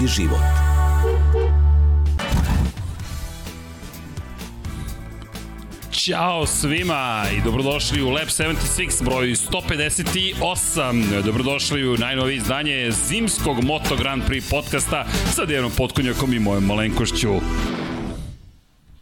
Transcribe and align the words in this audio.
Bolji 0.00 0.08
život. 0.08 0.40
Ćao 5.92 6.46
svima 6.46 7.24
i 7.38 7.40
dobrodošli 7.44 8.02
u 8.02 8.10
Lab 8.10 8.28
76 8.28 9.04
broj 9.04 9.26
158. 9.26 11.22
Dobrodošli 11.22 11.88
u 11.88 11.96
najnovije 11.96 12.36
izdanje 12.36 12.90
zimskog 12.90 13.64
Moto 13.64 13.96
Grand 13.96 14.22
Prix 14.28 14.50
podcasta 14.50 15.06
sa 15.34 15.44
Dejanom 15.44 15.72
Potkonjakom 15.76 16.34
i 16.34 16.38
mojom 16.38 16.64
malenkošću 16.64 17.30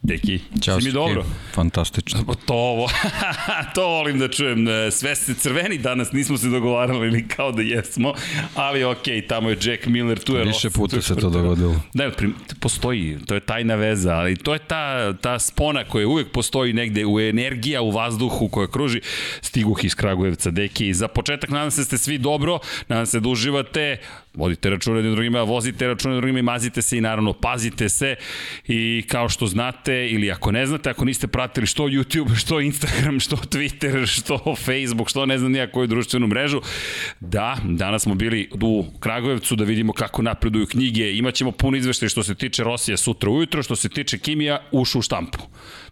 Deki, 0.08 0.40
Ćao, 0.62 0.80
si 0.80 0.86
mi 0.86 0.92
dobro? 0.92 1.24
Fantastično. 1.54 2.24
Pa 2.26 2.34
to 2.34 2.54
ovo, 2.54 2.88
to 3.74 3.86
volim 3.86 4.18
da 4.18 4.28
čujem. 4.28 4.66
Sve 4.90 5.16
ste 5.16 5.34
crveni 5.34 5.78
danas, 5.78 6.12
nismo 6.12 6.38
se 6.38 6.48
dogovarali 6.48 7.08
ili 7.08 7.28
kao 7.28 7.52
da 7.52 7.62
jesmo, 7.62 8.14
ali 8.54 8.84
okej, 8.84 9.16
okay, 9.16 9.28
tamo 9.28 9.50
je 9.50 9.56
Jack 9.62 9.86
Miller, 9.86 10.18
tu 10.18 10.36
je 10.36 10.44
Više 10.44 10.70
puta 10.70 10.90
tu 10.90 10.96
je 10.96 11.02
se 11.02 11.16
to 11.16 11.30
dogodilo. 11.30 11.80
Da, 11.94 12.10
prim- 12.10 12.34
postoji, 12.60 13.18
to 13.26 13.34
je 13.34 13.40
tajna 13.40 13.74
veza, 13.74 14.14
ali 14.14 14.36
to 14.36 14.52
je 14.52 14.58
ta, 14.58 15.12
ta 15.12 15.38
spona 15.38 15.84
koja 15.84 16.08
uvek 16.08 16.30
postoji 16.32 16.72
negde, 16.72 17.06
u 17.06 17.20
energija 17.20 17.82
u 17.82 17.90
vazduhu 17.90 18.48
koja 18.48 18.66
kruži. 18.66 19.00
Stiguh 19.40 19.84
iz 19.84 19.94
Kragujevca, 19.94 20.50
deki. 20.50 20.94
Za 20.94 21.08
početak 21.08 21.50
nadam 21.50 21.70
se 21.70 21.80
da 21.80 21.84
ste 21.84 21.98
svi 21.98 22.18
dobro, 22.18 22.58
nadam 22.88 23.06
se 23.06 23.20
da 23.20 23.28
uživate, 23.28 23.96
vodite 24.38 24.70
račune 24.70 24.98
jednim 24.98 25.14
drugima, 25.14 25.42
vozite 25.42 25.86
račune 25.86 26.14
jednim 26.14 26.20
drugima 26.20 26.38
i 26.38 26.42
mazite 26.42 26.82
se 26.82 26.98
i 26.98 27.00
naravno 27.00 27.32
pazite 27.32 27.88
se 27.88 28.14
i 28.68 29.04
kao 29.08 29.28
što 29.28 29.46
znate 29.46 30.08
ili 30.08 30.30
ako 30.30 30.52
ne 30.52 30.66
znate, 30.66 30.90
ako 30.90 31.04
niste 31.04 31.26
pratili 31.26 31.66
što 31.66 31.84
YouTube, 31.84 32.36
što 32.36 32.60
Instagram, 32.60 33.20
što 33.20 33.36
Twitter, 33.36 34.06
što 34.06 34.54
Facebook, 34.64 35.08
što 35.08 35.26
ne 35.26 35.38
znam 35.38 35.52
nija 35.52 35.70
koju 35.72 35.86
društvenu 35.86 36.26
mrežu, 36.26 36.60
da, 37.20 37.56
danas 37.64 38.02
smo 38.02 38.14
bili 38.14 38.50
u 38.62 38.84
Kragujevcu 39.00 39.56
da 39.56 39.64
vidimo 39.64 39.92
kako 39.92 40.22
napreduju 40.22 40.66
knjige, 40.66 41.12
imaćemo 41.12 41.52
puno 41.52 41.76
izveštaj 41.76 42.08
što 42.08 42.22
se 42.22 42.34
tiče 42.34 42.64
Rosija 42.64 42.96
sutra 42.96 43.30
ujutro, 43.30 43.62
što 43.62 43.76
se 43.76 43.88
tiče 43.88 44.18
Kimija 44.18 44.62
ušu 44.72 44.98
u 44.98 45.02
štampu. 45.02 45.38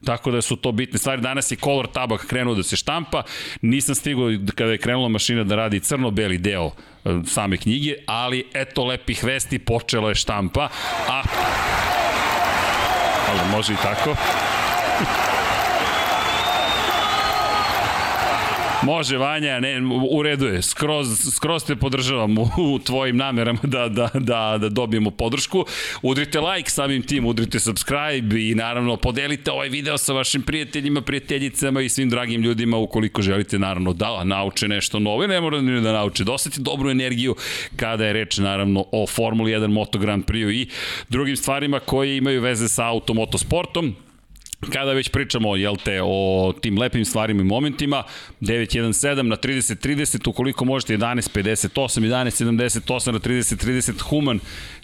Tako 0.05 0.31
da 0.31 0.43
su 0.43 0.57
to 0.57 0.73
bitne 0.73 0.99
stvari. 0.99 1.23
Danas 1.23 1.51
je 1.51 1.57
Color 1.57 1.87
Tabak 1.87 2.27
krenuo 2.27 2.55
da 2.55 2.63
se 2.63 2.77
štampa, 2.77 3.23
nisam 3.63 3.95
stigao 3.95 4.31
kada 4.55 4.73
je 4.73 4.79
krenula 4.79 5.09
mašina 5.09 5.45
da 5.45 5.57
radi 5.57 5.81
crno-beli 5.81 6.39
deo 6.39 6.71
same 7.27 7.57
knjige, 7.57 7.95
ali 8.07 8.47
eto 8.55 8.85
lepih 8.85 9.25
vesti, 9.25 9.59
počela 9.59 10.09
je 10.09 10.15
štampa, 10.15 10.69
a 11.09 11.23
ali 13.31 13.51
može 13.51 13.73
i 13.73 13.77
tako. 13.77 14.17
Može, 18.83 19.17
Vanja, 19.17 19.61
ne, 19.61 19.83
u 20.11 20.23
redu 20.23 20.47
je. 20.47 20.63
Skroz, 20.63 21.35
skroz 21.35 21.65
te 21.65 21.77
podržavam 21.77 22.39
u, 22.39 22.49
u 22.75 22.79
tvojim 22.79 23.17
namerama 23.17 23.59
da, 23.63 23.89
da, 23.89 24.11
da, 24.15 24.59
da 24.61 24.69
dobijemo 24.69 25.11
podršku. 25.11 25.65
Udrite 26.03 26.41
like 26.41 26.71
samim 26.71 27.03
tim, 27.03 27.27
udrite 27.27 27.61
subscribe 27.61 28.41
i 28.41 28.55
naravno 28.55 28.97
podelite 28.97 29.51
ovaj 29.51 29.69
video 29.69 29.99
sa 29.99 30.13
vašim 30.13 30.43
prijateljima, 30.43 31.01
prijateljicama 31.01 31.81
i 31.81 31.89
svim 31.89 32.11
dragim 32.11 32.43
ljudima 32.43 32.77
ukoliko 32.77 33.23
želite 33.23 33.59
naravno 33.59 33.93
da 33.93 34.25
nauče 34.25 34.69
nešto 34.69 34.99
novo 34.99 35.27
ne 35.27 35.41
mora 35.41 35.61
da 35.61 35.93
nauče. 35.93 36.25
Da 36.25 36.33
osjeti 36.33 36.61
dobru 36.61 36.91
energiju 36.91 37.37
kada 37.77 38.07
je 38.07 38.13
reč 38.13 38.39
naravno 38.39 38.85
o 38.93 39.07
Formuli 39.07 39.53
1 39.53 39.67
Moto 39.67 39.99
Grand 39.99 40.25
Prix 40.25 40.53
i 40.53 40.69
drugim 41.09 41.37
stvarima 41.37 41.79
koje 41.81 42.17
imaju 42.17 42.43
veze 42.43 42.69
sa 42.69 42.87
automotosportom 42.87 43.95
kada 44.73 44.93
već 44.93 45.09
pričamo 45.09 45.57
jel 45.57 45.77
te, 45.77 46.01
o 46.05 46.53
tim 46.61 46.79
lepim 46.79 47.05
stvarima 47.05 47.41
i 47.41 47.45
momentima, 47.45 48.03
917 48.41 49.23
na 49.23 49.37
30-30, 49.37 50.29
ukoliko 50.29 50.65
možete 50.65 50.97
11.58, 50.97 51.69
11.78 52.01 53.13
na 53.13 53.19
30-30, 53.19 54.01
Human 54.01 54.41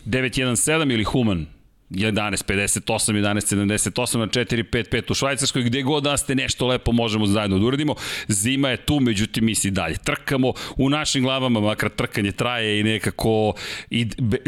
917 0.07 0.93
ili 0.93 1.05
Human 1.05 1.47
11.58, 1.93 3.13
11.78 3.13 4.19
na 4.19 4.27
4.55 4.27 5.11
u 5.11 5.15
Švajcarskoj, 5.15 5.63
gde 5.63 5.83
god 5.83 6.03
da 6.03 6.17
ste 6.17 6.35
nešto 6.35 6.67
lepo 6.67 6.93
možemo 6.93 7.27
zajedno 7.27 7.59
da 7.59 7.67
uradimo. 7.67 7.95
Zima 8.29 8.69
je 8.69 8.77
tu, 8.77 9.01
međutim 9.01 9.45
mi 9.45 9.55
si 9.55 9.71
dalje 9.71 9.97
trkamo 9.97 10.53
u 10.77 10.91
našim 10.91 11.25
glavama, 11.25 11.61
makar 11.61 11.91
trkanje 11.91 12.33
traje 12.33 12.81
i 12.81 12.83
nekako, 12.83 13.55
i, 13.91 14.07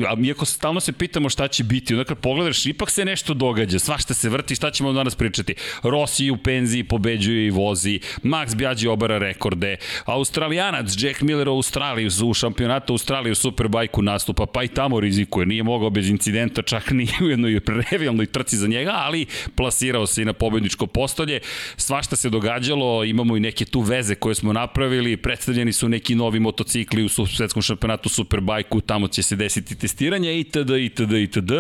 a 0.09 0.17
iako 0.25 0.45
stalno 0.45 0.81
se 0.81 0.93
pitamo 0.93 1.29
šta 1.29 1.49
će 1.49 1.65
biti, 1.65 1.95
onda 1.95 2.05
kad 2.05 2.19
pogledaš, 2.19 2.67
ipak 2.67 2.91
se 2.91 3.05
nešto 3.05 3.35
događa, 3.35 3.79
svašta 3.79 4.15
se 4.15 4.29
vrti, 4.29 4.55
šta 4.55 4.71
ćemo 4.71 4.93
danas 4.93 5.15
pričati? 5.15 5.55
Rossi 5.83 6.31
u 6.31 6.37
penziji 6.37 6.85
pobeđuje 6.85 7.47
i 7.47 7.51
vozi, 7.51 8.01
Max 8.23 8.57
Bjađi 8.57 8.89
obara 8.89 9.19
rekorde, 9.19 9.77
Australijanac 10.05 10.95
Jack 10.99 11.21
Miller 11.21 11.49
u 11.49 11.53
Australiji 11.53 12.09
u 12.25 12.35
šampionatu 12.35 12.93
Australije 12.93 13.33
u 13.33 13.35
Superbajku 13.35 14.03
nastupa, 14.03 14.47
pa 14.47 14.63
i 14.65 14.69
tamo 14.69 15.01
rizikuje, 15.01 15.47
nije 15.47 15.63
mogao 15.63 15.91
bez 15.91 16.09
incidenta, 16.09 16.63
čak 16.63 16.91
ni 16.91 17.09
u 17.21 17.34
jednoj 17.35 17.61
revijalnoj 17.91 18.27
trci 18.27 18.57
za 18.57 18.67
njega, 18.67 18.93
ali 18.95 19.27
plasirao 19.55 20.07
se 20.07 20.23
i 20.23 20.25
na 20.25 20.33
pobedničko 20.33 20.87
postolje. 20.87 21.41
Svašta 21.77 22.17
se 22.17 22.31
događalo, 22.31 23.05
imamo 23.05 23.37
i 23.37 23.41
neke 23.41 23.65
tu 23.65 23.81
veze 23.81 24.15
koje 24.15 24.35
smo 24.35 24.53
napravili, 24.53 25.17
predstavljeni 25.17 25.73
su 25.73 25.89
neki 25.89 26.15
novi 26.15 26.41
motocikli 26.41 27.05
u 27.05 27.09
svetskom 27.09 27.63
šampionatu 27.63 28.09
Superbajku, 28.09 28.81
tamo 28.81 29.09
će 29.09 29.23
se 29.23 29.37
desiti 29.37 29.75
testiranje 29.75 30.41
itd. 30.41 30.71
itd. 30.71 31.13
itd. 31.13 31.53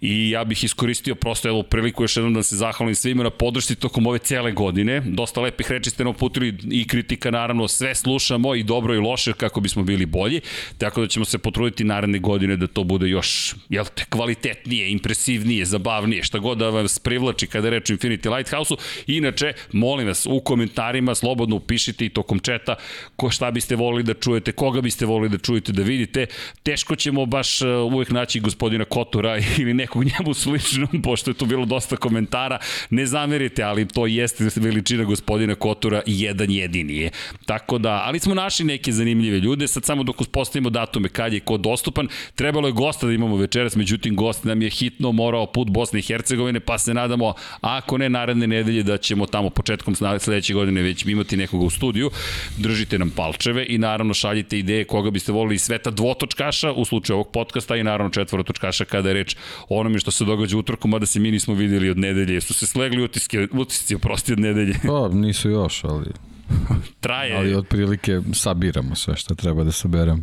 I 0.00 0.30
ja 0.30 0.44
bih 0.44 0.64
iskoristio 0.64 1.14
prosto 1.14 1.48
evo 1.48 1.62
priliku 1.62 2.02
još 2.02 2.16
jednom 2.16 2.34
da 2.34 2.42
se 2.42 2.56
zahvalim 2.56 2.94
svima 2.94 3.22
na 3.22 3.30
podršci 3.30 3.74
tokom 3.74 4.06
ove 4.06 4.18
cele 4.18 4.52
godine. 4.52 5.00
Dosta 5.00 5.40
lepih 5.40 5.70
reči 5.70 5.90
ste 5.90 6.04
nam 6.04 6.14
putili 6.14 6.54
i 6.70 6.86
kritika 6.86 7.30
naravno, 7.30 7.68
sve 7.68 7.94
slušamo 7.94 8.54
i 8.54 8.62
dobro 8.62 8.94
i 8.94 8.98
loše 8.98 9.32
kako 9.32 9.60
bismo 9.60 9.82
bili 9.82 10.06
bolji, 10.06 10.40
tako 10.78 11.00
da 11.00 11.06
ćemo 11.06 11.24
se 11.24 11.38
potruditi 11.38 11.84
naredne 11.84 12.18
godine 12.18 12.56
da 12.56 12.66
to 12.66 12.84
bude 12.84 13.08
još 13.08 13.54
jel 13.68 13.84
te, 13.94 14.04
kvalitetnije, 14.08 14.83
impresivnije, 14.90 15.64
zabavnije, 15.64 16.22
šta 16.22 16.38
god 16.38 16.58
da 16.58 16.70
vas 16.70 16.98
privlači 16.98 17.46
kada 17.46 17.70
reč 17.70 17.90
o 17.90 17.94
Infinity 17.94 18.36
Lighthouse-u. 18.36 18.76
Inače, 19.06 19.52
molim 19.72 20.06
vas, 20.06 20.26
u 20.26 20.40
komentarima 20.40 21.14
slobodno 21.14 21.56
upišite 21.56 22.06
i 22.06 22.08
tokom 22.08 22.38
četa 22.38 22.76
ko 23.16 23.30
šta 23.30 23.50
biste 23.50 23.76
volili 23.76 24.02
da 24.02 24.14
čujete, 24.14 24.52
koga 24.52 24.80
biste 24.80 25.06
volili 25.06 25.28
da 25.28 25.38
čujete, 25.38 25.72
da 25.72 25.82
vidite. 25.82 26.26
Teško 26.62 26.96
ćemo 26.96 27.26
baš 27.26 27.62
uh, 27.62 27.68
uvek 27.92 28.10
naći 28.10 28.40
gospodina 28.40 28.84
Kotura 28.84 29.38
ili 29.60 29.74
nekog 29.74 30.04
njemu 30.04 30.34
sličnog, 30.34 30.90
pošto 31.02 31.30
je 31.30 31.34
tu 31.34 31.46
bilo 31.46 31.64
dosta 31.64 31.96
komentara. 31.96 32.58
Ne 32.90 33.06
zamerite, 33.06 33.62
ali 33.62 33.88
to 33.88 34.06
jeste 34.06 34.48
veličina 34.56 35.04
gospodina 35.04 35.54
Kotura 35.54 36.02
jedan 36.06 36.50
jedini 36.50 36.96
je. 36.96 37.10
Tako 37.46 37.78
da, 37.78 38.02
ali 38.06 38.18
smo 38.18 38.34
našli 38.34 38.64
neke 38.64 38.92
zanimljive 38.92 39.38
ljude, 39.38 39.68
sad 39.68 39.84
samo 39.84 40.02
dok 40.02 40.20
uspostavimo 40.20 40.70
datume 40.70 41.08
kad 41.08 41.32
je 41.32 41.40
ko 41.40 41.56
dostupan, 41.56 42.08
trebalo 42.34 42.68
je 42.68 42.72
gosta 42.72 43.06
da 43.06 43.12
imamo 43.12 43.36
večeras, 43.36 43.76
međutim 43.76 44.16
gost 44.16 44.44
nam 44.44 44.62
je 44.62 44.70
hitno 44.74 45.12
morao 45.12 45.46
put 45.46 45.70
Bosne 45.70 45.98
i 45.98 46.02
Hercegovine, 46.02 46.60
pa 46.60 46.78
se 46.78 46.94
nadamo, 46.94 47.34
ako 47.60 47.98
ne 47.98 48.08
naredne 48.08 48.46
nedelje, 48.46 48.82
da 48.82 48.96
ćemo 48.96 49.26
tamo 49.26 49.50
početkom 49.50 49.94
sledeće 49.94 50.54
godine 50.54 50.82
već 50.82 51.06
imati 51.06 51.36
nekoga 51.36 51.64
u 51.64 51.70
studiju. 51.70 52.10
Držite 52.58 52.98
nam 52.98 53.10
palčeve 53.10 53.66
i 53.68 53.78
naravno 53.78 54.14
šaljite 54.14 54.58
ideje 54.58 54.84
koga 54.84 55.10
biste 55.10 55.32
volili 55.32 55.58
sveta 55.58 55.90
dvotočkaša 55.90 56.72
u 56.72 56.84
slučaju 56.84 57.14
ovog 57.14 57.32
podcasta 57.32 57.76
i 57.76 57.82
naravno 57.82 58.10
četvorotočkaša 58.10 58.84
kada 58.84 59.08
je 59.08 59.14
reč 59.14 59.36
o 59.68 59.80
onome 59.80 59.98
što 59.98 60.10
se 60.10 60.24
događa 60.24 60.58
utorkom, 60.58 60.90
mada 60.90 61.06
se 61.06 61.20
mi 61.20 61.30
nismo 61.30 61.54
videli 61.54 61.90
od 61.90 61.98
nedelje. 61.98 62.40
Su 62.40 62.54
se 62.54 62.66
slegli 62.66 63.02
utiske, 63.02 63.48
utisci, 63.52 63.94
oprosti 63.94 64.32
od 64.32 64.40
nedelje. 64.40 64.74
Pa, 64.86 65.08
nisu 65.08 65.50
još, 65.50 65.84
ali... 65.84 66.33
Traje. 67.00 67.36
Ali 67.36 67.54
otprilike 67.54 68.20
sabiramo 68.34 68.94
sve 68.94 69.16
što 69.16 69.34
treba 69.34 69.64
da 69.64 69.72
saberemo. 69.72 70.22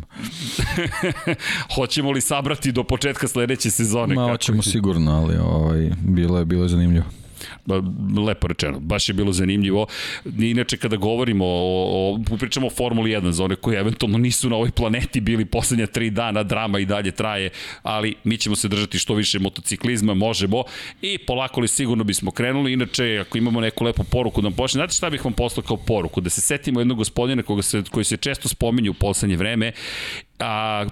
Hoćemo 1.76 2.10
li 2.10 2.20
sabrati 2.20 2.72
do 2.72 2.84
početka 2.84 3.28
sledeće 3.28 3.70
sezone? 3.70 4.14
Ma, 4.14 4.28
hoćemo 4.28 4.62
sigurno, 4.62 5.12
ali 5.12 5.36
ovaj, 5.36 5.90
bilo 6.00 6.38
je, 6.38 6.44
bilo 6.44 6.62
je 6.62 6.68
zanimljivo. 6.68 7.04
Lepo 8.26 8.46
rečeno, 8.46 8.80
baš 8.80 9.08
je 9.08 9.12
bilo 9.12 9.32
zanimljivo. 9.32 9.86
Inače, 10.38 10.76
kada 10.76 10.96
govorimo 10.96 11.44
o, 11.46 12.18
o 12.32 12.36
pričamo 12.38 12.66
o 12.66 12.70
Formuli 12.70 13.10
1, 13.10 13.30
za 13.30 13.44
one 13.44 13.56
koji 13.56 13.76
eventualno 13.76 14.18
nisu 14.18 14.50
na 14.50 14.56
ovoj 14.56 14.70
planeti 14.70 15.20
bili 15.20 15.44
poslednja 15.44 15.86
tri 15.86 16.10
dana, 16.10 16.42
drama 16.42 16.78
i 16.78 16.86
dalje 16.86 17.10
traje, 17.10 17.50
ali 17.82 18.14
mi 18.24 18.38
ćemo 18.38 18.56
se 18.56 18.68
držati 18.68 18.98
što 18.98 19.14
više 19.14 19.38
motociklizma, 19.38 20.14
možemo 20.14 20.64
i 21.02 21.18
polako 21.18 21.60
li 21.60 21.68
sigurno 21.68 22.04
bismo 22.04 22.30
krenuli. 22.30 22.72
Inače, 22.72 23.18
ako 23.26 23.38
imamo 23.38 23.60
neku 23.60 23.84
lepu 23.84 24.04
poruku 24.04 24.40
da 24.40 24.48
nam 24.48 24.56
počne, 24.56 24.78
znate 24.78 24.94
šta 24.94 25.10
bih 25.10 25.24
vam 25.24 25.32
poslao 25.32 25.64
kao 25.64 25.76
poruku? 25.76 26.20
Da 26.20 26.30
se 26.30 26.40
setimo 26.40 26.80
jednog 26.80 26.98
gospodina 26.98 27.42
koga 27.42 27.62
se, 27.62 27.82
koji 27.90 28.04
se 28.04 28.16
često 28.16 28.48
spominje 28.48 28.90
u 28.90 28.94
poslednje 28.94 29.36
vreme, 29.36 29.72
a 30.38 30.86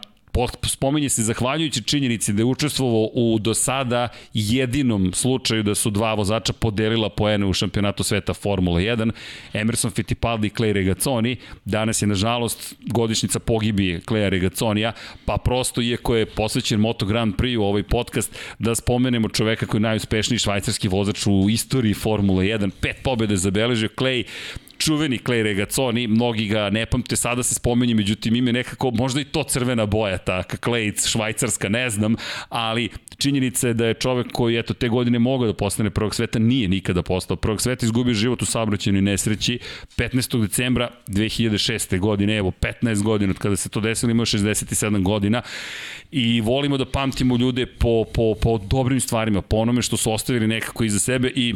spominje 0.66 1.08
se 1.08 1.22
zahvaljujući 1.22 1.82
činjenici 1.82 2.32
da 2.32 2.40
je 2.40 2.44
učestvovao 2.44 3.10
u 3.14 3.38
do 3.38 3.54
sada 3.54 4.08
jedinom 4.34 5.12
slučaju 5.12 5.62
da 5.62 5.74
su 5.74 5.90
dva 5.90 6.14
vozača 6.14 6.52
podelila 6.52 7.08
poene 7.08 7.46
u 7.46 7.52
šampionatu 7.52 8.02
sveta 8.02 8.34
Formula 8.34 8.80
1, 8.80 9.10
Emerson 9.52 9.90
Fittipaldi 9.90 10.46
i 10.46 10.50
Clay 10.50 10.72
Regazzoni, 10.72 11.36
danas 11.64 12.02
je 12.02 12.08
nažalost 12.08 12.74
godišnica 12.80 13.38
pogibije 13.38 14.00
Clay 14.00 14.28
Regazzonija, 14.28 14.92
pa 15.24 15.36
prosto 15.36 15.82
iako 15.82 16.16
je 16.16 16.26
posvećen 16.26 16.80
Moto 16.80 17.06
Grand 17.06 17.34
Prix 17.34 17.56
u 17.56 17.62
ovaj 17.62 17.82
podcast, 17.82 18.36
da 18.58 18.74
spomenemo 18.74 19.28
čoveka 19.28 19.66
koji 19.66 19.78
je 19.78 19.82
najuspešniji 19.82 20.38
švajcarski 20.38 20.88
vozač 20.88 21.26
u 21.26 21.50
istoriji 21.50 21.94
Formula 21.94 22.42
1, 22.42 22.70
pet 22.80 22.96
pobjede 23.02 23.36
zabeležio 23.36 23.88
Clay, 23.96 24.24
čuveni 24.80 25.18
Clay 25.18 25.42
Regazzoni, 25.42 26.06
mnogi 26.06 26.46
ga 26.46 26.70
ne 26.70 26.86
pamte, 26.86 27.16
sada 27.16 27.42
se 27.42 27.54
spomenje, 27.54 27.94
međutim 27.94 28.36
ime 28.36 28.52
nekako, 28.52 28.90
možda 28.90 29.20
i 29.20 29.24
to 29.24 29.42
crvena 29.42 29.86
boja, 29.86 30.18
ta 30.18 30.42
Clay 30.42 31.10
švajcarska, 31.10 31.68
ne 31.68 31.90
znam, 31.90 32.14
ali 32.48 32.88
činjenica 33.18 33.68
je 33.68 33.74
da 33.74 33.86
je 33.86 33.94
čovek 33.94 34.32
koji 34.32 34.56
eto 34.56 34.74
te 34.74 34.88
godine 34.88 35.18
mogao 35.18 35.46
da 35.46 35.54
postane 35.54 35.90
prvog 35.90 36.14
sveta, 36.14 36.38
nije 36.38 36.68
nikada 36.68 37.02
postao 37.02 37.36
prvog 37.36 37.60
sveta, 37.60 37.86
izgubio 37.86 38.14
život 38.14 38.42
u 38.42 38.46
saobraćajnoj 38.46 39.02
nesreći 39.02 39.58
15. 39.96 40.40
decembra 40.40 40.90
2006. 41.08 41.98
godine, 41.98 42.36
evo 42.36 42.52
15 42.60 43.02
godina 43.02 43.30
od 43.30 43.38
kada 43.38 43.56
se 43.56 43.68
to 43.68 43.80
desilo, 43.80 44.10
imao 44.10 44.26
67 44.26 45.02
godina 45.02 45.42
i 46.10 46.40
volimo 46.40 46.76
da 46.76 46.84
pamtimo 46.84 47.36
ljude 47.36 47.66
po, 47.66 48.04
po, 48.14 48.34
po 48.42 48.58
dobrim 48.58 49.00
stvarima, 49.00 49.42
po 49.42 49.56
onome 49.56 49.82
što 49.82 49.96
su 49.96 50.12
ostavili 50.12 50.46
nekako 50.46 50.84
iza 50.84 50.98
sebe 50.98 51.32
i 51.34 51.54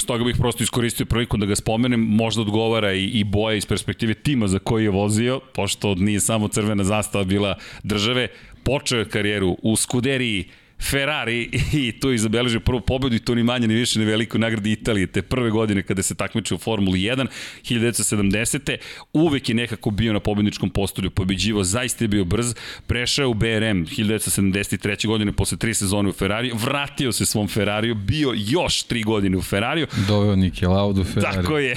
Stoga 0.00 0.24
bih 0.24 0.36
prosto 0.38 0.62
iskoristio 0.62 1.06
priliku 1.06 1.36
da 1.36 1.46
ga 1.46 1.56
spomenem, 1.56 2.00
možda 2.00 2.42
odgovara 2.42 2.92
i, 2.92 3.04
i 3.04 3.24
boja 3.24 3.56
iz 3.56 3.66
perspektive 3.66 4.14
tima 4.14 4.48
za 4.48 4.58
koji 4.58 4.84
je 4.84 4.90
vozio, 4.90 5.40
pošto 5.54 5.94
nije 5.94 6.20
samo 6.20 6.48
crvena 6.48 6.84
zastava 6.84 7.24
bila 7.24 7.56
države, 7.82 8.28
počeo 8.62 8.98
je 8.98 9.08
karijeru 9.08 9.56
u 9.62 9.76
Scuderiji 9.76 10.44
Ferrari 10.82 11.50
i 11.72 12.00
tu 12.00 12.12
izabeležio 12.12 12.60
prvu 12.60 12.80
pobedu 12.80 13.16
i 13.16 13.18
to 13.18 13.34
ni 13.34 13.42
manje 13.42 13.68
ni 13.68 13.74
više 13.74 13.98
ni 13.98 14.04
veliko 14.04 14.38
nagradi 14.38 14.72
Italije 14.72 15.06
te 15.06 15.22
prve 15.22 15.50
godine 15.50 15.82
kada 15.82 16.02
se 16.02 16.14
takmičio 16.14 16.54
u 16.54 16.58
Formuli 16.58 16.98
1 16.98 17.26
1970. 17.62 18.76
uvek 19.12 19.48
je 19.48 19.54
nekako 19.54 19.90
bio 19.90 20.12
na 20.12 20.20
pobedničkom 20.20 20.70
postolju 20.70 21.10
pobeđivo, 21.10 21.64
zaista 21.64 22.04
je 22.04 22.08
bio 22.08 22.24
brz 22.24 22.54
prešao 22.86 23.28
u 23.28 23.34
BRM 23.34 23.86
1973. 23.86 25.06
godine 25.06 25.32
posle 25.32 25.58
tri 25.58 25.74
sezone 25.74 26.08
u 26.08 26.12
Ferrari 26.12 26.52
vratio 26.54 27.12
se 27.12 27.26
svom 27.26 27.48
Ferrariju 27.48 27.94
bio 27.94 28.32
još 28.36 28.82
tri 28.82 29.02
godine 29.02 29.36
u 29.36 29.42
Ferrariju 29.42 29.86
doveo 30.08 30.36
Niki 30.36 30.66
Laudu 30.66 31.00
u 31.00 31.04
Ferrari 31.04 31.36
tako 31.36 31.58
je 31.58 31.74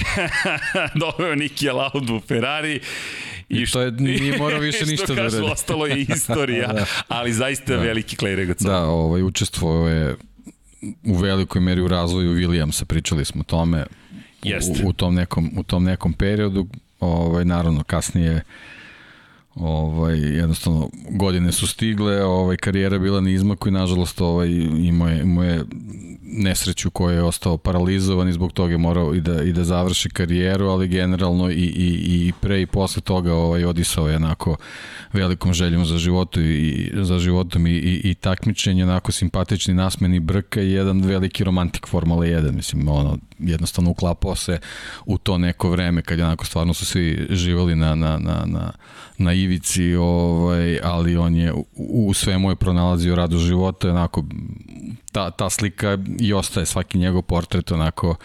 doveo 1.02 1.34
Niki 1.34 1.68
Laudu 1.68 2.16
u 2.16 2.20
Ferrari 2.20 2.80
I, 3.52 3.66
što, 3.66 3.78
to 3.78 3.82
je, 3.82 3.90
nije 3.90 4.38
morao 4.38 4.60
više 4.70 4.86
ništa 4.86 5.14
da 5.14 5.22
radi. 5.22 5.36
ostalo 5.36 5.86
je 5.86 6.00
istorija, 6.16 6.72
da. 6.72 6.86
ali 7.08 7.32
zaista 7.32 7.76
da. 7.76 7.82
veliki 7.82 8.16
Clay 8.16 8.34
Regazzoni. 8.34 8.74
Da, 8.74 8.84
ovaj, 8.84 9.22
učestvovao 9.22 9.88
je 9.88 10.16
u 11.04 11.16
velikoj 11.16 11.60
meri 11.60 11.80
u 11.80 11.88
razvoju 11.88 12.30
Williamsa, 12.30 12.84
pričali 12.84 13.24
smo 13.24 13.40
o 13.40 13.44
tome 13.44 13.84
Jeste. 14.42 14.82
U, 14.84 14.88
u, 14.88 14.92
tom 14.92 15.14
nekom, 15.14 15.50
u 15.56 15.62
tom 15.62 15.84
nekom 15.84 16.12
periodu, 16.12 16.66
ovaj, 17.00 17.44
naravno 17.44 17.84
kasnije 17.84 18.42
ovaj 19.54 20.18
jednostavno 20.18 20.88
godine 21.10 21.52
su 21.52 21.66
stigle, 21.66 22.24
ovaj 22.24 22.56
karijera 22.56 22.98
bila 22.98 23.20
na 23.20 23.30
izmaku 23.30 23.68
i 23.68 23.72
nažalost 23.72 24.20
ovaj 24.20 24.48
imao 24.78 25.08
je, 25.08 25.22
imao 25.22 25.44
je 25.44 25.64
nesreću 26.32 26.90
koja 26.90 27.14
je 27.14 27.22
ostao 27.22 27.58
paralizovan 27.58 28.28
i 28.28 28.32
zbog 28.32 28.52
toga 28.52 28.72
je 28.72 28.78
morao 28.78 29.14
i 29.14 29.20
da, 29.20 29.42
i 29.42 29.52
da 29.52 29.64
završi 29.64 30.10
karijeru, 30.10 30.66
ali 30.66 30.88
generalno 30.88 31.50
i, 31.50 31.54
i, 31.54 32.26
i 32.26 32.32
pre 32.40 32.62
i 32.62 32.66
posle 32.66 33.02
toga 33.02 33.34
ovaj, 33.34 33.64
odisao 33.64 34.08
je 34.08 34.16
onako 34.16 34.56
velikom 35.12 35.52
željom 35.52 35.84
za 35.84 35.98
životu 35.98 36.40
i 36.40 36.90
za 36.94 37.18
životom 37.18 37.66
i, 37.66 37.70
i, 37.70 38.10
i 38.10 38.14
takmičenje, 38.14 38.82
onako 38.82 39.12
simpatični 39.12 39.74
nasmeni 39.74 40.20
brka 40.20 40.62
i 40.62 40.72
jedan 40.72 41.00
veliki 41.00 41.44
romantik 41.44 41.86
Formule 41.86 42.26
1, 42.26 42.52
mislim, 42.52 42.88
ono, 42.88 43.18
jednostavno 43.38 43.90
uklapao 43.90 44.34
se 44.34 44.58
u 45.06 45.18
to 45.18 45.38
neko 45.38 45.70
vreme 45.70 46.02
kad 46.02 46.18
je 46.18 46.24
onako 46.24 46.44
stvarno 46.44 46.74
su 46.74 46.86
svi 46.86 47.26
živali 47.30 47.76
na, 47.76 47.94
na, 47.94 48.18
na, 48.18 48.44
na, 48.46 48.72
na 49.18 49.32
ivici, 49.42 49.94
ovaj, 49.94 50.78
ali 50.82 51.16
on 51.16 51.36
je 51.36 51.52
u, 51.52 51.64
u 51.76 52.14
svemu 52.14 52.50
je 52.50 52.56
pronalazio 52.56 53.14
radu 53.14 53.38
života, 53.38 53.90
onako 53.90 54.24
ta, 55.12 55.30
ta 55.30 55.50
slika 55.50 55.98
i 56.20 56.32
ostaje 56.32 56.66
svaki 56.66 56.98
njegov 56.98 57.22
portret 57.22 57.72
onako 57.72 58.16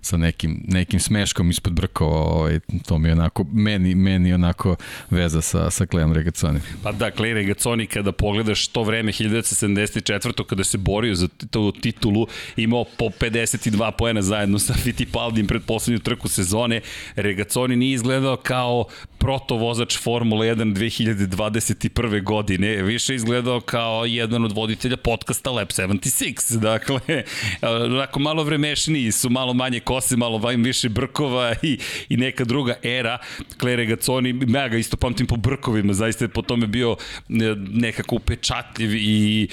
sa 0.00 0.16
nekim, 0.16 0.64
nekim 0.68 1.00
smeškom 1.00 1.50
ispod 1.50 1.72
brkova, 1.72 2.20
ovaj, 2.20 2.60
to 2.86 2.98
mi 2.98 3.10
onako, 3.10 3.44
meni, 3.52 3.94
meni 3.94 4.32
onako 4.34 4.76
veza 5.10 5.42
sa, 5.42 5.70
sa 5.70 5.86
Klejom 5.86 6.12
Regazzoni. 6.12 6.60
Pa 6.82 6.92
da, 6.92 7.10
Klej 7.10 7.34
Regazzoni 7.34 7.86
kada 7.86 8.12
pogledaš 8.12 8.68
to 8.68 8.82
vreme 8.82 9.12
1974. 9.12 10.44
kada 10.44 10.64
se 10.64 10.78
borio 10.78 11.14
za 11.14 11.28
tu 11.50 11.72
titulu, 11.72 12.26
imao 12.56 12.84
po 12.98 13.04
52 13.04 13.90
poena 13.90 14.22
zajedno 14.22 14.58
sa 14.58 14.74
Fittipaldim 14.74 15.46
pred 15.46 15.62
poslednju 15.66 15.98
trku 15.98 16.28
sezone, 16.28 16.80
Regazzoni 17.16 17.76
nije 17.76 17.94
izgledao 17.94 18.36
kao 18.36 18.84
protovozač 19.18 19.98
Formula 19.98 20.44
1 20.44 20.74
2021. 20.74 22.22
godine, 22.22 22.82
više 22.82 23.14
izgledao 23.14 23.60
kao 23.60 24.04
jedan 24.04 24.44
od 24.44 24.52
voditelja 24.52 24.96
podcasta 24.96 25.50
Lab 25.50 25.68
76, 25.68 26.35
dakle, 26.50 27.00
onako 27.62 28.18
malo 28.18 28.44
vremešniji 28.44 29.12
su, 29.12 29.30
malo 29.30 29.54
manje 29.54 29.80
kose, 29.80 30.16
malo 30.16 30.38
više 30.56 30.88
brkova 30.88 31.54
i, 31.62 31.78
i 32.08 32.16
neka 32.16 32.44
druga 32.44 32.74
era, 32.82 33.18
Claire 33.60 33.76
Regazzoni, 33.76 34.40
ja 34.48 34.68
ga 34.68 34.76
isto 34.76 34.96
pamtim 34.96 35.26
po 35.26 35.36
brkovima, 35.36 35.92
zaista 35.92 36.24
je 36.24 36.28
po 36.28 36.42
tome 36.42 36.66
bio 36.66 36.96
e, 37.28 37.34
nekako 37.56 38.16
upečatljiv 38.16 38.90
i 38.94 39.48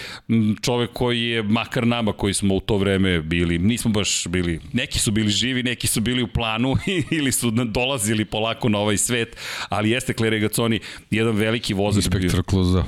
čovek 0.62 0.90
koji 0.94 1.22
je, 1.22 1.44
makar 1.44 1.88
nama 1.88 2.14
koji 2.14 2.34
smo 2.34 2.56
u 2.56 2.60
to 2.60 2.78
vreme 2.78 3.22
bili, 3.22 3.58
nismo 3.58 3.92
baš 3.92 4.28
bili, 4.28 4.60
neki 4.74 5.00
su 5.00 5.12
bili 5.12 5.30
živi, 5.30 5.64
neki 5.64 5.88
su 5.88 6.02
bili 6.02 6.24
u 6.24 6.28
planu 6.28 6.76
ili 7.18 7.32
su 7.32 7.52
dolazili 7.52 8.26
polako 8.26 8.70
na 8.70 8.80
ovaj 8.80 8.98
svet, 8.98 9.38
ali 9.70 9.90
jeste 9.90 10.14
Claire 10.14 10.34
Regazzoni 10.34 10.80
jedan 11.12 11.36
veliki 11.36 11.74
vozač. 11.74 12.06
Inspektor 12.06 12.44
Kluza. 12.44 12.84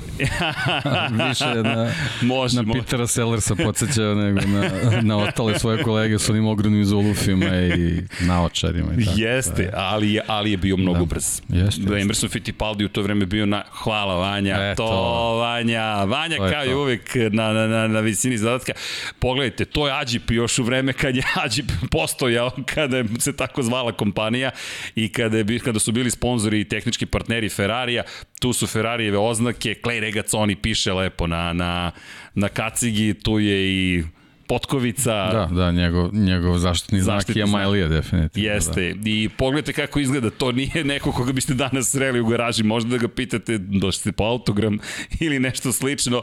Više 1.28 1.62
na, 1.62 1.92
može, 2.22 2.62
na 2.62 2.72
Petera 2.72 3.06
Sellersa 3.06 3.54
podsjećao 3.86 4.14
nego 4.14 4.40
na, 4.40 4.70
na 5.02 5.16
ostale 5.16 5.58
svoje 5.58 5.82
kolege 5.82 6.18
s 6.18 6.28
onim 6.28 6.46
ogromnim 6.46 6.84
zulufima 6.84 7.56
i 7.56 8.02
naočarima. 8.20 8.88
I 8.98 9.04
tako. 9.04 9.18
Jeste, 9.20 9.62
da. 9.62 9.78
ali, 9.78 10.12
je, 10.12 10.22
ali 10.26 10.50
je 10.50 10.56
bio 10.56 10.76
mnogo 10.76 10.98
da. 10.98 11.04
brz. 11.04 11.40
Jeste, 11.48 11.82
da, 11.82 11.98
Emerson 11.98 12.28
Fittipaldi 12.28 12.84
u 12.84 12.88
to 12.88 13.02
vreme 13.02 13.26
bio 13.26 13.46
na, 13.46 13.62
hvala 13.70 14.14
Vanja, 14.14 14.56
e, 14.56 14.74
to, 14.74 14.86
to 14.86 15.36
Vanja, 15.36 16.04
Vanja 16.04 16.36
to 16.36 16.48
kao 16.50 16.64
i 16.64 16.74
uvek 16.74 17.14
na, 17.14 17.52
na, 17.52 17.66
na, 17.66 17.88
na 17.88 18.00
visini 18.00 18.38
zadatka. 18.38 18.72
Pogledajte, 19.18 19.64
to 19.64 19.86
je 19.86 20.00
Ađip 20.00 20.30
još 20.30 20.58
u 20.58 20.62
vreme 20.62 20.92
kad 20.92 21.16
je 21.16 21.22
Ađip 21.44 21.66
postojao, 21.90 22.50
kada 22.74 22.96
je 22.96 23.04
se 23.18 23.36
tako 23.36 23.62
zvala 23.62 23.92
kompanija 23.92 24.50
i 24.94 25.08
kada, 25.08 25.38
je, 25.38 25.58
kada 25.64 25.78
su 25.78 25.92
bili 25.92 26.10
sponzori 26.10 26.60
i 26.60 26.64
tehnički 26.64 27.06
partneri 27.06 27.48
Ferrarija, 27.48 28.02
tu 28.40 28.52
su 28.52 28.66
Ferrarijeve 28.66 29.18
oznake, 29.18 29.74
Clay 29.84 30.00
Regazzoni 30.00 30.56
piše 30.56 30.92
lepo 30.92 31.26
na, 31.26 31.52
na, 31.52 31.92
na 32.36 32.48
kacigi, 32.48 33.14
tu 33.14 33.38
je 33.38 33.72
i 33.72 34.04
Potkovica. 34.48 35.12
Da, 35.32 35.48
da, 35.52 35.72
njegov, 35.72 36.14
njegov 36.14 36.58
zaštitni, 36.58 37.00
zaštitni 37.00 37.34
znak 37.42 37.48
je 37.48 37.52
Majlija, 37.52 37.88
definitivno. 37.88 38.48
Jeste, 38.48 38.94
da. 38.94 39.10
i 39.10 39.28
pogledajte 39.36 39.72
kako 39.72 40.00
izgleda, 40.00 40.30
to 40.30 40.52
nije 40.52 40.84
neko 40.84 41.12
koga 41.12 41.32
biste 41.32 41.54
danas 41.54 41.90
sreli 41.90 42.20
u 42.20 42.26
garaži, 42.26 42.62
možda 42.62 42.90
da 42.90 42.98
ga 42.98 43.08
pitate, 43.08 43.58
došli 43.58 44.12
po 44.12 44.24
autogram 44.24 44.78
ili 45.24 45.38
nešto 45.38 45.72
slično, 45.72 46.22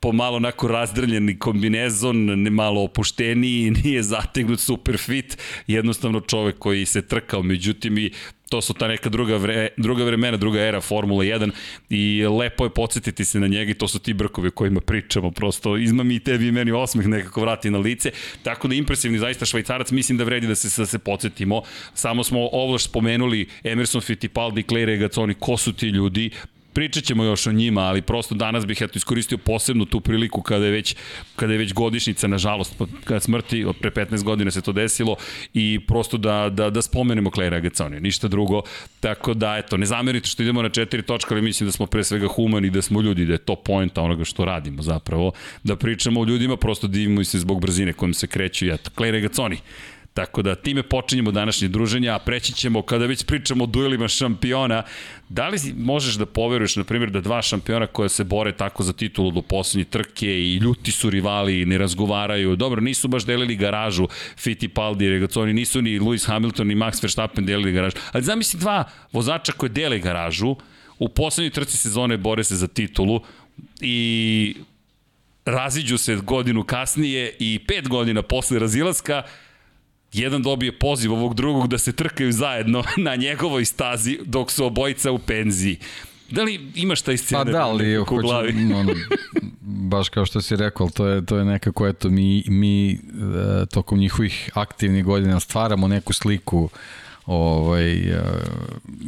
po 0.00 0.12
malo 0.12 0.36
onako 0.36 0.68
razdrljeni 0.68 1.38
kombinezon, 1.38 2.42
ne 2.42 2.50
malo 2.50 2.82
opušteniji, 2.82 3.70
nije 3.84 4.02
zategnut 4.02 4.60
super 4.60 4.98
fit, 4.98 5.38
jednostavno 5.66 6.20
čovek 6.20 6.58
koji 6.58 6.86
se 6.86 7.02
trkao, 7.02 7.42
međutim 7.42 7.98
i 7.98 8.10
to 8.48 8.60
su 8.60 8.74
ta 8.74 8.88
neka 8.88 9.08
druga, 9.08 9.36
vre, 9.36 9.68
druga 9.76 10.04
vremena, 10.04 10.36
druga 10.36 10.60
era 10.60 10.80
Formula 10.80 11.24
1 11.24 11.50
i 11.90 12.26
lepo 12.38 12.64
je 12.64 12.70
podsjetiti 12.70 13.24
se 13.24 13.40
na 13.40 13.46
njega 13.46 13.70
i 13.70 13.74
to 13.74 13.88
su 13.88 13.98
ti 13.98 14.12
brkovi 14.12 14.48
o 14.48 14.50
kojima 14.50 14.80
pričamo, 14.80 15.30
prosto 15.30 15.76
izma 15.76 16.02
mi 16.02 16.20
tebi 16.20 16.48
i 16.48 16.52
meni 16.52 16.72
osmeh 16.72 17.06
nekako 17.06 17.40
vrati 17.40 17.70
na 17.70 17.78
lice, 17.78 18.10
tako 18.42 18.68
da 18.68 18.74
impresivni 18.74 19.18
zaista 19.18 19.46
švajcarac, 19.46 19.90
mislim 19.90 20.18
da 20.18 20.24
vredi 20.24 20.46
da 20.46 20.54
se, 20.54 20.82
da 20.82 20.86
se 20.86 20.98
podsjetimo, 20.98 21.62
samo 21.94 22.24
smo 22.24 22.48
ovo 22.52 22.78
spomenuli 22.78 23.48
Emerson 23.64 24.00
Fittipaldi, 24.00 24.62
Clay 24.62 24.84
Regazzoni, 24.84 25.34
ko 25.34 25.56
su 25.56 25.72
ti 25.72 25.86
ljudi, 25.86 26.30
Pričat 26.74 27.04
ćemo 27.04 27.24
još 27.24 27.46
o 27.46 27.52
njima, 27.52 27.80
ali 27.80 28.02
prosto 28.02 28.34
danas 28.34 28.66
bih 28.66 28.82
eto 28.82 28.92
iskoristio 28.96 29.38
posebno 29.38 29.84
tu 29.84 30.00
priliku 30.00 30.42
kada 30.42 30.64
je 30.64 30.70
već, 30.70 30.96
kada 31.36 31.52
je 31.52 31.58
već 31.58 31.72
godišnica, 31.72 32.26
nažalost, 32.26 32.74
kada 33.04 33.20
smrti, 33.20 33.66
pre 33.80 33.90
15 33.90 34.22
godina 34.22 34.50
se 34.50 34.62
to 34.62 34.72
desilo 34.72 35.16
i 35.54 35.80
prosto 35.86 36.16
da, 36.16 36.48
da, 36.52 36.70
da 36.70 36.82
spomenemo 36.82 37.30
Claire 37.30 37.56
Agazzoni, 37.56 38.00
ništa 38.00 38.28
drugo. 38.28 38.62
Tako 39.00 39.34
da, 39.34 39.56
eto, 39.56 39.76
ne 39.76 39.86
zamerite 39.86 40.28
što 40.28 40.42
idemo 40.42 40.62
na 40.62 40.68
četiri 40.68 41.02
točka, 41.02 41.34
ali 41.34 41.42
mislim 41.42 41.68
da 41.68 41.72
smo 41.72 41.86
pre 41.86 42.04
svega 42.04 42.28
humani, 42.28 42.70
da 42.70 42.82
smo 42.82 43.00
ljudi, 43.00 43.26
da 43.26 43.32
je 43.32 43.38
to 43.38 43.56
poenta 43.56 44.02
onoga 44.02 44.24
što 44.24 44.44
radimo 44.44 44.82
zapravo, 44.82 45.32
da 45.62 45.76
pričamo 45.76 46.20
o 46.20 46.24
ljudima, 46.24 46.56
prosto 46.56 46.86
divimo 46.86 47.24
se 47.24 47.38
zbog 47.38 47.60
brzine 47.60 47.92
kojom 47.92 48.14
se 48.14 48.26
kreću. 48.26 48.66
Eto, 48.66 48.90
Claire 48.96 49.18
Agazzoni, 49.18 49.58
Tako 50.14 50.42
da 50.42 50.54
time 50.54 50.82
počinjemo 50.82 51.30
današnje 51.30 51.68
druženje, 51.68 52.08
a 52.08 52.18
preći 52.18 52.52
ćemo 52.52 52.82
kada 52.82 53.06
već 53.06 53.24
pričamo 53.24 53.64
o 53.64 53.66
duelima 53.66 54.08
šampiona. 54.08 54.82
Da 55.28 55.48
li 55.48 55.58
možeš 55.76 56.14
da 56.14 56.26
poveruješ, 56.26 56.76
na 56.76 56.84
primjer, 56.84 57.10
da 57.10 57.20
dva 57.20 57.42
šampiona 57.42 57.86
koja 57.86 58.08
se 58.08 58.24
bore 58.24 58.52
tako 58.52 58.82
za 58.82 58.92
titulu 58.92 59.30
do 59.30 59.42
poslednje 59.42 59.84
trke 59.84 60.26
i 60.26 60.56
ljuti 60.56 60.92
su 60.92 61.10
rivali, 61.10 61.60
i 61.60 61.66
ne 61.66 61.78
razgovaraju, 61.78 62.56
dobro, 62.56 62.80
nisu 62.80 63.08
baš 63.08 63.26
delili 63.26 63.56
garažu 63.56 64.08
Fittipaldi 64.36 65.04
i 65.04 65.10
Regazzoni, 65.10 65.52
nisu 65.52 65.82
ni 65.82 66.00
Lewis 66.00 66.26
Hamilton 66.26 66.66
ni 66.66 66.74
Max 66.74 67.02
Verstappen 67.02 67.46
delili 67.46 67.72
garažu, 67.72 67.96
ali 68.12 68.24
zamisli 68.24 68.60
dva 68.60 68.84
vozača 69.12 69.52
koje 69.52 69.70
dele 69.70 69.98
garažu, 69.98 70.56
u 70.98 71.08
poslednjoj 71.08 71.50
trci 71.50 71.76
sezone 71.76 72.16
bore 72.16 72.44
se 72.44 72.56
za 72.56 72.66
titulu 72.66 73.20
i 73.80 74.56
raziđu 75.44 75.98
se 75.98 76.16
godinu 76.16 76.64
kasnije 76.64 77.36
i 77.38 77.58
pet 77.66 77.88
godina 77.88 78.22
posle 78.22 78.58
razilaska 78.58 79.22
jedan 80.14 80.42
dobije 80.42 80.78
poziv 80.78 81.12
ovog 81.12 81.34
drugog 81.34 81.68
da 81.68 81.78
se 81.78 81.92
trkaju 81.92 82.32
zajedno 82.32 82.84
na 83.06 83.16
njegovoj 83.16 83.64
stazi 83.64 84.18
dok 84.24 84.50
su 84.50 84.64
obojica 84.64 85.12
u 85.12 85.18
penziji. 85.18 85.78
Da 86.30 86.42
li 86.42 86.70
imaš 86.74 87.02
taj 87.02 87.16
scenarij 87.16 87.52
pa 87.52 87.58
da, 87.58 87.64
ali, 87.64 87.98
u 87.98 88.04
glavi? 88.04 88.50
Ono, 88.80 88.94
baš 89.60 90.08
kao 90.08 90.26
što 90.26 90.40
si 90.40 90.56
rekao, 90.56 90.90
to 90.90 91.06
je, 91.06 91.26
to 91.26 91.36
je 91.36 91.44
nekako, 91.44 91.86
eto, 91.86 92.10
mi, 92.10 92.44
mi 92.46 92.92
e, 92.92 92.96
tokom 93.70 93.98
njihovih 93.98 94.50
aktivnih 94.54 95.04
godina 95.04 95.40
stvaramo 95.40 95.88
neku 95.88 96.12
sliku 96.12 96.68
ovaj, 97.26 97.92
e, 97.92 98.22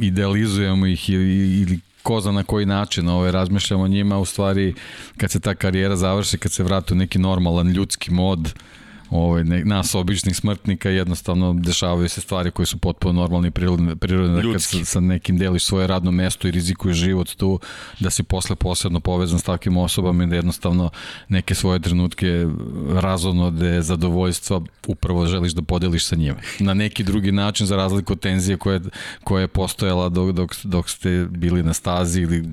idealizujemo 0.01 0.87
ih 0.87 1.11
ili, 1.11 1.61
ili 1.61 1.81
ko 2.03 2.21
zna 2.21 2.33
na 2.33 2.43
koji 2.43 2.67
način 2.67 3.09
ovaj, 3.09 3.31
razmišljamo 3.31 3.83
o 3.83 3.89
njima, 3.89 4.19
u 4.19 4.25
stvari 4.25 4.75
kad 5.17 5.31
se 5.31 5.41
ta 5.41 5.55
karijera 5.55 5.97
završi, 5.97 6.39
kad 6.39 6.53
se 6.53 6.63
vrati 6.63 6.93
u 6.93 6.97
neki 6.97 7.19
normalan 7.19 7.69
ljudski 7.73 8.11
mod, 8.11 8.55
ovaj, 9.11 9.45
ne, 9.45 9.65
nas 9.65 9.95
običnih 9.95 10.37
smrtnika 10.37 10.91
jednostavno 10.91 11.55
dešavaju 11.55 12.09
se 12.09 12.21
stvari 12.21 12.51
koje 12.51 12.67
su 12.67 12.79
potpuno 12.79 13.21
normalne 13.21 13.49
i 13.49 13.51
prirodne, 13.51 13.97
prirodne 13.97 14.43
da 14.43 14.53
kad 14.53 14.63
sa, 14.63 14.85
sa 14.85 15.01
nekim 15.01 15.39
deliš 15.39 15.65
svoje 15.65 15.87
radno 15.87 16.11
mesto 16.11 16.49
i 16.49 16.51
rizikuješ 16.51 16.97
život 16.97 17.35
tu, 17.35 17.61
da 18.01 18.11
si 18.11 18.23
posle 18.23 18.57
posebno 18.57 19.01
povezan 19.01 19.39
s 19.39 19.43
takvim 19.43 19.77
osobama 19.77 20.25
i 20.25 20.27
da 20.27 20.37
jednostavno 20.37 20.91
neke 21.29 21.55
svoje 21.55 21.81
trenutke 21.81 22.47
razonode, 22.93 23.83
zadovoljstva 23.83 24.61
upravo 24.87 25.27
želiš 25.27 25.53
da 25.53 25.63
podeliš 25.63 26.07
sa 26.07 26.17
njima. 26.17 26.39
Na 26.59 26.75
neki 26.75 27.05
drugi 27.05 27.33
način 27.33 27.67
za 27.67 27.77
razliku 27.77 28.13
od 28.13 28.21
tenzije 28.21 28.57
koje, 28.57 28.81
koje 29.25 29.43
je 29.43 29.49
postojala 29.49 30.09
dok, 30.09 30.33
dok, 30.33 30.55
dok 30.65 30.89
ste 30.91 31.27
bili 31.31 31.63
na 31.63 31.73
stazi 31.73 32.21
ili 32.21 32.45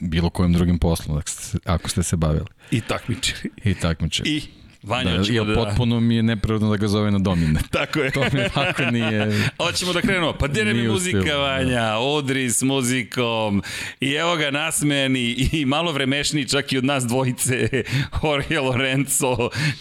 bilo 0.00 0.30
kojim 0.30 0.52
drugim 0.52 0.78
poslom, 0.78 1.22
ako 1.64 1.88
ste 1.88 2.02
se 2.02 2.16
bavili. 2.16 2.46
I 2.70 2.80
takmičari. 2.80 3.50
I 3.64 3.74
takmičari. 3.74 4.30
I 4.30 4.59
Vanja, 4.82 5.16
da, 5.16 5.24
jer 5.28 5.46
da... 5.46 5.54
potpuno 5.54 6.00
mi 6.00 6.16
je 6.16 6.22
neprirodno 6.22 6.70
da 6.70 6.76
ga 6.76 6.88
zove 6.88 7.10
na 7.10 7.18
domine. 7.18 7.60
Tako 7.70 8.00
je. 8.00 8.10
to 8.10 8.20
mi 8.32 8.40
tako 8.54 8.82
nije... 8.82 9.28
Hoćemo 9.66 9.92
da 9.92 10.00
krenemo. 10.00 10.32
Pa 10.32 10.46
gde 10.46 10.64
mi 10.64 10.88
muzika, 10.88 11.18
uspio, 11.18 11.38
Vanja? 11.38 11.80
Da. 11.80 11.98
Odri 11.98 12.50
s 12.50 12.62
muzikom. 12.62 13.62
I 14.00 14.12
evo 14.12 14.36
ga 14.36 14.50
nasmejani 14.50 15.48
i 15.52 15.64
malo 15.64 15.92
vremešni 15.92 16.48
čak 16.48 16.72
i 16.72 16.78
od 16.78 16.84
nas 16.84 17.04
dvojice. 17.04 17.68
Jorge 18.24 18.60
Lorenzo, 18.60 19.36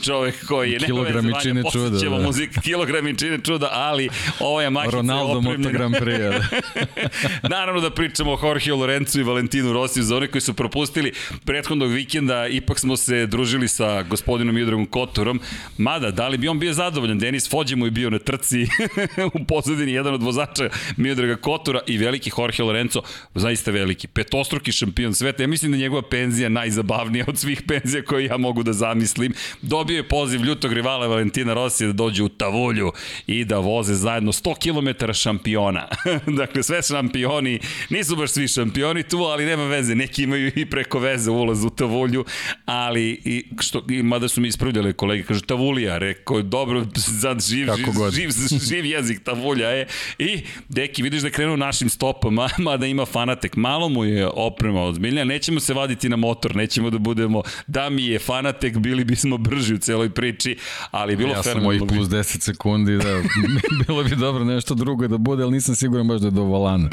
čovek 0.05 0.45
koji 0.45 0.71
je... 0.71 0.79
Kilogrami 0.79 1.33
čine 1.41 1.63
čuda. 1.71 1.99
Da. 2.09 2.09
muzika, 2.09 2.61
kilogrami 2.61 3.17
čine 3.17 3.39
čuda, 3.43 3.69
ali 3.71 4.09
ovo 4.39 4.61
je 4.61 4.69
mahica 4.69 4.95
Ronaldo 4.95 5.41
Moto 5.41 5.69
Grand 5.69 5.95
Prix. 5.95 6.19
Da. 6.19 7.49
Naravno 7.49 7.81
da 7.81 7.89
pričamo 7.89 8.31
o 8.31 8.39
Jorge 8.47 8.73
Lorenzo 8.73 9.19
i 9.19 9.23
Valentinu 9.23 9.73
Rosiju 9.73 10.03
za 10.03 10.17
one 10.17 10.27
koji 10.27 10.41
su 10.41 10.53
propustili 10.53 11.13
prethodnog 11.45 11.91
vikenda. 11.91 12.47
Ipak 12.47 12.79
smo 12.79 12.97
se 12.97 13.25
družili 13.25 13.67
sa 13.67 14.03
gospodinom 14.03 14.57
Judragom 14.57 14.88
Kotorom, 14.89 15.39
mada 15.77 16.11
da 16.11 16.27
li 16.27 16.37
bi 16.37 16.47
on 16.47 16.59
bio 16.59 16.73
zadovoljan, 16.73 17.19
Denis 17.19 17.49
Fođe 17.49 17.75
mu 17.75 17.85
je 17.85 17.91
bio 17.91 18.09
na 18.09 18.19
trci. 18.19 18.67
U 19.41 19.45
pozadini 19.45 19.91
jedan 19.91 20.13
od 20.13 20.23
vozača 20.23 20.69
Miodraga 20.97 21.35
Kotora 21.35 21.79
i 21.87 21.97
veliki 21.97 22.31
Jorge 22.37 22.63
Lorenzo, 22.63 23.01
zaista 23.35 23.71
veliki, 23.71 24.07
petostruki 24.07 24.71
šampion 24.71 25.13
sveta, 25.13 25.43
ja 25.43 25.47
mislim 25.47 25.71
da 25.71 25.77
njegova 25.77 26.01
penzija 26.01 26.49
najzabavnija 26.49 27.25
od 27.27 27.37
svih 27.37 27.61
penzija 27.67 28.03
koje 28.03 28.25
ja 28.25 28.37
mogu 28.37 28.63
da 28.63 28.73
zamislim, 28.73 29.33
dobio 29.61 29.97
je 29.97 30.07
poziv 30.07 30.41
ljutog 30.41 30.73
rivala 30.73 31.07
Valentina 31.07 31.53
Rosija 31.53 31.87
da 31.87 31.93
dođe 31.93 32.23
u 32.23 32.29
Tavulju 32.29 32.91
i 33.27 33.45
da 33.45 33.57
voze 33.57 33.95
zajedno 33.95 34.31
100 34.31 34.53
km 34.63 35.11
šampiona. 35.13 35.87
dakle, 36.41 36.63
sve 36.63 36.81
šampioni, 36.81 37.59
nisu 37.89 38.15
baš 38.15 38.31
svi 38.31 38.47
šampioni 38.47 39.03
tu, 39.03 39.17
ali 39.17 39.45
nema 39.45 39.65
veze, 39.65 39.95
neki 39.95 40.23
imaju 40.23 40.51
i 40.55 40.65
preko 40.65 40.99
veze 40.99 41.31
ulaz 41.31 41.65
u 41.65 41.69
Tavulju, 41.69 42.25
ali 42.65 43.21
i 43.25 43.45
što, 43.59 43.85
i, 43.89 44.03
mada 44.03 44.27
su 44.27 44.41
mi 44.41 44.47
ispravili 44.47 44.78
videle 44.79 44.93
kolege, 44.93 45.23
kaže 45.23 45.41
Tavulija, 45.41 45.97
rekao, 45.97 46.41
dobro, 46.41 46.85
sad 46.95 47.41
živ, 47.41 47.67
živ, 48.11 48.29
živ, 48.31 48.59
živ 48.69 48.85
jezik 48.85 49.23
Tavulja 49.23 49.69
je. 49.69 49.87
I, 50.19 50.41
deki, 50.69 51.03
vidiš 51.03 51.21
da 51.21 51.29
krenu 51.29 51.57
našim 51.57 51.89
stopama, 51.89 52.49
mada 52.67 52.85
ima 52.85 53.05
fanatek, 53.05 53.55
malo 53.55 53.89
mu 53.89 54.05
je 54.05 54.27
oprema 54.27 54.81
ozbiljna, 54.81 55.23
nećemo 55.23 55.59
se 55.59 55.73
vaditi 55.73 56.09
na 56.09 56.15
motor, 56.15 56.55
nećemo 56.55 56.89
da 56.89 56.97
budemo, 56.97 57.41
da 57.67 57.89
mi 57.89 58.05
je 58.05 58.19
fanatek, 58.19 58.77
bili 58.77 59.03
bismo 59.03 59.37
brži 59.37 59.73
u 59.73 59.77
celoj 59.77 60.09
priči, 60.09 60.57
ali 60.91 61.15
bilo 61.15 61.33
ja 61.33 61.43
sam 61.43 61.63
mojih 61.63 61.81
plus 61.87 62.07
10 62.07 62.41
sekundi, 62.41 62.97
da, 62.97 63.21
bilo 63.87 64.03
bi 64.03 64.15
dobro 64.15 64.43
nešto 64.43 64.75
drugo 64.75 65.07
da 65.07 65.17
bude, 65.17 65.43
ali 65.43 65.51
nisam 65.51 65.75
siguran 65.75 66.07
baš 66.07 66.21
da 66.21 66.27
je 66.27 66.31
do 66.31 66.43
volana. 66.43 66.89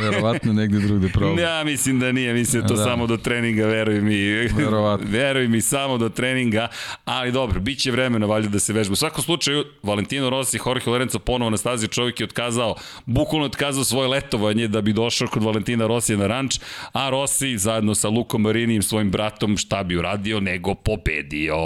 Verovatno 0.00 0.52
negde 0.52 0.78
drugde 0.78 1.08
probam. 1.08 1.38
Ja 1.38 1.64
mislim 1.64 2.00
da 2.00 2.12
nije, 2.12 2.34
mislim 2.34 2.62
da 2.62 2.68
to 2.68 2.74
da. 2.74 2.84
samo 2.84 3.06
do 3.06 3.16
treninga, 3.16 3.66
veruj 3.66 4.00
mi. 4.00 4.16
Verovatno. 4.56 5.06
veruj 5.18 5.48
mi, 5.48 5.60
samo 5.60 5.98
do 5.98 6.08
treninga, 6.08 6.68
ali 7.04 7.25
ali 7.26 7.32
dobro, 7.32 7.60
bit 7.60 7.78
će 7.78 7.90
vremena 7.90 8.26
valjda 8.26 8.48
da 8.48 8.58
se 8.58 8.72
vežba. 8.72 8.92
U 8.92 8.96
svakom 8.96 9.24
slučaju, 9.24 9.64
Valentino 9.82 10.30
Rossi, 10.30 10.58
Jorge 10.66 10.90
Lorenzo 10.90 11.18
ponovo 11.18 11.50
na 11.50 11.56
stazi, 11.56 11.88
čovjek 11.88 12.20
je 12.20 12.24
otkazao, 12.24 12.74
bukvalno 13.06 13.46
otkazao 13.46 13.84
svoje 13.84 14.08
letovanje 14.08 14.68
da 14.68 14.80
bi 14.80 14.92
došao 14.92 15.28
kod 15.28 15.42
Valentina 15.42 15.86
Rossi 15.86 16.16
na 16.16 16.26
ranč, 16.26 16.58
a 16.92 17.10
Rossi 17.10 17.58
zajedno 17.58 17.94
sa 17.94 18.08
Lukom 18.08 18.42
Marinijem, 18.42 18.82
svojim 18.82 19.10
bratom, 19.10 19.56
šta 19.56 19.82
bi 19.82 19.96
uradio, 19.96 20.40
nego 20.40 20.74
pobedio. 20.74 21.56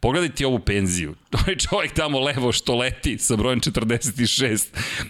Pogledajte 0.00 0.46
ovu 0.46 0.58
penziju. 0.58 1.14
Ovaj 1.42 1.56
čovjek 1.56 1.92
tamo 1.92 2.20
levo 2.20 2.52
što 2.52 2.76
leti 2.76 3.18
sa 3.18 3.36
brojem 3.36 3.60
46. 3.60 4.66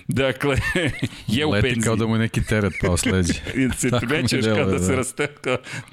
Dakle, 0.09 0.57
je 1.27 1.47
u 1.47 1.51
leti 1.51 1.69
penziji. 1.69 1.83
kao 1.83 1.97
da 1.97 2.07
mu 2.07 2.19
neki 2.19 2.45
teret 2.45 2.73
pao 2.83 2.97
sleđe. 2.97 3.33
se 3.79 3.91
trećeš 4.09 4.45
kada 4.45 4.73
da. 4.73 4.79
se 4.79 4.97
raste, 4.97 5.27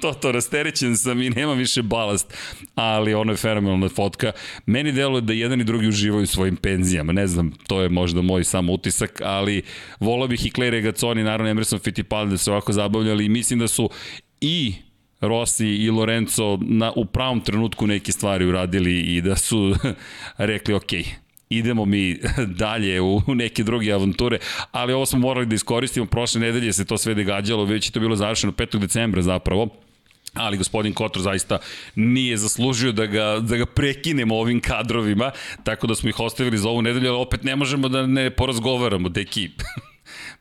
to, 0.00 0.12
to 0.12 0.32
rasterećen 0.32 0.96
sam 0.96 1.22
i 1.22 1.30
nema 1.30 1.52
više 1.52 1.82
balast. 1.82 2.34
Ali 2.74 3.14
ono 3.14 3.32
je 3.32 3.36
fenomenalna 3.36 3.88
fotka. 3.88 4.32
Meni 4.66 4.92
deluje 4.92 5.20
da 5.20 5.32
jedan 5.32 5.60
i 5.60 5.64
drugi 5.64 5.88
uživaju 5.88 6.26
svojim 6.26 6.56
penzijama. 6.56 7.12
Ne 7.12 7.26
znam, 7.26 7.52
to 7.66 7.80
je 7.82 7.88
možda 7.88 8.22
moj 8.22 8.44
samo 8.44 8.72
utisak, 8.72 9.20
ali 9.24 9.62
volao 10.00 10.28
bih 10.28 10.46
i 10.46 10.50
Claire 10.50 10.76
Regazzoni, 10.76 11.22
naravno 11.22 11.50
Emerson 11.50 11.78
Fittipaldi 11.78 12.30
da 12.30 12.38
se 12.38 12.50
ovako 12.50 12.72
zabavljali 12.72 13.24
i 13.24 13.28
mislim 13.28 13.58
da 13.58 13.68
su 13.68 13.90
i 14.40 14.74
Rossi 15.20 15.66
i 15.66 15.90
Lorenzo 15.90 16.58
na, 16.62 16.92
u 16.96 17.04
pravom 17.04 17.40
trenutku 17.40 17.86
neke 17.86 18.12
stvari 18.12 18.46
uradili 18.46 19.00
i 19.00 19.20
da 19.20 19.36
su 19.36 19.76
rekli 20.38 20.74
ok, 20.74 20.92
idemo 21.50 21.84
mi 21.84 22.18
dalje 22.62 23.00
u 23.00 23.22
neke 23.26 23.62
druge 23.62 23.92
avanture, 23.92 24.38
ali 24.72 24.92
ovo 24.92 25.06
smo 25.06 25.18
morali 25.18 25.46
da 25.46 25.54
iskoristimo, 25.54 26.06
prošle 26.06 26.40
nedelje 26.40 26.72
se 26.72 26.84
to 26.84 26.98
sve 26.98 27.14
događalo, 27.14 27.64
već 27.64 27.88
je 27.88 27.92
to 27.92 28.00
bilo 28.00 28.16
završeno 28.16 28.52
5. 28.52 28.78
decembra 28.78 29.22
zapravo, 29.22 29.68
ali 30.34 30.56
gospodin 30.56 30.94
Kotor 30.94 31.22
zaista 31.22 31.58
nije 31.94 32.36
zaslužio 32.36 32.92
da 32.92 33.06
ga, 33.06 33.38
da 33.40 33.56
ga 33.56 33.66
prekinemo 33.66 34.36
ovim 34.36 34.60
kadrovima, 34.60 35.30
tako 35.64 35.86
da 35.86 35.94
smo 35.94 36.08
ih 36.08 36.20
ostavili 36.20 36.58
za 36.58 36.68
ovu 36.68 36.82
nedelju, 36.82 37.08
ali 37.08 37.18
opet 37.18 37.42
ne 37.42 37.56
možemo 37.56 37.88
da 37.88 38.06
ne 38.06 38.30
porazgovaramo, 38.30 39.08
deki. 39.08 39.50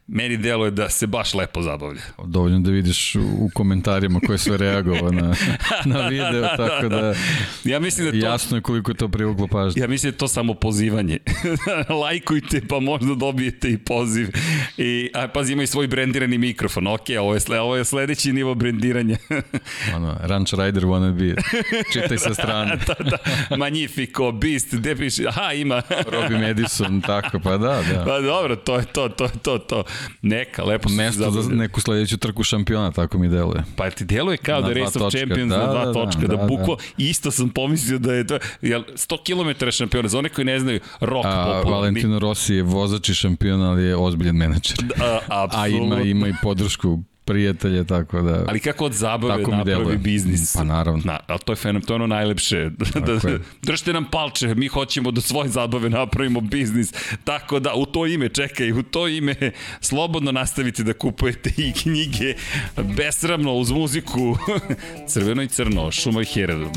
meni 0.07 0.37
deluje 0.37 0.71
da 0.71 0.89
se 0.89 1.07
baš 1.07 1.33
lepo 1.33 1.61
zabavlja. 1.61 2.01
Dovoljno 2.25 2.59
da 2.59 2.71
vidiš 2.71 3.15
u 3.15 3.49
komentarima 3.53 4.19
ko 4.27 4.31
je 4.31 4.37
sve 4.37 4.57
reagovao 4.57 5.11
na, 5.11 5.35
na 5.85 6.07
video, 6.07 6.31
da, 6.31 6.39
da, 6.39 6.57
tako 6.57 6.89
da, 6.89 7.01
da 7.01 7.15
ja 7.63 7.79
mislim 7.79 8.05
da 8.05 8.11
to, 8.11 8.17
jasno 8.17 8.57
je 8.57 8.61
koliko 8.61 8.91
je 8.91 8.95
to 8.95 9.07
privuklo 9.07 9.47
pažnje. 9.47 9.81
Ja 9.81 9.87
mislim 9.87 10.11
da 10.11 10.15
je 10.15 10.17
to 10.17 10.27
samo 10.27 10.53
pozivanje. 10.53 11.17
Lajkujte 12.01 12.61
pa 12.69 12.79
možda 12.79 13.15
dobijete 13.15 13.71
i 13.71 13.77
poziv. 13.77 14.29
I, 14.77 15.09
a 15.13 15.27
pazi, 15.27 15.53
ima 15.53 15.63
i 15.63 15.67
svoj 15.67 15.87
brendirani 15.87 16.37
mikrofon. 16.37 16.87
Ok, 16.87 17.05
ovo 17.19 17.33
je, 17.33 17.39
sle, 17.39 17.59
ovo 17.59 17.75
je 17.75 17.85
sledeći 17.85 18.33
nivo 18.33 18.55
brendiranja. 18.55 19.17
ono, 19.95 20.17
Ranch 20.21 20.53
Rider 20.53 20.83
wanna 20.83 21.13
be. 21.13 21.41
Čitaj 21.93 22.17
sa 22.17 22.33
strane. 22.33 22.77
da, 22.87 22.95
da. 23.09 23.17
Magnifico, 23.55 24.31
Beast, 24.31 24.75
gde 24.75 24.95
piše? 24.95 25.23
Aha, 25.27 25.53
ima. 25.53 25.81
Robbie 26.07 26.37
Madison, 26.37 27.01
tako, 27.01 27.39
pa 27.39 27.57
da, 27.57 27.81
da. 27.93 28.03
Pa 28.05 28.19
dobro, 28.19 28.55
to 28.55 28.75
je 28.75 28.85
to, 28.85 29.09
to 29.09 29.23
je 29.23 29.31
to, 29.43 29.57
to. 29.57 29.83
Neka, 30.21 30.63
lepo 30.63 30.89
Mesto 30.89 31.31
za 31.31 31.49
neku 31.55 31.81
sledeću 31.81 32.17
trku 32.17 32.43
šampiona, 32.43 32.91
tako 32.91 33.17
mi 33.17 33.27
deluje. 33.27 33.63
Pa 33.75 33.89
ti 33.89 34.05
deluje 34.05 34.37
kao 34.37 34.61
na 34.61 34.67
da 34.67 34.73
Race 34.73 35.03
of 35.03 35.11
Champions 35.11 35.49
da, 35.49 35.57
na 35.57 35.65
dva 35.65 35.85
da, 35.85 35.93
točka, 35.93 36.21
da, 36.21 36.27
da, 36.27 36.35
da 36.35 36.45
bukvo, 36.47 36.75
da. 36.75 36.83
isto 36.97 37.31
sam 37.31 37.49
pomislio 37.49 37.99
da 37.99 38.13
je 38.13 38.27
to, 38.27 38.37
jel, 38.61 38.83
100 38.93 39.59
km 39.59 39.69
šampiona, 39.69 40.07
za 40.07 40.19
one 40.19 40.29
koji 40.29 40.45
ne 40.45 40.59
znaju, 40.59 40.79
rok 40.99 41.25
A, 41.25 41.45
popularni. 41.45 41.71
Valentino 41.71 42.19
Rossi 42.19 42.53
je 42.53 42.63
vozač 42.63 43.09
i 43.09 43.13
šampion, 43.13 43.61
ali 43.61 43.83
je 43.83 43.95
ozbiljen 43.95 44.35
menadžer. 44.35 44.77
Da, 44.97 45.19
A 45.51 45.67
ima, 45.67 46.01
ima 46.01 46.27
i 46.27 46.33
podršku 46.41 46.99
prijatelje, 47.25 47.83
tako 47.83 48.21
da... 48.21 48.45
Ali 48.47 48.59
kako 48.59 48.85
od 48.85 48.93
zabave 48.93 49.37
tako 49.37 49.51
napravi 49.51 49.97
biznis? 49.97 50.55
Pa 50.55 50.63
naravno. 50.63 51.01
Na, 51.05 51.19
ali 51.27 51.39
to 51.45 51.51
je 51.51 51.55
fenomen, 51.55 51.81
to 51.81 51.93
je 51.93 51.95
ono 51.95 52.07
najlepše. 52.07 52.69
da, 52.93 52.99
da, 52.99 53.19
držite 53.61 53.93
nam 53.93 54.05
palče, 54.11 54.55
mi 54.55 54.67
hoćemo 54.67 55.11
da 55.11 55.21
svoje 55.21 55.49
zabave 55.49 55.89
napravimo 55.89 56.41
biznis. 56.41 56.93
Tako 57.23 57.59
da, 57.59 57.73
u 57.73 57.85
to 57.85 58.07
ime, 58.07 58.29
čekaj, 58.29 58.71
u 58.71 58.83
to 58.83 59.07
ime 59.07 59.35
slobodno 59.81 60.31
nastavite 60.31 60.83
da 60.83 60.93
kupujete 60.93 61.51
i 61.57 61.73
knjige 61.73 62.33
besramno 62.97 63.53
uz 63.53 63.71
muziku 63.71 64.37
Crveno 65.09 65.43
i 65.43 65.47
crno, 65.47 65.91
Šuma 65.91 66.21
i 66.21 66.25
Heredom. 66.25 66.71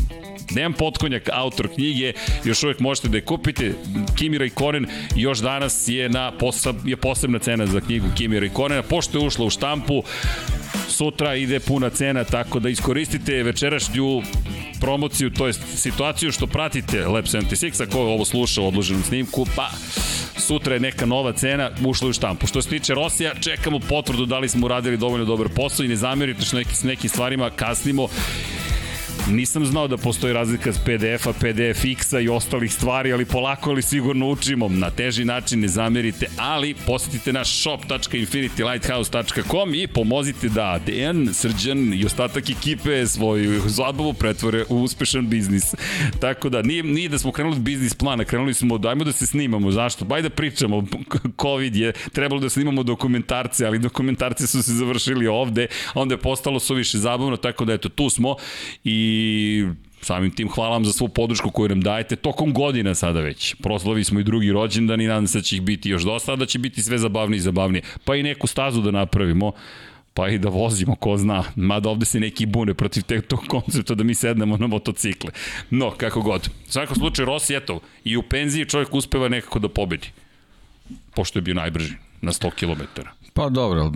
Dejan 0.51 0.73
Potkonjak, 0.73 1.29
autor 1.33 1.69
knjige, 1.75 2.13
još 2.45 2.63
uvek 2.63 2.81
možete 2.81 3.09
da 3.09 3.17
je 3.17 3.25
kupite. 3.25 3.75
Kimi 4.17 4.39
Raikkonen 4.39 4.87
još 5.17 5.39
danas 5.39 5.89
je, 5.89 6.09
na 6.09 6.33
poseb, 6.33 6.77
je 6.85 6.97
posebna 6.97 7.39
cena 7.39 7.67
za 7.67 7.81
knjigu 7.81 8.07
Kimi 8.17 8.41
Raikkonena. 8.41 8.83
Pošto 8.83 9.19
je 9.19 9.27
ušla 9.27 9.47
u 9.47 9.51
štampu, 9.51 10.03
sutra 10.89 11.35
ide 11.35 11.61
puna 11.61 11.91
cena, 11.91 12.25
tako 12.25 12.61
da 12.61 12.69
iskoristite 12.69 13.43
večerašnju 13.43 14.23
promociju, 14.81 15.31
to 15.31 15.47
jest 15.47 15.61
situaciju 15.75 16.33
što 16.33 16.47
pratite 16.47 17.07
Lab 17.07 17.25
76, 17.25 17.83
ako 17.83 17.99
ovo 17.99 18.25
sluša 18.25 18.63
u 18.63 18.69
odloženom 18.69 19.03
snimku, 19.03 19.47
pa 19.57 19.71
sutra 20.37 20.75
je 20.75 20.81
neka 20.81 21.07
nova 21.07 21.33
cena, 21.33 21.71
ušla 21.87 22.09
u 22.09 22.13
štampu. 22.13 22.47
Što 22.47 22.63
se 22.63 22.69
tiče 22.69 22.95
Rosija, 22.95 23.35
čekamo 23.41 23.79
potvrdu 23.79 24.27
da 24.27 24.39
li 24.39 24.49
smo 24.49 24.67
uradili 24.67 24.97
dovoljno 24.97 25.25
dobar 25.25 25.49
posao 25.49 25.85
i 25.85 25.89
ne 25.89 25.97
zamerite 25.97 26.45
što 26.45 26.57
neki, 26.57 26.75
s 26.75 26.83
nekim 26.83 27.11
stvarima 27.11 27.51
kasnimo 27.51 28.09
Nisam 29.31 29.67
znao 29.67 29.89
da 29.89 29.97
postoji 29.97 30.33
razlika 30.33 30.73
s 30.73 30.79
PDF-a, 30.79 31.33
PDF-X-a 31.33 32.21
i 32.21 32.29
ostalih 32.29 32.73
stvari, 32.73 33.13
ali 33.13 33.25
polako 33.25 33.71
ali 33.71 33.83
sigurno 33.83 34.31
učimo. 34.31 34.69
Na 34.69 34.91
teži 34.91 35.25
način 35.25 35.61
ne 35.61 35.69
zamerite, 35.69 36.27
ali 36.37 36.75
posetite 36.87 37.33
naš 37.33 37.63
shop.infinitylighthouse.com 37.63 39.75
i 39.75 39.87
pomozite 39.87 40.49
da 40.49 40.81
Dejan, 40.87 41.29
Srđan 41.33 41.95
i 41.95 42.05
ostatak 42.05 42.51
ekipe 42.51 43.07
svoju 43.07 43.63
zabavu 43.67 44.13
pretvore 44.13 44.65
u 44.69 44.83
uspešan 44.83 45.29
biznis. 45.29 45.75
Tako 46.21 46.49
da, 46.49 46.63
nije, 46.63 46.83
nije 46.83 47.09
da 47.09 47.19
smo 47.19 47.33
krenuli 47.33 47.59
biznis 47.59 47.95
plana, 47.95 48.25
krenuli 48.25 48.55
smo, 48.55 48.79
dajmo 48.79 49.05
da 49.05 49.13
se 49.13 49.27
snimamo. 49.27 49.71
Zašto? 49.71 50.05
Baj 50.05 50.23
da 50.23 50.31
pričamo. 50.31 50.85
Covid 51.43 51.77
je, 51.77 51.93
trebalo 52.13 52.41
da 52.41 52.49
snimamo 52.49 52.83
dokumentarce, 52.83 53.67
ali 53.67 53.79
dokumentarce 53.79 54.47
su 54.47 54.63
se 54.63 54.73
završili 54.73 55.27
ovde, 55.27 55.67
onda 55.95 56.15
je 56.15 56.19
postalo 56.19 56.61
suviše 56.61 56.99
zabavno, 56.99 57.37
tako 57.37 57.65
da 57.65 57.73
eto, 57.73 57.89
tu 57.89 58.11
smo 58.11 58.37
i 58.85 59.18
i 59.19 59.67
samim 60.01 60.31
tim 60.31 60.49
hvala 60.49 60.71
vam 60.71 60.85
za 60.85 60.93
svu 60.93 61.09
podršku 61.09 61.51
koju 61.51 61.69
nam 61.69 61.81
dajete 61.81 62.17
tokom 62.17 62.53
godina 62.53 62.95
sada 62.95 63.21
već. 63.21 63.55
Proslavi 63.55 64.05
smo 64.05 64.21
i 64.21 64.25
drugi 64.25 64.53
rođendan 64.53 65.01
i 65.01 65.07
nadam 65.07 65.27
se 65.27 65.39
da 65.39 65.43
će 65.43 65.57
ih 65.57 65.63
biti 65.63 65.91
još 65.91 66.03
dosta, 66.03 66.37
da 66.37 66.47
će 66.47 66.59
biti 66.59 66.83
sve 66.83 66.99
zabavnije 66.99 67.39
i 67.39 67.41
zabavnije. 67.41 67.83
Pa 68.05 68.17
i 68.17 68.23
neku 68.23 68.47
stazu 68.47 68.83
da 68.83 68.91
napravimo 68.91 69.53
pa 70.19 70.29
i 70.29 70.39
da 70.39 70.49
vozimo, 70.49 70.97
ko 70.97 71.17
zna. 71.17 71.45
Mada 71.57 71.91
ovde 71.91 72.07
se 72.07 72.21
neki 72.21 72.47
bune 72.47 72.75
protiv 72.75 73.03
te, 73.03 73.21
tog 73.21 73.45
koncepta 73.49 73.95
da 73.95 74.05
mi 74.05 74.15
sednemo 74.15 74.57
na 74.57 74.67
motocikle. 74.67 75.31
No, 75.71 75.91
kako 75.91 76.23
god. 76.23 76.49
U 76.69 76.73
svakom 76.73 76.97
slučaju, 76.97 77.27
Rossi, 77.27 77.55
eto, 77.55 77.81
i 78.05 78.17
u 78.17 78.23
penziji 78.23 78.67
čovjek 78.67 78.95
uspeva 78.95 79.29
nekako 79.29 79.59
da 79.59 79.69
pobedi. 79.69 80.11
Pošto 81.15 81.39
je 81.39 81.43
bio 81.43 81.55
najbrži 81.55 81.95
na 82.21 82.33
100 82.33 82.51
km. 82.51 83.01
Pa 83.39 83.49
dobro, 83.49 83.93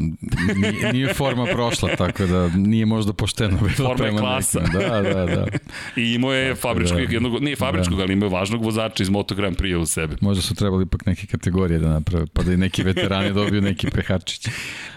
nije, 0.57 0.93
nije 0.93 1.15
forma 1.15 1.47
prošla, 1.47 1.89
tako 1.99 2.27
da 2.27 2.49
nije 2.49 2.87
možda 2.87 3.13
pošteno 3.13 3.59
bilo 3.59 3.71
forma 3.77 3.95
prema 3.95 4.19
klasa. 4.19 4.61
Nekim. 4.61 4.81
Da, 4.81 5.01
da, 5.01 5.27
da. 5.27 5.47
I 5.97 6.15
imao 6.15 6.33
je 6.33 6.55
fabričkog, 6.55 7.07
da. 7.07 7.13
jednog, 7.13 7.43
nije 7.43 7.57
fabričkog, 7.57 7.97
da. 7.97 8.03
ali 8.03 8.13
imao 8.13 8.27
je 8.27 8.31
važnog 8.31 8.65
vozača 8.65 9.03
iz 9.03 9.09
Moto 9.09 9.35
Grand 9.35 9.57
Prix 9.57 9.77
u 9.77 9.87
sebe. 9.87 10.17
Možda 10.21 10.43
su 10.43 10.55
trebali 10.55 10.85
ipak 10.85 11.07
neke 11.07 11.27
kategorije 11.27 11.79
da 11.79 11.89
naprave, 11.89 12.27
pa 12.33 12.43
da 12.43 12.53
i 12.53 12.57
neki 12.57 12.83
veterani 12.83 13.33
dobiju 13.33 13.63
neki 13.63 13.91
pehačić. 13.91 14.49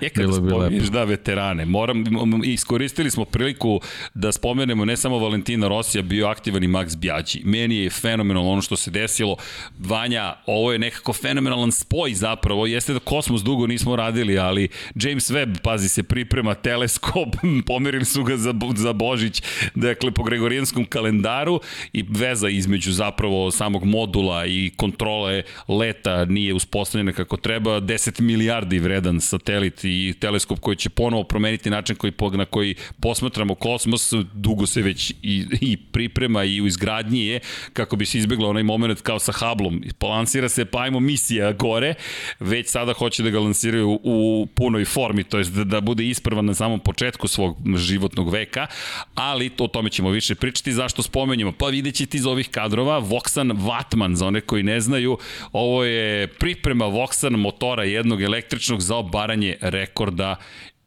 Je 0.02 0.10
kada 0.10 0.34
spomeniš 0.34 0.88
da 0.88 1.04
veterane, 1.04 1.66
moram, 1.66 2.04
iskoristili 2.44 3.12
smo 3.12 3.26
priliku 3.26 3.82
da 4.14 4.32
spomenemo 4.32 4.86
ne 4.86 4.98
samo 4.98 5.20
Valentina 5.20 5.68
Rosija, 5.68 6.02
bio 6.02 6.28
aktivan 6.28 6.64
i 6.64 6.68
Max 6.68 6.98
Bjađi. 6.98 7.42
Meni 7.44 7.76
je 7.76 7.90
fenomenalno 7.90 8.50
ono 8.50 8.62
što 8.62 8.76
se 8.76 8.92
desilo. 8.92 9.36
Vanja, 9.80 10.34
ovo 10.46 10.72
je 10.72 10.80
nekako 10.80 11.14
fenomenalan 11.14 11.72
spoj 11.72 12.14
zapravo, 12.14 12.66
jeste 12.68 12.94
da 12.94 13.00
Kosmos 13.00 13.44
dugo 13.44 13.68
nismo 13.68 13.96
radili, 13.96 14.35
ali 14.38 14.68
James 14.96 15.32
Webb, 15.32 15.62
pazi 15.64 15.90
se, 15.90 16.04
priprema 16.04 16.56
teleskop, 16.56 17.36
pomerili 17.68 18.06
su 18.06 18.24
ga 18.24 18.38
za, 18.38 18.54
za 18.76 18.94
Božić, 18.94 19.42
dakle, 19.76 20.12
po 20.12 20.24
gregorijanskom 20.24 20.86
kalendaru 20.86 21.60
i 21.94 22.06
veza 22.10 22.50
između 22.50 22.92
zapravo 22.92 23.52
samog 23.52 23.86
modula 23.86 24.46
i 24.46 24.72
kontrole 24.76 25.44
leta 25.68 26.26
nije 26.26 26.54
uspostavljena 26.54 27.14
kako 27.14 27.38
treba, 27.38 27.82
10 27.82 28.22
milijardi 28.22 28.80
vredan 28.80 29.22
satelit 29.22 29.84
i 29.84 30.14
teleskop 30.20 30.60
koji 30.60 30.78
će 30.78 30.90
ponovo 30.90 31.24
promeniti 31.24 31.70
način 31.70 31.96
koji, 31.96 32.14
na 32.34 32.46
koji 32.46 32.76
posmatramo 33.00 33.56
kosmos, 33.56 34.14
dugo 34.34 34.66
se 34.66 34.82
već 34.82 35.12
i, 35.22 35.46
i 35.62 35.78
priprema 35.78 36.44
i 36.44 36.62
u 36.62 36.68
izgradnji 36.68 37.26
je, 37.26 37.40
kako 37.74 37.96
bi 37.96 38.06
se 38.06 38.18
izbjegla 38.18 38.50
onaj 38.50 38.64
moment 38.64 39.02
kao 39.02 39.20
sa 39.20 39.32
Hubbleom. 39.32 39.84
Balansira 40.00 40.50
se, 40.50 40.66
pa 40.66 40.82
ajmo 40.82 41.00
misija 41.00 41.52
gore, 41.52 41.94
već 42.40 42.70
sada 42.70 42.94
hoće 42.94 43.24
da 43.24 43.30
ga 43.30 43.40
lansiraju 43.40 44.00
u 44.04 44.25
u 44.26 44.46
punoj 44.46 44.86
formi, 44.86 45.24
to 45.24 45.38
jest 45.38 45.54
da, 45.54 45.64
da 45.64 45.82
bude 45.82 46.06
ispravan 46.06 46.46
na 46.46 46.54
samom 46.54 46.80
početku 46.80 47.28
svog 47.28 47.58
životnog 47.76 48.34
veka, 48.34 48.68
ali 49.16 49.52
o 49.60 49.68
tome 49.68 49.90
ćemo 49.90 50.10
više 50.10 50.36
pričati. 50.36 50.74
Zašto 50.74 51.04
spomenjamo? 51.04 51.52
Pa 51.52 51.68
vidjet 51.68 51.96
ćete 51.96 52.18
iz 52.18 52.26
ovih 52.26 52.50
kadrova 52.50 53.02
Voxan 53.02 53.68
Vatman, 53.68 54.16
za 54.16 54.28
one 54.28 54.42
koji 54.42 54.64
ne 54.64 54.82
znaju, 54.82 55.18
ovo 55.52 55.84
je 55.84 56.28
priprema 56.28 56.86
Voxan 56.86 57.36
motora 57.36 57.84
jednog 57.84 58.22
električnog 58.22 58.82
za 58.82 58.96
obaranje 58.96 59.58
rekorda 59.62 60.36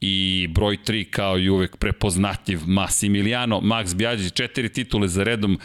i 0.00 0.48
broj 0.50 0.76
3 0.86 1.10
kao 1.10 1.38
i 1.38 1.48
uvek 1.48 1.76
prepoznatljiv 1.76 2.60
Massimiliano 2.66 3.60
Max 3.60 3.94
Bjađić, 3.94 4.32
četiri 4.32 4.68
titule 4.68 5.08
za 5.08 5.24
redom 5.24 5.58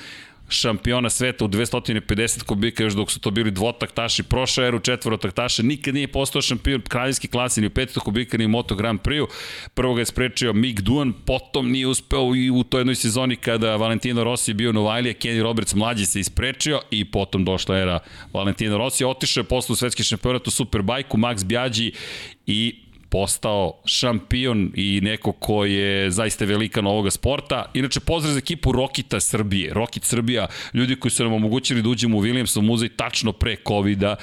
šampiona 0.49 1.10
sveta 1.10 1.45
u 1.45 1.47
250 1.47 2.43
kubika 2.43 2.84
još 2.84 2.93
dok 2.93 3.12
su 3.12 3.19
to 3.19 3.32
bili 3.32 3.51
dvotaktaši, 3.51 4.23
prošao 4.23 4.65
eru 4.65 4.79
četvorotaktaša, 4.79 5.63
nikad 5.63 5.93
nije 5.93 6.08
postao 6.08 6.41
šampion 6.41 6.82
kraljevski 6.82 7.27
klasi 7.27 7.62
ni 7.62 7.67
u 7.67 7.69
500 7.69 7.99
kubika 7.99 8.38
ni 8.38 8.45
u 8.45 8.49
Moto 8.49 8.75
Grand 8.75 8.99
Prix-u. 9.01 9.27
Prvo 9.73 9.93
ga 9.93 10.01
je 10.01 10.06
sprečio 10.06 10.53
Mick 10.53 10.82
Duan, 10.82 11.13
potom 11.25 11.71
nije 11.71 11.88
uspeo 11.88 12.36
i 12.36 12.49
u 12.49 12.63
toj 12.63 12.79
jednoj 12.79 12.95
sezoni 12.95 13.36
kada 13.36 13.75
Valentino 13.75 14.23
Rossi 14.23 14.53
bio 14.53 14.71
Novajlija, 14.71 15.13
Kenny 15.13 15.41
Roberts 15.41 15.75
mlađi 15.75 16.06
se 16.06 16.19
isprečio 16.19 16.82
i 16.91 17.06
potom 17.06 17.45
došla 17.45 17.77
era 17.77 17.99
Valentino 18.34 18.77
Rossi, 18.77 19.06
otišao 19.06 19.41
je 19.41 19.47
posle 19.47 19.73
u 19.73 19.75
svetski 19.75 20.03
šampionat 20.03 20.47
u 20.47 20.51
Superbajku, 20.51 21.17
Max 21.17 21.45
Bjađi 21.45 21.91
i 22.45 22.83
postao 23.13 23.73
šampion 23.86 24.71
i 24.76 24.99
neko 25.04 25.32
ko 25.32 25.65
je 25.65 26.12
zaista 26.12 26.45
velikan 26.45 26.88
ovoga 26.88 27.12
sporta. 27.12 27.65
Inače, 27.73 27.99
pozdrav 27.99 28.34
za 28.34 28.39
ekipu 28.39 28.71
Rokita 28.71 29.19
Srbije. 29.19 29.73
Rokit 29.73 30.04
Srbija, 30.04 30.47
ljudi 30.73 30.95
koji 30.95 31.12
su 31.12 31.23
nam 31.23 31.34
omogućili 31.34 31.82
da 31.82 31.89
uđemo 31.89 32.17
u 32.17 32.21
Williamsov 32.21 32.62
muzej 32.62 32.89
tačno 32.89 33.32
pre 33.32 33.56
COVID-a 33.67 34.15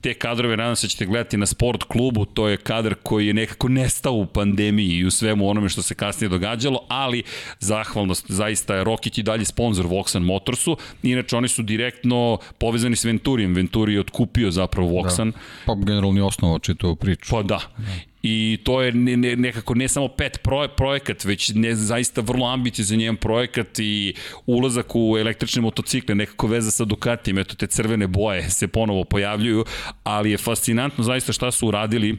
te 0.00 0.14
kadrove 0.14 0.56
nadam 0.56 0.76
se 0.76 0.86
da 0.86 0.88
ćete 0.88 1.06
gledati 1.06 1.36
na 1.36 1.46
sport 1.46 1.82
klubu, 1.82 2.24
to 2.24 2.48
je 2.48 2.56
kadar 2.56 2.94
koji 3.02 3.26
je 3.26 3.34
nekako 3.34 3.68
nestao 3.68 4.12
u 4.12 4.26
pandemiji 4.26 4.96
i 4.96 5.04
u 5.04 5.10
svemu 5.10 5.48
onome 5.48 5.68
što 5.68 5.82
se 5.82 5.94
kasnije 5.94 6.28
događalo, 6.28 6.80
ali 6.88 7.22
zahvalnost 7.60 8.24
zaista 8.28 8.74
je 8.74 8.84
Rokić 8.84 9.18
i 9.18 9.22
dalje 9.22 9.44
sponsor 9.44 9.86
Voxan 9.86 10.22
Motorsu, 10.22 10.76
inače 11.02 11.36
oni 11.36 11.48
su 11.48 11.62
direktno 11.62 12.38
povezani 12.58 12.96
s 12.96 13.04
Venturijem, 13.04 13.54
Venturi 13.54 13.94
je 13.94 14.00
otkupio 14.00 14.50
zapravo 14.50 14.88
Voxan. 14.88 15.32
Da. 15.32 15.38
Pa 15.66 15.74
generalni 15.74 16.20
osnova 16.20 16.58
čitavu 16.58 16.96
priču. 16.96 17.30
Pa 17.30 17.42
da. 17.42 17.60
da 17.78 18.11
i 18.22 18.58
to 18.64 18.82
je 18.82 18.92
ne, 18.92 19.16
ne, 19.16 19.36
nekako 19.36 19.74
ne 19.74 19.88
samo 19.88 20.08
pet 20.08 20.40
proje, 20.42 20.68
projekat, 20.68 21.24
već 21.24 21.52
ne 21.54 21.74
zaista 21.74 22.20
vrlo 22.20 22.46
ambicije 22.46 22.84
za 22.84 22.96
njen 22.96 23.16
projekat 23.16 23.78
i 23.78 24.14
ulazak 24.46 24.86
u 24.94 25.16
električne 25.18 25.62
motocikle, 25.62 26.14
nekako 26.14 26.46
veza 26.46 26.70
sa 26.70 26.84
Ducatijem, 26.84 27.38
eto 27.38 27.54
te 27.54 27.66
crvene 27.66 28.06
boje 28.06 28.50
se 28.50 28.68
ponovo 28.68 29.04
pojavljuju, 29.04 29.64
ali 30.04 30.30
je 30.30 30.38
fascinantno 30.38 31.04
zaista 31.04 31.32
šta 31.32 31.50
su 31.50 31.68
uradili. 31.68 32.16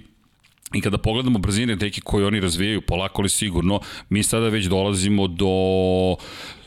I 0.74 0.82
kada 0.82 0.98
pogledamo 0.98 1.40
brzine 1.40 1.78
teki 1.78 2.02
koje 2.02 2.26
oni 2.26 2.40
razvijaju, 2.40 2.82
polako 2.82 3.22
li 3.22 3.30
sigurno, 3.30 3.80
mi 4.10 4.24
sada 4.24 4.50
već 4.50 4.66
dolazimo 4.66 5.28
do 5.28 6.16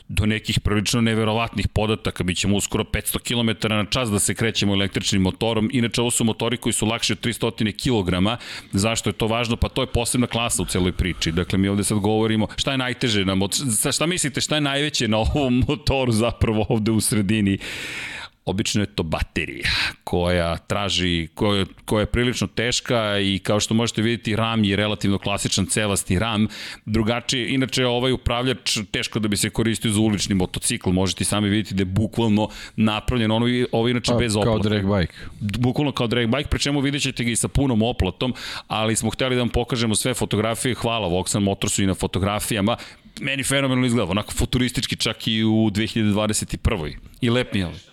do 0.09 0.25
nekih 0.25 0.59
prilično 0.59 1.01
neverovatnih 1.01 1.67
podataka. 1.67 2.23
Mi 2.23 2.35
ćemo 2.35 2.55
uskoro 2.55 2.83
500 2.83 3.19
km 3.19 3.67
na 3.73 3.85
čas 3.85 4.09
da 4.11 4.19
se 4.19 4.35
krećemo 4.35 4.73
električnim 4.73 5.21
motorom. 5.21 5.69
Inače, 5.73 6.01
ovo 6.01 6.11
su 6.11 6.23
motori 6.23 6.57
koji 6.57 6.73
su 6.73 6.85
lakši 6.85 7.13
od 7.13 7.21
300 7.21 7.71
kg. 7.71 8.41
Zašto 8.71 9.09
je 9.09 9.13
to 9.13 9.27
važno? 9.27 9.55
Pa 9.55 9.69
to 9.69 9.81
je 9.81 9.87
posebna 9.87 10.27
klasa 10.27 10.61
u 10.61 10.65
celoj 10.65 10.91
priči. 10.91 11.31
Dakle, 11.31 11.59
mi 11.59 11.67
ovde 11.67 11.83
sad 11.83 11.97
govorimo 11.97 12.47
šta 12.55 12.71
je 12.71 12.77
najteže 12.77 13.25
na 13.25 13.35
motoru. 13.35 13.71
Šta 13.91 14.05
mislite, 14.05 14.41
šta 14.41 14.55
je 14.55 14.61
najveće 14.61 15.07
na 15.07 15.17
ovom 15.17 15.63
motoru 15.67 16.11
zapravo 16.11 16.65
ovde 16.69 16.91
u 16.91 17.01
sredini? 17.01 17.57
Obično 18.47 18.81
je 18.81 18.85
to 18.85 19.03
baterija 19.03 19.69
koja 20.03 20.57
traži, 20.57 21.27
koja, 21.35 21.65
koja 21.85 21.99
je 21.99 22.05
prilično 22.05 22.47
teška 22.47 23.19
i 23.19 23.39
kao 23.39 23.59
što 23.59 23.73
možete 23.73 24.01
vidjeti 24.01 24.35
RAM 24.35 24.63
je 24.63 24.75
relativno 24.75 25.17
klasičan 25.17 25.65
cevasti 25.65 26.19
RAM, 26.19 26.47
drugačije, 26.85 27.53
inače 27.53 27.85
ovaj 27.85 28.11
upravljač 28.11 28.77
teško 28.91 29.19
da 29.19 29.27
bi 29.27 29.37
se 29.37 29.49
koristio 29.49 29.91
za 29.91 29.99
ulični 29.99 30.35
motocikl, 30.35 30.89
možete 30.89 31.23
sami 31.23 31.49
vidjeti 31.49 31.75
da 31.75 31.81
je 31.81 31.85
bukvalno 31.85 32.49
napravljen, 32.75 33.31
ono, 33.31 33.45
ovo 33.71 33.89
inače 33.89 34.11
pa, 34.11 34.17
bez 34.17 34.35
oplata. 34.35 34.51
Kao 34.51 34.69
drag 34.69 34.99
bike. 34.99 35.13
Bukvalno 35.39 35.91
kao 35.91 36.07
drag 36.07 36.27
bike, 36.27 36.49
pre 36.49 36.59
čemu 36.59 36.79
vidjet 36.79 37.03
ćete 37.03 37.23
ga 37.23 37.31
i 37.31 37.35
sa 37.35 37.47
punom 37.47 37.81
oplatom, 37.81 38.33
ali 38.67 38.95
smo 38.95 39.09
hteli 39.09 39.35
da 39.35 39.41
vam 39.41 39.49
pokažemo 39.49 39.95
sve 39.95 40.13
fotografije, 40.13 40.75
hvala 40.75 41.07
Voxan 41.07 41.39
Motorsu 41.39 41.83
i 41.83 41.87
na 41.87 41.93
fotografijama, 41.93 42.77
meni 43.19 43.43
fenomenalno 43.43 43.85
izgleda, 43.85 44.11
onako 44.11 44.31
futuristički 44.31 44.95
čak 44.95 45.27
i 45.27 45.43
u 45.43 45.49
2021. 45.49 46.95
I 47.21 47.29
lep 47.29 47.53
mi 47.53 47.59
je 47.59 47.86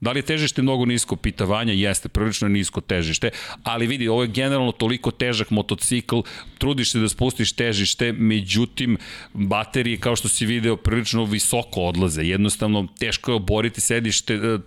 Da 0.00 0.12
li 0.12 0.18
je 0.18 0.22
težište 0.22 0.62
mnogo 0.62 0.84
nisko? 0.84 1.16
Pita 1.16 1.44
Vanja, 1.44 1.72
jeste, 1.72 2.08
prilično 2.08 2.48
nisko 2.48 2.80
težište, 2.80 3.30
ali 3.62 3.86
vidi, 3.86 4.08
ovo 4.08 4.22
je 4.22 4.28
generalno 4.28 4.72
toliko 4.72 5.10
težak 5.10 5.50
motocikl, 5.50 6.20
trudiš 6.58 6.92
se 6.92 6.98
da 6.98 7.08
spustiš 7.08 7.52
težište, 7.52 8.12
međutim, 8.12 8.98
baterije, 9.32 9.96
kao 9.96 10.16
što 10.16 10.28
si 10.28 10.46
video, 10.46 10.76
prilično 10.76 11.24
visoko 11.24 11.80
odlaze. 11.80 12.22
Jednostavno, 12.22 12.86
teško 12.98 13.30
je 13.30 13.34
oboriti 13.34 13.80
sedište, 13.80 14.34
e, 14.34 14.58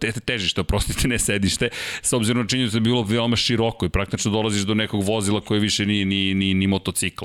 te, 0.00 0.12
težište, 0.12 0.60
oprostite, 0.60 1.08
ne 1.08 1.18
sedište, 1.18 1.68
s 2.02 2.12
obzirom 2.12 2.42
na 2.42 2.48
činjenicu 2.48 2.72
da 2.72 2.78
je 2.78 2.90
bilo 2.90 3.02
veoma 3.02 3.36
široko 3.36 3.86
i 3.86 3.88
praktično 3.88 4.30
dolaziš 4.30 4.62
do 4.62 4.74
nekog 4.74 5.02
vozila 5.02 5.40
koje 5.40 5.60
više 5.60 5.86
nije 5.86 6.04
ni, 6.04 6.34
ni, 6.34 6.54
ni 6.54 6.66
motocikl. 6.66 7.24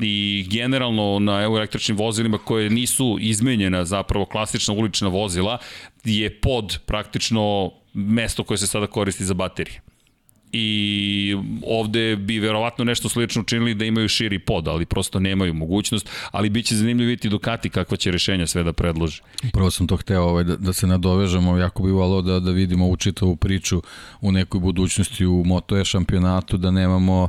I 0.00 0.46
generalno 0.50 1.18
na 1.18 1.42
električnim 1.42 1.96
vozilima 1.96 2.38
koje 2.38 2.70
nisu 2.70 3.16
izmenjena 3.20 3.84
zapravo 3.84 4.24
klasična 4.24 4.74
ulična 4.74 5.08
vozila, 5.08 5.58
je 6.04 6.40
pod 6.40 6.78
praktično 6.86 7.70
mesto 7.94 8.44
koje 8.44 8.58
se 8.58 8.66
sada 8.66 8.86
koristi 8.86 9.24
za 9.24 9.34
baterije 9.34 9.80
i 10.52 11.36
ovde 11.66 12.16
bi 12.16 12.38
verovatno 12.38 12.84
nešto 12.84 13.08
slično 13.08 13.42
učinili 13.42 13.74
da 13.74 13.84
imaju 13.84 14.08
širi 14.08 14.38
pod, 14.38 14.68
ali 14.68 14.86
prosto 14.86 15.20
nemaju 15.20 15.54
mogućnost, 15.54 16.08
ali 16.30 16.50
bit 16.50 16.66
će 16.66 16.76
zanimljivo 16.76 17.08
vidjeti 17.08 17.28
Ducati 17.28 17.70
kakva 17.70 17.96
će 17.96 18.10
rešenja 18.10 18.46
sve 18.46 18.62
da 18.62 18.72
predloži. 18.72 19.20
Prvo 19.52 19.70
sam 19.70 19.86
to 19.86 19.96
hteo 19.96 20.22
ovaj, 20.22 20.44
da, 20.44 20.56
da 20.56 20.72
se 20.72 20.86
nadovežemo, 20.86 21.56
jako 21.56 21.82
bi 21.82 21.92
valo 21.92 22.22
da, 22.22 22.40
da 22.40 22.50
vidimo 22.50 22.84
ovu 22.84 22.96
čitavu 22.96 23.36
priču 23.36 23.82
u 24.20 24.32
nekoj 24.32 24.60
budućnosti 24.60 25.26
u 25.26 25.44
Moto 25.44 25.78
E 25.78 25.84
šampionatu, 25.84 26.56
da 26.56 26.70
nemamo 26.70 27.28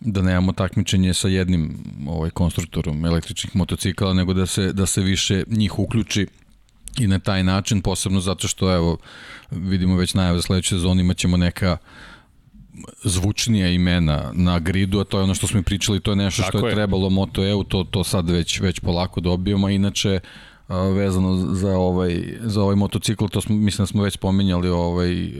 da 0.00 0.22
nemamo 0.22 0.52
takmičenje 0.52 1.14
sa 1.14 1.28
jednim 1.28 1.78
ovaj 2.06 2.30
konstruktorom 2.30 3.04
električnih 3.04 3.56
motocikala, 3.56 4.14
nego 4.14 4.34
da 4.34 4.46
se 4.46 4.72
da 4.72 4.86
se 4.86 5.00
više 5.00 5.44
njih 5.46 5.78
uključi 5.78 6.26
i 6.98 7.06
na 7.06 7.18
taj 7.18 7.44
način, 7.44 7.82
posebno 7.82 8.20
zato 8.20 8.48
što 8.48 8.74
evo 8.74 8.96
vidimo 9.50 9.96
već 9.96 10.14
najave 10.14 10.38
za 10.38 10.42
sledeću 10.42 10.68
sezonu 10.68 11.00
imaćemo 11.00 11.36
neka 11.36 11.76
zvučnija 13.04 13.68
imena 13.68 14.30
na 14.34 14.58
gridu, 14.58 15.00
a 15.00 15.04
to 15.04 15.18
je 15.18 15.24
ono 15.24 15.34
što 15.34 15.46
smo 15.46 15.62
pričali, 15.62 16.00
to 16.00 16.12
je 16.12 16.16
nešto 16.16 16.42
Tako 16.42 16.58
što 16.58 16.66
je, 16.66 16.70
je. 16.70 16.74
trebalo 16.74 17.10
Moto 17.10 17.46
EU, 17.46 17.64
to, 17.64 17.84
to 17.84 18.04
sad 18.04 18.30
već, 18.30 18.60
već 18.60 18.80
polako 18.80 19.20
dobijamo, 19.20 19.66
a 19.66 19.70
inače 19.70 20.20
vezano 20.68 21.36
za 21.54 21.76
ovaj 21.76 22.22
za 22.40 22.62
ovaj 22.62 22.76
motocikl 22.76 23.26
to 23.26 23.40
smo 23.40 23.54
mislim 23.56 23.82
da 23.82 23.86
smo 23.86 24.02
već 24.02 24.14
spominjali 24.14 24.68
ovaj 24.68 25.30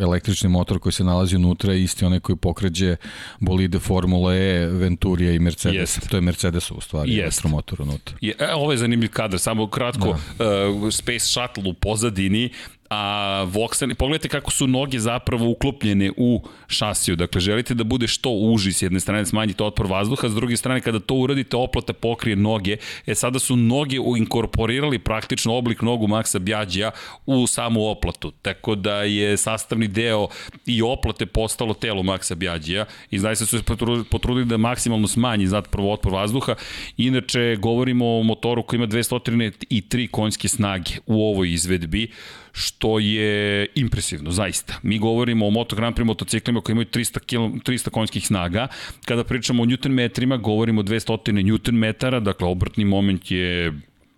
električni 0.00 0.48
motor 0.48 0.78
koji 0.78 0.92
se 0.92 1.04
nalazi 1.04 1.36
unutra 1.36 1.74
isti 1.74 2.04
onaj 2.04 2.20
koji 2.20 2.36
pokreće 2.36 2.96
bolide 3.40 3.78
Formule 3.78 4.36
E, 4.36 4.66
Venturija 4.66 5.32
i 5.32 5.38
Mercedes. 5.38 5.98
Yes. 5.98 6.08
To 6.08 6.16
je 6.16 6.20
Mercedes 6.20 6.70
u 6.70 6.80
stvari 6.80 7.12
yes. 7.12 7.22
elektromotor 7.22 7.82
unutra. 7.82 8.16
Je, 8.20 8.34
e, 8.38 8.54
ovo 8.54 8.72
je 8.72 8.78
zanimljiv 8.78 9.10
kadar, 9.10 9.40
samo 9.40 9.70
kratko 9.70 10.18
da. 10.38 10.68
uh, 10.68 10.92
Space 10.92 11.26
Shuttle 11.26 11.70
u 11.70 11.74
pozadini 11.74 12.50
a 12.90 13.44
Voxan, 13.52 13.94
pogledajte 13.94 14.28
kako 14.28 14.50
su 14.50 14.66
noge 14.66 14.98
zapravo 14.98 15.50
uklopljene 15.50 16.12
u 16.16 16.42
šasiju, 16.66 17.16
dakle 17.16 17.40
želite 17.40 17.74
da 17.74 17.84
bude 17.84 18.06
što 18.06 18.30
uži 18.30 18.72
s 18.72 18.82
jedne 18.82 19.00
strane 19.00 19.26
smanjite 19.26 19.64
otpor 19.64 19.86
vazduha, 19.86 20.28
s 20.28 20.34
druge 20.34 20.56
strane 20.56 20.80
kada 20.80 21.00
to 21.00 21.14
uradite 21.14 21.56
oplata 21.56 21.92
pokrije 21.92 22.36
noge, 22.36 22.76
e 23.06 23.14
sada 23.14 23.38
su 23.38 23.56
noge 23.56 23.96
inkorporirali 24.18 24.98
praktično 24.98 25.54
oblik 25.54 25.82
nogu 25.82 26.06
Maxa 26.06 26.38
Bjađija 26.38 26.90
u 27.26 27.46
samu 27.46 27.88
oplatu, 27.88 28.30
tako 28.30 28.74
da 28.74 29.02
je 29.02 29.36
sastavni 29.36 29.88
deo 29.88 30.28
i 30.66 30.82
oplate 30.82 31.26
postalo 31.26 31.74
telo 31.74 32.02
Maxa 32.02 32.34
Bjađija 32.34 32.84
i 33.10 33.18
zaista 33.18 33.46
su 33.46 33.58
se 33.58 33.64
potrudili 34.10 34.46
da 34.46 34.56
maksimalno 34.56 35.08
smanji 35.08 35.46
zapravo 35.46 35.92
otpor 35.92 36.12
vazduha, 36.12 36.54
inače 36.96 37.56
govorimo 37.58 38.18
o 38.18 38.22
motoru 38.22 38.62
koji 38.62 38.78
ima 38.78 38.86
203 38.86 40.10
konjske 40.10 40.48
snage 40.48 40.90
u 41.06 41.28
ovoj 41.28 41.52
izvedbi, 41.52 42.10
što 42.56 42.98
je 42.98 43.66
impresivno, 43.74 44.30
zaista. 44.30 44.74
Mi 44.82 44.98
govorimo 44.98 45.46
o 45.46 45.50
Moto 45.50 45.76
Grand 45.76 45.96
Prix 45.96 46.04
motociklima 46.04 46.60
koji 46.60 46.74
imaju 46.74 46.86
300, 46.86 47.18
km, 47.18 47.58
300 47.72 47.90
konjskih 47.90 48.26
snaga. 48.26 48.68
Kada 49.04 49.24
pričamo 49.24 49.62
o 49.62 49.66
Newton 49.66 49.88
metrima, 49.88 50.36
govorimo 50.36 50.80
o 50.80 50.84
200 50.84 51.32
Newton 51.32 51.72
metara, 51.72 52.20
dakle 52.20 52.48
obrtni 52.48 52.84
moment 52.84 53.30
je 53.30 53.72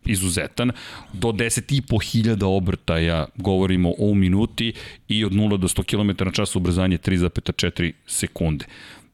izuzetan. 0.05 0.71
Do 1.13 1.29
10.500 1.29 2.45
obrtaja 2.45 3.27
govorimo 3.37 3.93
o 3.99 4.15
minuti 4.15 4.73
i 5.09 5.25
od 5.25 5.33
0 5.33 5.57
do 5.57 5.69
100 5.69 5.85
km 5.85 6.25
na 6.25 6.33
čas 6.33 6.57
ubrzanje 6.57 6.99
3,4 6.99 7.93
sekunde. 8.07 8.65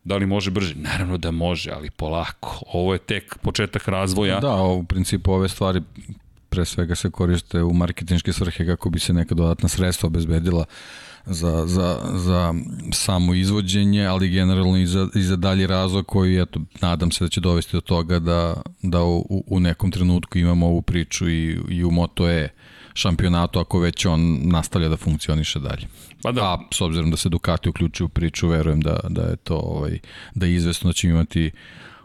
Da 0.05 0.17
li 0.17 0.27
može 0.27 0.51
brže? 0.51 0.75
Naravno 0.75 1.19
da 1.19 1.31
može, 1.31 1.71
ali 1.71 1.91
polako. 1.91 2.63
Ovo 2.73 2.93
je 2.93 2.99
tek 2.99 3.39
početak 3.43 3.89
razvoja. 3.89 4.41
Da, 4.41 4.63
u 4.63 4.85
principu 4.85 5.33
ove 5.33 5.49
stvari 5.49 5.81
pre 6.55 6.65
svega 6.65 6.95
se 6.95 7.11
koriste 7.11 7.63
u 7.63 7.73
marketinške 7.73 8.33
svrhe 8.33 8.67
kako 8.67 8.91
bi 8.91 8.99
se 8.99 9.13
neka 9.13 9.35
dodatna 9.35 9.69
sredstva 9.69 10.07
obezbedila 10.07 10.65
za, 11.27 11.67
za, 11.67 11.99
za 12.15 12.55
samo 12.93 13.35
izvođenje, 13.35 14.07
ali 14.07 14.29
generalno 14.29 14.77
i 14.77 14.87
za, 14.87 15.09
i 15.15 15.23
za 15.23 15.37
dalji 15.37 15.67
razvoj 15.67 16.05
koji, 16.05 16.43
eto, 16.43 16.61
nadam 16.81 17.11
se 17.11 17.25
da 17.25 17.29
će 17.29 17.41
dovesti 17.41 17.77
do 17.77 17.81
toga 17.81 18.19
da, 18.19 18.63
da 18.83 19.03
u, 19.03 19.45
u 19.47 19.61
nekom 19.61 19.91
trenutku 19.91 20.39
imamo 20.39 20.67
ovu 20.67 20.83
priču 20.83 21.29
i, 21.29 21.59
i 21.69 21.85
u 21.85 21.91
Moto 21.91 22.29
E 22.29 22.49
šampionatu 22.95 23.59
ako 23.59 23.79
već 23.79 24.07
on 24.07 24.41
nastavlja 24.43 24.89
da 24.89 24.97
funkcioniše 24.97 25.59
dalje. 25.59 25.87
Pa 26.23 26.33
da. 26.33 26.43
A 26.43 26.59
s 26.73 26.81
obzirom 26.81 27.11
da 27.11 27.17
se 27.17 27.29
Ducati 27.29 27.69
uključi 27.69 28.05
u 28.05 28.09
priču, 28.09 28.49
verujem 28.49 28.81
da, 28.81 29.01
da 29.09 29.23
je 29.23 29.37
to 29.37 29.57
ovaj, 29.57 29.99
da 30.35 30.47
je 30.47 30.55
izvesno 30.55 30.91
da 30.91 30.95
će 30.95 31.09
imati 31.09 31.51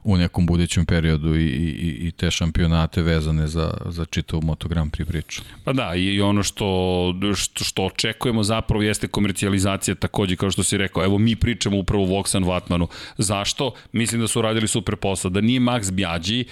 u 0.04 0.18
nekom 0.18 0.46
budućem 0.46 0.86
periodu 0.86 1.36
i, 1.36 1.46
i, 1.46 2.08
i 2.08 2.12
te 2.12 2.32
šampionate 2.32 3.02
vezane 3.02 3.48
za, 3.48 3.74
za 3.86 4.06
čitavu 4.06 4.42
Moto 4.46 4.68
Grand 4.68 4.92
Prix 4.92 5.06
priču. 5.06 5.42
Pa 5.64 5.74
da, 5.74 5.96
i 5.96 6.22
ono 6.22 6.44
što, 6.44 7.14
što, 7.36 7.64
što 7.64 7.86
očekujemo 7.86 8.44
zapravo 8.44 8.84
jeste 8.84 9.08
komercijalizacija 9.08 9.96
takođe, 9.96 10.36
kao 10.36 10.52
što 10.52 10.64
si 10.64 10.78
rekao, 10.78 11.04
evo 11.04 11.18
mi 11.18 11.36
pričamo 11.36 11.78
upravo 11.78 12.04
o 12.04 12.08
Voxan 12.08 12.48
Vatmanu. 12.48 12.88
Zašto? 13.18 13.74
Mislim 13.92 14.22
da 14.22 14.28
su 14.28 14.42
radili 14.42 14.68
super 14.68 14.96
posao. 14.96 15.32
Da 15.32 15.42
nije 15.42 15.60
Max 15.60 15.92
Bjađi, 15.92 16.46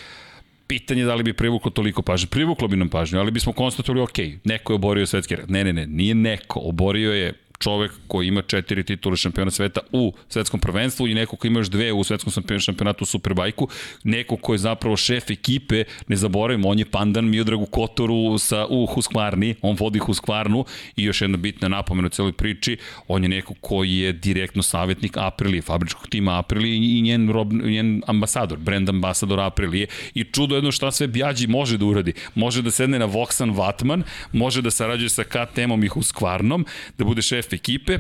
pitanje 0.68 1.06
da 1.06 1.16
li 1.16 1.24
bi 1.24 1.34
privuklo 1.34 1.72
toliko 1.72 2.02
pažnje. 2.02 2.28
Privuklo 2.28 2.68
bi 2.68 2.78
nam 2.78 2.90
pažnju, 2.90 3.20
ali 3.20 3.32
bismo 3.32 3.54
konstatovali, 3.54 4.02
ok, 4.02 4.18
neko 4.44 4.74
je 4.74 4.76
oborio 4.76 5.06
svetski 5.06 5.36
red. 5.36 5.52
Ne, 5.52 5.64
ne, 5.64 5.74
ne, 5.74 5.88
nije 5.88 6.16
neko. 6.16 6.60
Oborio 6.60 7.14
je 7.14 7.34
čovek 7.60 7.92
koji 8.08 8.28
ima 8.28 8.42
četiri 8.42 8.84
titule 8.84 9.18
šampiona 9.18 9.52
sveta 9.52 9.80
u 9.92 10.14
svetskom 10.30 10.60
prvenstvu 10.60 11.08
i 11.08 11.14
neko 11.14 11.36
ko 11.36 11.48
ima 11.48 11.60
još 11.60 11.68
dve 11.68 11.94
u 11.94 12.04
svetskom 12.04 12.60
šampionatu 12.60 13.04
u 13.04 13.06
Superbajku, 13.06 13.68
neko 14.04 14.38
ko 14.38 14.54
je 14.54 14.58
zapravo 14.58 14.98
šef 14.98 15.30
ekipe, 15.30 15.84
ne 16.08 16.16
zaboravimo, 16.16 16.70
on 16.70 16.80
je 16.80 16.86
pandan 16.86 17.26
Miodragu 17.26 17.66
Kotoru 17.66 18.38
sa, 18.38 18.66
u 18.70 18.86
Huskvarni, 18.86 19.56
on 19.62 19.76
vodi 19.80 20.00
Huskvarnu 20.00 20.66
i 20.96 21.04
još 21.04 21.22
jedna 21.22 21.38
bitna 21.38 21.68
napomena 21.68 22.06
u 22.06 22.10
celoj 22.10 22.34
priči, 22.34 22.78
on 23.08 23.24
je 23.24 23.30
neko 23.30 23.54
koji 23.62 23.98
je 23.98 24.14
direktno 24.14 24.64
savjetnik 24.64 25.18
Aprilije, 25.18 25.62
fabričkog 25.62 26.08
tima 26.08 26.40
Aprilije 26.40 26.76
i 26.76 27.02
njen, 27.02 27.30
rob, 27.32 27.54
njen 27.54 28.02
ambasador, 28.08 28.58
brand 28.58 28.90
ambasador 28.90 29.40
Aprilije 29.40 29.88
i 30.14 30.24
čudo 30.24 30.56
jedno 30.56 30.72
šta 30.72 30.92
sve 30.92 31.08
Bjađi 31.08 31.48
može 31.48 31.78
da 31.78 31.86
uradi. 31.86 32.14
Može 32.36 32.62
da 32.62 32.72
sedne 32.72 33.00
na 33.00 33.08
Voxan 33.08 33.58
Vatman, 33.58 34.04
može 34.32 34.62
da 34.62 34.72
sarađuje 34.72 35.10
sa 35.10 35.24
KTM-om 35.24 35.84
i 35.84 35.88
Huskvarnom, 35.88 36.66
da 36.98 37.06
bude 37.06 37.22
šef 37.22 37.47
šef 37.48 37.54
ekipe, 37.54 38.00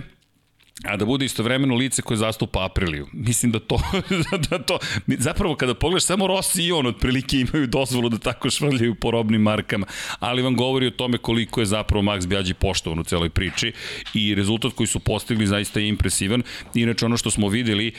a 0.86 0.98
da 0.98 1.06
bude 1.06 1.26
istovremeno 1.26 1.76
lice 1.76 2.02
koje 2.02 2.18
zastupa 2.18 2.66
Apriliju. 2.66 3.08
Mislim 3.14 3.52
da 3.52 3.60
to, 3.60 3.82
da 4.50 4.60
to, 4.60 4.80
zapravo 5.08 5.56
kada 5.56 5.74
pogledaš 5.74 6.04
samo 6.04 6.28
Rossi 6.28 6.64
i 6.64 6.72
on 6.72 6.86
otprilike 6.86 7.40
imaju 7.40 7.68
dozvolu 7.68 8.10
da 8.10 8.18
tako 8.18 8.50
švrljaju 8.50 8.96
po 8.96 9.12
robnim 9.12 9.42
markama, 9.42 9.86
ali 10.20 10.42
vam 10.42 10.56
govori 10.56 10.88
o 10.88 10.92
tome 10.92 11.18
koliko 11.18 11.60
je 11.60 11.66
zapravo 11.66 12.04
Max 12.04 12.28
Bjađi 12.28 12.54
poštovan 12.54 13.00
u 13.00 13.04
celoj 13.04 13.30
priči 13.30 13.74
i 14.14 14.36
rezultat 14.36 14.74
koji 14.74 14.88
su 14.88 15.00
postigli 15.00 15.48
zaista 15.48 15.80
je 15.80 15.88
impresivan. 15.88 16.44
Inače 16.74 17.06
ono 17.06 17.18
što 17.18 17.32
smo 17.32 17.50
videli, 17.50 17.88
e, 17.88 17.94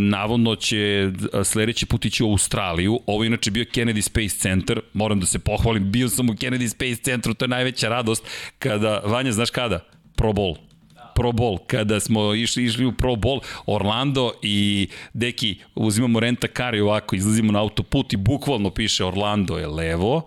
navodno 0.00 0.56
će 0.56 1.10
sledeći 1.44 1.86
put 1.86 2.04
ići 2.04 2.24
u 2.24 2.30
Australiju, 2.30 3.00
ovo 3.06 3.24
je 3.24 3.26
inače 3.26 3.50
bio 3.50 3.64
Kennedy 3.64 4.00
Space 4.00 4.38
Center, 4.38 4.80
moram 4.92 5.20
da 5.20 5.26
se 5.26 5.38
pohvalim, 5.38 5.92
bio 5.92 6.08
sam 6.08 6.30
u 6.30 6.32
Kennedy 6.32 6.68
Space 6.68 7.02
Centru, 7.02 7.34
to 7.34 7.44
je 7.44 7.48
najveća 7.48 7.88
radost 7.88 8.26
kada, 8.58 9.00
Vanja, 9.04 9.32
znaš 9.32 9.50
kada? 9.50 9.96
Pro 10.16 10.32
Bowl. 10.32 10.56
Pro 11.14 11.32
Bowl, 11.32 11.58
kada 11.66 12.00
smo 12.00 12.34
išli, 12.34 12.64
išli 12.64 12.86
u 12.86 12.92
Pro 12.92 13.16
Bowl, 13.16 13.40
Orlando 13.66 14.32
i 14.42 14.88
deki, 15.12 15.56
uzimamo 15.74 16.20
renta 16.20 16.48
kar 16.48 16.74
i 16.74 16.80
ovako, 16.80 17.16
izlazimo 17.16 17.52
na 17.52 17.60
autoput 17.60 18.12
i 18.12 18.16
bukvalno 18.16 18.70
piše 18.70 19.04
Orlando 19.04 19.58
je 19.58 19.66
levo, 19.66 20.22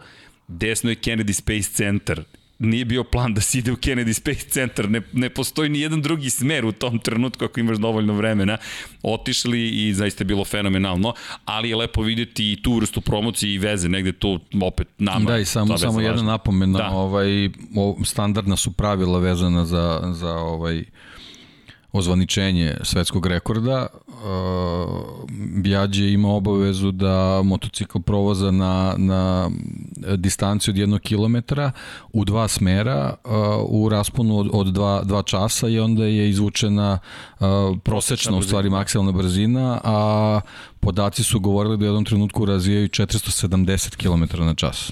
desno 0.48 0.90
je 0.90 0.96
Kennedy 0.96 1.34
Space 1.34 1.70
Center 1.70 2.24
nije 2.60 2.86
bio 2.86 3.04
plan 3.04 3.34
da 3.34 3.42
se 3.42 3.58
ide 3.58 3.72
u 3.72 3.76
Kennedy 3.76 4.14
Space 4.14 4.50
Center, 4.50 4.90
ne, 4.90 5.02
ne 5.14 5.30
postoji 5.30 5.70
ni 5.70 5.80
jedan 5.80 6.02
drugi 6.02 6.30
smer 6.30 6.66
u 6.66 6.72
tom 6.72 7.00
trenutku 7.00 7.46
ako 7.46 7.60
imaš 7.60 7.78
dovoljno 7.78 8.14
vremena. 8.14 8.58
Otišli 9.04 9.70
i 9.70 9.94
zaista 9.94 10.22
je 10.22 10.26
bilo 10.26 10.46
fenomenalno, 10.46 11.14
ali 11.46 11.70
je 11.70 11.76
lepo 11.76 12.02
videti 12.02 12.52
i 12.52 12.62
tu 12.62 12.76
vrstu 12.76 13.02
promocije 13.02 13.54
i 13.54 13.58
veze, 13.58 13.90
negde 13.90 14.12
to 14.12 14.40
opet 14.62 14.88
nama. 14.98 15.32
Da, 15.32 15.38
i 15.38 15.46
samo, 15.46 15.78
samo 15.78 16.02
jedna 16.02 16.24
napomena, 16.24 16.80
da. 16.80 16.90
ovaj, 16.90 17.50
standardna 18.06 18.56
su 18.56 18.72
pravila 18.72 19.20
vezana 19.20 19.66
za, 19.66 20.02
za 20.14 20.34
ovaj, 20.34 20.84
ozvaničenje 21.92 22.78
svetskog 22.84 23.26
rekorda, 23.26 23.88
Bjađe 25.56 26.12
ima 26.12 26.30
obavezu 26.30 26.92
da 26.92 27.42
motocikl 27.44 28.00
provoza 28.00 28.52
na, 28.52 28.96
na 28.98 29.52
distanciju 30.16 30.72
od 30.72 30.78
jednog 30.78 31.02
kilometra 31.02 31.72
u 32.14 32.26
dva 32.26 32.48
smera 32.48 33.16
u 33.68 33.90
rasponu 33.90 34.38
od, 34.38 34.50
od 34.54 34.68
dva, 34.68 35.02
dva 35.04 35.24
časa 35.24 35.68
i 35.68 35.80
onda 35.80 36.06
je 36.06 36.30
izvučena 36.30 37.00
prosečna, 37.84 38.38
u 38.38 38.42
stvari 38.42 38.70
maksimalna 38.70 39.12
brzina, 39.12 39.82
a 39.84 40.42
podaci 40.80 41.24
su 41.24 41.40
govorili 41.40 41.78
da 41.78 41.84
u 41.84 41.88
jednom 41.88 42.06
trenutku 42.06 42.46
razvijaju 42.46 42.88
470 42.88 43.96
km 43.96 44.44
na 44.44 44.56
čas. 44.56 44.92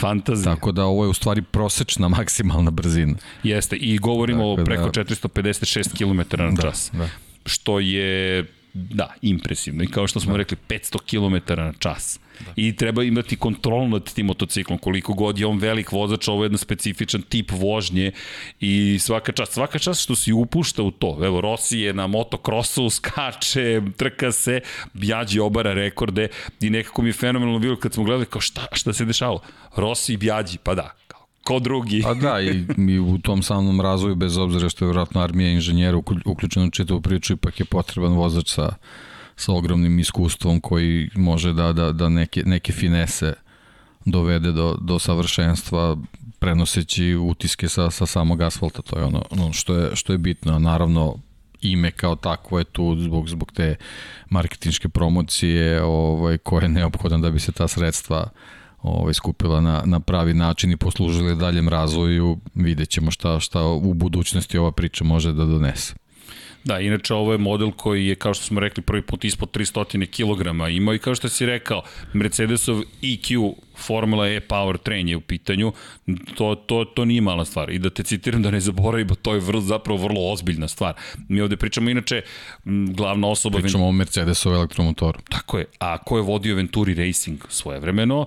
Fantazija. 0.00 0.54
Tako 0.54 0.72
da 0.72 0.84
ovo 0.84 1.04
je 1.04 1.08
u 1.08 1.14
stvari 1.14 1.42
prosečna 1.42 2.08
maksimalna 2.08 2.70
brzina. 2.70 3.14
Jeste, 3.42 3.76
i 3.76 3.98
govorimo 3.98 4.52
o 4.52 4.56
preko 4.64 4.90
da, 4.90 5.04
456 5.04 5.98
km 5.98 6.42
na 6.42 6.62
čas. 6.62 6.90
Da, 6.92 6.98
da. 6.98 7.08
Što 7.46 7.80
je 7.80 8.44
da, 8.72 9.14
impresivno. 9.22 9.82
I 9.82 9.86
kao 9.86 10.06
što 10.06 10.20
smo 10.20 10.32
da. 10.32 10.38
rekli, 10.38 10.56
500 10.68 10.98
km 11.10 11.54
na 11.54 11.72
čas. 11.78 12.20
Da. 12.40 12.52
I 12.56 12.76
treba 12.76 13.02
imati 13.02 13.36
kontrol 13.36 13.88
nad 13.88 14.12
tim 14.12 14.26
motociklom, 14.26 14.78
koliko 14.78 15.14
god 15.14 15.38
je 15.38 15.46
on 15.46 15.58
velik 15.58 15.92
vozač, 15.92 16.28
ovo 16.28 16.42
je 16.42 16.46
jedan 16.46 16.58
specifičan 16.58 17.22
tip 17.22 17.50
vožnje 17.50 18.12
i 18.60 18.98
svaka 19.00 19.32
čast, 19.32 19.52
svaka 19.52 19.78
čast 19.78 20.02
što 20.02 20.16
si 20.16 20.32
upušta 20.32 20.82
u 20.82 20.90
to. 20.90 21.18
Evo, 21.22 21.40
Rossi 21.40 21.78
je 21.78 21.94
na 21.94 22.06
motokrosu, 22.06 22.90
skače, 22.90 23.82
trka 23.96 24.32
se, 24.32 24.60
Bjađi 24.92 25.40
obara 25.40 25.74
rekorde 25.74 26.28
i 26.60 26.70
nekako 26.70 27.02
mi 27.02 27.08
je 27.08 27.12
fenomenalno 27.12 27.58
bilo 27.58 27.76
kad 27.76 27.94
smo 27.94 28.04
gledali 28.04 28.26
kao 28.26 28.40
šta, 28.40 28.66
šta 28.72 28.92
se 28.92 29.04
dešavalo. 29.04 29.40
Rossi 29.76 30.12
i 30.12 30.16
Bjađi, 30.16 30.58
pa 30.62 30.74
da, 30.74 30.90
ko 31.46 31.58
drugi. 31.58 32.02
Pa 32.02 32.14
da, 32.14 32.40
i, 32.40 32.64
i 32.90 32.98
u 32.98 33.18
tom 33.18 33.42
samom 33.42 33.80
razvoju, 33.80 34.14
bez 34.14 34.36
obzira 34.36 34.68
što 34.68 34.84
je 34.84 34.86
vjerojatno 34.86 35.20
armija 35.20 35.50
inženjera 35.50 35.96
uključena 36.24 36.66
u 36.66 36.70
čitavu 36.70 37.00
priču, 37.00 37.32
ipak 37.32 37.60
je 37.60 37.66
potreban 37.66 38.12
vozač 38.12 38.50
sa 38.50 38.74
sa 39.36 39.52
ogromnim 39.52 39.98
iskustvom 39.98 40.60
koji 40.60 41.10
može 41.14 41.52
da, 41.52 41.72
da, 41.72 41.92
da 41.92 42.08
neke, 42.08 42.42
neke 42.46 42.72
finese 42.72 43.34
dovede 44.04 44.52
do, 44.52 44.76
do 44.80 44.98
savršenstva 44.98 45.96
prenoseći 46.38 47.14
utiske 47.14 47.68
sa, 47.68 47.90
sa 47.90 48.06
samog 48.06 48.42
asfalta, 48.42 48.82
to 48.82 48.98
je 48.98 49.04
ono, 49.04 49.22
ono 49.30 49.52
što, 49.52 49.74
je, 49.74 49.96
što 49.96 50.12
je 50.12 50.18
bitno, 50.18 50.58
naravno 50.58 51.16
ime 51.60 51.90
kao 51.90 52.16
takvo 52.16 52.58
je 52.58 52.64
tu 52.64 52.96
zbog, 52.98 53.28
zbog 53.28 53.52
te 53.52 53.76
marketinške 54.30 54.88
promocije 54.88 55.82
ovaj, 55.82 56.38
koje 56.38 56.64
je 56.64 56.68
neophodan 56.68 57.20
da 57.20 57.30
bi 57.30 57.40
se 57.40 57.52
ta 57.52 57.68
sredstva 57.68 58.28
ovaj, 58.82 59.14
skupila 59.14 59.60
na, 59.60 59.82
na 59.84 60.00
pravi 60.00 60.34
način 60.34 60.72
i 60.72 60.76
poslužili 60.76 61.36
daljem 61.36 61.68
razvoju, 61.68 62.38
vidjet 62.54 62.88
ćemo 62.88 63.10
šta, 63.10 63.40
šta 63.40 63.62
u 63.62 63.94
budućnosti 63.94 64.58
ova 64.58 64.72
priča 64.72 65.04
može 65.04 65.32
da 65.32 65.44
donese. 65.44 65.94
Da, 66.66 66.80
inače 66.80 67.14
ovo 67.14 67.32
je 67.32 67.38
model 67.38 67.70
koji 67.70 68.06
je, 68.06 68.14
kao 68.14 68.34
što 68.34 68.44
smo 68.44 68.60
rekli, 68.60 68.82
prvi 68.82 69.02
put 69.02 69.24
ispod 69.24 69.50
300 69.50 70.06
kg 70.06 70.70
imao 70.76 70.94
i 70.94 70.98
kao 70.98 71.14
što 71.14 71.28
si 71.28 71.46
rekao, 71.46 71.82
Mercedesov 72.12 72.82
EQ 73.02 73.54
Formula 73.76 74.28
E 74.28 74.40
Power 74.40 74.78
Train 74.78 75.08
je 75.08 75.16
u 75.16 75.20
pitanju, 75.20 75.72
to, 76.34 76.54
to, 76.54 76.84
to 76.84 77.04
nije 77.04 77.20
mala 77.20 77.44
stvar. 77.44 77.70
I 77.70 77.78
da 77.78 77.90
te 77.90 78.02
citiram 78.02 78.42
da 78.42 78.50
ne 78.50 78.60
zaboravim, 78.60 79.08
to 79.22 79.34
je 79.34 79.40
vrlo, 79.40 79.60
zapravo 79.60 80.02
vrlo 80.02 80.32
ozbiljna 80.32 80.68
stvar. 80.68 80.94
Mi 81.28 81.40
ovde 81.40 81.56
pričamo 81.56 81.90
inače, 81.90 82.22
glavna 82.90 83.28
osoba... 83.28 83.58
Pričamo 83.58 83.88
o 83.88 83.92
Mercedesov 83.92 84.54
elektromotoru. 84.54 85.18
Tako 85.28 85.58
je. 85.58 85.64
A 85.78 85.98
ko 85.98 86.16
je 86.16 86.22
vodio 86.22 86.56
Venturi 86.56 86.94
Racing 86.94 87.40
svoje 87.48 87.80
vremeno? 87.80 88.26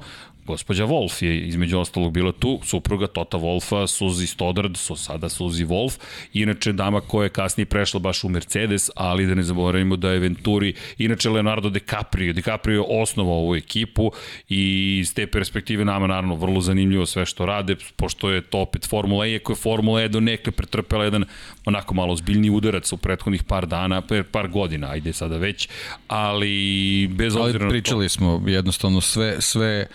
Gospođa 0.49 0.85
Wolf 0.85 1.23
je 1.23 1.39
između 1.47 1.79
ostalog 1.79 2.13
bila 2.13 2.31
tu, 2.31 2.59
supruga 2.63 3.07
Tota 3.07 3.37
Wolfa, 3.37 3.87
Suzi 3.87 4.27
Stoddard, 4.27 4.77
su 4.77 4.95
sada 4.95 5.29
Suzi 5.29 5.65
Wolf, 5.65 5.99
inače 6.33 6.73
dama 6.73 7.01
koja 7.01 7.23
je 7.23 7.29
kasnije 7.29 7.65
prešla 7.65 7.99
baš 7.99 8.23
u 8.23 8.29
Mercedes, 8.29 8.89
ali 8.95 9.25
da 9.25 9.35
ne 9.35 9.43
zaboravimo 9.43 9.95
da 9.95 10.11
je 10.11 10.19
Venturi, 10.19 10.73
inače 10.97 11.29
Leonardo 11.29 11.69
DiCaprio, 11.69 12.33
DiCaprio 12.33 12.73
je 12.73 13.01
osnovao 13.01 13.35
ovu 13.35 13.55
ekipu 13.55 14.11
i 14.49 14.97
iz 15.01 15.13
te 15.13 15.27
perspektive 15.27 15.85
nama 15.85 16.07
naravno 16.07 16.35
vrlo 16.35 16.61
zanimljivo 16.61 17.05
sve 17.05 17.25
što 17.25 17.45
rade, 17.45 17.75
pošto 17.95 18.29
je 18.29 18.41
to 18.41 18.59
opet 18.59 18.87
Formula 18.89 19.25
E, 19.25 19.31
iako 19.31 19.51
je 19.51 19.55
Formula 19.55 20.01
E 20.01 20.07
do 20.07 20.19
nekle 20.19 20.51
pretrpela 20.51 21.03
jedan 21.03 21.25
onako 21.65 21.93
malo 21.93 22.15
zbiljni 22.15 22.49
udarac 22.49 22.93
u 22.93 22.97
prethodnih 22.97 23.43
par 23.43 23.67
dana, 23.67 24.01
par 24.31 24.47
godina, 24.47 24.89
ajde 24.89 25.13
sada 25.13 25.37
već, 25.37 25.69
ali 26.07 27.07
bez 27.11 27.35
obzira 27.35 27.65
ali 27.65 27.69
pričali 27.69 28.05
na 28.05 28.09
to... 28.09 28.13
smo 28.13 28.43
jednostavno 28.47 29.01
sve, 29.01 29.41
sve 29.41 29.87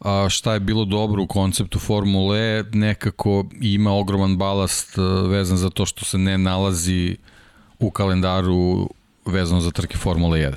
a, 0.00 0.28
šta 0.28 0.52
je 0.52 0.60
bilo 0.60 0.84
dobro 0.84 1.22
u 1.22 1.26
konceptu 1.26 1.78
Formule 1.78 2.38
E, 2.38 2.64
nekako 2.72 3.46
ima 3.60 3.92
ogroman 3.92 4.36
balast 4.36 4.98
e, 4.98 5.02
vezan 5.28 5.56
za 5.56 5.70
to 5.70 5.86
što 5.86 6.04
se 6.04 6.18
ne 6.18 6.38
nalazi 6.38 7.16
u 7.78 7.90
kalendaru 7.90 8.90
vezano 9.26 9.60
za 9.60 9.70
trke 9.70 9.98
Formule 9.98 10.38
1. 10.38 10.54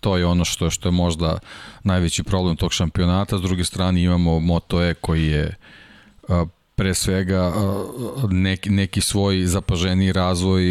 To 0.00 0.16
je 0.16 0.26
ono 0.26 0.44
što, 0.44 0.70
što 0.70 0.88
je 0.88 0.92
možda 0.92 1.38
najveći 1.82 2.22
problem 2.22 2.56
tog 2.56 2.72
šampionata. 2.72 3.38
S 3.38 3.42
druge 3.42 3.64
strane 3.64 4.02
imamo 4.02 4.40
Moto 4.40 4.82
E 4.82 4.94
koji 4.94 5.26
je 5.26 5.56
pre 6.76 6.94
svega 6.94 7.52
neki, 8.30 8.70
neki 8.70 9.00
svoj 9.00 9.46
zapaženi 9.46 10.12
razvoj 10.12 10.62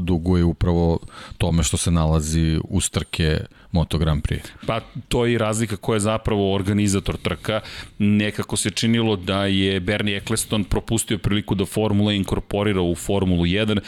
duguje 0.00 0.44
upravo 0.44 0.98
tome 1.38 1.62
što 1.62 1.76
se 1.76 1.90
nalazi 1.90 2.60
u 2.64 2.80
strke 2.80 3.40
Moto 3.72 3.98
Grand 3.98 4.22
Prix. 4.22 4.40
Pa 4.66 4.80
to 5.08 5.26
je 5.26 5.32
i 5.32 5.38
razlika 5.38 5.76
koja 5.76 5.96
je 5.96 6.00
zapravo 6.00 6.54
organizator 6.54 7.16
trka. 7.16 7.60
Nekako 7.98 8.56
se 8.56 8.70
činilo 8.70 9.16
da 9.16 9.46
je 9.46 9.80
Bernie 9.80 10.16
Eccleston 10.16 10.64
propustio 10.64 11.18
priliku 11.18 11.54
da 11.54 11.66
Formula 11.66 12.12
inkorporira 12.12 12.80
u 12.80 12.94
Formulu 12.94 13.44
1. 13.44 13.80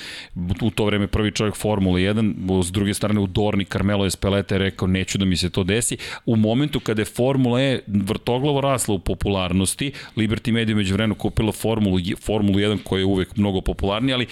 U 0.60 0.70
to 0.70 0.84
vreme 0.84 1.06
prvi 1.06 1.32
čovjek 1.32 1.56
Formula 1.56 1.98
1, 1.98 2.62
s 2.62 2.72
druge 2.72 2.94
strane 2.94 3.20
u 3.20 3.26
Dorni 3.26 3.64
Carmelo 3.64 4.06
Espeleta 4.06 4.54
je 4.54 4.58
rekao 4.58 4.88
neću 4.88 5.18
da 5.18 5.24
mi 5.24 5.36
se 5.36 5.50
to 5.50 5.64
desi. 5.64 5.96
U 6.26 6.36
momentu 6.36 6.80
kada 6.80 7.02
je 7.02 7.06
Formula 7.06 7.62
E 7.62 7.80
vrtoglavo 7.86 8.60
rasla 8.60 8.94
u 8.94 8.98
popularnosti, 8.98 9.92
Liberty 10.16 10.52
Media 10.52 10.76
među 10.76 10.94
vremenu 10.94 11.14
kupila 11.14 11.52
Formulu, 11.62 11.98
Formulu 12.20 12.58
1 12.58 12.82
koja 12.82 13.00
je 13.00 13.04
uvek 13.04 13.36
mnogo 13.36 13.60
popularnija, 13.60 14.16
ali 14.16 14.26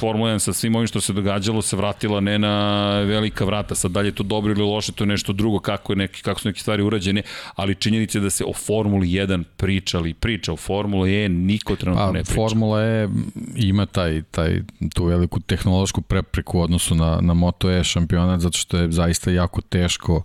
Formula 0.00 0.30
1 0.30 0.38
sa 0.38 0.52
svim 0.52 0.74
ovim 0.74 0.86
što 0.86 1.00
se 1.00 1.12
događalo 1.12 1.62
se 1.62 1.76
vratila 1.76 2.20
ne 2.20 2.38
na 2.38 2.98
velika 3.00 3.44
vrata, 3.44 3.74
sad 3.74 3.90
dalje 3.90 4.12
to 4.12 4.22
dobro 4.22 4.42
dobro 4.42 4.52
ili 4.52 4.70
loše, 4.70 4.92
to 4.92 5.04
je 5.04 5.08
nešto 5.08 5.32
drugo, 5.32 5.58
kako, 5.58 5.92
je 5.92 5.96
neki, 5.96 6.22
kako 6.22 6.40
su 6.40 6.48
neke 6.48 6.60
stvari 6.60 6.82
urađene, 6.82 7.22
ali 7.54 7.74
činjenica 7.74 8.18
je 8.18 8.22
da 8.22 8.30
se 8.30 8.44
o 8.44 8.52
Formuli 8.52 9.08
1 9.08 9.44
pričali, 9.56 10.14
priča 10.14 10.52
o 10.52 10.56
Formuli 10.56 11.24
E, 11.24 11.28
niko 11.28 11.76
trenutno 11.76 12.06
pa, 12.06 12.12
ne 12.12 12.22
priča. 12.24 12.34
Formula 12.34 12.82
E 12.82 13.08
ima 13.56 13.86
taj, 13.86 14.22
taj, 14.22 14.62
tu 14.94 15.04
veliku 15.04 15.40
tehnološku 15.40 16.02
prepreku 16.02 16.58
u 16.58 16.62
odnosu 16.62 16.94
na, 16.94 17.18
na 17.20 17.34
Moto 17.34 17.70
E 17.70 17.84
šampionat, 17.84 18.40
zato 18.40 18.58
što 18.58 18.76
je 18.76 18.92
zaista 18.92 19.30
jako 19.30 19.60
teško 19.60 20.14
uh, 20.16 20.22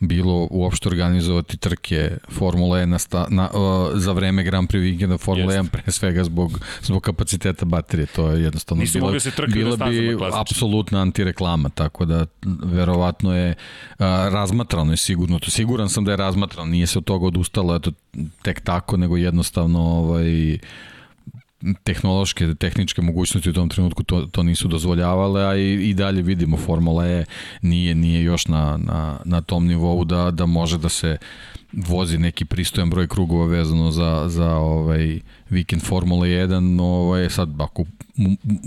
bilo 0.00 0.48
uopšte 0.50 0.88
organizovati 0.88 1.56
trke 1.56 2.10
Formule 2.28 2.80
1 2.80 2.84
na 2.84 2.98
sta, 2.98 3.26
na, 3.30 3.50
uh, 3.50 3.98
za 3.98 4.12
vreme 4.12 4.42
Grand 4.42 4.68
Prix 4.68 4.82
vikenda 4.82 5.18
Formule 5.18 5.54
Jest. 5.54 5.68
1 5.68 5.70
pre 5.70 5.92
svega 5.92 6.24
zbog, 6.24 6.60
zbog 6.82 7.02
kapaciteta 7.02 7.64
baterije. 7.64 8.06
To 8.06 8.30
je 8.30 8.42
jednostavno 8.42 8.80
Nisu 8.80 8.98
bila, 8.98 9.20
se 9.20 9.32
bila 9.52 9.76
bi 9.76 10.16
apsolutna 10.32 11.00
antireklama, 11.00 11.68
tako 11.68 12.04
da 12.04 12.26
verovatno 12.64 13.36
je 13.36 13.50
uh, 13.50 14.04
razmatrano 14.32 14.92
je 14.92 14.96
sigurno. 14.96 15.38
To 15.38 15.50
siguran 15.50 15.88
sam 15.88 16.04
da 16.04 16.10
je 16.10 16.16
razmatrano, 16.16 16.70
nije 16.70 16.86
se 16.86 16.98
od 16.98 17.04
toga 17.04 17.26
odustalo 17.26 17.76
eto, 17.76 17.92
tek 18.42 18.60
tako, 18.60 18.96
nego 18.96 19.16
jednostavno 19.16 19.80
ovaj, 19.80 20.54
uh, 20.54 20.60
tehnološke, 21.84 22.54
tehničke 22.54 23.02
mogućnosti 23.02 23.50
u 23.50 23.52
tom 23.52 23.68
trenutku 23.68 24.02
to, 24.02 24.26
to 24.32 24.42
nisu 24.42 24.68
dozvoljavale, 24.68 25.46
a 25.46 25.56
i, 25.56 25.90
i 25.90 25.94
dalje 25.94 26.22
vidimo 26.22 26.56
Formula 26.56 27.06
E 27.06 27.24
nije, 27.62 27.94
nije 27.94 28.22
još 28.22 28.48
na, 28.48 28.76
na, 28.76 29.20
na 29.24 29.40
tom 29.40 29.66
nivou 29.66 30.04
da, 30.04 30.30
da 30.30 30.46
može 30.46 30.78
da 30.78 30.88
se 30.88 31.18
vozi 31.72 32.18
neki 32.18 32.44
pristojan 32.44 32.90
broj 32.90 33.08
krugova 33.08 33.46
vezano 33.46 33.90
za, 33.90 34.24
za 34.28 34.54
ovaj 34.54 35.20
vikend 35.50 35.82
Formula 35.82 36.26
1, 36.26 36.80
ovaj, 36.82 37.30
sad 37.30 37.60
ako 37.60 37.84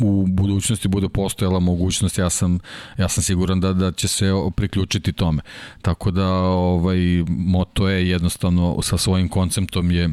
u, 0.04 0.28
budućnosti 0.28 0.88
bude 0.88 1.10
postojala 1.10 1.60
mogućnost, 1.60 2.17
ja 2.17 2.30
sam, 2.30 2.60
ja 2.97 3.10
sam 3.10 3.23
siguran 3.23 3.60
da, 3.60 3.73
da 3.73 3.91
će 3.91 4.08
se 4.08 4.25
priključiti 4.56 5.13
tome. 5.13 5.41
Tako 5.82 6.12
da 6.12 6.28
ovaj, 6.43 6.97
Moto 7.28 7.89
E 7.89 8.08
jednostavno 8.08 8.82
sa 8.82 8.97
svojim 8.97 9.30
konceptom 9.30 9.91
je 9.91 10.10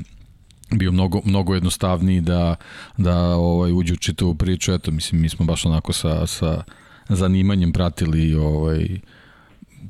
bio 0.71 0.93
mnogo, 0.93 1.21
mnogo 1.25 1.55
jednostavniji 1.55 2.21
da, 2.21 2.57
da 2.97 3.19
ovaj, 3.37 3.73
uđe 3.73 3.93
u 3.93 3.97
čitavu 3.97 4.35
priču. 4.35 4.73
Eto, 4.73 4.91
mislim, 4.91 5.21
mi 5.21 5.29
smo 5.29 5.47
baš 5.47 5.67
onako 5.67 5.93
sa, 5.93 6.27
sa 6.27 6.65
zanimanjem 7.09 7.73
pratili 7.73 8.35
ovaj, 8.35 8.89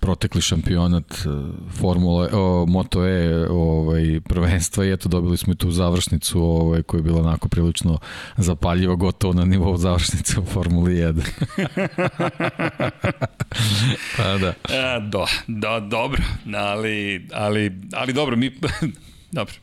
protekli 0.01 0.41
šampionat 0.41 1.13
eh, 1.13 1.29
Formula 1.81 2.29
o, 2.33 2.67
Moto 2.69 3.07
E 3.07 3.47
ovaj 3.51 4.21
prvenstva 4.29 4.85
i 4.85 4.93
eto 4.93 5.09
dobili 5.09 5.37
smo 5.37 5.53
i 5.53 5.57
tu 5.57 5.71
završnicu 5.71 6.43
ovaj 6.43 6.83
koja 6.83 6.99
je 6.99 7.03
bila 7.03 7.21
onako 7.21 7.49
prilično 7.49 7.99
zapaljiva 8.37 8.95
gotovo 8.95 9.35
na 9.35 9.45
nivou 9.45 9.77
završnice 9.77 10.41
u 10.41 10.45
Formuli 10.45 10.95
1. 10.95 11.23
pa 14.17 14.39
da. 14.39 14.49
E, 14.49 15.01
do, 15.01 15.27
do, 15.47 15.81
dobro, 15.81 16.23
ali, 16.57 17.29
ali, 17.33 17.73
ali 17.93 18.13
dobro, 18.13 18.37
mi 18.37 18.53
dobro, 19.33 19.55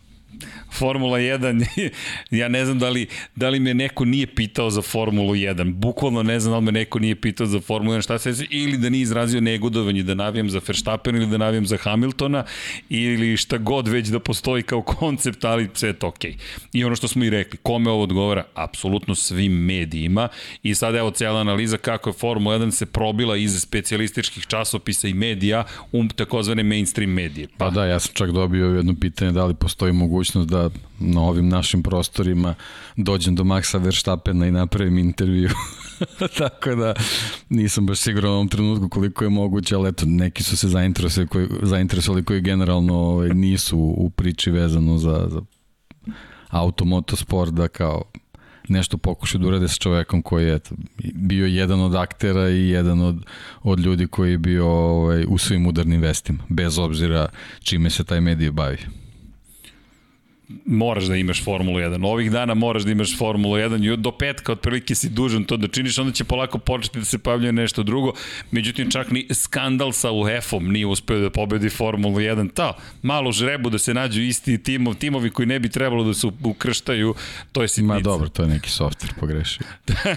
Formula 0.71 1.19
1, 1.19 1.89
ja 2.39 2.47
ne 2.47 2.65
znam 2.65 2.79
da 2.79 2.89
li, 2.89 3.07
da 3.35 3.49
li 3.49 3.59
me 3.59 3.73
neko 3.73 4.05
nije 4.05 4.27
pitao 4.27 4.69
za 4.69 4.81
Formulu 4.81 5.33
1, 5.33 5.73
bukvalno 5.73 6.23
ne 6.23 6.39
znam 6.39 6.51
da 6.51 6.57
li 6.57 6.65
me 6.65 6.71
neko 6.71 6.99
nije 6.99 7.15
pitao 7.15 7.47
za 7.47 7.61
Formulu 7.61 7.97
1, 7.97 8.01
šta 8.01 8.19
se 8.19 8.45
ili 8.49 8.77
da 8.77 8.89
nije 8.89 9.01
izrazio 9.01 9.41
negodovanje 9.41 10.03
da 10.03 10.13
navijam 10.13 10.49
za 10.49 10.61
Verstappen 10.67 11.15
ili 11.15 11.27
da 11.27 11.37
navijam 11.37 11.65
za 11.65 11.77
Hamiltona 11.77 12.43
ili 12.89 13.37
šta 13.37 13.57
god 13.57 13.87
već 13.87 14.07
da 14.07 14.19
postoji 14.19 14.63
kao 14.63 14.81
koncept, 14.81 15.45
ali 15.45 15.69
sve 15.73 15.89
je 15.89 15.93
to 15.93 16.07
okej. 16.07 16.31
Okay. 16.31 16.67
I 16.73 16.83
ono 16.83 16.95
što 16.95 17.07
smo 17.07 17.23
i 17.23 17.29
rekli, 17.29 17.59
kome 17.63 17.89
ovo 17.89 18.03
odgovara? 18.03 18.43
Apsolutno 18.53 19.15
svim 19.15 19.53
medijima 19.53 20.27
i 20.63 20.75
sad 20.75 20.95
evo 20.95 21.11
cijela 21.11 21.39
analiza 21.39 21.77
kako 21.77 22.09
je 22.09 22.13
Formula 22.13 22.59
1 22.59 22.71
se 22.71 22.85
probila 22.85 23.37
iz 23.37 23.61
specijalističkih 23.61 24.45
časopisa 24.47 25.07
i 25.07 25.13
medija 25.13 25.63
u 25.91 26.03
takozvane 26.15 26.63
mainstream 26.63 27.11
medije. 27.11 27.47
Pa, 27.57 27.65
pa 27.65 27.71
da, 27.71 27.85
ja 27.85 27.99
sam 27.99 28.13
čak 28.13 28.31
dobio 28.31 28.65
jedno 28.65 28.95
pitanje 29.01 29.31
da 29.31 29.45
li 29.45 29.53
postoji 29.53 29.93
mogućnost 29.93 30.32
da 30.39 30.69
na 30.99 31.21
ovim 31.21 31.49
našim 31.49 31.83
prostorima 31.83 32.55
dođem 32.95 33.35
do 33.35 33.43
Maxa 33.43 33.83
Verstappena 33.83 34.47
i 34.47 34.51
napravim 34.51 34.97
intervju. 34.97 35.49
Tako 36.37 36.75
da 36.75 36.93
nisam 37.49 37.85
baš 37.85 37.99
siguran 37.99 38.31
u 38.31 38.33
ovom 38.33 38.47
trenutku 38.47 38.89
koliko 38.89 39.23
je 39.23 39.29
moguće, 39.29 39.75
ali 39.75 39.89
eto, 39.89 40.05
neki 40.05 40.43
su 40.43 40.57
se 40.57 40.69
zainteresovali 40.69 41.27
koji, 41.27 41.47
zainteresovali 41.61 42.23
koji 42.23 42.41
generalno 42.41 42.95
ovaj, 42.95 43.29
nisu 43.29 43.77
u 43.77 44.09
priči 44.09 44.51
vezano 44.51 44.97
za, 44.97 45.27
za 45.29 45.41
auto, 46.49 46.85
motosport, 46.85 47.53
da 47.53 47.67
kao 47.67 48.03
nešto 48.67 48.97
pokušaju 48.97 49.41
da 49.41 49.47
urade 49.47 49.67
sa 49.67 49.75
čovekom 49.75 50.21
koji 50.21 50.47
je 50.47 50.59
bio 51.13 51.45
jedan 51.45 51.81
od 51.81 51.95
aktera 51.95 52.49
i 52.49 52.69
jedan 52.69 53.01
od, 53.01 53.25
od 53.63 53.79
ljudi 53.79 54.07
koji 54.07 54.31
je 54.31 54.37
bio 54.37 54.67
ovaj, 54.67 55.25
u 55.27 55.37
svim 55.37 55.67
udarnim 55.67 56.01
vestima, 56.01 56.43
bez 56.49 56.77
obzira 56.77 57.27
čime 57.59 57.89
se 57.89 58.03
taj 58.03 58.21
medij 58.21 58.51
bavi 58.51 58.77
moraš 60.65 61.03
da 61.03 61.15
imaš 61.15 61.43
Formulu 61.43 61.79
1. 61.79 62.05
Ovih 62.05 62.31
dana 62.31 62.53
moraš 62.53 62.83
da 62.83 62.91
imaš 62.91 63.17
Formulu 63.17 63.55
1 63.55 63.93
i 63.93 63.97
do 63.97 64.11
petka 64.11 64.51
otprilike 64.51 64.95
si 64.95 65.09
dužan 65.09 65.43
to 65.43 65.57
da 65.57 65.67
činiš, 65.67 65.97
onda 65.97 66.13
će 66.13 66.23
polako 66.23 66.57
početi 66.57 66.99
da 66.99 67.05
se 67.05 67.17
pavljuje 67.17 67.51
nešto 67.51 67.83
drugo. 67.83 68.13
Međutim, 68.51 68.91
čak 68.91 69.11
ni 69.11 69.27
skandal 69.31 69.91
sa 69.91 70.11
UEF-om 70.11 70.71
nije 70.71 70.85
uspeo 70.85 71.19
da 71.19 71.29
pobedi 71.29 71.69
Formulu 71.69 72.15
1. 72.15 72.53
Ta, 72.53 72.77
malo 73.01 73.31
žrebu 73.31 73.69
da 73.69 73.77
se 73.77 73.93
nađu 73.93 74.21
isti 74.21 74.63
timov, 74.63 74.93
timovi 74.93 75.29
koji 75.29 75.45
ne 75.45 75.59
bi 75.59 75.69
trebalo 75.69 76.03
da 76.03 76.13
se 76.13 76.27
ukrštaju, 76.43 77.15
to 77.51 77.61
je 77.61 77.67
sitnica. 77.67 77.93
Ma 77.93 77.99
dobro, 77.99 78.29
to 78.29 78.43
je 78.43 78.49
neki 78.49 78.69
software 78.69 79.19
pogrešio. 79.19 79.67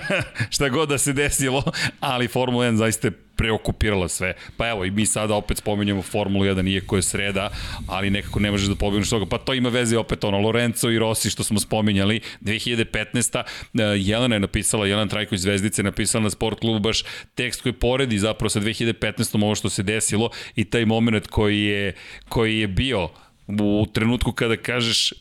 Šta 0.55 0.69
god 0.69 0.89
da 0.89 0.99
se 0.99 1.13
desilo, 1.13 1.63
ali 2.01 2.29
Formula 2.29 2.67
1 2.67 2.77
zaista 2.77 3.09
je 3.09 3.26
preokupirala 3.37 4.09
sve. 4.09 4.35
Pa 4.57 4.69
evo, 4.69 4.85
i 4.85 4.91
mi 4.91 5.07
sada 5.07 5.35
opet 5.35 5.59
spominjamo 5.59 6.03
Formulu 6.03 6.45
1, 6.45 6.75
iako 6.75 6.97
je 6.97 7.03
sreda, 7.03 7.51
ali 7.89 8.11
nekako 8.11 8.41
ne 8.41 8.51
možeš 8.51 8.69
da 8.69 8.75
pobegneš 8.75 9.11
toga. 9.11 9.27
Pa 9.27 9.39
to 9.39 9.55
ima 9.55 9.69
veze 9.69 9.99
opet 9.99 10.25
ono, 10.25 10.39
Lorenzo 10.41 10.91
i 10.91 10.99
Rossi 10.99 11.31
što 11.31 11.45
smo 11.45 11.61
spominjali, 11.61 12.21
2015. 12.41 13.39
Eh, 13.39 13.83
Jelena 13.99 14.37
je 14.37 14.41
napisala, 14.41 14.87
Jelena 14.87 15.09
Trajković 15.09 15.41
Zvezdice 15.41 15.81
je 15.81 15.85
napisala 15.85 16.23
na 16.23 16.31
sport 16.31 16.61
klubu 16.61 16.79
baš 16.79 17.03
tekst 17.35 17.63
koji 17.63 17.73
poredi 17.73 18.19
zapravo 18.19 18.49
sa 18.49 18.61
2015. 18.61 19.45
ovo 19.45 19.55
što 19.55 19.69
se 19.71 19.83
desilo 19.83 20.31
i 20.57 20.65
taj 20.65 20.85
moment 20.85 21.27
koji 21.27 21.63
je, 21.63 21.95
koji 22.29 22.59
je 22.59 22.69
bio 22.69 23.09
u 23.47 23.87
trenutku 23.93 24.33
kada 24.33 24.57
kažeš 24.57 25.13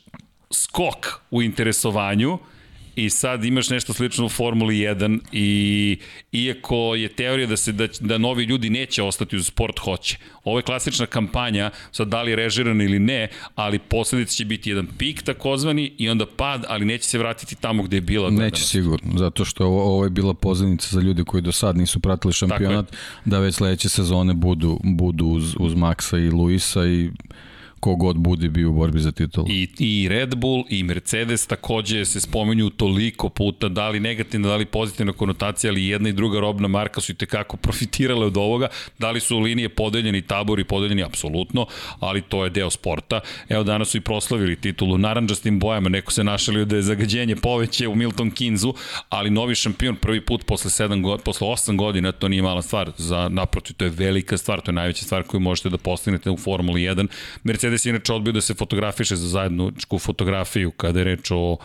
skok 0.54 1.08
u 1.32 1.42
interesovanju, 1.42 2.40
i 2.96 3.10
sad 3.10 3.46
imaš 3.46 3.70
nešto 3.70 3.94
slično 3.94 4.26
u 4.26 4.30
Formuli 4.30 4.76
1 4.76 5.20
i 5.32 5.98
iako 6.32 6.96
je 6.96 7.10
teorija 7.10 7.48
da 7.48 7.58
se 7.58 7.72
da, 7.72 7.88
da 8.00 8.18
novi 8.18 8.44
ljudi 8.44 8.70
neće 8.70 9.04
ostati 9.04 9.36
uz 9.36 9.48
sport 9.48 9.80
hoće. 9.80 10.18
Ovo 10.44 10.60
je 10.60 10.64
klasična 10.64 11.06
kampanja, 11.06 11.72
sad 11.92 12.08
da 12.08 12.22
li 12.22 12.32
je 12.32 12.36
režirana 12.36 12.84
ili 12.84 13.00
ne, 13.00 13.28
ali 13.56 13.80
posledica 13.80 14.34
će 14.34 14.46
biti 14.46 14.70
jedan 14.70 14.88
pik 14.98 15.22
takozvani 15.22 15.94
i 15.98 16.10
onda 16.10 16.26
pad, 16.38 16.66
ali 16.68 16.86
neće 16.86 17.04
se 17.04 17.18
vratiti 17.18 17.56
tamo 17.56 17.84
gde 17.84 17.98
je 17.98 18.02
bila 18.02 18.30
gledanost. 18.30 18.54
Neće 18.54 18.68
sigurno, 18.68 19.18
zato 19.18 19.46
što 19.46 19.66
ovo, 19.66 19.84
ovo 19.84 20.04
je 20.04 20.10
bila 20.10 20.34
pozivnica 20.34 20.88
za 20.92 21.02
ljude 21.02 21.24
koji 21.24 21.42
do 21.42 21.52
sad 21.52 21.78
nisu 21.78 22.00
pratili 22.00 22.34
šampionat, 22.34 22.96
da 23.26 23.40
već 23.40 23.56
sledeće 23.56 23.90
sezone 23.90 24.34
budu, 24.34 24.80
budu 24.84 25.26
uz, 25.26 25.56
uz 25.60 25.74
Maxa 25.74 26.28
i 26.28 26.30
Luisa 26.30 26.86
i 26.86 27.10
kogod 27.86 28.18
bude 28.18 28.50
bio 28.50 28.70
u 28.70 28.74
borbi 28.74 29.00
za 29.00 29.12
titulu. 29.12 29.48
I, 29.50 29.68
I 29.80 30.08
Red 30.10 30.36
Bull 30.36 30.64
i 30.70 30.84
Mercedes 30.84 31.48
takođe 31.48 32.06
se 32.06 32.22
spomenju 32.22 32.70
toliko 32.70 33.30
puta, 33.30 33.70
da 33.70 33.90
li 33.90 34.00
negativna, 34.00 34.48
da 34.48 34.56
li 34.56 34.66
pozitivna 34.66 35.14
konotacija, 35.14 35.72
ali 35.72 35.86
jedna 35.88 36.10
i 36.10 36.14
druga 36.14 36.40
robna 36.40 36.68
marka 36.68 37.02
su 37.02 37.12
i 37.12 37.16
tekako 37.16 37.58
profitirale 37.66 38.26
od 38.26 38.38
ovoga, 38.38 38.68
da 39.00 39.12
li 39.12 39.20
su 39.20 39.40
linije 39.40 39.70
podeljeni, 39.70 40.22
tabori 40.22 40.64
podeljeni, 40.64 41.04
apsolutno, 41.04 41.68
ali 42.00 42.22
to 42.22 42.44
je 42.44 42.50
deo 42.50 42.70
sporta. 42.70 43.20
Evo 43.50 43.64
danas 43.64 43.90
su 43.90 43.98
i 43.98 44.02
proslavili 44.02 44.56
titulu 44.56 44.98
naranđastim 44.98 45.60
bojama, 45.60 45.90
neko 45.90 46.12
se 46.12 46.24
našalio 46.24 46.66
da 46.66 46.76
je 46.76 46.82
zagađenje 46.82 47.36
poveće 47.36 47.88
u 47.88 47.96
Milton 47.96 48.32
Kinzu, 48.32 48.74
ali 49.10 49.30
novi 49.30 49.56
šampion 49.56 49.96
prvi 49.96 50.26
put 50.26 50.46
posle 50.46 50.88
7 50.88 51.02
godina, 51.02 51.24
posle 51.24 51.48
8 51.48 51.78
godina, 51.78 52.12
to 52.12 52.28
nije 52.28 52.42
mala 52.42 52.62
stvar, 52.62 52.92
za 52.98 53.30
naprotiv, 53.30 53.76
to 53.76 53.86
je 53.86 53.92
velika 53.92 54.38
stvar, 54.38 54.62
to 54.62 54.72
je 54.72 54.76
najveća 54.76 55.06
stvar 55.06 55.24
koju 55.24 55.42
možete 55.42 55.70
da 55.70 55.78
postignete 55.78 56.30
u 56.30 56.38
Formuli 56.38 56.82
1. 56.82 57.08
Mercedes 57.44 57.75
Mercedes 57.76 57.86
je 57.86 57.90
inače 57.90 58.14
odbio 58.14 58.34
da 58.34 58.42
se 58.42 58.54
fotografiše 58.54 59.16
za 59.16 59.28
zajedničku 59.28 60.00
fotografiju 60.00 60.72
kada 60.72 61.00
je 61.00 61.04
reč 61.04 61.32
o 61.32 61.58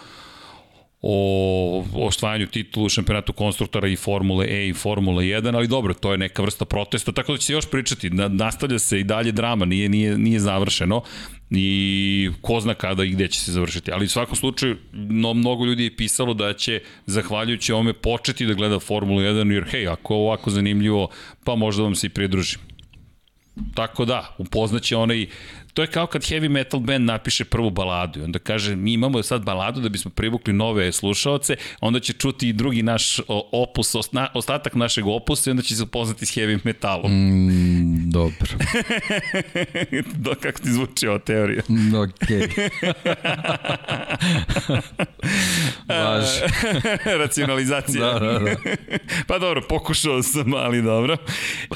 o 1.02 1.84
osvajanju 1.94 2.46
titulu 2.46 2.88
šampionatu 2.88 3.32
konstruktora 3.32 3.88
i 3.88 3.96
Formule 3.96 4.46
E 4.46 4.68
i 4.68 4.72
Formule 4.74 5.24
1, 5.24 5.54
ali 5.56 5.68
dobro, 5.68 5.94
to 5.94 6.12
je 6.12 6.18
neka 6.18 6.42
vrsta 6.42 6.64
protesta, 6.64 7.12
tako 7.12 7.32
da 7.32 7.38
će 7.38 7.46
se 7.46 7.52
još 7.52 7.70
pričati, 7.70 8.10
nastavlja 8.10 8.78
se 8.78 9.00
i 9.00 9.04
dalje 9.04 9.32
drama, 9.32 9.64
nije, 9.64 9.88
nije, 9.88 10.18
nije 10.18 10.40
završeno 10.40 11.02
i 11.50 12.30
ko 12.40 12.60
zna 12.60 12.74
kada 12.74 13.04
i 13.04 13.10
gde 13.10 13.28
će 13.28 13.40
se 13.40 13.52
završiti, 13.52 13.92
ali 13.92 14.04
u 14.04 14.08
svakom 14.08 14.36
slučaju 14.36 14.76
no, 14.92 15.34
mnogo 15.34 15.64
ljudi 15.64 15.84
je 15.84 15.96
pisalo 15.96 16.34
da 16.34 16.52
će 16.52 16.82
zahvaljujući 17.06 17.72
ovome 17.72 17.92
početi 17.92 18.46
da 18.46 18.54
gleda 18.54 18.78
Formulu 18.78 19.20
1, 19.20 19.52
jer 19.52 19.64
hej, 19.70 19.88
ako 19.88 20.14
je 20.14 20.18
ovako 20.18 20.50
zanimljivo, 20.50 21.08
pa 21.44 21.54
možda 21.54 21.82
vam 21.82 21.94
se 21.94 22.06
i 22.06 22.10
pridružim. 22.10 22.60
Tako 23.74 24.04
da, 24.04 24.34
upoznaće 24.38 24.96
onaj 24.96 25.26
To 25.74 25.82
je 25.82 25.86
kao 25.86 26.06
kad 26.06 26.22
heavy 26.22 26.48
metal 26.48 26.80
band 26.80 27.04
napiše 27.04 27.44
prvu 27.44 27.70
baladu 27.70 28.20
i 28.20 28.22
onda 28.22 28.38
kaže 28.38 28.76
mi 28.76 28.92
imamo 28.92 29.22
sad 29.22 29.44
baladu 29.44 29.80
da 29.80 29.88
bismo 29.88 30.10
privukli 30.10 30.52
nove 30.52 30.92
slušaoce, 30.92 31.56
onda 31.80 32.00
će 32.00 32.12
čuti 32.12 32.48
i 32.48 32.52
drugi 32.52 32.82
naš 32.82 33.20
opus, 33.52 33.94
ostatak 34.34 34.74
našeg 34.74 35.06
opusa 35.06 35.50
i 35.50 35.52
onda 35.52 35.62
će 35.62 35.76
se 35.76 35.82
upoznati 35.82 36.26
s 36.26 36.36
heavy 36.36 36.58
metalom. 36.64 37.12
Mm, 37.12 38.10
dobro. 38.10 38.48
Do, 40.24 40.34
kako 40.40 40.58
ti 40.58 40.72
zvuči 40.72 41.06
ova 41.06 41.18
teorija? 41.18 41.62
Mm, 41.68 41.94
Okej. 41.94 42.48
Važ. 45.88 46.26
Racionalizacija. 47.22 48.12
da, 48.12 48.18
da, 48.18 48.38
da. 48.38 48.56
pa 49.26 49.38
dobro, 49.38 49.62
pokušao 49.68 50.22
sam, 50.22 50.54
ali 50.54 50.82
dobro. 50.82 51.16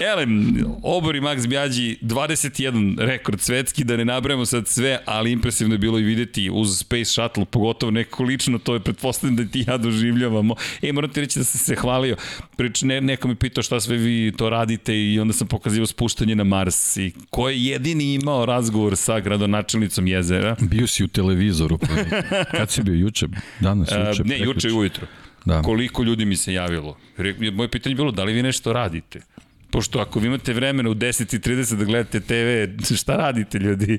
Elem, 0.01 0.65
Obor 0.83 1.17
i 1.17 1.21
Max 1.21 1.47
Bjađi, 1.49 1.99
21 2.03 2.99
rekord 2.99 3.41
svetski, 3.41 3.84
da 3.85 3.97
ne 3.97 4.05
nabrajamo 4.05 4.47
sad 4.47 4.69
sve, 4.69 4.99
ali 5.05 5.33
impresivno 5.33 5.75
je 5.75 5.79
bilo 5.79 5.99
i 5.99 6.03
videti 6.03 6.51
uz 6.53 6.79
Space 6.79 7.05
Shuttle, 7.05 7.45
pogotovo 7.45 7.91
neko 7.91 8.23
lično, 8.23 8.59
to 8.59 8.75
je 8.75 8.81
pretpostavljeno 8.81 9.43
da 9.43 9.51
ti 9.51 9.65
ja 9.69 9.77
doživljavamo. 9.77 10.55
E, 10.83 10.93
moram 10.93 11.11
ti 11.11 11.21
reći 11.21 11.39
da 11.39 11.45
sam 11.45 11.59
se 11.59 11.75
hvalio. 11.75 12.17
Prič, 12.57 12.83
ne, 12.83 13.01
neko 13.01 13.29
mi 13.29 13.35
pitao 13.35 13.63
šta 13.63 13.81
sve 13.81 13.97
vi 13.97 14.33
to 14.37 14.51
radite 14.51 14.97
i 14.97 15.21
onda 15.21 15.33
sam 15.33 15.47
pokazivao 15.47 15.87
spuštanje 15.87 16.35
na 16.35 16.45
Mars 16.45 16.97
i 16.97 17.13
ko 17.31 17.49
je 17.49 17.65
jedini 17.65 18.15
imao 18.15 18.47
razgovor 18.47 18.97
sa 18.97 19.21
gradonačelnicom 19.21 20.07
jezera. 20.07 20.57
Bio 20.61 20.87
si 20.87 21.05
u 21.05 21.09
televizoru. 21.09 21.79
Pa 21.79 21.87
kad 22.59 22.71
si 22.71 22.83
bio 22.83 22.95
juče? 22.95 23.27
Danas, 23.61 23.89
juče? 23.89 24.23
A, 24.23 24.25
ne, 24.25 24.39
juče 24.39 24.73
ujutro. 24.73 25.07
Da. 25.45 25.63
Koliko 25.63 26.03
ljudi 26.03 26.25
mi 26.25 26.37
se 26.37 26.53
javilo? 26.53 26.97
Moje 27.53 27.69
pitanje 27.71 27.93
je 27.93 27.97
bilo 27.97 28.11
da 28.11 28.25
li 28.25 28.33
vi 28.33 28.43
nešto 28.43 28.73
radite? 28.73 29.21
Pošto 29.75 29.99
ako 29.99 30.21
vi 30.21 30.27
imate 30.27 30.53
vremena 30.53 30.91
u 30.91 30.95
10.30 30.95 31.75
da 31.75 31.85
gledate 31.85 32.21
TV, 32.21 32.95
šta 32.95 33.17
radite 33.17 33.59
ljudi? 33.59 33.99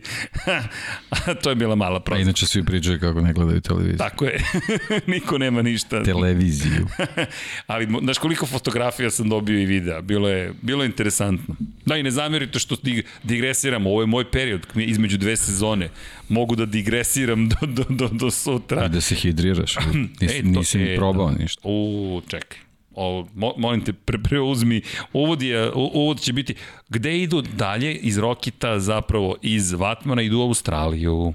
to 1.43 1.49
je 1.49 1.55
bila 1.55 1.75
mala 1.75 1.99
prosta. 1.99 2.21
inače 2.21 2.45
svi 2.45 2.63
pričaju 2.65 2.99
kako 2.99 3.21
ne 3.21 3.33
gledaju 3.33 3.61
televiziju. 3.61 3.97
Tako 3.97 4.25
je. 4.25 4.43
Niko 5.07 5.37
nema 5.37 5.61
ništa. 5.61 6.03
Televiziju. 6.03 6.87
Ali, 7.67 7.87
znaš 8.03 8.17
koliko 8.17 8.45
fotografija 8.45 9.11
sam 9.11 9.29
dobio 9.29 9.59
i 9.59 9.65
videa. 9.65 10.01
Bilo 10.01 10.29
je, 10.29 10.53
bilo 10.61 10.83
je 10.83 10.87
interesantno. 10.87 11.55
Da, 11.85 11.97
i 11.97 12.03
ne 12.03 12.11
zamerite 12.11 12.59
što 12.59 12.75
digresiram. 13.23 13.87
Ovo 13.87 14.01
je 14.01 14.07
moj 14.07 14.31
period 14.31 14.67
između 14.75 15.17
dve 15.17 15.35
sezone. 15.35 15.89
Mogu 16.29 16.55
da 16.55 16.65
digresiram 16.65 17.49
do, 17.49 17.57
do, 17.67 17.83
do, 17.89 18.07
do 18.07 18.31
sutra. 18.31 18.85
I 18.85 18.89
da 18.89 19.01
se 19.01 19.15
hidriraš. 19.15 19.75
Nis, 20.21 20.31
e, 20.31 20.41
to, 20.41 20.59
nisi 20.59 20.79
e, 20.79 20.95
probao 20.95 21.31
ništa. 21.31 21.61
U, 21.63 22.21
čekaj 22.27 22.65
o, 22.95 23.27
mo, 23.35 23.53
molim 23.57 23.83
te, 23.85 23.93
pre, 23.93 24.17
preuzmi, 24.23 24.81
uvod, 25.13 25.41
je, 25.41 25.71
uvod 25.73 26.19
će 26.19 26.33
biti, 26.33 26.55
gde 26.89 27.19
idu 27.19 27.41
dalje 27.41 27.95
iz 27.95 28.17
Rokita 28.17 28.79
zapravo 28.79 29.35
iz 29.41 29.71
Vatmana 29.73 30.21
idu 30.21 30.39
u 30.39 30.41
Australiju. 30.41 31.33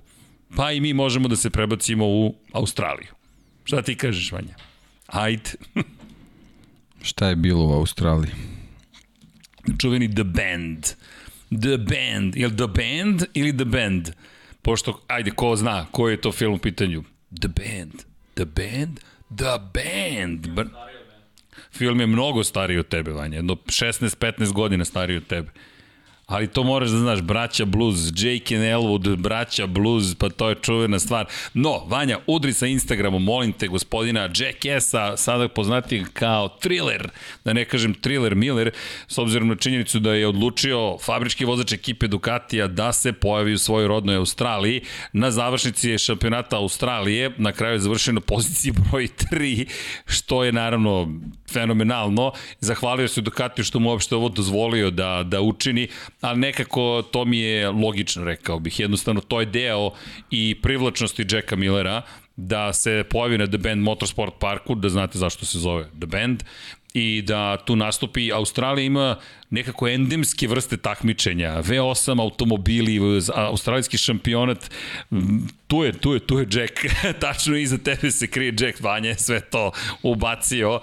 Pa 0.56 0.72
i 0.72 0.80
mi 0.80 0.92
možemo 0.92 1.28
da 1.28 1.36
se 1.36 1.50
prebacimo 1.50 2.06
u 2.06 2.34
Australiju. 2.52 3.08
Šta 3.64 3.82
ti 3.82 3.94
kažeš, 3.94 4.32
Vanja? 4.32 4.54
Ajde. 5.06 5.50
Šta 7.02 7.28
je 7.28 7.36
bilo 7.36 7.66
u 7.66 7.72
Australiji? 7.72 8.32
Čuveni 9.78 10.14
The 10.14 10.24
Band. 10.24 10.86
The 11.60 11.76
Band. 11.76 12.36
Je 12.36 12.48
The 12.56 12.66
Band 12.66 13.22
ili 13.34 13.56
The 13.56 13.64
Band? 13.64 14.10
pošto, 14.62 15.00
ajde, 15.06 15.30
ko 15.30 15.56
zna, 15.56 15.86
koji 15.90 16.12
je 16.12 16.20
to 16.20 16.32
film 16.32 16.54
u 16.54 16.58
pitanju? 16.58 17.04
The 17.40 17.48
Band. 17.48 17.94
The 18.34 18.44
Band? 18.44 19.00
The 19.36 19.58
Band. 19.74 20.48
Br 20.48 20.64
Film 21.72 22.00
je 22.00 22.06
mnogo 22.06 22.44
stariji 22.44 22.78
od 22.78 22.88
tebe, 22.88 23.12
Vanja, 23.12 23.36
jedno 23.36 23.54
16-15 23.54 24.52
godina 24.52 24.84
stariji 24.84 25.16
od 25.16 25.26
tebe. 25.26 25.50
Ali 26.30 26.46
to 26.46 26.62
moraš 26.62 26.90
da 26.90 26.98
znaš, 26.98 27.20
braća 27.20 27.64
Blues, 27.64 27.96
Jake 28.16 28.54
and 28.56 28.64
Elwood, 28.64 29.16
braća 29.16 29.66
Blues, 29.66 30.14
pa 30.14 30.28
to 30.28 30.48
je 30.48 30.56
čuvena 30.62 30.98
stvar. 30.98 31.26
No, 31.54 31.84
Vanja, 31.86 32.18
udri 32.26 32.52
sa 32.52 32.66
Instagramom, 32.66 33.24
molim 33.24 33.52
te, 33.52 33.68
gospodina 33.68 34.20
Jack 34.20 34.64
Esa, 34.64 35.16
sada 35.16 35.48
poznati 35.48 36.04
kao 36.12 36.48
Thriller, 36.48 37.08
da 37.44 37.52
ne 37.52 37.64
kažem 37.64 37.94
Thriller 37.94 38.34
Miller, 38.34 38.70
s 39.08 39.18
obzirom 39.18 39.48
na 39.48 39.54
činjenicu 39.56 39.98
da 39.98 40.14
je 40.14 40.28
odlučio 40.28 40.98
fabrički 40.98 41.44
vozač 41.44 41.72
ekipe 41.72 42.06
Ducatija 42.06 42.66
da 42.66 42.92
se 42.92 43.12
pojavi 43.12 43.52
u 43.52 43.58
svojoj 43.58 43.88
rodnoj 43.88 44.16
Australiji. 44.16 44.82
Na 45.12 45.30
završnici 45.30 45.90
je 45.90 45.98
šampionata 45.98 46.56
Australije, 46.56 47.30
na 47.36 47.52
kraju 47.52 47.74
je 47.74 47.78
završeno 47.78 48.20
poziciji 48.20 48.72
broj 48.72 49.08
3, 49.32 49.68
što 50.06 50.44
je 50.44 50.52
naravno 50.52 51.08
fenomenalno. 51.52 52.32
Zahvalio 52.60 53.08
se 53.08 53.20
Ducatiju 53.20 53.64
što 53.64 53.78
mu 53.78 53.90
uopšte 53.90 54.16
ovo 54.16 54.28
dozvolio 54.28 54.90
da, 54.90 55.22
da 55.26 55.40
učini, 55.40 55.88
ali 56.20 56.38
nekako 56.40 57.02
to 57.10 57.24
mi 57.24 57.38
je 57.38 57.68
logično, 57.68 58.24
rekao 58.24 58.58
bih. 58.58 58.80
Jednostavno, 58.80 59.20
to 59.20 59.40
je 59.40 59.46
deo 59.46 59.90
i 60.30 60.56
privlačnosti 60.62 61.26
Jacka 61.30 61.56
Millera, 61.56 62.02
da 62.36 62.72
se 62.72 63.04
pojavi 63.10 63.38
na 63.38 63.46
The 63.46 63.58
Band 63.58 63.82
Motorsport 63.82 64.34
Parku, 64.38 64.74
da 64.74 64.88
znate 64.88 65.18
zašto 65.18 65.46
se 65.46 65.58
zove 65.58 65.84
The 65.84 66.06
Band, 66.06 66.42
i 66.94 67.22
da 67.22 67.56
tu 67.56 67.76
nastupi. 67.76 68.32
Australija 68.32 68.86
ima 68.86 69.16
nekako 69.50 69.88
endemske 69.88 70.48
vrste 70.48 70.76
takmičenja, 70.76 71.62
V8 71.62 72.20
automobili, 72.20 73.20
australijski 73.34 73.98
šampionat, 73.98 74.70
tu 75.66 75.84
je, 75.84 75.92
tu 75.92 76.12
je, 76.14 76.20
tu 76.20 76.38
je 76.38 76.46
Jack, 76.50 76.72
tačno 77.20 77.56
iza 77.56 77.78
tebe 77.78 78.10
se 78.10 78.26
krije 78.26 78.54
Jack 78.60 78.80
Vanje, 78.80 79.14
sve 79.14 79.40
to 79.40 79.72
ubacio 80.02 80.80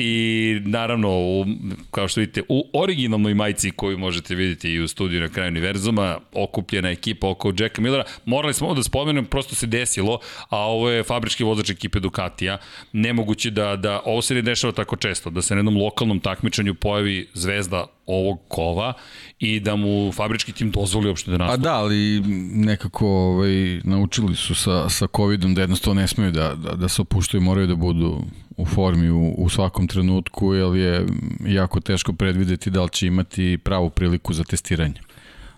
i 0.00 0.60
naravno, 0.64 1.08
u, 1.10 1.44
kao 1.90 2.08
što 2.08 2.20
vidite, 2.20 2.42
u 2.48 2.64
originalnoj 2.72 3.34
majici 3.34 3.70
koju 3.70 3.98
možete 3.98 4.34
vidjeti 4.34 4.70
i 4.70 4.80
u 4.80 4.88
studiju 4.88 5.20
na 5.20 5.28
kraju 5.28 5.48
univerzuma, 5.48 6.18
okupljena 6.32 6.90
ekipa 6.90 7.28
oko 7.28 7.52
Jacka 7.58 7.82
Millera, 7.82 8.04
morali 8.24 8.54
smo 8.54 8.74
da 8.74 8.82
spomenem, 8.82 9.24
prosto 9.24 9.54
se 9.54 9.66
desilo, 9.66 10.18
a 10.48 10.58
ovo 10.58 10.90
je 10.90 11.02
fabrički 11.02 11.44
vozač 11.44 11.70
ekipe 11.70 12.00
Ducatija, 12.00 12.58
nemoguće 12.92 13.50
da, 13.50 13.76
da 13.76 14.00
ovo 14.04 14.22
se 14.22 14.34
ne 14.34 14.42
dešava 14.42 14.72
tako 14.72 14.96
često, 14.96 15.30
da 15.30 15.42
se 15.42 15.54
na 15.54 15.58
jednom 15.58 15.76
lokalnom 15.76 16.20
takmičenju 16.20 16.74
pojavi 16.74 17.28
zvezda 17.34 17.86
ovog 18.06 18.38
kova 18.48 18.92
i 19.38 19.60
da 19.60 19.76
mu 19.76 20.12
fabrički 20.12 20.52
tim 20.52 20.70
dozvoli 20.70 21.08
uopšte 21.08 21.30
da 21.30 21.38
nastupi. 21.38 21.60
A 21.60 21.70
da, 21.70 21.74
ali 21.74 22.20
nekako 22.54 23.06
ovaj, 23.08 23.80
naučili 23.84 24.36
su 24.36 24.54
sa, 24.54 24.88
sa 24.88 25.06
COVID-om 25.16 25.54
da 25.54 25.60
jednostavno 25.60 26.00
ne 26.00 26.08
smeju 26.08 26.30
da, 26.30 26.54
da, 26.54 26.76
da 26.76 26.88
se 26.88 27.02
opuštaju, 27.02 27.40
moraju 27.40 27.66
da 27.66 27.74
budu 27.74 28.24
u 28.60 28.66
formi 28.66 29.10
u, 29.10 29.34
u 29.38 29.48
svakom 29.48 29.88
trenutku, 29.88 30.54
jer 30.54 30.76
je 30.76 31.06
jako 31.46 31.80
teško 31.80 32.12
predvideti 32.12 32.70
da 32.70 32.82
li 32.82 32.90
će 32.90 33.06
imati 33.06 33.58
pravu 33.64 33.90
priliku 33.90 34.32
za 34.32 34.44
testiranje. 34.44 35.00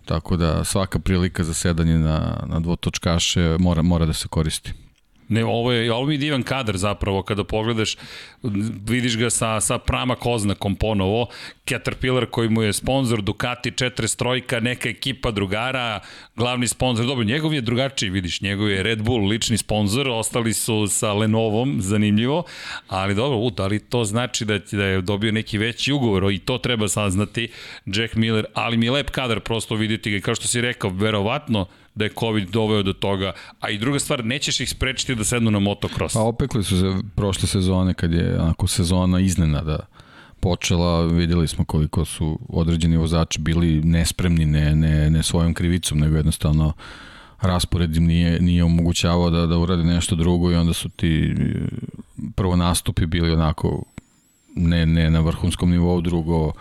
Tako 0.05 0.37
da 0.37 0.65
svaka 0.65 0.99
prilika 0.99 1.45
za 1.45 1.55
sedanje 1.55 1.99
na, 1.99 2.45
na 2.47 2.61
dvotočkaše 2.61 3.57
mora, 3.59 3.83
mora 3.83 4.07
da 4.07 4.13
se 4.13 4.29
koristi. 4.29 4.73
Ne, 5.33 5.45
ovo 5.45 5.73
je, 5.73 5.93
ovo 5.93 6.11
je 6.11 6.19
divan 6.19 6.43
kadar 6.43 6.77
zapravo, 6.77 7.23
kada 7.23 7.45
pogledaš, 7.45 7.97
vidiš 8.89 9.17
ga 9.17 9.31
sa, 9.31 9.61
sa 9.61 9.79
prama 9.79 10.15
koznakom 10.15 10.77
ponovo, 10.77 11.27
Caterpillar 11.69 12.27
koji 12.27 12.49
mu 12.49 12.63
je 12.63 12.73
sponsor, 12.73 13.23
Ducati 13.23 13.71
4 13.71 14.17
trojka, 14.19 14.61
neka 14.61 14.89
ekipa 14.89 15.31
drugara, 15.31 16.01
glavni 16.37 16.69
sponsor, 16.69 17.07
dobro, 17.07 17.25
njegov 17.25 17.55
je 17.55 17.61
drugačiji, 17.61 18.11
vidiš, 18.11 18.41
njegov 18.41 18.71
je 18.71 18.83
Red 18.83 19.03
Bull 19.03 19.29
lični 19.29 19.59
sponsor, 19.59 20.09
ostali 20.09 20.53
su 20.53 20.87
sa 20.87 21.13
Lenovom, 21.13 21.77
zanimljivo, 21.81 22.45
ali 22.89 23.15
dobro, 23.15 23.39
u, 23.39 23.51
da 23.51 23.67
li 23.67 23.79
to 23.79 24.05
znači 24.05 24.45
da, 24.45 24.59
da 24.59 24.85
je 24.85 25.01
dobio 25.01 25.33
neki 25.33 25.59
veći 25.59 25.93
ugovor? 25.93 26.33
I 26.33 26.39
to 26.39 26.59
treba 26.59 26.89
saznati 26.89 27.49
Jack 27.87 28.15
Miller, 28.15 28.47
ali 28.55 28.77
mi 28.77 28.87
je 28.87 28.93
lep 28.93 29.11
kadar 29.11 29.41
prosto 29.41 29.75
vidjeti 29.75 30.11
ga, 30.11 30.21
kao 30.21 30.35
što 30.35 30.47
si 30.47 30.61
rekao, 30.61 30.91
verovatno, 30.91 31.67
da 31.95 32.05
je 32.05 32.11
COVID 32.19 32.51
doveo 32.51 32.83
do 32.83 32.93
toga, 32.93 33.33
a 33.61 33.71
i 33.71 33.79
druga 33.79 33.99
stvar, 33.99 34.25
nećeš 34.25 34.61
ih 34.61 34.71
sprečiti 34.71 35.15
da 35.15 35.25
sednu 35.25 35.51
na 35.51 35.59
motocross. 35.59 36.15
Pa 36.15 36.21
opekli 36.21 36.65
su 36.65 36.79
se 36.79 36.93
prošle 37.17 37.49
sezone 37.49 37.95
kad 37.95 38.13
je 38.13 38.41
onako 38.41 38.67
sezona 38.67 39.21
iznenada 39.21 39.79
počela, 40.41 41.07
videli 41.07 41.49
smo 41.49 41.65
koliko 41.65 42.05
su 42.05 42.39
određeni 42.49 42.97
vozači 42.97 43.41
bili 43.41 43.81
nespremni, 43.85 44.47
ne, 44.47 44.77
ne, 44.77 45.11
ne 45.11 45.23
svojom 45.23 45.55
krivicom, 45.55 45.99
nego 45.99 46.17
jednostavno 46.17 46.73
raspored 47.41 47.97
im 47.97 48.05
nije, 48.05 48.41
nije 48.41 48.65
omogućavao 48.65 49.31
da, 49.31 49.47
da 49.47 49.59
urade 49.59 49.85
nešto 49.85 50.15
drugo 50.17 50.51
i 50.51 50.55
onda 50.55 50.73
su 50.73 50.89
ti 50.89 51.35
prvo 52.35 52.57
nastupi 52.57 53.07
bili 53.07 53.33
onako 53.33 53.83
ne, 54.57 54.87
ne 54.87 55.11
na 55.11 55.21
vrhunskom 55.21 55.71
nivou, 55.71 56.01
drugo 56.01 56.53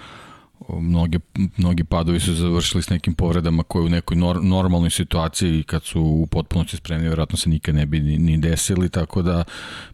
mnoge, 0.70 1.20
mnogi 1.58 1.84
padovi 1.84 2.20
su 2.20 2.34
završili 2.34 2.84
s 2.84 2.90
nekim 2.90 3.14
povredama 3.14 3.64
koje 3.64 3.86
u 3.86 3.90
nekoj 3.90 4.18
nor, 4.18 4.44
normalnoj 4.44 4.90
situaciji 4.90 5.64
kad 5.64 5.84
su 5.84 6.02
u 6.02 6.28
potpunosti 6.28 6.78
spremni 6.78 7.10
verovatno 7.10 7.38
se 7.38 7.50
nikad 7.50 7.76
ne 7.76 7.86
bi 7.86 8.00
ni, 8.00 8.18
ni 8.18 8.38
desili 8.38 8.90
tako 8.90 9.22
da 9.22 9.44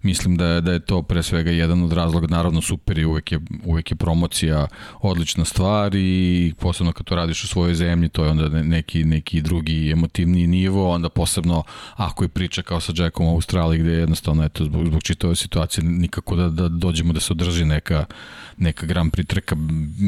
mislim 0.02 0.38
da 0.38 0.46
je, 0.46 0.62
da 0.62 0.72
je 0.72 0.80
to 0.80 1.02
pre 1.02 1.24
svega 1.24 1.52
jedan 1.52 1.84
od 1.84 1.94
razloga. 1.94 2.28
Naravno 2.28 2.62
super 2.62 2.98
i 2.98 3.06
uvek 3.06 3.32
je, 3.32 3.40
uvek 3.66 3.92
je 3.92 3.96
promocija 3.96 4.68
odlična 5.02 5.46
stvar 5.46 5.96
i 5.96 6.54
posebno 6.60 6.92
kad 6.92 7.06
to 7.06 7.16
radiš 7.16 7.44
u 7.44 7.48
svojoj 7.48 7.76
zemlji 7.76 8.10
to 8.10 8.24
je 8.24 8.30
onda 8.30 8.64
neki, 8.64 9.04
neki 9.04 9.42
drugi 9.42 9.92
emotivni 9.92 10.48
nivo 10.48 10.92
onda 10.92 11.10
posebno 11.10 11.64
ako 11.96 12.24
je 12.24 12.28
priča 12.28 12.62
kao 12.62 12.80
sa 12.80 12.94
Jackom 12.96 13.28
u 13.28 13.32
Australiji 13.32 13.80
gde 13.80 13.92
jednostavno 13.92 14.44
eto, 14.44 14.66
zbog, 14.66 14.86
zbog 14.86 15.04
čitave 15.04 15.36
situacije 15.36 15.84
nikako 15.84 16.36
da, 16.36 16.50
da 16.50 16.68
dođemo 16.68 17.14
da 17.14 17.20
se 17.20 17.34
održi 17.34 17.66
neka 17.66 18.06
neka 18.58 18.86
Grand 18.86 19.12
Prix 19.12 19.28
trka 19.28 19.56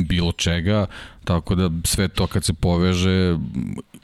bilo 0.08 0.32
čega, 0.32 0.86
tako 1.24 1.56
da 1.56 1.70
sve 1.84 2.08
to 2.08 2.28
kad 2.28 2.44
se 2.44 2.54
poveže 2.54 3.38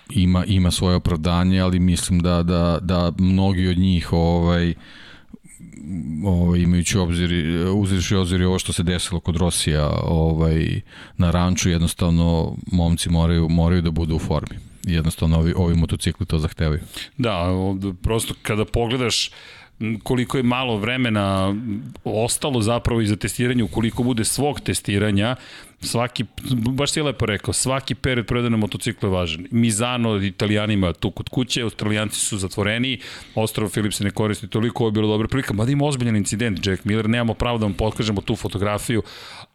ima, 0.10 0.46
ima 0.46 0.72
svoje 0.72 0.96
opravdanje, 0.96 1.60
ali 1.60 1.80
mislim 1.80 2.20
da, 2.20 2.43
da, 2.43 2.80
da 2.82 3.12
mnogi 3.18 3.68
od 3.68 3.78
njih 3.78 4.14
ovaj, 4.14 4.74
ovaj, 6.26 6.60
imajući 6.60 6.98
obzir, 6.98 7.30
uzirši 7.74 8.16
obzir 8.16 8.43
ovo 8.43 8.60
što 8.60 8.74
se 8.74 8.84
desilo 8.84 9.20
kod 9.20 9.36
Rosija 9.36 9.89
ovaj, 10.04 10.82
na 11.18 11.32
ranču, 11.32 11.70
jednostavno 11.70 12.56
momci 12.72 13.10
moraju, 13.10 13.50
moraju 13.50 13.82
da 13.82 13.91
budu 13.91 14.16
u 14.16 14.20
formi. 14.20 14.58
Jednostavno 14.84 15.38
ovi, 15.38 15.54
ovi 15.56 15.76
motocikli 15.76 16.26
to 16.26 16.39
zahtevaju. 16.39 16.80
Da, 17.18 17.48
prosto 18.02 18.34
kada 18.41 18.66
pogledaš 18.66 19.32
koliko 20.03 20.38
je 20.38 20.43
malo 20.43 20.78
vremena 20.78 21.55
ostalo 22.03 22.61
zapravo 22.61 23.01
i 23.01 23.07
za 23.07 23.15
testiranje, 23.15 23.63
ukoliko 23.63 24.03
bude 24.03 24.26
svog 24.26 24.59
testiranja, 24.59 25.36
svaki, 25.82 26.26
baš 26.51 26.91
si 26.91 26.99
je 26.99 27.03
lepo 27.03 27.26
rekao, 27.26 27.53
svaki 27.53 27.95
period 27.95 28.28
predana 28.28 28.57
motocikla 28.57 29.09
je 29.09 29.13
važan. 29.13 29.47
Mizano 29.51 30.17
italijanima 30.17 30.93
tu 30.93 31.11
kod 31.11 31.30
kuće, 31.30 31.61
australijanci 31.61 32.19
su 32.19 32.38
zatvoreni, 32.38 32.99
ostrovo 33.36 33.69
Filip 33.69 33.93
se 33.93 34.03
ne 34.03 34.11
koristi 34.11 34.47
toliko, 34.47 34.84
ovo 34.84 34.88
je 34.88 34.91
bilo 34.91 35.07
dobra 35.07 35.28
prilika, 35.28 35.53
mada 35.53 35.71
ima 35.71 35.86
ozbiljan 35.86 36.15
incident, 36.15 36.67
Jack 36.67 36.86
Miller, 36.86 37.09
nemamo 37.09 37.34
pravo 37.34 37.57
da 37.57 37.65
vam 37.65 37.73
pokažemo 37.73 38.21
tu 38.21 38.36
fotografiju, 38.36 39.03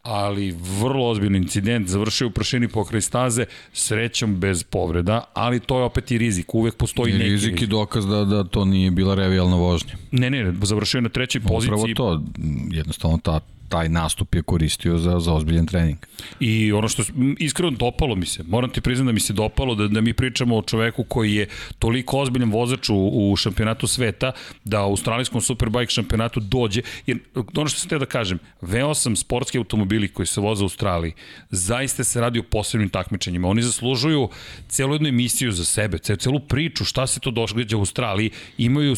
ali 0.02 0.56
vrlo 0.80 1.08
ozbiljan 1.08 1.36
incident, 1.36 1.88
završio 1.88 2.26
u 2.26 2.30
prašini 2.30 2.68
pokraj 2.68 3.00
staze, 3.00 3.44
srećom 3.72 4.36
bez 4.36 4.64
povreda, 4.64 5.24
ali 5.34 5.60
to 5.60 5.78
je 5.78 5.84
opet 5.84 6.10
i 6.10 6.18
rizik, 6.18 6.54
uvek 6.54 6.76
postoji 6.76 7.10
I 7.10 7.18
neki 7.18 7.30
rizik. 7.30 7.50
Rizik 7.50 7.62
i 7.62 7.66
dokaz 7.66 8.06
da, 8.06 8.24
da 8.24 8.44
to 8.44 8.64
nije 8.64 8.90
bila 8.90 9.14
revijalna 9.14 9.56
vožnja. 9.56 9.94
Ne, 10.10 10.30
ne, 10.30 10.54
završio 10.62 11.00
na 11.00 11.08
trećoj 11.08 11.40
poziciji. 11.40 11.74
Upravo 11.92 11.94
to, 11.94 12.22
jednostavno 12.70 13.18
ta 13.18 13.40
taj 13.70 13.88
nastup 13.88 14.34
je 14.34 14.42
koristio 14.42 14.98
za, 14.98 15.20
za 15.20 15.32
ozbiljen 15.32 15.66
trening. 15.66 15.98
I 16.40 16.72
ono 16.72 16.88
što 16.88 17.02
iskreno 17.38 17.70
dopalo 17.70 18.14
mi 18.14 18.26
se, 18.26 18.42
moram 18.42 18.70
ti 18.70 18.80
priznati 18.80 19.06
da 19.06 19.12
mi 19.12 19.20
se 19.20 19.32
dopalo 19.32 19.74
da, 19.74 19.88
da 19.88 20.00
mi 20.00 20.14
pričamo 20.14 20.56
o 20.56 20.62
čoveku 20.62 21.04
koji 21.04 21.34
je 21.34 21.48
toliko 21.78 22.18
ozbiljan 22.18 22.50
vozač 22.50 22.88
u, 22.88 22.96
u 22.96 23.36
šampionatu 23.36 23.86
sveta, 23.86 24.32
da 24.64 24.82
u 24.82 24.90
australijskom 24.90 25.40
Superbike 25.40 25.90
šampionatu 25.90 26.40
dođe, 26.40 26.82
jer 27.06 27.18
ono 27.56 27.68
što 27.68 27.80
sam 27.80 27.88
te 27.88 27.98
da 27.98 28.06
kažem, 28.06 28.38
V8 28.62 29.16
sportski 29.16 29.58
automobili 29.58 30.08
koji 30.08 30.26
se 30.26 30.40
voze 30.40 30.64
u 30.64 30.66
Australiji, 30.66 31.12
zaista 31.50 32.04
se 32.04 32.20
radi 32.20 32.38
o 32.38 32.42
posebnim 32.42 32.88
takmičenjima. 32.88 33.48
Oni 33.48 33.62
zaslužuju 33.62 34.28
celu 34.68 34.94
jednu 34.94 35.08
emisiju 35.08 35.52
za 35.52 35.64
sebe, 35.64 35.98
celu 35.98 36.40
priču 36.40 36.84
šta 36.84 37.06
se 37.06 37.20
to 37.20 37.30
događa 37.30 37.76
u 37.76 37.80
Australiji, 37.80 38.30
imaju 38.58 38.96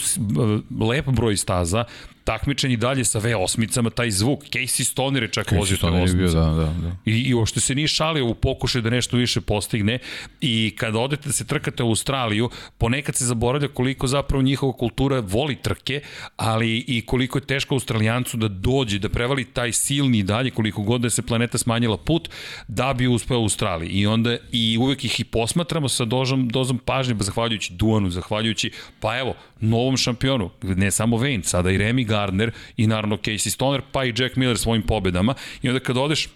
lep 0.80 1.06
broj 1.06 1.36
staza, 1.36 1.84
takmičenje 2.24 2.76
dalje 2.76 3.04
sa 3.04 3.20
V8-icama, 3.20 3.90
taj 3.90 4.10
zvuk. 4.10 4.44
Casey 4.44 4.84
Stoner 4.84 5.22
je 5.22 5.28
čak 5.28 5.46
Casey 5.46 5.58
vozio 5.58 5.76
Stoner 5.76 6.08
je 6.08 6.14
bio, 6.14 6.28
da, 6.28 6.40
da, 6.40 6.64
da. 6.64 6.96
I, 7.04 7.20
I 7.20 7.34
uopšte 7.34 7.60
se 7.60 7.74
nije 7.74 7.88
šalio 7.88 8.26
u 8.26 8.34
pokušaju 8.34 8.82
da 8.82 8.90
nešto 8.90 9.16
više 9.16 9.40
postigne 9.40 9.98
i 10.40 10.74
kada 10.78 10.98
odete 10.98 11.28
da 11.28 11.32
se 11.32 11.46
trkate 11.46 11.82
u 11.82 11.88
Australiju, 11.88 12.50
ponekad 12.78 13.16
se 13.16 13.24
zaboravlja 13.24 13.68
koliko 13.68 14.06
zapravo 14.06 14.42
njihova 14.42 14.72
kultura 14.72 15.20
voli 15.20 15.56
trke, 15.56 16.00
ali 16.36 16.84
i 16.88 17.06
koliko 17.06 17.38
je 17.38 17.46
teško 17.46 17.74
Australijancu 17.74 18.36
da 18.36 18.48
dođe, 18.48 18.98
da 18.98 19.08
prevali 19.08 19.44
taj 19.44 19.72
silni 19.72 20.18
i 20.18 20.22
dalje, 20.22 20.50
koliko 20.50 20.82
god 20.82 21.00
da 21.00 21.10
se 21.10 21.22
planeta 21.22 21.58
smanjila 21.58 21.96
put, 21.96 22.28
da 22.68 22.94
bi 22.94 23.06
uspeo 23.06 23.38
u 23.38 23.42
Australiji. 23.42 23.88
I 23.88 24.06
onda 24.06 24.36
i 24.52 24.78
uvek 24.78 25.04
ih 25.04 25.20
i 25.20 25.24
posmatramo 25.24 25.88
sa 25.88 26.04
dozom, 26.04 26.48
dozom 26.48 26.78
pažnje, 26.78 27.14
pa 27.14 27.24
zahvaljujući 27.24 27.72
Duanu, 27.72 28.10
zahvaljujući, 28.10 28.70
pa 29.00 29.18
evo, 29.18 29.34
novom 29.62 29.96
šampionu, 29.96 30.50
ne 30.62 30.90
samo 30.90 31.16
Wayne, 31.16 31.42
sada 31.42 31.70
i 31.70 31.78
Remy 31.78 32.06
Gardner 32.06 32.50
i 32.76 32.86
naravno 32.86 33.16
Casey 33.16 33.50
Stoner, 33.50 33.82
pa 33.92 34.04
i 34.04 34.14
Jack 34.18 34.36
Miller 34.36 34.58
svojim 34.58 34.82
pobedama. 34.82 35.34
I 35.62 35.68
onda 35.68 35.80
kad 35.80 35.96
odeš 35.96 36.28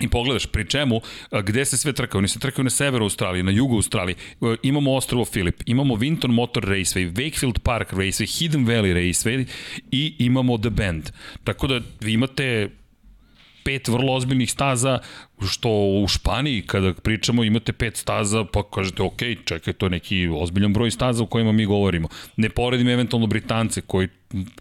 I 0.00 0.08
pogledaš, 0.08 0.46
pri 0.46 0.66
čemu, 0.68 1.00
gde 1.44 1.64
se 1.64 1.76
sve 1.76 1.92
trkaju? 1.92 2.18
Oni 2.18 2.28
se 2.28 2.38
trkaju 2.38 2.64
na 2.64 2.70
severu 2.70 3.04
Australije, 3.04 3.42
na 3.42 3.50
jugu 3.50 3.76
Australije. 3.76 4.16
E, 4.42 4.56
Imamo 4.62 4.94
Ostrovo 4.94 5.24
Filip, 5.24 5.62
imamo 5.66 5.94
Winton 5.94 6.32
Motor 6.32 6.64
Raceway, 6.64 7.12
Wakefield 7.12 7.58
Park 7.58 7.92
Raceway, 7.92 8.38
Hidden 8.38 8.66
Valley 8.66 8.92
Raceway 8.94 9.46
i 9.90 10.14
imamo 10.18 10.58
The 10.58 10.70
Bend. 10.70 11.10
Tako 11.44 11.66
da 11.66 11.80
vi 12.00 12.12
imate 12.12 12.68
pet 13.66 13.88
vrlo 13.88 14.14
ozbiljnih 14.14 14.50
staza, 14.50 14.98
što 15.48 15.68
u 16.02 16.08
Španiji 16.08 16.62
kada 16.62 16.92
pričamo 16.94 17.44
imate 17.44 17.72
pet 17.72 17.96
staza, 17.96 18.44
pa 18.52 18.62
kažete 18.74 19.02
ok, 19.02 19.22
čekaj, 19.44 19.74
to 19.74 19.86
je 19.86 19.90
neki 19.90 20.28
ozbiljan 20.32 20.72
broj 20.72 20.90
staza 20.90 21.22
u 21.22 21.26
kojima 21.26 21.52
mi 21.52 21.66
govorimo. 21.66 22.08
Ne 22.36 22.48
poredim 22.48 22.88
eventualno 22.88 23.26
Britance 23.26 23.80
koji, 23.80 24.08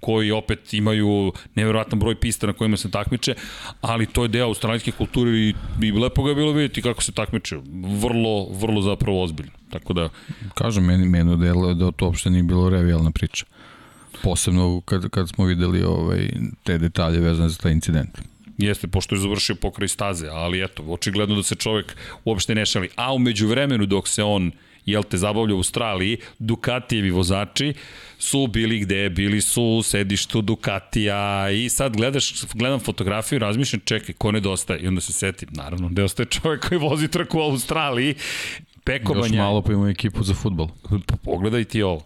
koji 0.01 0.31
opet 0.31 0.73
imaju 0.73 1.33
neverovatan 1.55 1.99
broj 1.99 2.15
pista 2.15 2.47
na 2.47 2.53
kojima 2.53 2.77
se 2.77 2.91
takmiče, 2.91 3.35
ali 3.81 4.05
to 4.05 4.23
je 4.23 4.27
deo 4.27 4.47
australijske 4.47 4.91
kulture 4.91 5.31
i, 5.31 5.53
i 5.81 5.91
lepo 5.91 6.23
ga 6.23 6.29
je 6.29 6.35
bilo 6.35 6.51
vidjeti 6.51 6.81
kako 6.81 7.03
se 7.03 7.11
takmiče. 7.11 7.57
Vrlo, 8.01 8.47
vrlo 8.51 8.81
zapravo 8.81 9.23
ozbiljno. 9.23 9.51
Tako 9.69 9.93
da, 9.93 10.09
Kažem, 10.53 10.85
meni, 10.85 11.05
meni 11.05 11.37
delo 11.37 11.73
da 11.73 11.91
to 11.91 12.05
uopšte 12.05 12.29
nije 12.29 12.43
bilo 12.43 12.69
revijalna 12.69 13.11
priča. 13.11 13.45
Posebno 14.23 14.81
kad, 14.85 15.09
kad 15.09 15.29
smo 15.29 15.45
videli 15.45 15.83
ovaj, 15.83 16.29
te 16.63 16.77
detalje 16.77 17.19
vezane 17.19 17.49
za 17.49 17.57
taj 17.57 17.71
incident. 17.71 18.34
Jeste, 18.57 18.87
pošto 18.87 19.15
je 19.15 19.19
završio 19.19 19.55
pokraj 19.55 19.87
staze, 19.87 20.27
ali 20.27 20.63
eto, 20.63 20.83
očigledno 20.83 21.35
da 21.35 21.43
se 21.43 21.55
čovek 21.55 21.95
uopšte 22.25 22.55
ne 22.55 22.65
šali. 22.65 22.89
A 22.95 23.13
umeđu 23.13 23.47
vremenu 23.47 23.85
dok 23.85 24.07
se 24.07 24.23
on 24.23 24.51
jel 24.85 25.03
te 25.03 25.17
zabavlja 25.17 25.55
u 25.55 25.57
Australiji, 25.57 26.17
Ducatijevi 26.39 27.09
vozači 27.09 27.73
su 28.19 28.47
bili 28.47 28.79
gde, 28.79 29.09
bili 29.09 29.41
su 29.41 29.63
u 29.63 29.83
sedištu 29.83 30.41
Ducatija 30.41 31.51
i 31.51 31.69
sad 31.69 31.97
gledaš, 31.97 32.33
gledam 32.53 32.79
fotografiju 32.79 33.37
i 33.37 33.39
razmišljam, 33.39 33.81
čekaj, 33.85 34.15
ko 34.15 34.31
nedostaje? 34.31 34.79
I 34.79 34.87
onda 34.87 35.01
se 35.01 35.13
setim, 35.13 35.49
naravno, 35.51 35.89
nedostaje 35.89 36.25
čovek 36.25 36.67
koji 36.67 36.79
vozi 36.79 37.07
trku 37.07 37.37
u 37.37 37.41
Australiji, 37.41 38.15
Peko 38.85 39.17
Još 39.17 39.29
malo 39.29 39.61
pa 39.61 39.71
imamo 39.71 39.87
ekipu 39.87 40.23
za 40.23 40.33
futbol. 40.33 40.69
Pogledaj 41.23 41.63
ti 41.63 41.81
ovo. 41.81 42.01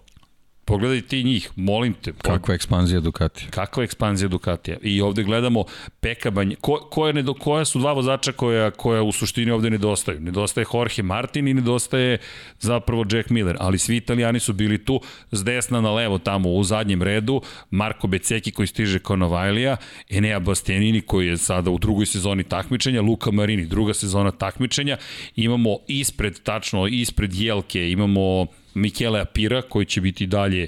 Pogledaj 0.69 1.01
ti 1.01 1.23
njih, 1.23 1.49
molim 1.55 1.93
te. 1.93 2.13
Kakva 2.21 2.55
ekspanzija 2.55 2.99
Ducati. 2.99 3.47
Kakva 3.49 3.83
ekspanzija 3.83 4.27
Ducatija. 4.27 4.77
I 4.81 5.01
ovde 5.01 5.23
gledamo 5.23 5.63
Peka. 5.99 6.31
Ko, 6.61 6.75
ko 6.91 7.07
je 7.07 7.13
nedo, 7.13 7.33
koja 7.33 7.65
su 7.65 7.79
dva 7.79 7.93
vozača 7.93 8.31
koja, 8.31 8.71
koja 8.71 9.01
u 9.03 9.11
suštini 9.11 9.51
ovde 9.51 9.69
nedostaju? 9.69 10.19
Nedostaje 10.19 10.65
Jorge 10.73 11.03
Martin 11.03 11.47
i 11.47 11.53
nedostaje 11.53 12.17
zapravo 12.59 13.05
Jack 13.11 13.29
Miller. 13.29 13.55
Ali 13.59 13.79
svi 13.79 13.97
italijani 13.97 14.39
su 14.39 14.53
bili 14.53 14.85
tu 14.85 15.01
s 15.31 15.43
desna 15.43 15.81
na 15.81 15.91
levo 15.91 16.17
tamo 16.17 16.49
u 16.49 16.63
zadnjem 16.63 17.03
redu. 17.03 17.41
Marko 17.71 18.07
Beceki 18.07 18.51
koji 18.51 18.67
stiže 18.67 18.99
kao 18.99 19.15
Novajlija, 19.15 19.77
Enea 20.09 20.39
Bastianini 20.39 21.01
koji 21.01 21.27
je 21.27 21.37
sada 21.37 21.71
u 21.71 21.77
drugoj 21.77 22.05
sezoni 22.05 22.43
takmičenja, 22.43 23.01
Luka 23.01 23.31
Marini 23.31 23.65
druga 23.65 23.93
sezona 23.93 24.31
takmičenja. 24.31 24.97
Imamo 25.35 25.77
ispred, 25.87 26.39
tačno 26.43 26.87
ispred 26.87 27.33
Jelke, 27.33 27.91
imamo 27.91 28.47
Michele 28.79 29.21
Apira 29.21 29.61
koji 29.61 29.85
će 29.85 30.01
biti 30.01 30.27
dalje 30.27 30.67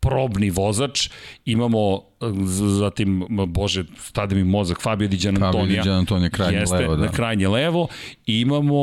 probni 0.00 0.50
vozač, 0.50 1.08
imamo 1.44 2.02
zatim, 2.70 3.08
bože, 3.48 3.84
stade 3.98 4.34
mi 4.34 4.44
mozak, 4.44 4.80
Fabio 4.80 5.08
Di 5.08 5.16
Gian 5.18 5.36
Fabio. 5.36 5.66
Di 5.66 5.80
Gian 5.80 5.96
Antonija, 5.96 6.30
krajnje 6.30 6.58
Jeste, 6.58 6.76
levo, 6.76 6.96
da. 6.96 7.04
Na 7.04 7.12
krajnje 7.12 7.48
levo. 7.48 7.88
I 8.26 8.40
imamo, 8.40 8.78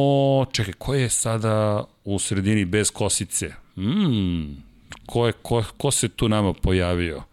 čekaj, 0.51 0.73
ko 0.73 0.93
je 0.93 1.09
sada 1.09 1.83
u 2.05 2.19
sredini 2.19 2.65
bez 2.65 2.91
kosice? 2.91 3.51
Mm, 3.77 4.55
ko, 5.05 5.27
je, 5.27 5.33
ko, 5.33 5.63
ko 5.77 5.91
se 5.91 6.07
tu 6.09 6.29
nama 6.29 6.53
pojavio? 6.53 7.23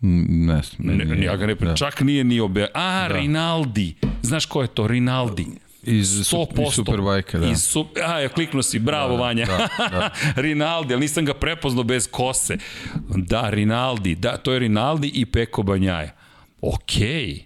Ne, 0.00 0.60
Ne, 0.78 0.94
meni- 0.96 1.24
ja 1.24 1.36
ga 1.36 1.46
ne 1.46 1.54
da. 1.54 1.76
čak 1.76 2.00
nije 2.00 2.24
ni 2.24 2.40
obe... 2.40 2.66
A, 2.74 3.08
da. 3.08 3.14
Rinaldi. 3.14 3.94
Znaš 4.22 4.46
ko 4.46 4.62
je 4.62 4.68
to? 4.68 4.86
Rinaldi. 4.86 5.46
Iz, 5.90 6.08
100%. 6.08 6.68
iz 6.68 6.74
Superbike, 6.74 7.38
da. 7.38 7.46
Iz 7.46 7.62
su, 7.62 7.86
a, 8.06 8.18
ja 8.18 8.28
kliknuo 8.28 8.62
si, 8.62 8.78
bravo 8.78 9.16
da, 9.16 9.22
Vanja. 9.22 9.46
da, 9.46 9.68
da. 9.78 10.10
Rinaldi, 10.42 10.94
ali 10.94 11.00
nisam 11.00 11.24
ga 11.24 11.34
prepoznao 11.34 11.84
bez 11.84 12.08
kose. 12.10 12.56
Da, 13.16 13.50
Rinaldi, 13.50 14.14
da, 14.14 14.36
to 14.36 14.52
je 14.52 14.58
Rinaldi 14.58 15.10
i 15.14 15.26
Peko 15.26 15.62
Banjaja. 15.62 16.14
Okej. 16.60 17.44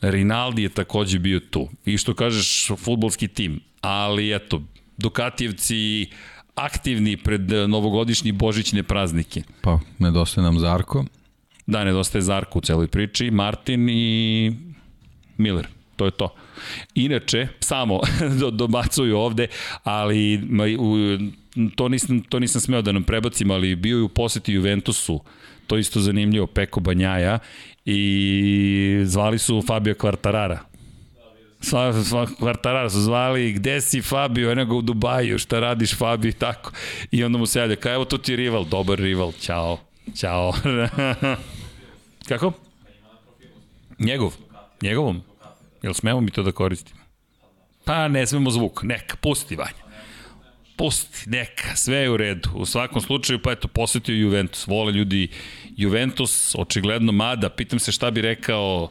Rinaldi 0.00 0.62
je 0.62 0.68
takođe 0.68 1.18
bio 1.18 1.40
tu. 1.40 1.68
I 1.84 1.98
što 1.98 2.14
kažeš, 2.14 2.70
futbolski 2.76 3.28
tim. 3.28 3.60
Ali 3.80 4.34
eto, 4.36 4.62
Dukatijevci 4.96 6.06
aktivni 6.54 7.16
pred 7.16 7.50
novogodišnji 7.50 8.32
božićne 8.32 8.82
praznike. 8.82 9.42
Pa, 9.60 9.78
nedostaje 9.98 10.42
nam 10.42 10.58
Zarko. 10.58 11.04
Da, 11.66 11.84
nedostaje 11.84 12.22
Zarko 12.22 12.58
u 12.58 12.62
celoj 12.62 12.86
priči, 12.86 13.30
Martin 13.30 13.88
i 13.90 14.52
Miller. 15.36 15.66
To 15.96 16.04
je 16.04 16.10
to. 16.10 16.34
Inače, 16.94 17.48
samo 17.60 18.00
do, 18.40 18.50
dobacuju 18.50 19.18
ovde, 19.18 19.46
ali 19.82 20.40
u, 20.78 20.96
to, 21.76 21.88
nisam, 21.88 22.20
to 22.20 22.38
nisam 22.38 22.60
smeo 22.60 22.82
da 22.82 22.92
nam 22.92 23.04
prebacim, 23.04 23.50
ali 23.50 23.76
bio 23.76 23.96
je 23.96 24.02
u 24.02 24.08
poseti 24.08 24.52
Juventusu, 24.52 25.20
to 25.66 25.78
isto 25.78 26.00
zanimljivo, 26.00 26.46
Peko 26.46 26.80
Banjaja, 26.80 27.38
i 27.84 29.00
zvali 29.04 29.38
su 29.38 29.62
Fabio 29.66 29.94
Quartarara. 29.94 30.58
Sva, 31.60 32.04
sva 32.04 32.26
Quartarara 32.26 32.90
su 32.90 33.00
zvali, 33.00 33.52
gde 33.52 33.80
si 33.80 34.02
Fabio, 34.02 34.50
eno 34.50 34.76
u 34.76 34.82
Dubaju, 34.82 35.38
šta 35.38 35.60
radiš 35.60 35.96
Fabio 35.96 36.28
i 36.28 36.32
tako. 36.32 36.72
I 37.10 37.24
onda 37.24 37.38
mu 37.38 37.46
se 37.46 37.58
javlja, 37.58 37.76
kao 37.76 37.94
evo 37.94 38.04
to 38.04 38.18
ti 38.18 38.36
rival, 38.36 38.64
dobar 38.64 38.98
rival, 38.98 39.32
ćao, 39.40 39.78
ćao. 40.16 40.52
Kako? 42.28 42.52
Njegov, 43.98 44.34
njegovom. 44.82 45.27
Jel 45.82 45.94
smemo 45.94 46.20
mi 46.20 46.30
to 46.30 46.42
da 46.42 46.52
koristimo? 46.52 47.00
Pa 47.84 48.08
ne 48.08 48.26
smemo 48.26 48.50
zvuk, 48.50 48.82
neka, 48.82 49.16
pusti 49.16 49.56
Vanja. 49.56 49.88
Pusti, 50.76 51.30
neka, 51.30 51.76
sve 51.76 51.96
je 51.96 52.10
u 52.10 52.16
redu. 52.16 52.50
U 52.54 52.66
svakom 52.66 53.02
slučaju, 53.02 53.42
pa 53.42 53.52
eto, 53.52 53.68
posetio 53.68 54.14
Juventus. 54.14 54.66
Vole 54.66 54.92
ljudi 54.92 55.28
Juventus, 55.76 56.54
očigledno 56.58 57.12
mada. 57.12 57.48
Pitam 57.50 57.78
se 57.78 57.92
šta 57.92 58.10
bi 58.10 58.20
rekao 58.20 58.90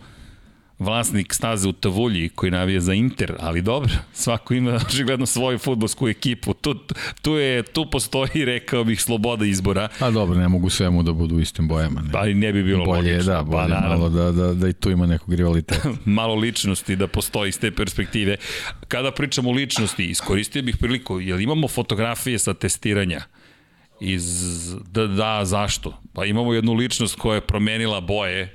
vlasnik 0.80 1.34
staze 1.34 1.70
u 1.70 1.74
Tavulji 1.74 2.30
koji 2.30 2.52
navija 2.52 2.80
za 2.80 2.94
Inter, 2.94 3.34
ali 3.40 3.62
dobro, 3.62 3.94
svako 4.14 4.54
ima 4.54 4.72
očigledno 4.88 5.26
svoju 5.26 5.58
futbolsku 5.58 6.08
ekipu. 6.08 6.54
Tu, 6.54 6.76
tu, 7.22 7.32
je, 7.32 7.64
tu 7.64 7.86
postoji, 7.92 8.46
rekao 8.46 8.84
bih, 8.84 9.02
sloboda 9.02 9.46
izbora. 9.46 9.88
A 10.00 10.12
dobro, 10.12 10.40
ne 10.40 10.48
mogu 10.48 10.70
svemu 10.70 11.04
da 11.04 11.14
budu 11.14 11.36
u 11.36 11.40
istim 11.40 11.68
bojama. 11.68 12.02
Ne. 12.02 12.10
Ali 12.14 12.34
ne 12.34 12.54
bi 12.54 12.64
bilo 12.64 12.86
bolje 12.86 13.10
je, 13.10 13.14
logično. 13.14 13.34
da, 13.34 13.44
bolje 13.44 13.74
pa, 13.74 13.88
malo 13.88 14.10
da, 14.10 14.32
da, 14.32 14.54
da 14.54 14.70
i 14.70 14.74
tu 14.74 14.92
ima 14.92 15.06
nekog 15.06 15.34
rivaliteta. 15.34 15.90
malo 16.06 16.36
ličnosti 16.36 16.96
da 16.96 17.08
postoji 17.08 17.50
iz 17.50 17.60
te 17.60 17.72
perspektive. 17.72 18.36
Kada 18.88 19.12
pričamo 19.12 19.50
o 19.50 19.54
ličnosti, 19.54 20.06
iskoristio 20.06 20.62
bih 20.62 20.78
priliku, 20.78 21.20
jel 21.20 21.42
imamo 21.42 21.68
fotografije 21.68 22.40
sa 22.40 22.54
testiranja? 22.54 23.22
Iz, 24.02 24.26
da, 24.92 25.08
da, 25.08 25.46
zašto? 25.46 26.02
Pa 26.14 26.26
imamo 26.26 26.54
jednu 26.54 26.74
ličnost 26.74 27.16
koja 27.16 27.36
je 27.36 27.42
promenila 27.42 28.02
boje 28.02 28.54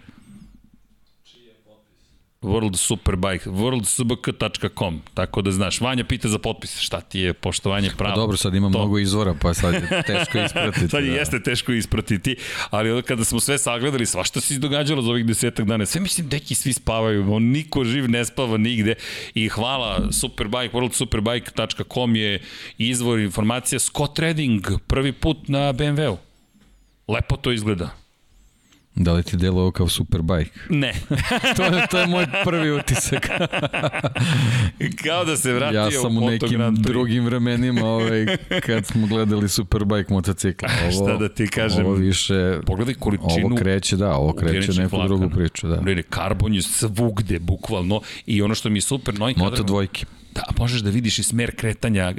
World 2.42 2.76
Superbike, 2.76 3.50
worldsbk.com, 3.50 5.00
tako 5.14 5.42
da 5.42 5.50
znaš. 5.50 5.80
Vanja 5.80 6.04
pita 6.04 6.28
za 6.28 6.38
potpis, 6.38 6.78
šta 6.78 7.00
ti 7.00 7.20
je 7.20 7.32
poštovanje 7.32 7.90
prava? 7.98 8.14
Pa 8.14 8.20
dobro, 8.20 8.36
sad 8.36 8.54
ima 8.54 8.70
To. 8.70 8.78
mnogo 8.78 8.98
izvora, 8.98 9.34
pa 9.40 9.54
sad 9.54 9.74
je 9.74 10.02
teško 10.06 10.38
ispratiti. 10.38 10.88
Sad 10.88 11.04
je 11.04 11.10
da. 11.10 11.16
jeste 11.16 11.42
teško 11.42 11.72
ispratiti, 11.72 12.36
ali 12.70 12.90
onda 12.90 13.02
kada 13.02 13.24
smo 13.24 13.40
sve 13.40 13.58
sagledali, 13.58 14.06
svašta 14.06 14.40
se 14.40 14.58
događalo 14.58 15.02
za 15.02 15.10
ovih 15.10 15.26
desetak 15.26 15.66
dana, 15.66 15.86
sve 15.86 16.00
mislim 16.00 16.28
deki 16.28 16.54
svi 16.54 16.72
spavaju, 16.72 17.32
on 17.34 17.42
niko 17.42 17.84
živ 17.84 18.10
ne 18.10 18.24
spava 18.24 18.56
nigde 18.56 18.94
i 19.34 19.48
hvala 19.48 20.12
Superbike, 20.12 20.76
worldsuperbike.com 20.76 22.16
je 22.16 22.42
izvor 22.78 23.18
informacija 23.18 23.78
Scott 23.78 24.18
Redding 24.18 24.66
prvi 24.86 25.12
put 25.12 25.48
na 25.48 25.72
BMW-u. 25.72 26.18
Lepo 27.08 27.36
to 27.36 27.52
izgleda. 27.52 28.01
Da 28.94 29.12
li 29.12 29.22
ti 29.22 29.36
delo 29.36 29.70
kao 29.70 29.88
superbike? 29.88 30.50
Ne. 30.68 30.92
to, 31.56 31.62
je, 31.62 31.86
to 31.90 31.98
je 31.98 32.06
moj 32.06 32.26
prvi 32.44 32.70
utisak. 32.70 33.28
kao 35.04 35.24
da 35.24 35.36
se 35.36 35.52
vratio 35.52 35.80
ja 35.80 35.90
sam 35.90 36.16
u, 36.16 36.30
nekim 36.30 36.74
drugim 36.74 37.24
vremenima 37.24 37.86
ovaj, 37.86 38.26
kad 38.66 38.86
smo 38.86 39.06
gledali 39.06 39.48
superbike 39.48 40.14
motocikla. 40.14 40.68
Ovo, 40.82 40.92
Šta 40.92 41.16
da 41.16 41.28
ti 41.28 41.46
kažem? 41.46 41.86
Ovo 41.86 41.94
više... 41.94 42.58
Pogledaj 42.66 42.94
količinu... 42.94 43.46
Ovo 43.46 43.56
kreće, 43.56 43.96
da, 43.96 44.16
ovo 44.16 44.32
kreće 44.32 44.72
neku 44.72 44.96
vlakana. 44.96 45.06
drugu 45.06 45.34
priču. 45.34 45.68
Da. 45.68 45.80
Ne, 45.80 45.94
ne, 45.94 46.02
karbon 46.02 46.54
je 46.54 46.62
svugde, 46.62 47.38
bukvalno. 47.38 48.00
I 48.26 48.42
ono 48.42 48.54
što 48.54 48.70
mi 48.70 48.76
je 48.76 48.82
super... 48.82 49.18
Novi 49.18 49.34
Moto 49.36 49.62
dvojke. 49.62 50.06
Da, 50.34 50.42
možeš 50.58 50.80
da 50.80 50.90
vidiš 50.90 51.18
i 51.18 51.22
smer 51.22 51.56
kretanja 51.56 52.10
e, 52.10 52.14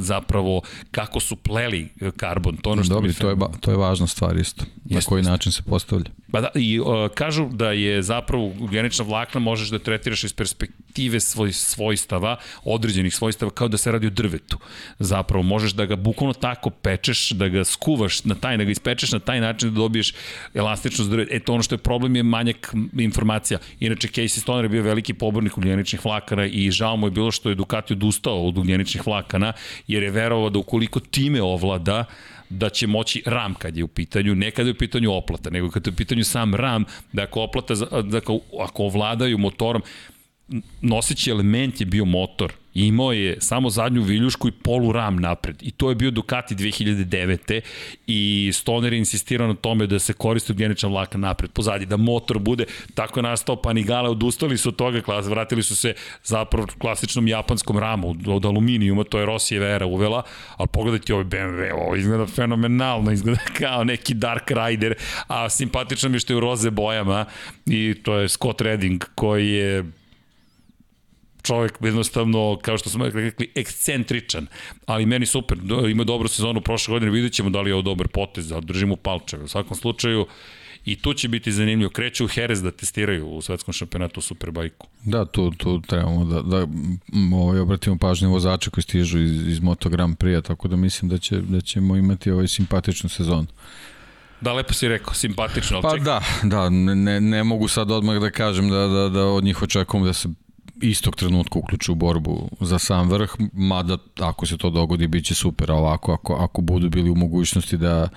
zapravo 0.00 0.62
kako 0.90 1.20
su 1.20 1.36
pleli 1.36 1.88
e, 2.00 2.10
karbon. 2.16 2.56
To 2.56 2.70
ono 2.70 2.84
što 2.84 2.94
Dobri, 2.94 3.14
to 3.14 3.30
je, 3.30 3.36
to 3.60 3.70
je 3.70 3.76
važna 3.76 4.06
stvar 4.06 4.36
isto. 4.36 4.64
Jeste, 4.84 4.94
na 4.94 5.00
koji 5.00 5.22
način 5.22 5.52
se 5.52 5.62
postavlja. 5.62 6.10
Pa 6.32 6.40
da, 6.40 6.48
i 6.54 6.80
uh, 6.80 6.86
kažu 7.14 7.48
da 7.52 7.72
je 7.72 8.02
zapravo 8.02 8.52
genična 8.70 9.04
vlakna 9.04 9.40
možeš 9.40 9.68
da 9.68 9.78
tretiraš 9.78 10.24
iz 10.24 10.32
perspektive 10.32 11.20
svoj, 11.20 11.52
svojstava, 11.52 12.36
određenih 12.64 13.14
svojstava, 13.14 13.50
kao 13.50 13.68
da 13.68 13.76
se 13.76 13.92
radi 13.92 14.06
o 14.06 14.10
drvetu. 14.10 14.58
Zapravo 14.98 15.42
možeš 15.42 15.72
da 15.72 15.86
ga 15.86 15.96
bukvalno 15.96 16.32
tako 16.32 16.70
pečeš, 16.70 17.30
da 17.30 17.48
ga 17.48 17.64
skuvaš 17.64 18.24
na 18.24 18.34
taj, 18.34 18.56
da 18.56 18.64
ga 18.64 18.70
ispečeš 18.70 19.12
na 19.12 19.18
taj 19.18 19.40
način 19.40 19.70
da 19.70 19.74
dobiješ 19.74 20.14
elastičnost 20.54 21.10
drveta. 21.10 21.34
E 21.34 21.40
to 21.40 21.52
ono 21.52 21.62
što 21.62 21.74
je 21.74 21.78
problem 21.78 22.16
je 22.16 22.22
manjak 22.22 22.74
informacija. 22.98 23.58
Inače, 23.80 24.08
Casey 24.08 24.40
Stoner 24.40 24.64
je 24.64 24.68
bio 24.68 24.82
veliki 24.82 25.14
pobornik 25.14 25.58
ugljeničnih 25.58 26.04
vlakana 26.04 26.46
i 26.46 26.70
žao 26.70 26.96
mu 26.96 27.06
je 27.06 27.10
bilo 27.10 27.30
što 27.30 27.48
je 27.48 27.54
Ducati 27.54 27.92
odustao 27.92 28.46
od 28.46 28.58
ugljeničnih 28.58 29.06
vlakana, 29.06 29.52
jer 29.86 30.02
je 30.02 30.10
verovao 30.10 30.50
da 30.50 30.58
ukoliko 30.58 31.00
time 31.00 31.42
ovlada, 31.42 32.04
da 32.50 32.70
će 32.70 32.86
moći 32.86 33.22
RAM 33.26 33.54
kad 33.54 33.76
je 33.76 33.84
u 33.84 33.88
pitanju, 33.88 34.34
ne 34.34 34.50
kad 34.50 34.66
je 34.66 34.72
u 34.72 34.78
pitanju 34.78 35.12
oplata, 35.12 35.50
nego 35.50 35.70
kad 35.70 35.86
je 35.86 35.92
u 35.92 35.96
pitanju 35.96 36.24
sam 36.24 36.54
RAM, 36.54 36.84
da 37.12 37.22
ako 37.22 37.42
oplata, 37.42 37.74
da 38.02 38.18
ako, 38.18 38.40
ako 38.60 38.84
ovladaju 38.84 39.38
motorom, 39.38 39.82
noseći 40.80 41.30
element 41.30 41.80
je 41.80 41.86
bio 41.86 42.04
motor. 42.04 42.52
Imao 42.74 43.12
je 43.12 43.36
samo 43.40 43.70
zadnju 43.70 44.02
viljušku 44.02 44.48
i 44.48 44.52
polu 44.52 44.92
ram 44.92 45.16
napred. 45.16 45.56
I 45.62 45.70
to 45.70 45.88
je 45.88 45.94
bio 45.94 46.10
Ducati 46.10 46.54
2009. 46.54 47.60
I 48.06 48.50
Stoner 48.54 48.92
je 48.92 48.98
insistirao 48.98 49.48
na 49.48 49.54
tome 49.54 49.86
da 49.86 49.98
se 49.98 50.12
koristi 50.12 50.52
ugljenična 50.52 50.88
vlaka 50.88 51.18
napred, 51.18 51.50
pozadi, 51.50 51.86
da 51.86 51.96
motor 51.96 52.38
bude. 52.38 52.64
Tako 52.94 53.18
je 53.18 53.22
nastao 53.22 53.56
Panigale, 53.56 54.08
odustali 54.08 54.58
su 54.58 54.68
od 54.68 54.76
toga, 54.76 55.00
klas, 55.00 55.26
vratili 55.26 55.62
su 55.62 55.76
se 55.76 55.94
zapravo 56.24 56.66
klasičnom 56.78 57.28
japanskom 57.28 57.78
ramu 57.78 58.14
od, 58.26 58.44
aluminijuma, 58.44 59.04
to 59.04 59.18
je 59.18 59.26
Rossijeva 59.26 59.66
era 59.66 59.86
uvela, 59.86 60.22
ali 60.56 60.68
pogledajte 60.72 61.14
ovaj 61.14 61.24
BMW, 61.26 61.72
ovo 61.74 61.96
izgleda 61.96 62.26
fenomenalno, 62.26 63.12
izgleda 63.12 63.40
kao 63.60 63.84
neki 63.84 64.14
Dark 64.14 64.50
Rider, 64.50 64.94
a 65.26 65.48
simpatično 65.48 66.08
mi 66.08 66.18
što 66.18 66.32
je 66.32 66.36
u 66.36 66.40
roze 66.40 66.70
bojama 66.70 67.24
i 67.66 67.94
to 68.02 68.14
je 68.14 68.28
Scott 68.28 68.60
Redding 68.60 69.04
koji 69.14 69.50
je 69.50 69.84
čovjek 71.48 71.78
jednostavno, 71.80 72.58
kao 72.62 72.78
što 72.78 72.90
smo 72.90 73.08
rekli, 73.08 73.50
ekscentričan, 73.54 74.46
ali 74.86 75.06
meni 75.06 75.26
super, 75.26 75.58
ima 75.90 76.04
dobru 76.04 76.28
sezonu 76.28 76.60
prošle 76.60 76.92
godine, 76.92 77.10
vidjet 77.10 77.32
ćemo 77.32 77.50
da 77.50 77.60
li 77.60 77.70
je 77.70 77.74
ovo 77.74 77.82
dobar 77.82 78.08
potez, 78.08 78.48
da 78.48 78.60
držimo 78.60 78.96
palčeve. 78.96 79.44
U 79.44 79.48
svakom 79.48 79.76
slučaju, 79.76 80.26
I 80.88 80.96
tu 80.96 81.12
će 81.14 81.28
biti 81.28 81.52
zanimljivo. 81.52 81.90
Kreću 81.90 82.24
u 82.24 82.28
Jerez 82.36 82.62
da 82.62 82.70
testiraju 82.70 83.26
u 83.28 83.42
svetskom 83.42 83.74
šampionatu 83.74 84.20
u 84.20 84.22
Superbajku. 84.22 84.86
Da, 85.04 85.24
tu, 85.24 85.50
tu 85.50 85.80
trebamo 85.80 86.24
da, 86.24 86.42
da 86.42 86.66
ovaj, 87.36 87.60
obratimo 87.60 87.98
pažnju 87.98 88.30
vozača 88.30 88.70
koji 88.70 88.82
stižu 88.82 89.18
iz, 89.18 89.48
iz 89.48 89.60
Moto 89.60 89.88
Grand 89.88 90.16
Prix, 90.16 90.42
tako 90.46 90.68
da 90.68 90.76
mislim 90.76 91.08
da, 91.10 91.18
će, 91.18 91.40
da 91.40 91.60
ćemo 91.60 91.96
imati 91.96 92.30
ovaj 92.30 92.48
simpatičnu 92.48 93.08
sezonu. 93.08 93.46
Da, 94.40 94.52
lepo 94.52 94.72
si 94.72 94.88
rekao, 94.88 95.14
simpatično. 95.14 95.82
Pa 95.82 95.90
čekaj. 95.90 96.04
da, 96.04 96.20
da, 96.42 96.68
ne, 96.70 97.20
ne 97.20 97.44
mogu 97.44 97.68
sad 97.68 97.90
odmah 97.90 98.20
da 98.20 98.30
kažem 98.30 98.70
da, 98.70 98.86
da, 98.86 99.08
da 99.08 99.26
od 99.26 99.44
njih 99.44 99.62
očekujem 99.62 100.04
da 100.04 100.12
se 100.12 100.28
istog 100.82 101.16
trenutka 101.16 101.58
uključu 101.58 101.92
u 101.92 101.94
borbu 101.94 102.48
za 102.60 102.78
sam 102.78 103.10
vrh, 103.10 103.34
mada 103.52 103.98
ako 104.20 104.46
se 104.46 104.56
to 104.56 104.70
dogodi 104.70 105.06
bit 105.06 105.24
će 105.24 105.34
super, 105.34 105.72
ovako 105.72 106.12
ako, 106.12 106.34
ako 106.34 106.60
budu 106.60 106.88
bili 106.88 107.10
u 107.10 107.14
mogućnosti 107.14 107.76
da 107.76 108.08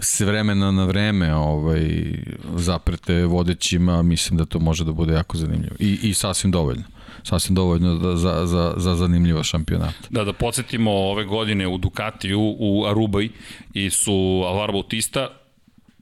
s 0.00 0.20
vremena 0.20 0.70
na 0.70 0.84
vreme 0.84 1.34
ovaj, 1.34 2.14
zaprete 2.56 3.24
vodećima, 3.24 4.02
mislim 4.02 4.38
da 4.38 4.44
to 4.44 4.58
može 4.58 4.84
da 4.84 4.92
bude 4.92 5.14
jako 5.14 5.36
zanimljivo. 5.36 5.76
I, 5.78 5.98
i 6.02 6.14
sasvim 6.14 6.50
dovoljno. 6.50 6.82
Sasvim 7.22 7.54
dovoljno 7.54 7.96
da, 7.96 8.16
za, 8.16 8.46
za, 8.46 8.74
za 8.76 8.94
zanimljivo 8.94 9.44
šampionat. 9.44 9.94
Da, 10.10 10.24
da 10.24 10.32
podsjetimo 10.32 10.90
ove 10.90 11.24
godine 11.24 11.66
u 11.66 11.78
Ducatiju, 11.78 12.56
u 12.58 12.84
Arubaj 12.86 13.28
i 13.74 13.90
su 13.90 14.42
Alvaro 14.46 14.72
Bautista, 14.72 15.28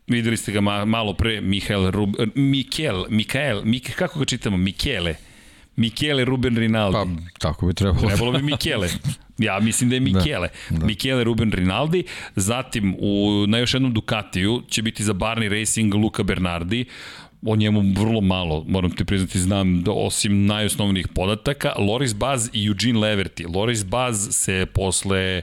videli 0.07 0.37
ste 0.37 0.53
ga 0.53 0.61
malo 0.61 1.15
pre, 1.15 1.41
Mihael, 1.41 1.91
Rub, 1.91 2.15
Mikel, 2.35 3.05
Mikael, 3.09 3.63
Mik, 3.65 3.95
kako 3.97 4.19
ga 4.19 4.25
čitamo, 4.25 4.57
Mikele, 4.57 5.15
Michele 5.81 6.24
Ruben 6.24 6.57
Rinaldi. 6.57 6.97
Pa, 6.97 7.07
tako 7.39 7.66
bi 7.66 7.74
trebalo. 7.74 8.09
Trebalo 8.09 8.33
bi 8.33 8.43
Michele. 8.43 8.89
Ja 9.39 9.61
mislim 9.61 9.91
da 9.91 9.97
je 9.97 10.01
Michele. 10.01 10.49
Da, 10.70 10.78
da. 10.78 10.87
Michele 10.87 11.24
Ruben 11.24 11.53
Rinaldi. 11.53 12.05
Zatim, 12.37 12.97
u, 12.99 13.45
na 13.49 13.59
još 13.59 13.74
jednom 13.74 13.93
Ducatiju 13.93 14.62
će 14.68 14.83
biti 14.83 15.05
za 15.05 15.12
Barney 15.12 15.61
Racing 15.61 15.95
Luka 15.95 16.22
Bernardi 16.22 16.85
o 17.43 17.57
njemu 17.57 17.83
vrlo 17.97 18.20
malo, 18.20 18.64
moram 18.68 18.91
ti 18.91 19.05
priznati, 19.05 19.41
znam 19.41 19.83
da 19.83 19.93
osim 19.93 20.47
najosnovnijih 20.47 21.09
podataka, 21.09 21.72
Loris 21.78 22.14
Baz 22.14 22.51
i 22.53 22.66
Eugene 22.66 22.99
Leverty. 22.99 23.57
Loris 23.57 23.85
Baz 23.85 24.28
se 24.31 24.66
posle 24.74 25.43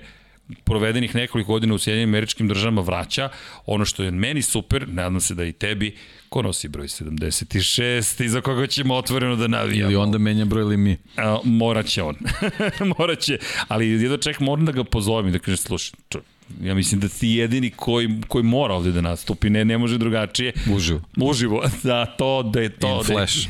provedenih 0.64 1.16
nekoliko 1.16 1.52
godina 1.52 1.74
u 1.74 1.78
Sjedinim 1.78 2.10
američkim 2.10 2.48
državama 2.48 2.82
vraća. 2.82 3.30
Ono 3.66 3.86
što 3.86 4.04
je 4.04 4.12
meni 4.12 4.42
super, 4.42 4.88
nadam 4.88 5.20
se 5.22 5.36
da 5.36 5.46
i 5.46 5.52
tebi, 5.52 5.96
ko 6.30 6.42
nosi 6.42 6.68
broj 6.68 6.88
76 6.88 8.24
i 8.24 8.30
za 8.30 8.42
koga 8.42 8.68
ćemo 8.68 8.96
otvoreno 8.96 9.36
da 9.36 9.48
navijamo. 9.48 9.92
Ili 9.92 9.96
onda 9.96 10.18
menja 10.18 10.46
broj 10.46 10.62
ili 10.62 10.78
mi. 10.78 10.98
A, 11.18 11.40
moraće 11.44 12.04
on. 12.04 12.16
moraće, 12.98 13.38
ali 13.68 13.90
jedno 13.90 14.18
ček 14.18 14.40
moram 14.40 14.66
da 14.66 14.72
ga 14.72 14.84
pozovem 14.84 15.28
i 15.28 15.32
da 15.32 15.40
kažem, 15.40 15.58
slušaj, 15.58 16.00
čo, 16.10 16.20
ja 16.62 16.76
mislim 16.76 17.02
da 17.02 17.08
ti 17.08 17.28
jedini 17.28 17.70
koji, 17.70 18.22
koji 18.28 18.44
mora 18.44 18.74
ovde 18.74 18.92
da 18.92 19.02
nastupi, 19.02 19.50
ne, 19.50 19.66
ne 19.66 19.78
može 19.78 19.98
drugačije. 19.98 20.54
Uživo. 20.72 21.02
Uživo, 21.18 21.64
da 21.84 22.06
to, 22.06 22.44
da 22.44 22.62
je 22.62 22.70
to. 22.70 22.88
In 22.88 22.98
da 22.98 23.04
flash. 23.04 23.38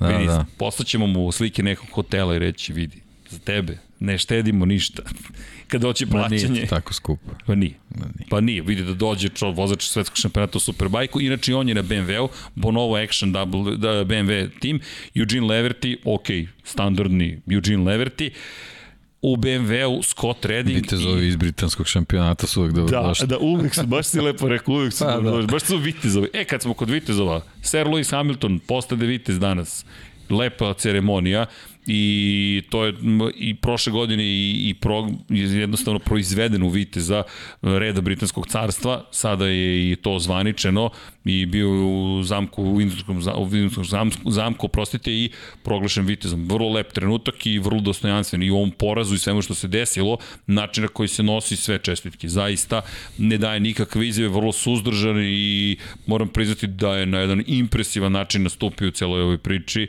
Da, 0.00 0.06
vidi, 0.06 0.26
da. 0.26 0.44
Poslaćemo 0.58 1.06
mu 1.06 1.32
slike 1.32 1.62
nekog 1.62 1.86
hotela 1.92 2.36
i 2.36 2.38
reći, 2.38 2.72
vidi, 2.72 3.00
za 3.30 3.38
tebe 3.38 3.78
ne 4.00 4.18
štedimo 4.18 4.64
ništa 4.64 5.02
kad 5.68 5.80
doći 5.80 6.06
plaćanje. 6.06 6.42
Ma 6.48 6.54
nije 6.54 6.66
tako 6.66 6.94
skupo. 6.94 7.30
Pa 7.46 7.54
nije. 7.54 7.74
Ma 7.90 8.06
nije. 8.16 8.28
Pa 8.30 8.40
nije. 8.40 8.62
Vidi 8.62 8.84
da 8.84 8.94
dođe 8.94 9.28
čo, 9.28 9.50
vozač 9.50 9.84
svetskog 9.84 10.16
šampionata 10.18 10.58
u 10.58 10.60
Superbajku. 10.60 11.20
Inače, 11.20 11.54
on 11.54 11.68
je 11.68 11.74
na 11.74 11.82
BMW-u, 11.82 12.28
Bonovo 12.54 12.96
Action 12.96 13.32
double, 13.32 13.76
da, 13.76 13.88
BMW 13.88 14.50
team, 14.60 14.80
Eugene 15.14 15.46
Leverty, 15.46 15.96
ok, 16.04 16.26
standardni 16.64 17.40
Eugene 17.46 17.84
Leverty, 17.84 18.30
u 19.22 19.36
BMW-u 19.36 20.02
Scott 20.02 20.44
Redding. 20.44 20.76
Vitezovi 20.76 21.24
i... 21.24 21.28
iz 21.28 21.36
britanskog 21.36 21.86
šampionata 21.88 22.46
su 22.46 22.60
uvek 22.60 22.72
dobro 22.72 23.00
da, 23.00 23.08
došli. 23.08 23.26
Da, 23.26 23.38
uvek 23.38 23.74
su, 23.74 23.86
baš 23.86 24.06
si 24.06 24.20
lepo 24.20 24.48
rekao, 24.48 24.74
uvek 24.74 24.92
su 24.92 25.04
pa, 25.04 25.14
dobro 25.14 25.30
da. 25.30 25.36
došli. 25.36 25.46
Baš 25.52 25.62
su 25.62 25.76
Vitezovi. 25.76 26.28
E, 26.32 26.44
kad 26.44 26.62
smo 26.62 26.74
kod 26.74 26.90
Vitezova, 26.90 27.40
Sir 27.62 27.86
Lewis 27.86 28.10
Hamilton 28.10 28.58
postade 28.58 29.06
Vitez 29.06 29.38
danas. 29.38 29.84
Lepa 30.30 30.74
ceremonija 30.74 31.46
i 31.86 32.62
to 32.70 32.84
je 32.84 32.94
i 33.36 33.54
prošle 33.54 33.92
godine 33.92 34.24
i, 34.24 34.68
i 34.68 34.74
pro, 34.74 35.08
jednostavno 35.28 35.98
proizveden 35.98 36.62
u 36.62 36.68
Viteza 36.68 37.22
reda 37.62 38.00
Britanskog 38.00 38.46
carstva, 38.46 39.04
sada 39.10 39.46
je 39.46 39.92
i 39.92 39.96
to 39.96 40.18
zvaničeno 40.18 40.90
i 41.24 41.46
bio 41.46 41.68
u 41.70 42.22
zamku 42.22 42.62
u 42.62 42.76
Vindurskom, 42.76 43.18
u 43.76 43.84
zamku, 43.84 44.30
zamku, 44.30 44.68
prostite, 44.68 45.12
i 45.12 45.30
proglašen 45.62 46.06
Vitezom. 46.06 46.48
Vrlo 46.48 46.72
lep 46.72 46.92
trenutak 46.92 47.46
i 47.46 47.58
vrlo 47.58 47.80
dostojanstven 47.80 48.42
i 48.42 48.50
u 48.50 48.56
ovom 48.56 48.70
porazu 48.70 49.14
i 49.14 49.18
svemu 49.18 49.42
što 49.42 49.54
se 49.54 49.68
desilo, 49.68 50.18
način 50.46 50.82
na 50.82 50.88
koji 50.88 51.08
se 51.08 51.22
nosi 51.22 51.56
sve 51.56 51.78
čestitke. 51.78 52.28
Zaista 52.28 52.82
ne 53.18 53.38
daje 53.38 53.60
nikakve 53.60 54.08
izjave, 54.08 54.28
vrlo 54.28 54.52
suzdržan 54.52 55.16
i 55.22 55.76
moram 56.06 56.28
priznati 56.28 56.66
da 56.66 56.96
je 56.96 57.06
na 57.06 57.18
jedan 57.18 57.42
impresivan 57.46 58.12
način 58.12 58.42
nastupio 58.42 58.88
u 58.88 58.90
celoj 58.90 59.22
ovoj 59.22 59.38
priči 59.38 59.88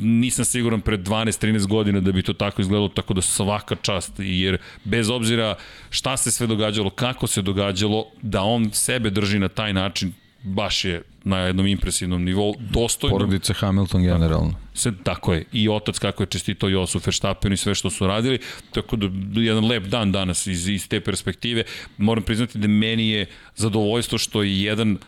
nisam 0.00 0.44
siguran 0.44 0.80
pred 0.80 1.00
12-13 1.00 1.66
godina 1.66 2.00
da 2.00 2.12
bi 2.12 2.22
to 2.22 2.32
tako 2.32 2.62
izgledalo, 2.62 2.88
tako 2.88 3.14
da 3.14 3.22
svaka 3.22 3.76
čast, 3.82 4.12
jer 4.18 4.58
bez 4.84 5.10
obzira 5.10 5.54
šta 5.90 6.16
se 6.16 6.30
sve 6.30 6.46
događalo, 6.46 6.90
kako 6.90 7.26
se 7.26 7.42
događalo, 7.42 8.06
da 8.22 8.42
on 8.42 8.70
sebe 8.72 9.10
drži 9.10 9.38
na 9.38 9.48
taj 9.48 9.72
način, 9.72 10.12
baš 10.42 10.84
je 10.84 11.02
na 11.24 11.38
jednom 11.38 11.66
impresivnom 11.66 12.24
nivou, 12.24 12.54
dostojno. 12.70 13.18
Porodice 13.18 13.54
Hamilton 13.54 14.02
generalno. 14.02 14.54
Se, 14.74 14.92
tako 15.02 15.32
je. 15.32 15.44
I 15.52 15.68
otac 15.68 15.98
kako 15.98 16.22
je 16.22 16.26
čestito 16.26 16.68
Josu 16.68 17.00
Verstappen 17.06 17.52
i 17.52 17.56
sve 17.56 17.74
što 17.74 17.90
su 17.90 18.06
radili. 18.06 18.38
Tako 18.72 18.96
da 18.96 19.06
jedan 19.40 19.66
lep 19.66 19.84
dan 19.84 20.12
danas 20.12 20.46
iz, 20.46 20.68
iz 20.68 20.88
te 20.88 21.00
perspektive. 21.00 21.64
Moram 21.98 22.24
priznati 22.24 22.58
da 22.58 22.68
meni 22.68 23.08
je 23.08 23.26
zadovoljstvo 23.56 24.18
što 24.18 24.42
je 24.42 24.62
jedan 24.62 24.98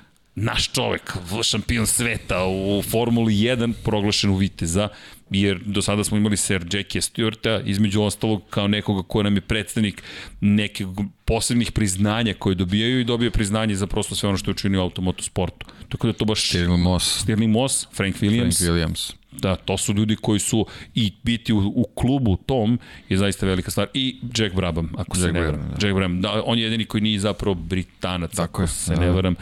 naš 0.41 0.73
čovek, 0.73 1.17
šampion 1.43 1.87
sveta 1.87 2.45
u 2.47 2.83
Formuli 2.83 3.35
1, 3.35 3.73
proglašen 3.85 4.31
u 4.31 4.37
Viteza 4.37 4.89
jer 5.31 5.61
do 5.65 5.83
sada 5.83 6.05
smo 6.05 6.17
imali 6.17 6.37
Sir 6.37 6.67
Jackie 6.73 7.01
Stewarta, 7.01 7.63
između 7.67 8.03
ostalog 8.03 8.43
kao 8.51 8.69
nekoga 8.69 9.03
ko 9.09 9.23
nam 9.23 9.35
je 9.35 9.41
predstavnik 9.41 10.03
nekih 10.41 10.87
posebnih 11.25 11.73
priznanja 11.73 12.35
koje 12.35 12.55
dobijaju 12.55 13.01
i 13.01 13.05
dobije 13.05 13.31
priznanje 13.31 13.75
za 13.75 13.87
prosto 13.87 14.15
sve 14.15 14.29
ono 14.29 14.39
što 14.39 14.51
je 14.51 14.53
učinio 14.53 14.81
u 14.81 14.83
automotosportu. 14.83 15.67
Tako 15.89 16.07
da 16.07 16.13
to 16.13 16.25
baš... 16.25 16.49
Stirling 16.49 16.83
Moss. 16.83 17.23
Stirling 17.23 17.53
Moss, 17.53 17.87
Frank 17.93 18.17
Williams. 18.17 18.59
Frank 18.59 18.71
Williams. 18.71 19.20
Da, 19.33 19.57
to 19.57 19.77
su 19.77 19.93
ljudi 19.93 20.17
koji 20.17 20.41
su 20.41 20.67
i 20.95 21.13
biti 21.23 21.53
u, 21.53 21.59
u 21.77 21.85
klubu 21.95 22.37
tom 22.37 22.79
je 23.09 23.17
zaista 23.17 23.47
velika 23.47 23.71
stvar. 23.71 23.89
I 23.95 24.17
Jack 24.39 24.55
Brabham, 24.55 24.93
ako 24.99 25.17
Jack 25.17 25.27
se 25.27 25.33
ne 25.33 25.41
varam. 25.41 25.61
Da. 25.61 25.87
Jack 25.87 25.95
Brabham, 25.95 26.21
da, 26.21 26.43
on 26.45 26.59
je 26.59 26.65
jedini 26.65 26.85
koji 26.85 27.01
nije 27.01 27.19
zapravo 27.19 27.55
Britanac, 27.55 28.31
Tako 28.31 28.43
ako 28.43 28.63
je, 28.63 28.69
se 28.69 28.95
da. 28.95 29.01
ne 29.01 29.11
varam, 29.11 29.35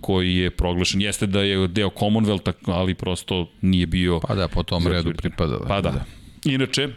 koji 0.00 0.34
je 0.36 0.50
proglašen. 0.50 1.00
Jeste 1.00 1.26
da 1.26 1.40
je 1.40 1.68
deo 1.68 1.88
Commonwealtha, 1.88 2.52
ali 2.66 2.94
prosto 2.94 3.48
nije 3.60 3.86
bio... 3.86 4.20
Pa 4.20 4.34
da, 4.34 4.48
po 4.48 4.62
tom 4.62 4.86
redu 4.86 5.12
pripada. 5.16 5.58
Pa 5.68 5.80
da. 5.80 5.90
da. 5.90 6.04
Inače, 6.44 6.88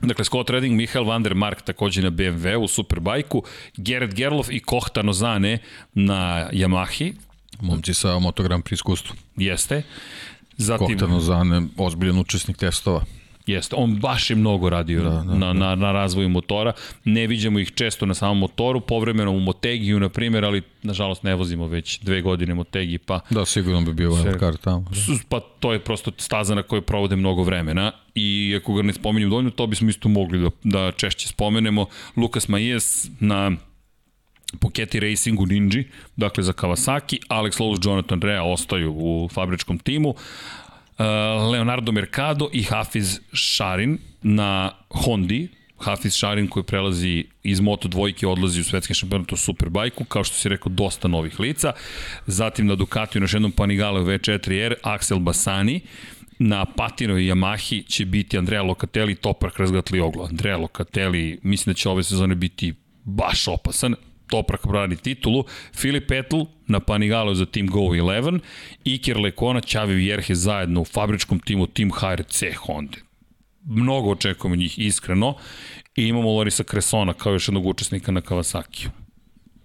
Dakle, 0.00 0.24
Scott 0.24 0.50
Redding, 0.50 0.76
Michael 0.76 1.04
van 1.04 1.22
der 1.22 1.34
Mark 1.34 1.62
takođe 1.62 2.02
na 2.02 2.10
BMW 2.10 2.56
u 2.56 2.68
Superbajku, 2.68 3.42
Gerrit 3.76 4.14
Gerlof 4.14 4.48
i 4.50 4.60
Kohta 4.60 5.02
Nozane 5.02 5.58
na 5.94 6.48
Yamahi. 6.52 7.12
Momci 7.60 7.94
sa 7.94 8.18
motogram 8.18 8.62
pri 8.62 8.74
iskustvu. 8.74 9.16
Jeste. 9.36 9.82
Zatim, 10.60 10.86
Kohta 10.86 11.06
Nozane, 11.06 11.62
ozbiljan 11.76 12.18
učesnik 12.18 12.56
testova. 12.56 13.04
Jeste, 13.46 13.76
on 13.76 13.96
baš 13.96 14.30
je 14.30 14.36
mnogo 14.36 14.70
radio 14.70 15.02
da, 15.02 15.10
da, 15.10 15.22
na, 15.24 15.46
da. 15.46 15.52
na, 15.52 15.74
na 15.74 15.92
razvoju 15.92 16.28
motora. 16.28 16.72
Ne 17.04 17.26
viđamo 17.26 17.58
ih 17.58 17.72
često 17.74 18.06
na 18.06 18.14
samom 18.14 18.38
motoru, 18.38 18.80
povremeno 18.80 19.30
u 19.30 19.40
Motegiju, 19.40 20.00
na 20.00 20.08
primjer, 20.08 20.44
ali 20.44 20.62
nažalost 20.82 21.22
ne 21.22 21.34
vozimo 21.34 21.66
već 21.66 22.00
dve 22.00 22.22
godine 22.22 22.54
Motegi, 22.54 22.98
pa... 22.98 23.20
Da, 23.30 23.44
sigurno 23.44 23.80
bi 23.80 23.92
bio 23.92 24.10
wildcard 24.10 24.56
tamo. 24.60 24.84
Pa 25.28 25.40
to 25.40 25.72
je 25.72 25.78
prosto 25.78 26.10
staza 26.16 26.54
na 26.54 26.62
kojoj 26.62 26.82
provode 26.82 27.16
mnogo 27.16 27.42
vremena 27.42 27.92
i 28.14 28.54
ako 28.60 28.74
ga 28.74 28.82
ne 28.82 28.92
spominjem 28.92 29.30
dovoljno, 29.30 29.50
to 29.50 29.66
bismo 29.66 29.88
isto 29.88 30.08
mogli 30.08 30.38
da, 30.38 30.50
da 30.64 30.92
češće 30.92 31.28
spomenemo. 31.28 31.86
Lukas 32.16 32.48
Majes 32.48 33.10
na 33.20 33.52
Poketi 34.60 35.00
Racing 35.00 35.40
u 35.40 35.46
Ninji, 35.46 35.84
dakle 36.16 36.42
za 36.42 36.52
Kawasaki, 36.52 37.18
Alex 37.28 37.60
Lowe's, 37.60 37.86
Jonathan 37.86 38.20
Rea 38.22 38.42
ostaju 38.42 38.92
u 38.92 39.28
fabričkom 39.32 39.78
timu, 39.78 40.14
Uh, 41.00 41.52
Leonardo 41.52 41.92
Mercado 41.92 42.48
i 42.52 42.62
Hafiz 42.62 43.20
Šarin 43.32 43.98
na 44.22 44.72
Hondi, 44.90 45.48
Hafiz 45.78 46.14
Šarin 46.14 46.48
koji 46.48 46.64
prelazi 46.64 47.24
iz 47.42 47.60
Moto 47.60 47.88
dvojke 47.88 48.26
odlazi 48.26 48.60
u 48.60 48.64
svetski 48.64 48.94
šampionat 48.94 49.32
u 49.32 49.36
Superbajku, 49.36 50.04
kao 50.04 50.24
što 50.24 50.36
si 50.36 50.48
rekao, 50.48 50.72
dosta 50.72 51.08
novih 51.08 51.40
lica. 51.40 51.72
Zatim 52.26 52.66
na 52.66 52.74
Ducatiju, 52.74 53.20
na 53.20 53.28
jednom 53.32 53.52
Panigale 53.52 54.00
V4R, 54.00 54.74
Axel 54.82 55.18
Basani, 55.18 55.80
na 56.38 56.64
Patino 56.64 57.18
i 57.18 57.32
Yamahi 57.32 57.86
će 57.86 58.04
biti 58.04 58.38
Andrea 58.38 58.62
Locatelli, 58.62 59.14
Toprak 59.14 59.58
razgatli 59.58 60.00
oglo. 60.00 60.24
Andrea 60.24 60.56
Locatelli, 60.56 61.38
mislim 61.42 61.72
da 61.72 61.76
će 61.76 61.88
ove 61.88 62.02
sezone 62.02 62.34
biti 62.34 62.74
baš 63.04 63.48
opasan. 63.48 63.94
Toprak 64.30 64.66
brani 64.66 64.96
titulu, 64.96 65.44
Filip 65.74 66.08
Petl 66.08 66.36
na 66.66 66.80
Panigalo 66.80 67.34
za 67.34 67.46
Team 67.46 67.66
Go 67.66 67.80
11, 67.80 68.38
Iker 68.84 69.18
Lekona, 69.18 69.60
Ćavi 69.60 69.94
Vjerhe 69.94 70.34
zajedno 70.34 70.80
u 70.80 70.84
fabričkom 70.84 71.40
timu 71.40 71.66
Team 71.66 71.90
HRC 71.90 72.42
Honda. 72.56 72.98
Mnogo 73.64 74.10
očekujemo 74.10 74.56
njih 74.56 74.78
iskreno 74.78 75.34
i 75.96 76.06
imamo 76.06 76.32
Lorisa 76.32 76.64
Kresona 76.64 77.12
kao 77.12 77.32
još 77.32 77.48
jednog 77.48 77.66
učesnika 77.66 78.12
na 78.12 78.20
Kawasaki. 78.20 78.88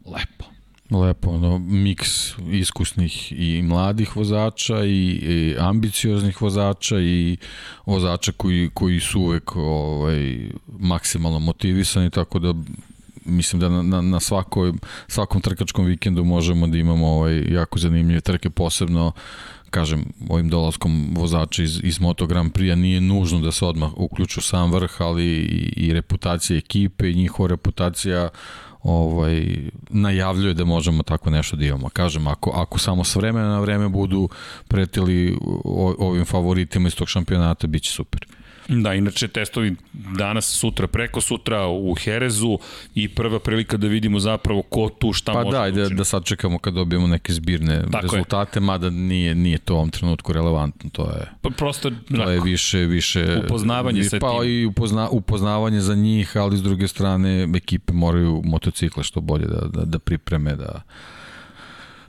Lepo. 0.05 0.55
Lepo, 0.91 1.30
ono, 1.30 1.59
miks 1.59 2.34
iskusnih 2.51 3.32
i 3.32 3.61
mladih 3.61 4.16
vozača 4.18 4.84
i, 4.86 5.07
i 5.07 5.55
ambicioznih 5.59 6.41
vozača 6.41 6.99
i 6.99 7.38
vozača 7.86 8.32
koji, 8.32 8.70
koji 8.74 8.99
su 8.99 9.22
uvek 9.22 9.55
ovaj, 9.55 10.49
maksimalno 10.80 11.39
motivisani, 11.39 12.09
tako 12.09 12.39
da 12.39 12.53
mislim 13.26 13.60
da 13.60 13.70
na, 13.70 13.82
na, 13.82 14.02
na 14.02 14.20
svakoj, 14.20 14.74
svakom 15.08 15.42
trkačkom 15.42 15.86
vikendu 15.86 16.24
možemo 16.24 16.68
da 16.68 16.78
imamo 16.78 17.08
ovaj, 17.08 17.54
jako 17.54 17.80
zanimljive 17.80 18.22
trke, 18.22 18.50
posebno 18.50 19.12
kažem, 19.70 20.06
ovim 20.30 20.50
dolaskom 20.50 21.10
vozača 21.12 21.64
iz, 21.64 21.80
iz 21.84 22.00
Moto 22.00 22.28
Grand 22.28 22.54
Prix 22.54 22.76
nije 22.76 23.02
nužno 23.02 23.40
da 23.40 23.52
se 23.52 23.66
odmah 23.66 23.92
uključu 23.96 24.42
sam 24.42 24.72
vrh, 24.72 25.02
ali 25.02 25.26
i, 25.26 25.74
i 25.76 25.94
reputacija 25.94 26.58
ekipe 26.58 27.12
i 27.12 27.16
njihova 27.16 27.50
reputacija 27.50 28.30
ovaj, 28.84 29.46
najavljuje 29.90 30.54
da 30.54 30.66
možemo 30.66 31.04
tako 31.04 31.30
nešto 31.30 31.56
da 31.56 31.66
imamo. 31.66 31.90
Kažem, 31.90 32.28
ako, 32.28 32.50
ako 32.50 32.80
samo 32.80 33.04
s 33.04 33.16
vremena 33.16 33.50
na 33.50 33.60
vreme 33.60 33.90
budu 33.90 34.30
pretili 34.68 35.38
ovim 36.00 36.26
favoritima 36.26 36.88
iz 36.88 36.96
tog 36.96 37.10
šampionata, 37.10 37.68
bit 37.68 37.84
će 37.84 37.92
super. 37.92 38.26
Da, 38.68 38.93
inače 38.93 39.28
testovi 39.28 39.76
danas, 39.93 40.45
sutra, 40.45 40.88
preko 40.88 41.22
sutra 41.22 41.68
u 41.68 41.93
Herezu 41.93 42.59
i 42.95 43.07
prva 43.09 43.39
prilika 43.39 43.78
da 43.78 43.88
vidimo 43.88 44.20
zapravo 44.20 44.61
ko 44.61 44.89
tu 44.99 45.13
šta 45.13 45.34
pa 45.34 45.43
može 45.43 45.57
da, 45.57 45.70
da, 45.70 45.89
da 45.89 46.03
sad 46.03 46.24
čekamo 46.24 46.59
kad 46.59 46.74
dobijemo 46.74 47.07
neke 47.07 47.34
zbirne 47.34 47.84
Tako 47.91 48.01
rezultate, 48.01 48.59
je. 48.59 48.61
mada 48.61 48.89
nije, 48.89 49.36
nije 49.36 49.57
to 49.57 49.74
u 49.74 49.78
ovom 49.78 49.89
trenutku 49.89 50.34
relevantno, 50.34 50.89
to 50.89 51.03
je, 51.03 51.32
pa, 51.41 51.49
prosto, 51.49 51.91
to 52.16 52.30
je 52.30 52.41
više, 52.41 52.78
više 52.78 53.41
upoznavanje 53.45 54.03
sa 54.03 54.18
pa, 54.20 54.41
tim. 54.41 54.49
i 54.49 54.66
upozna, 54.66 55.09
upoznavanje 55.09 55.80
za 55.80 55.95
njih, 55.95 56.38
ali 56.38 56.57
s 56.57 56.63
druge 56.63 56.88
strane 56.88 57.47
ekipe 57.55 57.93
moraju 57.93 58.41
motocikle 58.45 59.03
što 59.03 59.22
bolje 59.22 59.45
da, 59.45 59.68
da, 59.68 59.86
da 59.86 59.99
pripreme, 59.99 60.55
da, 60.55 60.82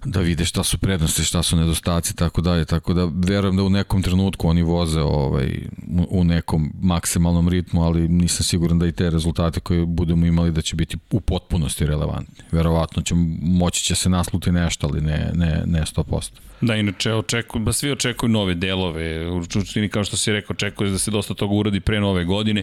da 0.07 0.21
vide 0.21 0.45
šta 0.45 0.65
su 0.65 0.79
prednosti, 0.79 1.25
šta 1.25 1.43
su 1.43 1.57
nedostaci, 1.57 2.17
tako 2.17 2.41
dalje, 2.41 2.65
tako 2.65 2.95
da 2.95 3.11
verujem 3.15 3.57
da 3.57 3.63
u 3.63 3.71
nekom 3.71 4.03
trenutku 4.03 4.49
oni 4.49 4.63
voze 4.63 5.01
ovaj, 5.01 5.59
u 6.09 6.25
nekom 6.25 6.73
maksimalnom 6.83 7.49
ritmu, 7.49 7.83
ali 7.83 8.09
nisam 8.09 8.45
siguran 8.45 8.79
da 8.79 8.87
i 8.87 8.93
te 8.93 9.11
rezultate 9.11 9.61
koje 9.61 9.87
budemo 9.87 10.27
imali 10.27 10.53
da 10.53 10.63
će 10.63 10.77
biti 10.77 10.97
u 11.11 11.21
potpunosti 11.21 11.87
relevantni. 11.87 12.45
Verovatno 12.53 13.03
će, 13.03 13.15
moći 13.43 13.85
će 13.85 13.95
se 13.95 14.09
nasluti 14.09 14.53
nešto, 14.53 14.87
ali 14.87 15.01
ne, 15.01 15.31
ne, 15.35 15.63
ne 15.67 15.81
100%. 15.81 16.31
Da, 16.61 16.77
inače, 16.77 17.15
očekuju, 17.15 17.65
ba 17.65 17.73
svi 17.73 17.91
očekuju 17.93 18.31
nove 18.31 18.55
delove. 18.55 19.31
U 19.31 19.47
čučini, 19.47 19.89
kao 19.89 20.05
što 20.05 20.17
si 20.17 20.33
rekao, 20.33 20.55
očekuje 20.55 20.91
da 20.91 20.99
se 20.99 21.11
dosta 21.11 21.35
toga 21.35 21.55
uradi 21.55 21.81
pre 21.81 22.01
nove 22.01 22.25
godine 22.25 22.63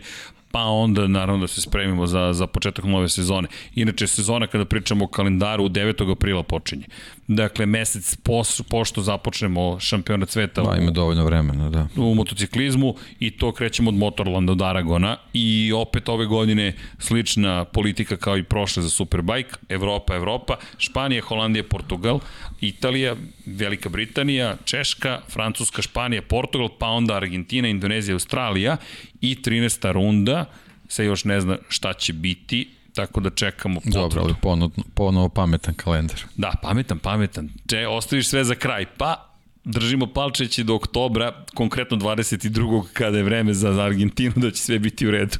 pa 0.53 0.63
onda 0.63 1.07
naravno 1.07 1.41
da 1.41 1.47
se 1.47 1.61
spremimo 1.61 2.07
za, 2.07 2.33
za 2.33 2.47
početak 2.47 2.85
nove 2.85 3.09
sezone. 3.09 3.47
Inače, 3.75 4.07
sezona 4.07 4.47
kada 4.47 4.65
pričamo 4.65 5.05
o 5.05 5.07
kalendaru 5.07 5.65
u 5.65 5.69
9. 5.69 6.11
aprila 6.11 6.43
počinje. 6.43 6.83
Dakle, 7.27 7.65
mesec 7.65 8.15
pos, 8.15 8.61
pošto 8.69 9.01
započnemo 9.01 9.79
šampionat 9.79 10.29
sveta 10.29 10.61
da, 10.61 10.77
ima 10.81 10.91
dovoljno 10.91 11.25
vremena, 11.25 11.69
da. 11.69 11.87
u 11.95 12.15
motociklizmu 12.15 12.95
i 13.19 13.31
to 13.31 13.51
krećemo 13.51 13.89
od 13.89 13.95
Motorlanda 13.95 14.53
do 14.53 14.65
Aragona 14.65 15.17
i 15.33 15.73
opet 15.75 16.09
ove 16.09 16.25
godine 16.25 16.73
slična 16.99 17.65
politika 17.65 18.17
kao 18.17 18.37
i 18.37 18.43
prošle 18.43 18.83
za 18.83 18.89
Superbike, 18.89 19.49
Evropa, 19.69 20.15
Evropa, 20.15 20.55
Španija, 20.77 21.21
Holandija, 21.21 21.63
Portugal, 21.63 22.19
Italija, 22.61 23.15
Velika 23.45 23.89
Britanija, 23.89 24.55
Češka, 24.65 25.21
Francuska, 25.29 25.81
Španija, 25.81 26.21
Portugal, 26.21 26.69
pa 26.79 26.87
onda 26.87 27.15
Argentina, 27.15 27.67
Indonezija, 27.67 28.15
Australija 28.15 28.77
i 29.21 29.35
13. 29.35 29.91
runda 29.91 30.45
se 30.87 31.05
još 31.05 31.25
ne 31.25 31.41
zna 31.41 31.57
šta 31.69 31.93
će 31.93 32.13
biti, 32.13 32.69
tako 32.93 33.19
da 33.19 33.29
čekamo 33.29 33.79
potvrdu. 33.79 33.99
Dobro, 33.99 34.21
ali 34.21 34.33
ponovo, 34.41 34.71
ponovo 34.93 35.29
pametan 35.29 35.73
kalendar. 35.73 36.21
Da, 36.35 36.53
pametan, 36.61 36.99
pametan. 36.99 37.49
Če, 37.67 37.87
ostaviš 37.87 38.27
sve 38.27 38.43
za 38.43 38.55
kraj, 38.55 38.85
pa 38.97 39.33
držimo 39.63 40.07
palčeći 40.07 40.63
do 40.63 40.75
oktobra, 40.75 41.45
konkretno 41.53 41.97
22. 41.97 42.83
kada 42.93 43.17
je 43.17 43.23
vreme 43.23 43.53
za, 43.53 43.83
Argentinu, 43.83 44.33
da 44.35 44.51
će 44.51 44.61
sve 44.61 44.79
biti 44.79 45.07
u 45.07 45.11
redu. 45.11 45.37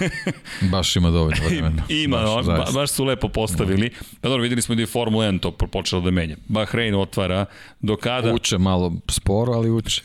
baš 0.72 0.96
ima 0.96 1.10
dovoljno 1.10 1.44
vremena. 1.46 1.82
ima, 2.04 2.16
baš, 2.16 2.46
ba, 2.46 2.66
baš 2.74 2.90
su 2.90 3.04
lepo 3.04 3.28
postavili. 3.28 3.90
Pa 4.20 4.28
dobro, 4.28 4.42
videli 4.42 4.62
smo 4.62 4.74
da 4.74 4.82
je 4.82 4.86
Formula 4.86 5.24
1 5.26 5.40
to 5.40 5.50
počelo 5.52 6.02
da 6.02 6.10
menja. 6.10 6.36
Bahrein 6.48 6.94
otvara 6.94 7.46
do 7.80 7.96
kada... 7.96 8.34
Uče 8.34 8.58
malo 8.58 8.92
sporo, 9.08 9.52
ali 9.52 9.70
uče. 9.70 10.02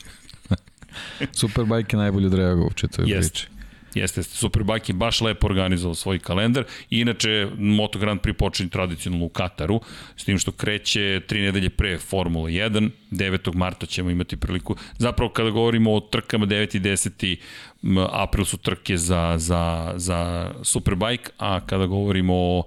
Superbike 1.32 1.96
je 1.96 1.98
najbolje 1.98 2.26
odreagovao 2.26 2.68
u 2.68 2.72
četvroj 2.72 3.06
priči. 3.06 3.46
Jeste, 3.98 4.22
Superbike 4.22 4.92
je 4.92 4.96
baš 4.96 5.20
lepo 5.20 5.46
organizovao 5.46 5.94
svoj 5.94 6.18
kalendar. 6.18 6.64
Inače, 6.90 7.48
Moto 7.58 7.98
Grand 7.98 8.20
Prix 8.20 8.32
počinje 8.32 8.68
tradicionalno 8.68 9.26
u 9.26 9.28
Kataru, 9.28 9.80
s 10.16 10.24
tim 10.24 10.38
što 10.38 10.52
kreće 10.52 11.20
tri 11.26 11.40
nedelje 11.40 11.70
pre 11.70 11.98
Formula 11.98 12.48
1. 12.48 12.90
9. 13.10 13.54
marta 13.54 13.86
ćemo 13.86 14.10
imati 14.10 14.36
priliku. 14.36 14.76
Zapravo, 14.98 15.32
kada 15.32 15.50
govorimo 15.50 15.94
o 15.94 16.00
trkama 16.00 16.46
9. 16.46 16.76
i 16.76 16.80
10. 16.80 17.36
april 18.12 18.44
su 18.44 18.56
trke 18.56 18.96
za, 18.96 19.34
za, 19.36 19.92
za 19.96 20.50
Superbike, 20.62 21.30
a 21.38 21.60
kada 21.66 21.86
govorimo 21.86 22.34
o 22.34 22.62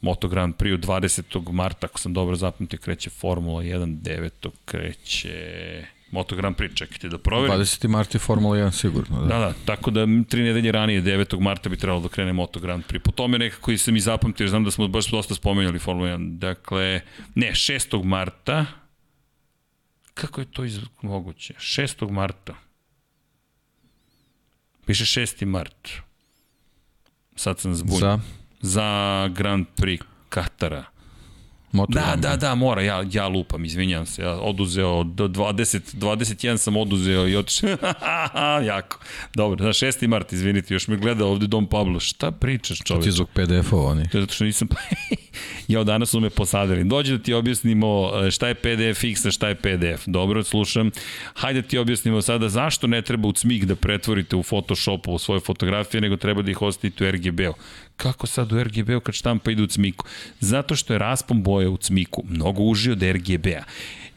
Moto 0.00 0.28
Grand 0.28 0.54
Prix 0.54 0.78
20. 0.78 1.52
marta, 1.52 1.86
ako 1.86 1.98
sam 1.98 2.12
dobro 2.12 2.36
zapamtio, 2.36 2.78
kreće 2.78 3.10
Formula 3.10 3.62
1, 3.62 4.00
9. 4.00 4.50
kreće 4.64 5.95
Moto 6.10 6.36
Grand 6.36 6.56
Prix, 6.56 6.74
čekajte 6.74 7.08
da 7.08 7.18
proverim. 7.18 7.56
20. 7.56 7.88
marta 7.88 8.16
je 8.16 8.20
Formula 8.20 8.56
1 8.56 8.70
sigurno. 8.70 9.20
Da. 9.20 9.26
da, 9.26 9.38
da, 9.38 9.52
tako 9.64 9.90
da 9.90 10.06
tri 10.28 10.42
nedelje 10.42 10.72
ranije, 10.72 11.02
9. 11.02 11.40
marta 11.40 11.68
bi 11.68 11.76
trebalo 11.76 12.00
da 12.00 12.08
krene 12.08 12.32
Moto 12.32 12.60
Grand 12.60 12.84
Prix. 12.84 13.02
Po 13.02 13.10
tome 13.10 13.38
nekako 13.38 13.70
i 13.70 13.78
sam 13.78 13.96
i 13.96 14.00
zapamtio, 14.00 14.44
jer 14.44 14.50
znam 14.50 14.64
da 14.64 14.70
smo 14.70 14.88
baš 14.88 15.10
dosta 15.10 15.34
spomenuli 15.34 15.78
Formula 15.78 16.08
1. 16.08 16.38
Dakle, 16.38 17.00
ne, 17.34 17.50
6. 17.50 18.04
marta, 18.04 18.66
kako 20.14 20.40
je 20.40 20.46
to 20.50 20.64
iz... 20.64 20.80
moguće? 21.02 21.54
6. 21.54 22.10
marta. 22.10 22.54
Piše 24.86 25.20
6. 25.20 25.44
mart. 25.44 25.88
Sad 27.36 27.58
sam 27.58 27.74
zbunjen. 27.74 28.00
Za? 28.00 28.18
Za 28.60 29.28
Grand 29.34 29.66
Prix 29.76 30.02
Katara. 30.28 30.84
Moto 31.76 31.92
Da, 31.92 32.16
da, 32.16 32.36
da, 32.36 32.54
mora, 32.54 32.82
ja, 32.82 33.04
ja 33.12 33.28
lupam, 33.28 33.64
izvinjam 33.64 34.06
se, 34.06 34.22
ja 34.22 34.30
oduzeo, 34.30 35.04
do 35.04 35.28
20, 35.28 35.80
21 35.96 36.56
sam 36.56 36.76
oduzeo 36.76 37.28
i 37.28 37.36
otišao, 37.36 37.76
jako. 38.72 38.98
Dobro, 39.34 39.64
na 39.64 39.72
6. 39.72 40.06
mart, 40.06 40.32
izvinite, 40.32 40.74
još 40.74 40.88
me 40.88 40.96
gleda 40.96 41.26
ovde 41.26 41.46
Dom 41.46 41.66
Pablo, 41.66 42.00
šta 42.00 42.30
pričaš 42.30 42.78
čoveč? 42.84 43.04
Ti 43.04 43.10
zbog 43.10 43.28
PDF-ova 43.34 43.90
oni. 43.90 44.04
Zato 44.12 44.34
što 44.34 44.44
nisam... 44.44 44.68
ja 45.68 45.84
danas 45.84 46.10
su 46.10 46.20
me 46.20 46.30
posadili. 46.30 46.84
Dođe 46.84 47.16
da 47.16 47.22
ti 47.22 47.34
objasnimo 47.34 48.10
e, 48.26 48.30
šta 48.30 48.48
je 48.48 48.54
PDF 48.54 49.04
X, 49.04 49.26
a 49.26 49.30
šta 49.30 49.48
je 49.48 49.54
PDF. 49.54 50.06
Dobro, 50.06 50.44
slušam. 50.44 50.90
Hajde 51.34 51.62
da 51.62 51.68
ti 51.68 51.78
objasnimo 51.78 52.22
sada 52.22 52.48
zašto 52.48 52.86
ne 52.86 53.02
treba 53.02 53.28
u 53.28 53.32
cmik 53.32 53.64
da 53.64 53.76
pretvorite 53.76 54.36
u 54.36 54.42
Photoshopu 54.42 55.12
u 55.12 55.18
svoje 55.18 55.40
fotografije, 55.40 56.00
nego 56.00 56.16
treba 56.16 56.42
da 56.42 56.50
ih 56.50 56.62
ostavite 56.62 57.04
u 57.04 57.10
RGB-u. 57.10 57.52
Kako 57.96 58.26
sad 58.26 58.52
u 58.52 58.62
RGB-u 58.62 59.00
kad 59.00 59.14
štampa 59.14 59.50
ide 59.50 59.62
u 59.62 59.66
cmiku? 59.66 60.06
Zato 60.40 60.76
što 60.76 60.92
je 60.92 60.98
raspon 60.98 61.42
boja 61.42 61.70
u 61.70 61.76
cmiku 61.76 62.22
mnogo 62.28 62.62
uži 62.62 62.90
od 62.90 63.02
RGB-a. 63.02 63.62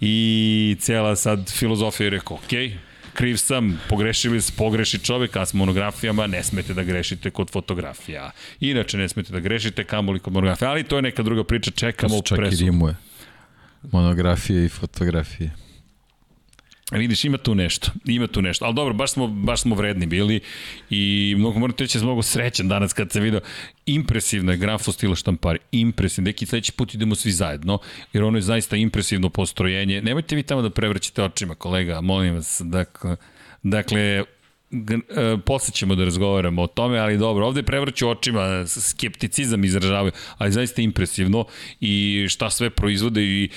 I 0.01 0.77
cela 0.79 1.15
sad 1.15 1.51
filozofija 1.51 2.05
je 2.05 2.09
rekao, 2.09 2.37
okej, 2.37 2.67
okay, 2.67 2.77
kriv 3.13 3.37
sam, 3.37 3.79
pogrešili 3.89 4.41
se, 4.41 4.53
pogreši 4.57 4.99
čovek, 4.99 5.35
a 5.35 5.45
s 5.45 5.53
monografijama 5.53 6.27
ne 6.27 6.43
smete 6.43 6.73
da 6.73 6.83
grešite 6.83 7.29
kod 7.29 7.49
fotografija. 7.51 8.31
Inače 8.59 8.97
ne 8.97 9.09
smete 9.09 9.33
da 9.33 9.39
grešite, 9.39 9.83
kamoli 9.83 10.19
kod 10.19 10.33
monografija, 10.33 10.69
ali 10.69 10.83
to 10.83 10.95
je 10.95 11.01
neka 11.01 11.23
druga 11.23 11.43
priča, 11.43 11.71
čekamo 11.71 12.15
to 12.15 12.21
čak 12.21 12.37
presu. 12.37 12.63
i 12.63 12.65
rimuje. 12.65 12.95
Monografije 13.91 14.65
i 14.65 14.69
fotografije. 14.69 15.51
Vidiš, 16.91 17.25
ima 17.25 17.37
tu 17.37 17.55
nešto, 17.55 17.91
ima 18.05 18.27
tu 18.27 18.41
nešto. 18.41 18.65
Ali 18.65 18.73
dobro, 18.73 18.93
baš 18.93 19.11
smo, 19.11 19.27
baš 19.27 19.61
smo 19.61 19.75
vredni 19.75 20.05
bili 20.05 20.39
i 20.89 21.35
mnogo 21.37 21.59
moram 21.59 21.75
reći 21.79 21.97
da 21.97 22.03
mnogo 22.03 22.21
srećan 22.21 22.67
danas 22.67 22.93
kad 22.93 23.11
se 23.11 23.19
video. 23.19 23.39
Impresivno 23.85 24.51
je 24.51 24.57
grafo 24.57 24.91
stila 24.91 25.15
štampari, 25.15 25.59
impresivno. 25.71 26.27
Neki 26.27 26.45
sledeći 26.45 26.71
put 26.71 26.93
idemo 26.93 27.15
svi 27.15 27.31
zajedno, 27.31 27.79
jer 28.13 28.23
ono 28.23 28.37
je 28.37 28.41
zaista 28.41 28.75
impresivno 28.75 29.29
postrojenje. 29.29 30.01
Nemojte 30.01 30.35
vi 30.35 30.43
tamo 30.43 30.61
da 30.61 30.69
prevrćete 30.69 31.23
očima, 31.23 31.55
kolega, 31.55 32.01
molim 32.01 32.35
vas. 32.35 32.61
Dakle, 32.65 33.15
dakle 33.63 34.23
posle 35.45 35.73
ćemo 35.73 35.95
da 35.95 36.03
razgovaramo 36.03 36.61
o 36.61 36.67
tome, 36.67 36.97
ali 36.97 37.17
dobro, 37.17 37.47
ovde 37.47 37.63
prevrću 37.63 38.09
očima, 38.09 38.67
skepticizam 38.67 39.63
izražavaju, 39.63 40.11
ali 40.37 40.51
zaista 40.51 40.81
impresivno 40.81 41.45
i 41.79 42.25
šta 42.29 42.49
sve 42.49 42.69
proizvode 42.69 43.23
i 43.23 43.49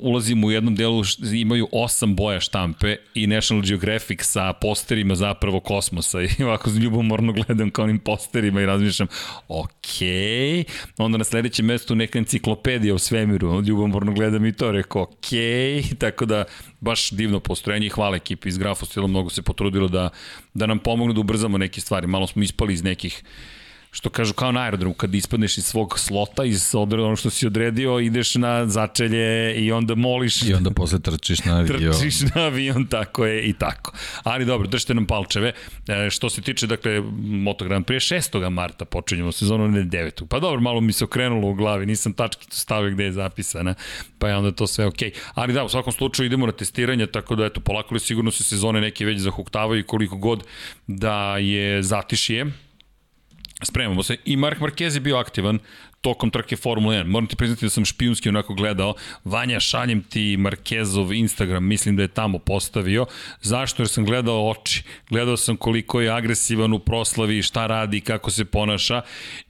ulazimo 0.00 0.46
u 0.46 0.50
jednom 0.50 0.74
delu, 0.74 1.02
imaju 1.34 1.68
osam 1.72 2.16
boja 2.16 2.40
štampe 2.40 2.96
i 3.14 3.26
National 3.26 3.62
Geographic 3.62 4.22
sa 4.22 4.52
posterima 4.52 5.14
zapravo 5.14 5.60
kosmosa 5.60 6.18
i 6.38 6.42
ovako 6.42 6.70
ljubomorno 6.70 7.32
gledam 7.32 7.70
kao 7.70 7.84
onim 7.84 7.98
posterima 7.98 8.60
i 8.60 8.66
razmišljam, 8.66 9.08
ok, 9.48 9.96
onda 10.98 11.18
na 11.18 11.24
sledećem 11.24 11.66
mestu 11.66 11.94
neka 11.94 12.18
enciklopedija 12.18 12.94
u 12.94 12.98
svemiru, 12.98 13.62
ljubomorno 13.62 14.12
gledam 14.12 14.46
i 14.46 14.52
to, 14.52 14.72
rekao, 14.72 15.02
ok, 15.02 15.28
tako 15.98 16.26
da 16.26 16.44
baš 16.80 17.10
divno 17.10 17.40
postrojenje 17.40 17.86
i 17.86 17.90
hvala 17.90 18.16
ekipi 18.16 18.48
iz 18.48 18.58
Grafostila, 18.58 19.06
mnogo 19.06 19.30
se 19.30 19.42
potrudilo 19.42 19.88
da, 19.88 20.10
da 20.54 20.66
nam 20.66 20.78
pomogne 20.78 21.14
da 21.14 21.20
ubrzamo 21.20 21.58
neke 21.58 21.80
stvari. 21.80 22.06
Malo 22.06 22.26
smo 22.26 22.42
ispali 22.42 22.74
iz 22.74 22.82
nekih 22.82 23.22
što 23.96 24.10
kažu 24.10 24.34
kao 24.34 24.52
na 24.52 24.60
aerodromu, 24.60 24.94
kad 24.94 25.14
ispadneš 25.14 25.58
iz 25.58 25.64
svog 25.64 25.98
slota, 25.98 26.44
iz 26.44 26.74
ono 26.74 27.16
što 27.16 27.30
si 27.30 27.46
odredio, 27.46 27.98
ideš 28.00 28.34
na 28.34 28.66
začelje 28.66 29.54
i 29.54 29.72
onda 29.72 29.94
moliš. 29.94 30.42
I 30.42 30.54
onda 30.54 30.70
posle 30.70 31.00
trčiš 31.00 31.44
na 31.44 31.56
avion. 31.58 31.92
Trčiš 31.92 32.20
na 32.34 32.42
avion, 32.42 32.86
tako 32.86 33.26
je 33.26 33.42
i 33.48 33.52
tako. 33.52 33.92
Ali 34.22 34.44
dobro, 34.44 34.68
držite 34.68 34.94
nam 34.94 35.06
palčeve. 35.06 35.52
E, 35.88 36.10
što 36.10 36.30
se 36.30 36.42
tiče, 36.42 36.66
dakle, 36.66 37.00
Moto 37.20 37.64
Grand 37.64 37.86
Prix 37.86 38.14
6. 38.14 38.50
marta 38.50 38.84
počinjemo 38.84 39.32
sezonu, 39.32 39.68
ne 39.68 39.84
9. 39.84 40.26
Pa 40.28 40.40
dobro, 40.40 40.60
malo 40.60 40.80
mi 40.80 40.92
se 40.92 41.04
okrenulo 41.04 41.48
u 41.48 41.54
glavi, 41.54 41.86
nisam 41.86 42.12
tačkicu 42.12 42.60
stavio 42.60 42.90
gde 42.90 43.04
je 43.04 43.12
zapisana, 43.12 43.74
pa 44.18 44.28
je 44.28 44.36
onda 44.36 44.52
to 44.52 44.66
sve 44.66 44.86
okej. 44.86 45.10
Okay. 45.10 45.18
Ali 45.34 45.52
da, 45.52 45.64
u 45.64 45.68
svakom 45.68 45.92
slučaju 45.92 46.26
idemo 46.26 46.46
na 46.46 46.52
testiranje, 46.52 47.06
tako 47.06 47.36
da 47.36 47.44
eto, 47.44 47.60
polako 47.60 47.94
li 47.94 48.00
sigurno 48.00 48.30
se 48.30 48.44
sezone 48.44 48.80
neke 48.80 49.04
već 49.04 49.18
zahuktavaju 49.18 49.84
koliko 49.86 50.16
god 50.16 50.44
da 50.86 51.38
je 51.38 51.82
zatišije, 51.82 52.65
Spremamo 53.62 54.02
se. 54.02 54.16
I 54.24 54.36
Mark 54.36 54.60
Marquez 54.60 54.96
je 54.96 55.00
bio 55.00 55.16
aktivan 55.16 55.58
tokom 56.00 56.30
trke 56.30 56.56
Formule 56.56 56.96
1. 56.96 57.06
Moram 57.06 57.26
ti 57.26 57.36
priznati 57.36 57.64
da 57.64 57.70
sam 57.70 57.84
špijunski 57.84 58.28
onako 58.28 58.54
gledao. 58.54 58.94
Vanja, 59.24 59.60
šaljem 59.60 60.02
ti 60.02 60.36
Marquezov 60.38 61.18
Instagram, 61.18 61.64
mislim 61.64 61.96
da 61.96 62.02
je 62.02 62.08
tamo 62.08 62.38
postavio. 62.38 63.06
Zašto? 63.42 63.82
Jer 63.82 63.88
sam 63.88 64.04
gledao 64.04 64.50
oči. 64.50 64.82
Gledao 65.10 65.36
sam 65.36 65.56
koliko 65.56 66.00
je 66.00 66.10
agresivan 66.10 66.72
u 66.72 66.78
proslavi, 66.78 67.42
šta 67.42 67.66
radi, 67.66 68.00
kako 68.00 68.30
se 68.30 68.44
ponaša 68.44 69.02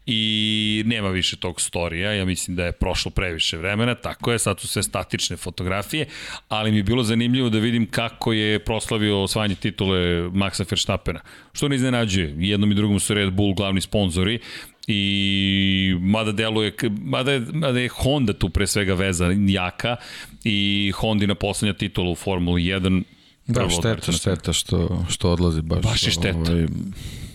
i 0.06 0.82
nema 0.86 1.08
više 1.08 1.36
tog 1.36 1.60
storija, 1.60 2.12
ja 2.12 2.24
mislim 2.24 2.56
da 2.56 2.64
je 2.64 2.72
prošlo 2.72 3.10
previše 3.10 3.56
vremena, 3.56 3.94
tako 3.94 4.32
je, 4.32 4.38
sad 4.38 4.60
su 4.60 4.68
sve 4.68 4.82
statične 4.82 5.36
fotografije, 5.36 6.06
ali 6.48 6.70
mi 6.70 6.76
je 6.76 6.82
bilo 6.82 7.02
zanimljivo 7.02 7.48
da 7.48 7.58
vidim 7.58 7.86
kako 7.86 8.32
je 8.32 8.58
proslavio 8.58 9.22
osvajanje 9.22 9.54
titule 9.54 9.98
Maxa 10.30 10.70
Verstappena, 10.70 11.20
što 11.52 11.68
ne 11.68 11.76
iznenađuje, 11.76 12.34
jednom 12.38 12.72
i 12.72 12.74
drugom 12.74 13.00
su 13.00 13.14
Red 13.14 13.32
Bull 13.32 13.54
glavni 13.54 13.80
sponzori, 13.80 14.38
i 14.86 15.96
mada 16.00 16.32
deluje, 16.32 16.72
mada 17.02 17.32
je, 17.32 17.40
mada 17.52 17.80
je 17.80 17.88
Honda 17.88 18.32
tu 18.32 18.48
pre 18.48 18.66
svega 18.66 18.94
veza 18.94 19.26
jaka 19.48 19.96
i 20.44 20.92
Hondina 20.94 21.34
poslednja 21.34 21.72
titula 21.72 22.10
u 22.10 22.14
Formuli 22.14 22.62
1 22.62 23.02
Da, 23.46 23.68
šteta, 23.70 24.12
šteta 24.12 24.52
što, 24.52 25.04
što 25.08 25.30
odlazi 25.30 25.62
baš. 25.62 25.82
Baš 25.82 26.02
je 26.02 26.10
šteta. 26.10 26.52
Ovaj, 26.52 26.66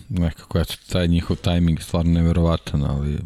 nekako, 0.10 0.60
eto, 0.60 0.74
taj 0.92 1.08
njihov 1.08 1.38
tajming 1.38 1.82
stvarno 1.82 2.12
neverovatan, 2.12 2.84
ali... 2.84 3.18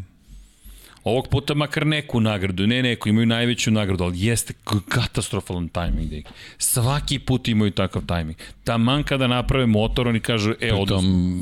Ovog 1.04 1.28
puta 1.28 1.54
makar 1.54 1.88
neku 1.88 2.20
nagradu, 2.20 2.68
ne 2.68 2.84
neku, 2.84 3.10
imaju 3.10 3.26
najveću 3.26 3.72
nagradu, 3.72 4.04
ali 4.04 4.26
jeste 4.26 4.54
katastrofalan 4.90 5.68
tajming. 5.68 6.10
Dek. 6.10 6.26
Svaki 6.58 7.20
put 7.20 7.48
imaju 7.48 7.72
takav 7.72 8.06
tajming. 8.06 8.38
Taman 8.64 9.04
kada 9.04 9.28
naprave 9.28 9.66
motor, 9.66 10.08
oni 10.08 10.20
kažu, 10.20 10.54
e, 10.62 10.74
odnosno... 10.74 11.42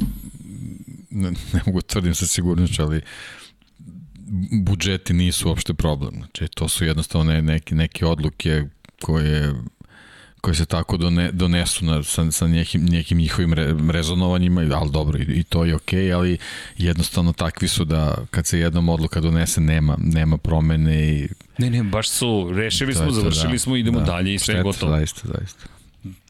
Ne, 1.14 1.32
ne 1.54 1.62
mogu 1.66 1.82
da 1.82 1.88
tvrdim 1.88 2.16
sa 2.16 2.28
sigurnošću, 2.28 2.82
ali 2.82 3.02
budžeti 4.52 5.14
nisu 5.14 5.50
uopšte 5.50 5.74
problem. 5.74 6.14
Znači, 6.16 6.48
to 6.48 6.68
su 6.68 6.86
jednostavno 6.86 7.42
neke, 7.42 7.76
neke 7.76 8.06
odluke 8.06 8.64
koje 9.02 9.54
koje 10.44 10.56
se 10.56 10.66
tako 10.66 10.98
done, 10.98 11.32
donesu 11.32 11.86
na, 11.86 12.04
sa, 12.04 12.32
sa 12.32 12.48
nekim, 12.48 12.86
nekim 12.86 13.18
njihovim 13.18 13.54
re, 13.54 13.76
rezonovanjima, 13.92 14.62
ali 14.76 14.92
dobro, 14.92 15.20
i, 15.20 15.22
i 15.22 15.44
to 15.44 15.66
je 15.66 15.76
okej, 15.76 16.00
okay, 16.00 16.16
ali 16.16 16.38
jednostavno 16.78 17.34
takvi 17.34 17.68
su 17.68 17.86
da 17.86 18.18
kad 18.32 18.46
se 18.46 18.60
jednom 18.60 18.90
odluka 18.90 19.22
donese, 19.22 19.62
nema, 19.62 19.98
nema 20.00 20.38
promene 20.38 21.10
i... 21.10 21.28
Ne, 21.58 21.70
ne, 21.70 21.84
baš 21.84 22.10
su, 22.10 22.52
rešili 22.54 22.94
smo, 22.94 23.12
završili 23.12 23.52
da, 23.52 23.60
smo, 23.60 23.76
idemo 23.76 24.00
da, 24.00 24.06
dalje 24.06 24.34
i 24.34 24.40
sve 24.40 24.56
je 24.56 24.64
gotovo. 24.64 24.92
Zaista, 24.92 25.22
zaista. 25.38 25.66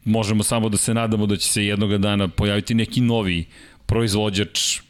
Možemo 0.04 0.42
samo 0.42 0.68
da 0.68 0.76
se 0.76 0.94
nadamo 0.94 1.26
da 1.26 1.36
će 1.36 1.48
se 1.48 1.64
jednoga 1.64 1.98
dana 1.98 2.28
pojaviti 2.28 2.74
neki 2.74 3.00
novi 3.00 3.46
proizvođač 3.86 4.80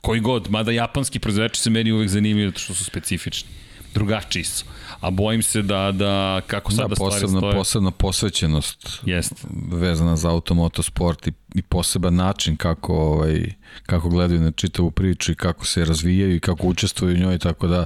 koji 0.00 0.20
god, 0.20 0.50
mada 0.50 0.72
japanski 0.72 1.18
proizvođači 1.18 1.60
se 1.60 1.70
meni 1.70 1.92
uvek 1.92 2.08
zanimljuju 2.08 2.52
što 2.56 2.74
su 2.74 2.84
specifični 2.84 3.50
drugačiji 3.94 4.44
su. 4.44 4.64
A 5.00 5.10
bojim 5.10 5.42
se 5.42 5.62
da, 5.62 5.92
da 5.92 6.40
kako 6.46 6.72
sada 6.72 6.88
da, 6.88 6.94
posebna, 6.94 7.28
stvari 7.28 7.40
stoje... 7.40 7.54
Posebna 7.54 7.90
posvećenost 7.90 9.00
Jest. 9.06 9.32
vezana 9.72 10.16
za 10.16 10.30
automotosport 10.30 11.26
i, 11.26 11.32
i 11.54 11.62
poseban 11.62 12.14
način 12.14 12.56
kako, 12.56 12.94
ovaj, 12.94 13.44
kako 13.86 14.08
gledaju 14.08 14.40
na 14.40 14.50
čitavu 14.50 14.90
priču 14.90 15.32
i 15.32 15.34
kako 15.34 15.66
se 15.66 15.84
razvijaju 15.84 16.36
i 16.36 16.40
kako 16.40 16.66
učestvuju 16.66 17.14
u 17.14 17.18
njoj, 17.18 17.38
tako 17.38 17.66
da 17.66 17.84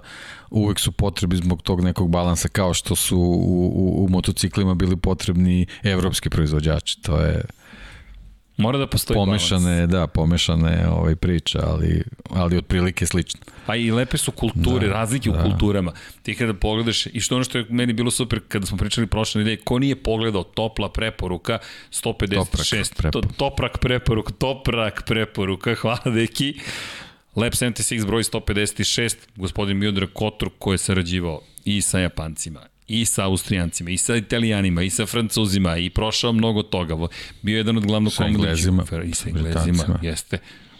uvek 0.51 0.81
su 0.81 0.93
potrebi 0.93 1.37
zbog 1.37 1.62
tog 1.62 1.81
nekog 1.81 2.11
balansa 2.11 2.49
kao 2.49 2.75
što 2.75 2.97
su 2.97 3.18
u, 3.18 3.70
u, 3.75 4.05
u 4.05 4.09
motociklima 4.09 4.75
bili 4.75 4.97
potrebni 4.97 5.66
evropski 5.83 6.31
proizvođači. 6.31 7.03
To 7.03 7.20
je 7.20 7.45
Mora 8.57 8.79
da 8.79 8.87
postoji 8.87 9.15
pomešane, 9.15 9.75
balans. 9.75 9.91
da, 9.91 10.07
pomešane 10.07 10.89
ovaj 10.89 11.17
priča, 11.17 11.61
ali 11.67 12.03
ali 12.31 12.57
otprilike 12.57 13.07
slično. 13.07 13.41
Pa 13.67 13.77
i 13.77 13.91
lepe 13.91 14.19
su 14.19 14.33
kulture, 14.33 14.87
da, 14.87 14.93
razlike 14.93 15.31
da. 15.31 15.39
u 15.39 15.43
kulturama. 15.43 15.93
Ti 16.23 16.35
kada 16.35 16.55
pogledaš, 16.55 17.07
i 17.07 17.21
što 17.21 17.35
ono 17.35 17.45
što 17.45 17.59
je 17.59 17.67
meni 17.69 17.93
bilo 17.93 18.11
super 18.11 18.41
kada 18.49 18.67
smo 18.67 18.79
pričali 18.79 19.07
prošle 19.07 19.39
nedelje, 19.39 19.57
ko 19.57 19.79
nije 19.79 20.03
pogledao 20.03 20.43
topla 20.43 20.93
preporuka 20.93 21.59
156, 21.91 22.95
toprak, 22.95 23.13
to, 23.13 23.21
toprak 23.37 23.79
preporuka, 23.79 24.33
toprak 24.33 25.03
preporuka, 25.07 25.75
hvala 25.81 26.11
deki. 26.15 26.55
Lab 27.37 27.53
76 27.53 28.07
broj 28.07 28.23
156, 28.23 29.17
gospodin 29.37 29.77
Miodrag 29.77 30.09
Kotor 30.13 30.51
koji 30.59 30.75
je 30.75 30.79
sarađivao 30.79 31.41
i 31.65 31.81
sa 31.81 31.99
Japancima 31.99 32.74
i 32.89 33.05
sa 33.05 33.24
Austrijancima, 33.24 33.91
i 33.91 33.97
sa 33.97 34.16
Italijanima, 34.16 34.82
i 34.82 34.91
sa 34.91 35.07
Francuzima, 35.07 35.76
i 35.76 35.91
prošao 35.91 36.32
mnogo 36.32 36.62
toga. 36.62 36.97
Bio 37.43 37.55
je 37.55 37.59
jedan 37.59 37.76
od 37.76 37.87
glavnog 37.87 38.12
sa 38.12 38.26
Englezima, 38.26 38.85
i 39.05 39.14
sa 39.14 39.28
Englezima, 39.28 39.99
jeste. 40.03 40.39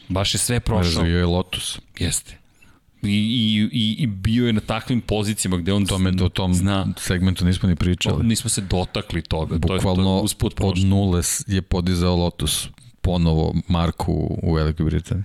Baš 0.09 0.34
je 0.34 0.38
sve 0.38 0.61
prošao. 0.61 1.02
Razvio 1.02 1.18
je 1.18 1.26
Lotus. 1.26 1.78
Jeste. 1.98 2.38
I, 3.02 3.09
i, 3.09 3.68
i, 3.72 3.96
i 4.02 4.07
bio 4.07 4.46
je 4.46 4.52
na 4.52 4.61
takvim 4.61 5.00
pozicijama 5.00 5.57
gde 5.57 5.72
on 5.72 5.86
Tome, 5.86 6.12
o 6.22 6.28
tom 6.28 6.55
zna. 6.55 6.86
segmentu 6.96 7.44
nismo 7.44 7.68
ni 7.68 7.76
pričali. 7.76 8.20
O, 8.20 8.22
nismo 8.22 8.50
se 8.50 8.61
dotakli 8.61 9.22
toga. 9.22 9.59
Bukvalno 9.59 9.80
to 9.80 10.00
je, 10.00 10.05
to 10.05 10.16
je 10.16 10.22
usput 10.22 10.55
od 10.61 10.78
nule 10.78 11.22
je 11.46 11.62
podizao 11.62 12.16
Lotus 12.16 12.68
ponovo 13.00 13.55
marku 13.68 14.38
u 14.42 14.55
Velikoj 14.55 14.86
Britaniji. 14.86 15.24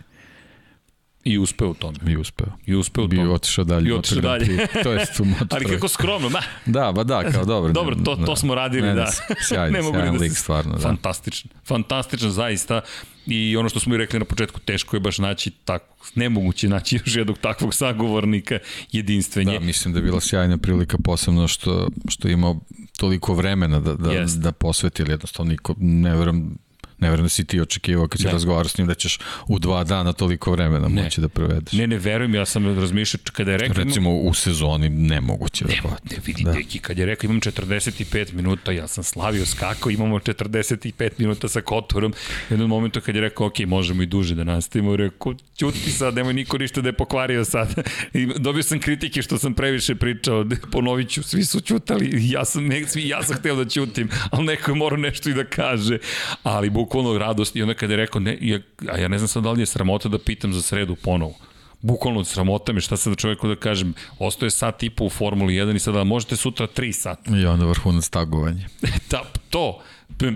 I 1.30 1.38
uspeo 1.38 1.69
u 1.69 1.73
tome. 1.73 1.97
I 2.07 2.17
uspeo. 2.17 2.47
I 2.65 2.75
uspeo 2.75 3.03
u 3.03 3.07
tome. 3.07 3.21
Bio 3.21 3.34
otišao 3.34 3.65
dalje. 3.65 3.89
I 3.89 3.91
otišao 3.91 4.21
dalje. 4.21 4.67
to 4.84 4.91
je 4.91 5.05
tu 5.17 5.25
moto. 5.39 5.55
Ali 5.55 5.65
kako 5.65 5.88
skromno, 5.88 6.30
da. 6.30 6.41
Da, 6.65 6.91
ba 6.91 7.03
da, 7.03 7.32
kao 7.32 7.45
dobro. 7.45 7.73
dobro, 7.80 7.95
to, 8.05 8.15
to 8.15 8.36
smo 8.36 8.55
radili, 8.55 8.88
ne, 8.88 8.93
da. 8.93 9.11
Sjajno, 9.47 9.77
ne 9.77 9.84
sjajan 9.84 10.17
da 10.17 10.23
lik, 10.23 10.38
stvarno. 10.38 10.73
Da. 10.73 10.80
Fantastičan, 10.80 11.51
fantastičan 11.65 12.32
zaista. 12.32 12.82
I 13.25 13.57
ono 13.57 13.69
što 13.69 13.80
smo 13.80 13.95
i 13.95 13.97
rekli 13.97 14.19
na 14.19 14.25
početku, 14.25 14.59
teško 14.59 14.95
je 14.95 14.99
baš 14.99 15.17
naći 15.17 15.51
tako, 15.51 16.05
nemoguće 16.15 16.69
naći 16.69 16.95
još 17.05 17.15
jednog 17.15 17.38
takvog 17.38 17.73
sagovornika 17.73 18.59
jedinstvenje. 18.91 19.59
Da, 19.59 19.65
mislim 19.65 19.93
da 19.93 19.99
je 19.99 20.03
bila 20.03 20.21
sjajna 20.21 20.57
prilika, 20.57 20.97
posebno 21.03 21.47
što, 21.47 21.89
što 22.07 22.27
je 22.27 22.34
imao 22.34 22.59
toliko 22.97 23.34
vremena 23.34 23.80
da, 23.80 23.93
da, 23.93 24.09
yes. 24.09 24.38
da 24.38 24.51
posveti, 24.51 25.01
ili 25.01 25.11
jednostavno 25.11 25.51
niko, 25.51 25.75
ne 25.77 26.15
verujem, 26.15 26.57
ne 27.00 27.10
verujem 27.10 27.26
da 27.26 27.30
si 27.30 27.45
ti 27.45 27.62
očekivao 27.62 28.08
kad 28.08 28.20
si 28.20 28.26
ne. 28.26 28.32
razgovarao 28.32 28.70
s 28.70 28.78
njim 28.78 28.88
da 28.88 28.93
ćeš 28.93 29.20
u 29.47 29.60
dva 29.60 29.84
dana 29.84 30.14
toliko 30.14 30.52
vremena 30.52 30.88
ne. 30.88 31.04
moći 31.04 31.22
da 31.22 31.30
provedeš. 31.30 31.74
Ne, 31.74 31.88
ne 31.88 31.97
verujem, 31.97 32.36
ja 32.36 32.45
sam 32.45 32.80
razmišljao 32.80 33.22
kada 33.34 33.52
je 33.52 33.58
rekao... 33.58 33.84
Recimo 33.84 34.16
u 34.16 34.34
sezoni 34.34 34.89
nemoguće 34.89 35.66
ne, 35.66 35.82
Ne, 36.12 36.18
vidi, 36.26 36.43
da. 36.43 36.52
deki, 36.52 36.80
kad 36.80 36.97
je 36.97 37.06
rekao 37.06 37.28
imam 37.28 37.41
45 37.41 38.34
minuta, 38.34 38.72
ja 38.72 38.88
sam 38.88 39.04
slavio 39.04 39.45
skako, 39.45 39.89
imamo 39.89 40.20
45 40.20 41.10
minuta 41.18 41.47
sa 41.47 41.62
Kotorom. 41.62 42.12
U 42.50 42.54
jednom 42.54 42.70
momentu 42.70 43.02
kad 43.02 43.16
je 43.16 43.22
rekao, 43.22 43.47
ok, 43.47 43.60
možemo 43.60 44.04
i 44.04 44.06
duže 44.06 44.36
da 44.36 44.43
nastavimo, 44.43 44.95
rekao, 44.95 45.34
ćuti 45.58 45.91
sad, 45.91 46.16
nemoj 46.16 46.34
niko 46.34 46.58
ništa 46.58 46.82
da 46.82 46.89
je 46.89 46.93
pokvario 46.93 47.45
sad. 47.45 47.76
I 48.14 48.28
dobio 48.38 48.64
sam 48.64 48.80
kritike 48.80 49.22
što 49.22 49.38
sam 49.38 49.54
previše 49.54 49.95
pričao, 49.95 50.45
ponovit 50.72 51.10
ću, 51.10 51.24
svi 51.24 51.45
su 51.45 51.60
ćutali, 51.60 52.10
ja 52.14 52.45
sam, 52.45 52.68
ne, 52.68 52.88
svi, 52.88 53.08
ja 53.08 53.24
sam 53.24 53.36
hteo 53.36 53.56
da 53.56 53.70
ćutim, 53.70 54.10
ali 54.32 54.45
neko 54.45 54.72
je 54.72 54.76
morao 54.76 54.97
nešto 54.97 55.30
i 55.30 55.34
da 55.34 55.43
kaže. 55.43 55.97
Ali 56.43 56.70
buk 56.70 56.88
bukvalno 56.89 57.17
radost 57.17 57.55
i 57.55 57.61
onda 57.61 57.73
kada 57.73 57.93
je 57.93 57.97
rekao, 57.97 58.21
ne, 58.21 58.37
ja, 58.41 58.59
a 58.91 58.97
ja 58.97 59.07
ne 59.07 59.17
znam 59.17 59.27
sad 59.27 59.43
da 59.43 59.51
li 59.51 59.61
je 59.61 59.65
sramota 59.65 60.09
da 60.09 60.19
pitam 60.19 60.53
za 60.53 60.61
sredu 60.61 60.95
ponovo. 60.95 61.33
Bukvalno 61.81 62.23
sramota 62.23 62.73
me 62.73 62.81
šta 62.81 62.97
sad 62.97 63.17
čovjeku 63.17 63.47
da 63.47 63.55
kažem, 63.55 63.93
ostoje 64.19 64.49
sat 64.51 64.83
i 64.83 64.89
po 64.89 65.05
u 65.05 65.09
Formuli 65.09 65.53
1 65.53 65.75
i 65.75 65.79
sada 65.79 66.03
možete 66.03 66.35
sutra 66.35 66.67
3 66.67 66.91
sata. 66.91 67.37
I 67.37 67.45
onda 67.45 67.65
vrhunac 67.65 68.09
tagovanje. 68.09 68.65
da, 69.11 69.21
to, 69.49 69.81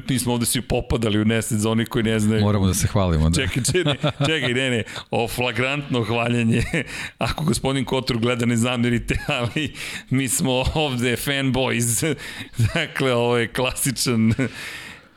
mi 0.09 0.19
smo 0.19 0.33
ovde 0.33 0.45
svi 0.45 0.61
popadali 0.61 1.21
u 1.21 1.25
nesec 1.25 1.57
za 1.57 1.69
oni 1.69 1.85
koji 1.85 2.03
ne 2.03 2.19
znaju. 2.19 2.41
Moramo 2.41 2.67
da 2.67 2.73
se 2.73 2.87
hvalimo. 2.87 3.29
Da. 3.29 3.41
Čekaj, 3.41 3.63
čekaj, 3.63 4.11
čekaj, 4.25 4.53
ne, 4.53 4.69
ne, 4.69 4.83
o 5.11 5.27
flagrantno 5.27 6.03
hvaljanje. 6.03 6.63
Ako 7.17 7.43
gospodin 7.43 7.85
Kotor 7.85 8.17
gleda, 8.17 8.45
ne 8.45 8.57
zamirite, 8.57 9.15
ali 9.27 9.73
mi 10.09 10.27
smo 10.27 10.63
ovde 10.73 11.15
fanboys. 11.15 12.15
dakle, 12.73 13.13
ovo 13.13 13.37
je 13.37 13.47
klasičan 13.47 14.33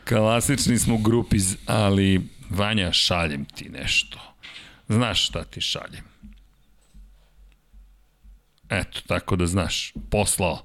Klasični 0.09 0.79
smo 0.79 0.99
grupiz, 0.99 1.57
ali 1.67 2.21
Vanja, 2.51 2.93
šaljem 2.93 3.45
ti 3.45 3.69
nešto. 3.69 4.19
Znaš 4.89 5.27
šta 5.27 5.45
ti 5.45 5.61
šaljem. 5.61 6.05
Eto, 8.71 9.01
tako 9.07 9.37
da 9.37 9.47
znaš, 9.47 9.93
poslao. 10.11 10.63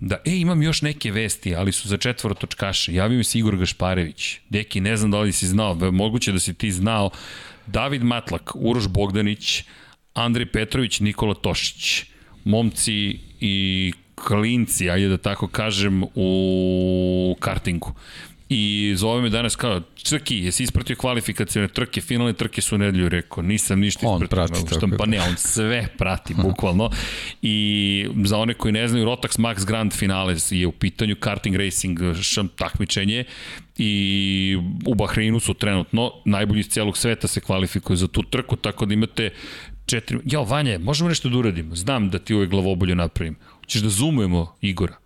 Da, 0.00 0.16
e, 0.24 0.36
imam 0.36 0.62
još 0.62 0.82
neke 0.82 1.10
vesti, 1.10 1.54
ali 1.54 1.72
su 1.72 1.88
za 1.88 1.96
četvorotočkaše. 1.96 2.94
Javio 2.94 3.18
mi 3.18 3.24
se 3.24 3.38
Igor 3.38 3.56
Gašparević. 3.56 4.38
Deki, 4.48 4.80
ne 4.80 4.96
znam 4.96 5.10
da 5.10 5.20
li 5.20 5.32
si 5.32 5.46
znao, 5.46 5.74
moguće 5.92 6.32
da 6.32 6.38
si 6.38 6.54
ti 6.54 6.72
znao. 6.72 7.10
David 7.66 8.02
Matlak, 8.02 8.50
Uroš 8.54 8.88
Bogdanić, 8.88 9.64
Andrej 10.14 10.46
Petrović, 10.46 11.00
Nikola 11.00 11.34
Tošić. 11.34 12.04
Momci 12.44 13.18
i 13.40 13.92
klinci, 14.14 14.90
ajde 14.90 15.08
da 15.08 15.16
tako 15.16 15.48
kažem, 15.48 16.02
u 16.14 17.36
kartingu 17.40 17.94
i 18.54 18.94
zove 18.96 19.22
me 19.22 19.28
danas 19.28 19.56
kao, 19.56 19.80
Crki, 19.96 20.36
jesi 20.36 20.62
ispratio 20.62 20.96
kvalifikacijone 20.96 21.68
trke, 21.68 22.00
finalne 22.00 22.32
trke 22.32 22.62
su 22.62 22.78
nedelju, 22.78 23.08
rekao, 23.08 23.42
nisam 23.42 23.80
ništa 23.80 23.98
ispratio. 23.98 24.14
On 24.14 24.28
prati 24.28 24.66
što, 24.66 24.80
tako. 24.80 24.96
Pa 24.98 25.06
ne, 25.06 25.20
on 25.20 25.36
sve 25.36 25.88
prati, 25.98 26.34
bukvalno. 26.44 26.90
I 27.42 28.06
za 28.24 28.38
one 28.38 28.54
koji 28.54 28.72
ne 28.72 28.88
znaju, 28.88 29.04
Rotax 29.04 29.38
Max 29.38 29.66
Grand 29.66 29.92
Finale 29.92 30.36
je 30.50 30.66
u 30.66 30.72
pitanju 30.72 31.16
karting 31.20 31.56
racing 31.56 31.98
šam 32.22 32.48
takmičenje 32.48 33.24
i 33.78 34.56
u 34.86 34.94
Bahreinu 34.94 35.40
su 35.40 35.54
trenutno 35.54 36.12
najbolji 36.24 36.60
iz 36.60 36.68
celog 36.68 36.98
sveta 36.98 37.28
se 37.28 37.40
kvalifikuju 37.40 37.96
za 37.96 38.08
tu 38.08 38.22
trku, 38.22 38.56
tako 38.56 38.86
da 38.86 38.94
imate 38.94 39.30
četiri... 39.86 40.18
Jao, 40.24 40.44
Vanje, 40.44 40.78
možemo 40.78 41.08
nešto 41.08 41.28
da 41.28 41.38
uradimo? 41.38 41.76
Znam 41.76 42.10
da 42.10 42.18
ti 42.18 42.34
uvek 42.34 42.50
glavobolju 42.50 42.94
napravim. 42.94 43.36
Hoćeš 43.60 43.82
da 43.82 43.88
zoomujemo 43.88 44.56
Igora? 44.60 45.01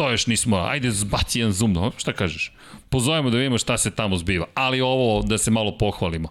To 0.00 0.10
još 0.10 0.26
nismo, 0.26 0.56
ajde 0.56 0.90
zbaci 0.90 1.38
jedan 1.38 1.52
zoom, 1.52 1.72
no, 1.72 1.92
šta 1.96 2.12
kažeš? 2.12 2.52
Pozovemo 2.88 3.30
da 3.30 3.36
vidimo 3.36 3.58
šta 3.58 3.78
se 3.78 3.90
tamo 3.90 4.16
zbiva, 4.16 4.46
ali 4.54 4.80
ovo 4.80 5.22
da 5.22 5.38
se 5.38 5.50
malo 5.50 5.78
pohvalimo. 5.78 6.28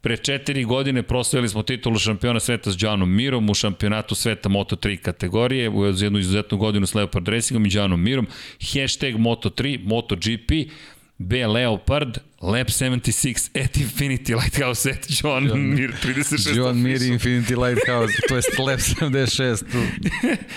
Pre 0.00 0.16
četiri 0.16 0.64
godine 0.64 1.02
proslavili 1.02 1.48
smo 1.48 1.62
titulu 1.62 1.98
šampiona 1.98 2.40
sveta 2.40 2.70
s 2.70 2.76
Džanom 2.76 3.14
Mirom 3.14 3.50
u 3.50 3.54
šampionatu 3.54 4.14
sveta 4.14 4.48
Moto3 4.48 4.96
kategorije, 4.96 5.68
u 5.68 5.86
jednu 5.86 6.18
izuzetnu 6.18 6.58
godinu 6.58 6.86
s 6.86 6.94
Leopard 6.94 7.28
Racingom 7.28 7.66
i 7.66 7.70
Džanom 7.70 8.02
Mirom. 8.02 8.26
Hashtag 8.60 9.14
Moto3, 9.14 9.80
MotoGP, 9.84 10.70
B. 11.18 11.46
Leopard, 11.46 12.18
Lab 12.42 12.68
76 12.68 13.50
at 13.54 13.76
Infinity 13.76 14.34
Lighthouse 14.34 14.86
at 14.86 15.06
John, 15.08 15.46
John 15.48 15.74
Mir 15.74 15.92
36 16.02 16.56
John 16.56 16.82
Mir 16.82 17.02
Infinity 17.02 17.56
Lighthouse, 17.56 18.12
to 18.28 18.36
je 18.36 18.42
Lab 18.58 18.78
76 18.78 19.64
tu, 19.72 19.78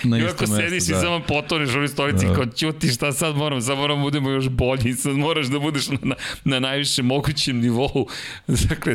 na 0.08 0.18
I 0.18 0.22
ako 0.22 0.46
sediš 0.46 0.84
da. 0.84 0.96
i 0.96 1.00
samo 1.00 1.20
potoneš 1.28 1.74
u 1.74 1.88
stolici 1.88 2.26
da. 2.26 2.34
kao 2.34 2.46
ćuti 2.46 2.88
šta 2.88 3.12
sad 3.12 3.36
moram, 3.36 3.62
sad 3.62 3.78
moram 3.78 3.98
da 3.98 4.02
budemo 4.02 4.30
još 4.30 4.48
bolji, 4.48 4.92
sad 4.92 5.16
moraš 5.16 5.46
da 5.46 5.58
budeš 5.58 5.88
na, 5.88 5.98
na, 6.02 6.14
na 6.44 6.60
najvišem 6.60 7.06
mogućem 7.06 7.60
nivou. 7.60 8.06
Dakle, 8.68 8.94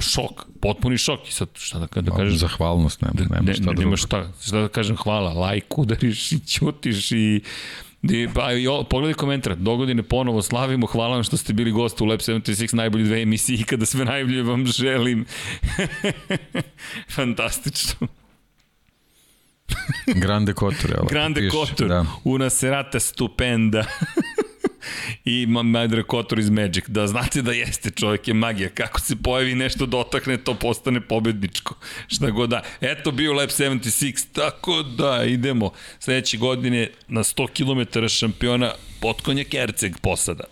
šok, 0.00 0.46
potpuni 0.60 0.98
šok 0.98 1.28
i 1.28 1.32
sad 1.32 1.48
šta 1.54 1.78
da, 1.78 2.00
da 2.00 2.16
kažeš? 2.16 2.38
Zahvalnost, 2.38 3.02
nema, 3.02 3.14
nema 3.30 3.40
ne, 3.40 3.54
šta 3.54 3.64
da 3.64 3.82
nema 3.82 3.96
šta, 3.96 4.32
šta 4.42 4.60
da 4.60 4.68
kažem 4.68 4.96
hvala, 4.96 5.32
lajk 5.32 5.78
udariš 5.78 6.32
i 6.32 6.40
ćutiš 6.40 7.12
i 7.12 7.40
I, 8.02 8.28
pa, 8.34 8.52
i, 8.52 8.66
o, 8.68 8.84
pogledaj 8.84 9.14
komentar, 9.14 9.56
dogodine 9.56 10.02
ponovo 10.02 10.42
slavimo, 10.42 10.86
hvala 10.86 11.14
vam 11.14 11.22
što 11.24 11.36
ste 11.36 11.52
bili 11.52 11.70
gost 11.70 12.00
u 12.00 12.04
Lab 12.04 12.20
76, 12.20 12.74
najbolji 12.74 13.04
dve 13.04 13.22
emisije 13.22 13.58
i 13.60 13.64
kada 13.64 13.86
sve 13.86 14.04
najbolje 14.04 14.42
vam 14.42 14.66
želim. 14.66 15.26
Fantastično. 17.16 18.08
Grande 20.06 20.52
Kotor, 20.52 20.90
evo. 20.90 21.06
Grande 21.10 21.48
Kotor, 21.48 21.88
da. 21.88 22.06
una 22.24 22.50
serata 22.50 23.00
stupenda. 23.00 23.84
i 25.24 25.46
Madre 25.46 26.02
Kotor 26.02 26.38
iz 26.38 26.50
Magic. 26.50 26.84
Da 26.88 27.06
znate 27.06 27.42
da 27.42 27.52
jeste, 27.52 27.90
čovjek 27.90 28.28
je 28.28 28.34
magija. 28.34 28.68
Kako 28.68 29.00
se 29.00 29.16
pojavi 29.16 29.54
nešto 29.54 29.86
dotakne, 29.86 30.36
to 30.36 30.54
postane 30.54 31.00
pobedničko. 31.00 31.74
Šta 32.06 32.30
god 32.30 32.50
da. 32.50 32.62
Eto 32.80 33.10
bio 33.10 33.32
Lab 33.32 33.48
76, 33.48 34.26
tako 34.32 34.82
da 34.82 35.24
idemo. 35.24 35.70
Sledeće 35.98 36.36
godine 36.36 36.90
na 37.08 37.20
100 37.20 37.48
km 37.92 38.06
šampiona 38.06 38.72
potkonja 39.00 39.44
Kerceg 39.44 39.98
posada. 39.98 40.44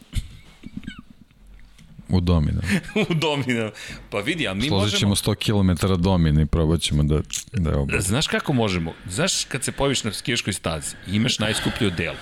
U 2.08 2.20
Domina. 2.20 2.60
u 3.10 3.14
Domina. 3.14 3.70
Pa 4.10 4.18
vidi, 4.18 4.48
a 4.48 4.54
mi 4.54 4.68
Složit 4.68 5.00
ćemo... 5.00 5.14
100 5.14 5.34
km 5.34 6.02
Domina 6.02 6.42
i 6.42 6.46
probat 6.46 6.80
ćemo 6.80 7.02
da, 7.02 7.20
da 7.52 7.70
je 7.70 7.76
oba. 7.76 8.00
Znaš 8.00 8.26
kako 8.26 8.52
možemo? 8.52 8.92
Znaš 9.08 9.44
kad 9.44 9.64
se 9.64 9.72
pojaviš 9.72 10.04
na 10.04 10.12
skijaškoj 10.12 10.52
stazi, 10.52 10.96
imaš 11.06 11.38
najskuplju 11.38 11.90
delo 11.90 12.16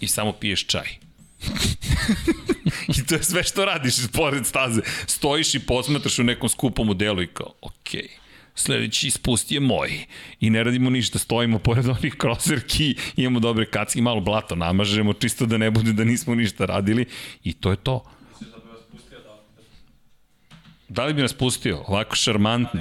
i 0.00 0.06
samo 0.08 0.32
piješ 0.32 0.66
čaj 0.66 1.07
I 2.98 3.06
to 3.06 3.14
je 3.14 3.22
sve 3.22 3.42
što 3.42 3.64
radiš 3.64 3.94
pored 4.12 4.46
staze. 4.46 4.80
Stojiš 5.06 5.54
i 5.54 5.60
posmetraš 5.60 6.18
u 6.18 6.24
nekom 6.24 6.48
skupom 6.48 6.86
modelu 6.86 7.22
i 7.22 7.26
kao, 7.26 7.52
okej. 7.62 8.00
Okay 8.02 8.28
sledeći 8.58 9.10
spust 9.10 9.52
je 9.52 9.60
moj. 9.60 10.06
I 10.40 10.50
ne 10.50 10.64
radimo 10.64 10.90
ništa, 10.90 11.18
stojimo 11.18 11.58
pored 11.58 11.88
onih 11.88 12.14
kroserki, 12.14 12.94
imamo 13.16 13.40
dobre 13.40 13.66
kacke, 13.66 14.02
malo 14.02 14.20
blato 14.20 14.56
namažemo, 14.56 15.12
čisto 15.12 15.46
da 15.46 15.58
ne 15.58 15.70
bude 15.70 15.92
da 15.92 16.04
nismo 16.04 16.34
ništa 16.34 16.66
radili 16.66 17.06
i 17.44 17.52
to 17.52 17.70
je 17.70 17.76
to. 17.76 18.04
Da 20.88 21.04
li 21.04 21.14
bi 21.14 21.22
nas 21.22 21.32
pustio? 21.32 21.84
Ovako 21.86 22.16
šarmantno. 22.16 22.80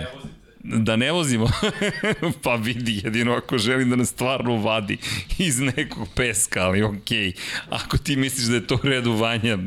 Da 0.64 0.96
ne 0.96 1.12
vozimo, 1.12 1.50
pa 2.44 2.56
vidi, 2.56 3.02
jedino 3.04 3.34
ako 3.34 3.58
želim 3.58 3.90
da 3.90 3.96
nas 3.96 4.10
stvarno 4.10 4.58
vadi 4.58 4.98
iz 5.38 5.60
nekog 5.60 6.08
peska, 6.16 6.64
ali 6.64 6.84
okej. 6.84 7.32
Okay. 7.32 7.40
Ako 7.70 7.98
ti 7.98 8.16
misliš 8.16 8.48
da 8.48 8.56
je 8.56 8.68
to 8.68 8.76
u 8.76 8.88
redu 8.88 9.14
vanja, 9.14 9.58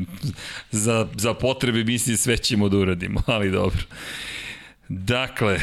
za, 0.71 1.09
za 1.17 1.35
potrebe 1.35 1.85
misli 1.85 2.17
sve 2.17 2.37
ćemo 2.37 2.69
da 2.69 2.77
uradimo, 2.77 3.23
ali 3.27 3.51
dobro. 3.51 3.83
Dakle, 4.93 5.55
e, 5.55 5.61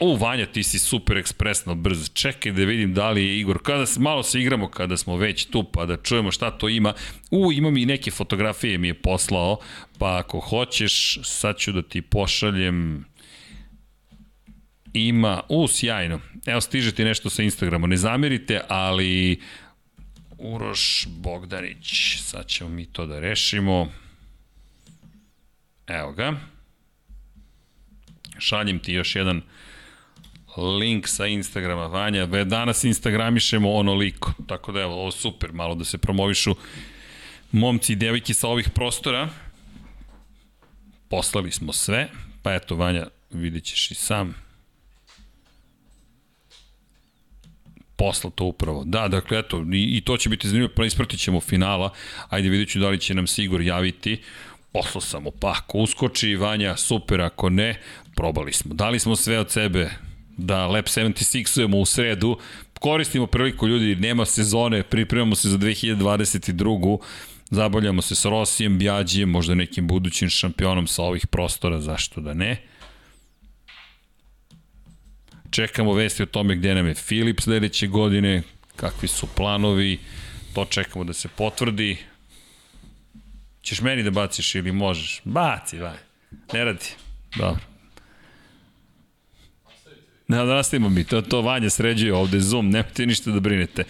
o 0.00 0.16
Vanja, 0.16 0.46
ti 0.46 0.62
si 0.62 0.78
super 0.78 1.16
ekspresno 1.16 1.74
brz. 1.74 2.10
Čekaj 2.12 2.52
da 2.52 2.64
vidim 2.64 2.94
da 2.94 3.10
li 3.10 3.24
je 3.24 3.40
Igor. 3.40 3.58
Kada 3.62 3.86
se, 3.86 4.00
malo 4.00 4.22
se 4.22 4.40
igramo 4.40 4.68
kada 4.68 4.96
smo 4.96 5.16
već 5.16 5.44
tu, 5.44 5.64
pa 5.64 5.86
da 5.86 5.96
čujemo 5.96 6.30
šta 6.30 6.50
to 6.50 6.68
ima. 6.68 6.92
U, 7.30 7.52
imam 7.52 7.76
i 7.76 7.86
neke 7.86 8.10
fotografije 8.10 8.78
mi 8.78 8.88
je 8.88 8.94
poslao, 8.94 9.58
pa 9.98 10.18
ako 10.18 10.40
hoćeš, 10.40 11.18
sad 11.22 11.58
ću 11.58 11.72
da 11.72 11.82
ti 11.82 12.02
pošaljem 12.02 13.04
ima, 14.92 15.42
u, 15.48 15.68
sjajno. 15.68 16.20
Evo, 16.46 16.60
stiže 16.60 16.92
ti 16.92 17.04
nešto 17.04 17.30
sa 17.30 17.42
Instagrama. 17.42 17.86
Ne 17.86 17.96
zamerite, 17.96 18.60
ali 18.68 19.40
Uroš 20.38 21.06
Bogdanić, 21.08 22.16
sad 22.22 22.46
ćemo 22.46 22.70
mi 22.70 22.86
to 22.86 23.06
da 23.06 23.18
rešimo. 23.18 23.92
Evo 25.86 26.12
ga. 26.12 26.34
Šaljem 28.38 28.78
ti 28.78 28.92
još 28.92 29.16
jedan 29.16 29.42
link 30.56 31.08
sa 31.08 31.26
Instagrama, 31.26 31.86
Vanja. 31.86 32.26
Danas 32.26 32.84
Instagramišemo 32.84 33.72
onoliko. 33.72 34.32
Tako 34.46 34.72
da 34.72 34.80
evo, 34.80 34.94
ovo 34.94 35.10
super, 35.10 35.52
malo 35.52 35.74
da 35.74 35.84
se 35.84 35.98
promovišu 35.98 36.54
momci 37.52 37.92
i 37.92 37.96
devojke 37.96 38.34
sa 38.34 38.48
ovih 38.48 38.70
prostora. 38.70 39.28
Poslali 41.08 41.52
smo 41.52 41.72
sve. 41.72 42.08
Pa 42.42 42.54
eto, 42.54 42.76
Vanja, 42.76 43.06
vidjet 43.30 43.64
ćeš 43.64 43.90
i 43.90 43.94
sam. 43.94 44.49
Posla 48.00 48.30
to 48.30 48.44
upravo. 48.44 48.84
Da, 48.84 49.08
dakle, 49.08 49.38
eto, 49.38 49.64
i, 49.72 49.96
i 49.96 50.00
to 50.00 50.16
će 50.16 50.28
biti 50.28 50.48
zanimljivo, 50.48 50.72
pa 50.76 50.84
ispratit 50.84 51.20
ćemo 51.20 51.40
finala. 51.40 51.92
Ajde, 52.28 52.48
vidjet 52.48 52.68
ću 52.68 52.78
da 52.78 52.88
li 52.88 52.98
će 52.98 53.14
nam 53.14 53.26
Sigor 53.26 53.60
javiti. 53.60 54.20
Poslao 54.72 55.00
sam 55.00 55.22
mu, 55.22 55.30
pa 55.30 55.50
ako 55.50 55.78
uskoči 55.78 56.36
Vanja, 56.36 56.76
super, 56.76 57.20
ako 57.20 57.50
ne, 57.50 57.80
probali 58.16 58.52
smo. 58.52 58.74
Dali 58.74 58.98
smo 58.98 59.16
sve 59.16 59.38
od 59.38 59.50
sebe 59.50 59.90
da 60.36 60.66
Lab 60.66 60.84
76-ujemo 60.84 61.78
u 61.78 61.86
sredu, 61.86 62.38
koristimo 62.80 63.26
priliku 63.26 63.68
ljudi, 63.68 63.96
nema 63.96 64.24
sezone, 64.24 64.82
pripremamo 64.82 65.34
se 65.34 65.48
za 65.48 65.58
2022. 65.58 66.98
Zabavljamo 67.50 68.02
se 68.02 68.14
s 68.14 68.24
Rosijem, 68.24 68.78
Bjađijem, 68.78 69.30
možda 69.30 69.54
nekim 69.54 69.86
budućim 69.86 70.28
šampionom 70.28 70.86
sa 70.86 71.02
ovih 71.02 71.26
prostora, 71.26 71.80
zašto 71.80 72.20
da 72.20 72.34
ne. 72.34 72.62
Čekamo 75.50 75.94
vesti 75.94 76.22
o 76.22 76.26
tome 76.26 76.56
gde 76.56 76.74
nam 76.74 76.86
je 76.86 76.94
Filip 76.94 77.40
sledeće 77.40 77.86
godine, 77.86 78.42
kakvi 78.76 79.08
su 79.08 79.26
planovi, 79.36 79.98
to 80.54 80.64
čekamo 80.64 81.04
da 81.04 81.12
se 81.12 81.28
potvrdi. 81.28 81.96
Ćeš 83.62 83.80
meni 83.80 84.02
da 84.02 84.10
baciš 84.10 84.54
ili 84.54 84.72
možeš? 84.72 85.20
Baci, 85.24 85.78
vaj. 85.78 85.96
Ne 86.52 86.64
radi. 86.64 86.86
Dobro. 87.36 87.60
Ne, 90.30 90.36
da 90.36 90.44
nastavimo 90.44 90.88
mi, 90.88 91.04
to, 91.04 91.22
to 91.22 91.40
Vanja 91.42 91.70
sređuje 91.70 92.14
ovde 92.14 92.40
Zoom, 92.40 92.70
nemojte 92.70 93.06
ništa 93.06 93.30
da 93.30 93.40
brinete. 93.40 93.84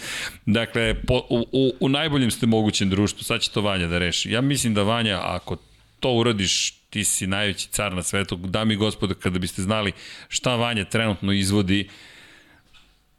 Dakle, 0.47 0.95
po, 1.07 1.27
u, 1.31 1.47
u, 1.53 1.73
u 1.81 1.89
najboljem 1.89 2.31
ste 2.31 2.47
mogućem 2.47 2.91
društvu, 2.91 3.25
sad 3.25 3.41
će 3.41 3.51
to 3.51 3.61
Vanja 3.61 3.87
da 3.87 3.99
reši. 3.99 4.31
Ja 4.31 4.41
mislim 4.41 4.75
da 4.75 4.83
Vanja, 4.83 5.21
ako 5.23 5.57
to 6.01 6.13
uradiš, 6.13 6.80
ti 6.91 7.05
si 7.05 7.27
najveći 7.27 7.69
car 7.69 7.95
na 7.95 8.03
svetu. 8.03 8.37
Dami 8.37 8.75
i 8.75 8.77
gospodo, 8.77 9.15
kada 9.15 9.39
biste 9.39 9.63
znali 9.63 9.93
šta 10.29 10.57
Vanja 10.57 10.85
trenutno 10.85 11.33
izvodi, 11.33 11.89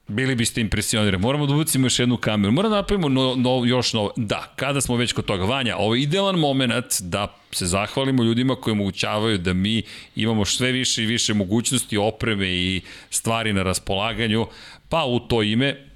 bili 0.08 0.36
biste 0.36 0.62
impresionirani. 0.62 1.22
Moramo 1.22 1.46
da 1.46 1.54
ubacimo 1.54 1.86
još 1.86 2.00
jednu 2.00 2.18
kameru. 2.18 2.52
Moramo 2.52 2.76
da 2.76 2.82
napravimo 2.82 3.10
no, 3.10 3.36
no, 3.36 3.66
još 3.66 3.94
novo. 3.94 4.14
Da, 4.16 4.54
kada 4.56 4.82
smo 4.82 4.96
već 4.96 5.14
kod 5.14 5.26
toga. 5.26 5.46
Vanja, 5.46 5.78
ovo 5.78 5.96
je 5.96 6.02
idealan 6.02 6.36
moment 6.36 7.02
da 7.02 7.36
se 7.52 7.66
zahvalimo 7.66 8.24
ljudima 8.24 8.56
koji 8.56 8.72
omogućavaju 8.72 9.38
da 9.38 9.54
mi 9.54 9.84
imamo 10.16 10.46
sve 10.46 10.72
više 10.72 11.04
i 11.04 11.06
više 11.06 11.34
mogućnosti, 11.34 11.98
opreme 11.98 12.50
i 12.50 12.82
stvari 13.10 13.54
na 13.54 13.64
raspolaganju. 13.64 14.48
Pa 14.90 15.06
u 15.06 15.20
to 15.20 15.44
ime 15.44 15.91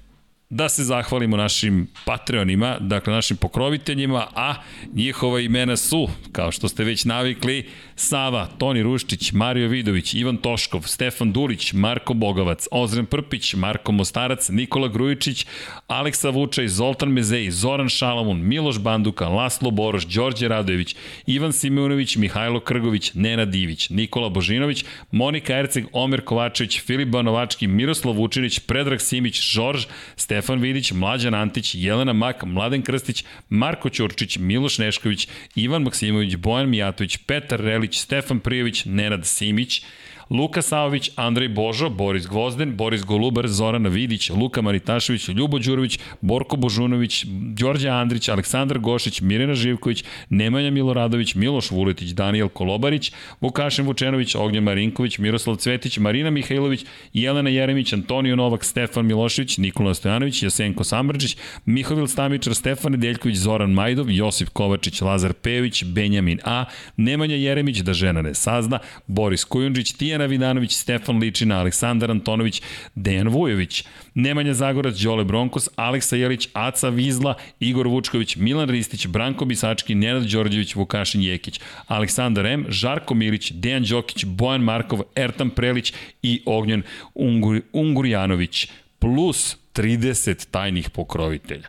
da 0.50 0.68
se 0.68 0.84
zahvalimo 0.84 1.36
našim 1.36 1.86
Patreonima, 2.04 2.76
dakle 2.80 3.12
našim 3.12 3.36
pokroviteljima, 3.36 4.26
a 4.34 4.54
njihova 4.94 5.40
imena 5.40 5.76
su, 5.76 6.08
kao 6.32 6.52
što 6.52 6.68
ste 6.68 6.84
već 6.84 7.04
navikli, 7.04 7.68
Sava, 7.96 8.46
Toni 8.58 8.82
Ruštić, 8.82 9.32
Mario 9.32 9.68
Vidović, 9.68 10.14
Ivan 10.14 10.36
Toškov, 10.36 10.82
Stefan 10.82 11.32
Dulić, 11.32 11.72
Marko 11.72 12.14
Bogavac, 12.14 12.66
Ozren 12.70 13.06
Prpić, 13.06 13.54
Marko 13.54 13.92
Mostarac, 13.92 14.48
Nikola 14.48 14.88
Grujičić, 14.88 15.46
Aleksa 15.86 16.30
Vučaj, 16.30 16.68
Zoltan 16.68 17.08
Mezej, 17.08 17.50
Zoran 17.50 17.88
Šalamun, 17.88 18.40
Miloš 18.42 18.78
Banduka, 18.78 19.28
Laslo 19.28 19.70
Boroš, 19.70 20.06
Đorđe 20.06 20.48
Radojević, 20.48 20.96
Ivan 21.26 21.52
Simunović, 21.52 22.16
Mihajlo 22.16 22.60
Krgović, 22.60 23.14
Nena 23.14 23.44
Divić, 23.44 23.90
Nikola 23.90 24.28
Božinović, 24.28 24.84
Monika 25.10 25.58
Erceg, 25.58 25.84
Omer 25.92 26.24
Kovačević, 26.24 26.80
Filip 26.80 27.08
Banovački, 27.08 27.66
Miroslav 27.66 28.14
Vučinić, 28.14 28.58
Predrag 28.58 29.00
Simić, 29.00 29.40
Žorž, 29.42 29.86
Stefan 30.16 30.35
Vidić, 30.60 30.92
Mlađan 30.92 31.34
Antić, 31.34 31.74
Jelena 31.74 32.12
Mak, 32.12 32.44
Mladen 32.44 32.82
Krstić, 32.82 33.24
Marko 33.48 33.88
Ćurčić, 33.90 34.38
Miloš 34.38 34.78
Nešković, 34.78 35.28
Ivan 35.54 35.82
Maksimović, 35.82 36.36
Bojan 36.36 36.68
Mijatović, 36.68 37.16
Petar 37.16 37.60
Relić, 37.60 37.98
Stefan 37.98 38.40
Prijević, 38.40 38.84
Nenad 38.84 39.26
Simić, 39.26 39.82
Luka 40.30 40.62
Savović, 40.62 41.10
Andrej 41.16 41.48
Božo, 41.48 41.90
Boris 41.90 42.26
Gvozden, 42.26 42.76
Boris 42.76 43.04
Golubar, 43.04 43.48
Zorana 43.48 43.88
Vidić, 43.88 44.30
Luka 44.30 44.62
Maritašević, 44.62 45.28
Ljubo 45.28 45.58
Đurović, 45.58 45.98
Borko 46.20 46.56
Božunović, 46.56 47.24
Đorđe 47.28 47.88
Andrić, 47.88 48.28
Aleksandar 48.28 48.78
Gošić, 48.78 49.20
Mirena 49.20 49.54
Živković, 49.54 50.04
Nemanja 50.30 50.70
Miloradović, 50.70 51.34
Miloš 51.34 51.70
Vuletić, 51.70 52.10
Daniel 52.10 52.48
Kolobarić, 52.48 53.12
Vukašin 53.40 53.86
Vučenović, 53.86 54.34
Ognjen 54.34 54.64
Marinković, 54.64 55.18
Miroslav 55.18 55.56
Cvetić, 55.56 55.98
Marina 55.98 56.30
Mihajlović, 56.30 56.84
Jelena 57.12 57.50
Jeremić, 57.50 57.92
Antonio 57.92 58.36
Novak, 58.36 58.64
Stefan 58.64 59.06
Milošević, 59.06 59.58
Nikola 59.58 59.94
Stojanović, 59.94 60.42
Jasenko 60.42 60.84
Samrđić, 60.84 61.36
Mihovil 61.66 62.06
Stamičar, 62.06 62.54
Stefan 62.54 62.92
Nedeljković, 62.92 63.36
Zoran 63.36 63.70
Majdov, 63.70 64.10
Josip 64.10 64.48
Kovačić, 64.48 65.00
Lazar 65.00 65.32
Pejović, 65.32 65.84
Benjamin 65.84 66.38
A, 66.44 66.64
Nemanja 66.96 67.36
Jeremić, 67.36 67.78
da 67.78 67.94
žena 67.94 68.22
ne 68.22 68.34
sazna, 68.34 68.78
Boris 69.06 69.44
Kujundžić, 69.44 69.92
Tija 69.92 70.15
Dijana 70.16 70.30
Vidanović, 70.30 70.72
Stefan 70.72 71.18
Ličina, 71.18 71.58
Aleksandar 71.60 72.10
Antonović, 72.10 72.62
Dejan 72.94 73.28
Vujović, 73.28 73.84
Nemanja 74.14 74.54
Zagorac, 74.54 74.96
Đole 74.96 75.24
Bronkos, 75.24 75.68
Aleksa 75.76 76.16
Jelić, 76.16 76.48
Aca 76.52 76.88
Vizla, 76.88 77.34
Igor 77.60 77.86
Vučković, 77.86 78.36
Milan 78.36 78.68
Ristić, 78.68 79.06
Branko 79.06 79.44
Bisački, 79.44 79.94
Nenad 79.94 80.22
Đorđević, 80.22 80.74
Vukašin 80.74 81.22
Jekić, 81.22 81.60
Aleksandar 81.86 82.46
M, 82.46 82.64
Žarko 82.68 83.14
Milić, 83.14 83.52
Dejan 83.52 83.84
Đokić, 83.84 84.24
Bojan 84.24 84.62
Markov, 84.62 85.02
Ertan 85.16 85.50
Prelić 85.50 85.92
i 86.22 86.42
Ognjen 86.46 86.82
Ungur, 87.14 87.60
Ungurjanović, 87.72 88.68
plus 88.98 89.56
30 89.74 90.50
tajnih 90.50 90.90
pokrovitelja. 90.90 91.68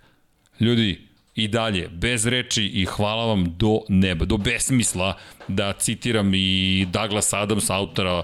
Ljudi, 0.59 1.06
i 1.37 1.47
dalje, 1.47 1.87
bez 1.89 2.25
reči 2.25 2.63
i 2.65 2.85
hvala 2.85 3.25
vam 3.25 3.45
do 3.57 3.79
neba, 3.89 4.25
do 4.25 4.37
besmisla, 4.37 5.13
da 5.47 5.73
citiram 5.73 6.31
i 6.33 6.87
Douglas 6.91 7.33
Adams, 7.33 7.69
autora 7.69 8.23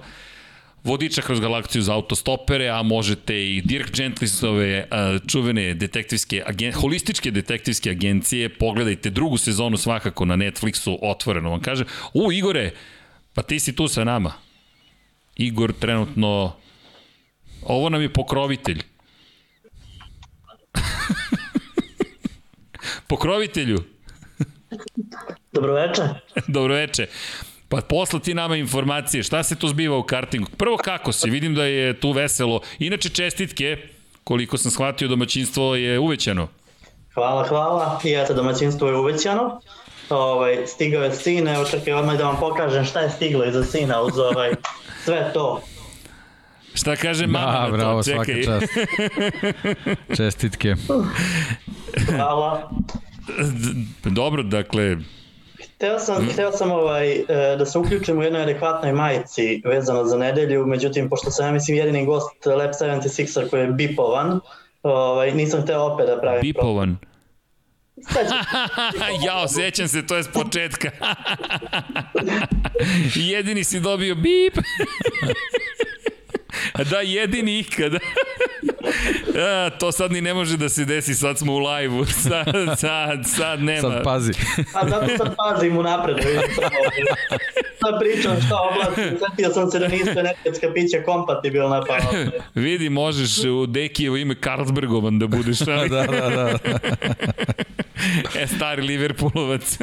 vodiča 0.84 1.22
kroz 1.22 1.40
galaksiju 1.40 1.82
za 1.82 1.94
autostopere, 1.94 2.70
a 2.70 2.82
možete 2.84 3.36
i 3.56 3.62
Dirk 3.62 3.96
Gentlisove 3.96 4.88
čuvene 5.28 5.74
detektivske, 5.74 6.44
agen, 6.46 6.74
holističke 6.74 7.32
detektivske 7.32 7.90
agencije, 7.90 8.50
pogledajte 8.50 9.10
drugu 9.10 9.38
sezonu 9.38 9.78
svakako 9.78 10.26
na 10.26 10.36
Netflixu, 10.36 10.98
otvoreno 11.02 11.50
vam 11.50 11.62
kažem. 11.62 11.88
U, 12.14 12.32
Igore, 12.32 12.72
pa 13.34 13.42
ti 13.42 13.60
si 13.60 13.76
tu 13.76 13.88
sa 13.88 14.04
nama. 14.04 14.34
Igor 15.36 15.74
trenutno, 15.80 16.56
ovo 17.62 17.90
nam 17.90 18.02
je 18.02 18.14
pokrovitelj. 18.14 18.84
Pokrovitelju. 23.08 23.78
Dobroveče. 25.52 26.02
Dobroveče. 26.48 27.08
Pa 27.70 27.82
posla 27.82 28.20
ti 28.20 28.34
nama 28.34 28.56
informacije, 28.56 29.24
šta 29.24 29.44
se 29.44 29.56
tu 29.56 29.68
zbiva 29.68 29.98
u 29.98 30.04
kartingu? 30.04 30.48
Prvo 30.58 30.78
kako 30.78 31.12
si, 31.12 31.30
vidim 31.30 31.56
da 31.56 31.64
je 31.64 32.00
tu 32.00 32.12
veselo. 32.12 32.62
Inače 32.80 33.10
čestitke, 33.10 33.78
koliko 34.24 34.58
sam 34.58 34.72
shvatio, 34.72 35.08
domaćinstvo 35.08 35.76
je 35.76 36.00
uvećano. 36.00 36.48
Hvala, 37.14 37.48
hvala. 37.48 38.00
I 38.04 38.14
eto, 38.14 38.34
domaćinstvo 38.34 38.88
je 38.88 38.98
uvećano. 38.98 39.62
Ovaj, 40.10 40.58
stigao 40.68 41.04
je 41.04 41.16
sin, 41.16 41.48
evo 41.48 41.66
čekaj 41.66 41.94
odmah 41.94 42.18
da 42.18 42.24
vam 42.24 42.38
pokažem 42.40 42.86
šta 42.86 43.00
je 43.00 43.10
stiglo 43.10 43.46
iza 43.46 43.64
sina 43.64 44.02
uz 44.02 44.18
ovaj, 44.18 44.52
sve 45.06 45.32
to. 45.34 45.62
Šta 46.74 46.96
kaže 46.96 47.28
mama 47.28 47.70
da, 47.72 47.78
na 47.78 47.84
to? 47.84 48.04
Čekaj. 48.04 48.44
svaka 48.44 48.44
čast. 48.44 48.74
Čestitke. 50.18 50.76
Hvala. 52.10 52.72
Dobro, 54.04 54.44
dakle, 54.44 54.98
Hteo 55.76 56.00
sam, 56.00 56.30
hteo 56.34 56.52
sam 56.52 56.72
ovaj, 56.72 57.12
e, 57.12 57.26
da 57.58 57.66
se 57.66 57.80
uključim 57.80 58.20
u 58.20 58.24
jednoj 58.24 58.42
adekvatnoj 58.42 58.94
majici 58.94 59.62
vezano 59.66 60.06
za 60.06 60.18
nedelju, 60.18 60.66
međutim, 60.66 61.10
pošto 61.10 61.32
sam 61.32 61.46
ja 61.46 61.52
mislim 61.52 61.78
jedini 61.78 62.06
gost 62.06 62.46
Lab 62.46 62.72
76 62.72 63.50
koji 63.50 63.62
je 63.62 63.68
bipovan, 63.68 64.40
ovaj, 64.84 65.32
nisam 65.32 65.62
hteo 65.62 65.82
opet 65.82 66.06
da 66.08 66.22
pravim... 66.22 66.42
Bipovan? 66.42 66.98
ja, 69.26 69.44
osjećam 69.44 69.88
se, 69.88 70.08
to 70.08 70.16
je 70.16 70.24
s 70.24 70.28
početka. 70.28 70.92
jedini 73.16 73.64
si 73.64 73.80
dobio 73.80 74.16
bip. 74.16 74.54
da, 76.92 77.00
jedini 77.00 77.60
ikada. 77.60 78.00
A, 79.36 79.70
to 79.70 79.92
sad 79.92 80.12
ni 80.12 80.22
ne 80.22 80.34
može 80.34 80.58
da 80.58 80.70
se 80.70 80.86
desi, 80.86 81.16
sad 81.16 81.38
smo 81.40 81.54
u 81.54 81.60
live-u, 81.60 82.06
sad, 82.30 82.46
sad, 82.78 83.26
sad 83.26 83.64
nema. 83.64 83.82
Sad 83.82 84.04
pazi. 84.04 84.32
A 84.74 84.90
zato 84.90 85.18
sad 85.18 85.36
pazim 85.36 85.78
u 85.78 85.84
napred, 85.84 86.18
vidim 86.18 86.42
Sad 87.80 88.00
pričam 88.00 88.42
šta 88.46 88.56
oblačim, 88.72 89.20
setio 89.20 89.50
sam 89.50 89.72
se 89.72 89.80
da 89.80 89.88
nisu 89.88 90.10
energetska 90.10 90.74
pića 90.74 91.04
kompatibilna, 91.06 91.82
pa... 91.88 91.98
Vidi, 92.56 92.90
možeš 92.90 93.44
u 93.44 93.66
Dekijevo 93.66 94.18
ime 94.18 94.36
Karlsbergovan 94.36 95.20
da 95.20 95.28
budeš. 95.28 95.68
Ali... 95.68 95.90
da, 95.90 96.04
da, 96.04 96.30
da. 96.30 96.58
e, 98.40 98.48
stari 98.48 98.82
Liverpoolovac. 98.82 99.78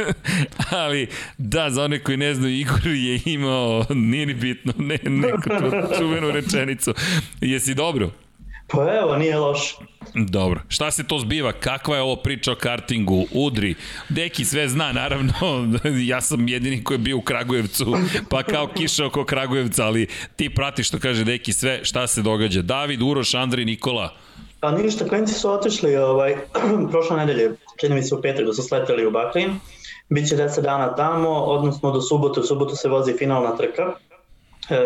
Ali, 0.70 1.09
da, 1.39 1.70
za 1.70 1.85
one 1.85 1.99
koji 1.99 2.16
ne 2.16 2.35
znaju, 2.35 2.57
Igor 2.57 2.86
je 2.86 3.20
imao, 3.24 3.86
nije 3.90 4.27
ni 4.27 4.35
bitno, 4.35 4.73
ne, 4.78 4.99
neku 5.05 5.51
čuvenu 5.99 6.32
rečenicu. 6.61 6.95
Jesi 7.41 7.74
dobro? 7.74 8.11
Pa 8.73 8.97
evo, 9.03 9.16
nije 9.16 9.39
loš. 9.39 9.77
Dobro. 10.15 10.61
Šta 10.69 10.91
se 10.91 11.07
to 11.07 11.19
zbiva? 11.19 11.53
Kakva 11.53 11.97
je 11.97 12.03
ovo 12.03 12.16
priča 12.16 12.53
o 12.53 12.55
kartingu? 12.55 13.27
Udri. 13.32 13.74
Deki 14.09 14.45
sve 14.45 14.69
zna, 14.69 14.93
naravno. 14.93 15.32
ja 16.12 16.20
sam 16.20 16.49
jedini 16.49 16.85
koji 16.85 16.95
je 16.95 16.99
bio 16.99 17.16
u 17.16 17.20
Kragujevcu, 17.20 17.97
pa 18.31 18.43
kao 18.43 18.66
kiša 18.66 19.07
oko 19.07 19.24
Kragujevca, 19.24 19.87
ali 19.87 20.07
ti 20.37 20.55
pratiš 20.55 20.89
što 20.89 20.99
kaže 20.99 21.24
Deki 21.24 21.53
sve. 21.53 21.81
Šta 21.82 22.07
se 22.07 22.23
događa? 22.23 22.62
David, 22.62 23.03
Uroš, 23.03 23.35
Andri, 23.35 23.65
Nikola. 23.65 24.15
Pa 24.61 24.70
ništa, 24.70 25.09
klinci 25.09 25.35
su 25.35 25.51
otišli 25.51 25.97
ovaj, 25.97 26.37
prošle 26.91 27.16
nedelje, 27.16 27.51
čini 27.81 27.95
mi 27.95 28.03
se 28.03 28.15
u 28.15 28.23
petak 28.23 28.47
da 28.47 28.53
su 28.53 28.62
sleteli 28.62 29.07
u 29.07 29.11
Bahrein. 29.11 29.61
Biće 30.09 30.37
10 30.37 30.61
dana 30.61 30.95
tamo, 30.95 31.28
odnosno 31.28 31.91
do 31.91 32.01
subote. 32.01 32.41
U 32.41 32.43
subotu 32.43 32.77
se 32.77 32.89
vozi 32.89 33.12
finalna 33.19 33.57
trka. 33.57 33.93
E, 34.70 34.77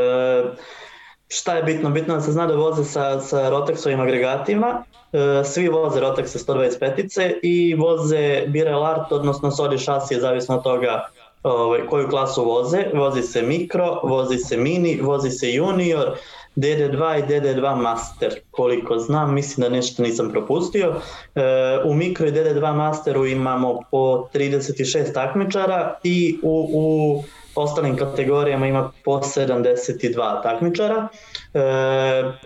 šta 1.28 1.56
je 1.56 1.62
bitno? 1.62 1.90
Bitno 1.90 2.14
da 2.14 2.20
se 2.20 2.32
zna 2.32 2.46
da 2.46 2.54
voze 2.54 2.84
sa, 2.84 3.20
sa 3.20 3.50
Rotexovim 3.50 4.00
agregatima, 4.00 4.84
e, 5.12 5.44
svi 5.44 5.68
voze 5.68 6.00
Rotex 6.00 6.26
sa 6.26 6.38
125 6.38 7.38
i 7.42 7.74
voze 7.74 8.44
Birel 8.46 8.86
Art, 8.86 9.12
odnosno 9.12 9.50
Sodi 9.50 9.78
šasije, 9.78 10.20
zavisno 10.20 10.56
od 10.56 10.62
toga 10.62 11.08
ovaj, 11.42 11.86
koju 11.86 12.08
klasu 12.08 12.44
voze. 12.44 12.84
Vozi 12.94 13.22
se 13.22 13.42
Mikro, 13.42 14.00
vozi 14.02 14.38
se 14.38 14.56
Mini, 14.56 15.00
vozi 15.02 15.30
se 15.30 15.52
Junior, 15.52 16.16
DD2 16.56 17.18
i 17.18 17.22
DD2 17.22 17.76
Master. 17.76 18.40
Koliko 18.50 18.98
znam, 18.98 19.34
mislim 19.34 19.62
da 19.62 19.76
nešto 19.76 20.02
nisam 20.02 20.30
propustio. 20.30 20.94
E, 21.34 21.42
u 21.84 21.94
Mikro 21.94 22.26
i 22.26 22.32
DD2 22.32 22.74
Masteru 22.74 23.26
imamo 23.26 23.80
po 23.90 24.28
36 24.34 25.14
takmičara 25.14 25.94
i 26.02 26.38
u, 26.42 26.68
u 26.72 27.24
ostalim 27.54 27.96
kategorijama 27.96 28.66
ima 28.66 28.92
po 29.04 29.18
72 29.18 30.42
takmičara. 30.42 31.08
E, 31.54 31.60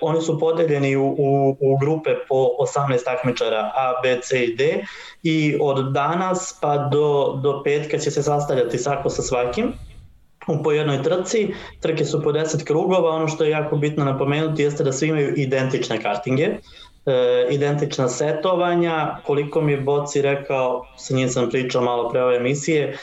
oni 0.00 0.20
su 0.20 0.38
podeljeni 0.40 0.96
u, 0.96 1.06
u, 1.18 1.56
u 1.60 1.76
grupe 1.76 2.10
po 2.28 2.48
18 2.76 3.04
takmičara 3.04 3.72
A, 3.74 4.00
B, 4.02 4.18
C 4.22 4.44
i 4.44 4.56
D 4.56 4.84
i 5.22 5.58
od 5.60 5.92
danas 5.92 6.58
pa 6.60 6.76
do, 6.78 7.40
do 7.42 7.62
petka 7.64 7.98
će 7.98 8.10
se 8.10 8.22
sastavljati 8.22 8.78
svako 8.78 9.10
sa 9.10 9.22
svakim 9.22 9.72
u 10.48 10.62
po 10.62 10.72
jednoj 10.72 11.02
trci, 11.02 11.54
trke 11.80 12.04
su 12.04 12.22
po 12.22 12.32
10 12.32 12.64
krugova, 12.64 13.10
ono 13.10 13.28
što 13.28 13.44
je 13.44 13.50
jako 13.50 13.76
bitno 13.76 14.04
napomenuti 14.04 14.62
jeste 14.62 14.84
da 14.84 14.92
svi 14.92 15.08
imaju 15.08 15.34
identične 15.36 16.02
kartinge, 16.02 16.48
e, 17.08 17.46
identična 17.50 18.08
setovanja, 18.08 19.16
koliko 19.26 19.60
mi 19.60 19.72
je 19.72 19.80
Boci 19.80 20.22
rekao, 20.22 20.86
sa 20.96 21.14
njim 21.14 21.28
sam 21.28 21.50
pričao 21.50 21.82
malo 21.82 22.08
pre 22.10 22.22
ove 22.22 22.36
emisije, 22.36 22.84
e, 22.84 22.96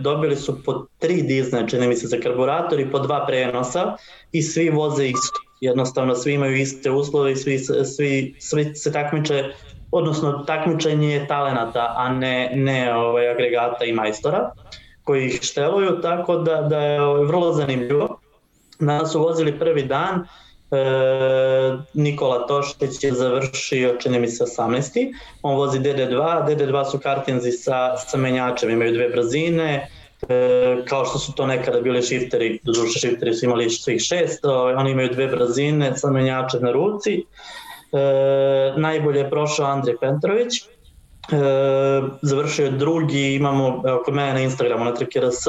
dobili 0.00 0.36
su 0.36 0.62
po 0.64 0.86
tri 0.98 1.22
dizne, 1.22 1.68
čini 1.68 1.88
mi 1.88 1.96
se, 1.96 2.06
za 2.06 2.16
karburator 2.20 2.80
i 2.80 2.90
po 2.90 2.98
dva 2.98 3.26
prenosa 3.26 3.96
i 4.32 4.42
svi 4.42 4.70
voze 4.70 5.06
isto. 5.06 5.40
Jednostavno 5.60 6.14
svi 6.14 6.32
imaju 6.32 6.56
iste 6.56 6.90
uslove 6.90 7.32
i 7.32 7.36
svi, 7.36 7.58
svi, 7.96 8.34
svi 8.38 8.74
se 8.74 8.92
takmiče, 8.92 9.44
odnosno 9.90 10.44
takmičenje 10.46 11.14
je 11.14 11.26
talenata, 11.26 11.94
a 11.96 12.08
ne, 12.12 12.50
ne 12.54 12.94
ovaj, 12.94 13.30
agregata 13.30 13.84
i 13.84 13.92
majstora 13.92 14.50
koji 15.04 15.26
ih 15.26 15.38
šteluju, 15.42 16.00
tako 16.02 16.36
da, 16.36 16.62
da 16.62 16.78
je 16.78 17.02
ovaj, 17.02 17.24
vrlo 17.24 17.52
zanimljivo. 17.52 18.18
Nas 18.78 19.12
su 19.12 19.20
vozili 19.20 19.58
prvi 19.58 19.82
dan, 19.82 20.26
Nikola 21.94 22.46
Toštić 22.46 23.04
je 23.04 23.12
završio, 23.12 23.96
čini 24.00 24.18
mi 24.18 24.28
se, 24.28 24.44
18. 24.44 25.14
On 25.42 25.56
vozi 25.56 25.78
DD2, 25.78 26.46
DD2 26.46 26.90
su 26.90 26.98
kartinzi 26.98 27.52
sa, 27.52 27.96
sa 27.96 28.18
menjačem, 28.18 28.70
imaju 28.70 28.92
dve 28.92 29.08
brzine, 29.08 29.88
e, 30.28 30.76
kao 30.88 31.04
što 31.04 31.18
su 31.18 31.32
to 31.32 31.46
nekada 31.46 31.80
bili 31.80 32.02
shifteri, 32.02 32.58
doduše 32.62 32.98
shifteri 32.98 33.34
su 33.34 33.44
imali 33.44 33.70
svih 33.70 34.00
šest, 34.00 34.44
ovaj, 34.44 34.74
oni 34.74 34.90
imaju 34.90 35.08
dve 35.08 35.26
brzine 35.26 35.96
sa 35.96 36.10
menjačem 36.10 36.62
na 36.62 36.72
ruci. 36.72 37.24
E, 37.92 37.98
najbolje 38.76 39.18
je 39.18 39.30
prošao 39.30 39.66
Andrej 39.66 39.96
Pentrović, 40.00 40.58
e, 40.58 40.66
završio 42.22 42.64
je 42.64 42.70
drugi, 42.70 43.34
imamo 43.34 43.82
evo, 43.86 44.02
kod 44.04 44.14
mene 44.14 44.32
na 44.32 44.40
Instagramu 44.40 44.84
na 44.84 44.94
TrikRS, 44.94 45.46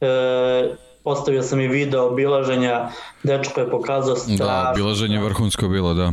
e, 0.00 0.85
postavio 1.06 1.42
sam 1.42 1.60
i 1.60 1.68
video 1.68 2.06
obilaženja, 2.06 2.88
dečko 3.22 3.60
je 3.60 3.70
pokazao 3.70 4.14
da, 4.14 4.20
strašno. 4.20 4.46
Da, 4.46 4.70
obilaženje 4.74 5.20
vrhunsko 5.22 5.68
bilo, 5.68 5.94
da. 5.94 6.12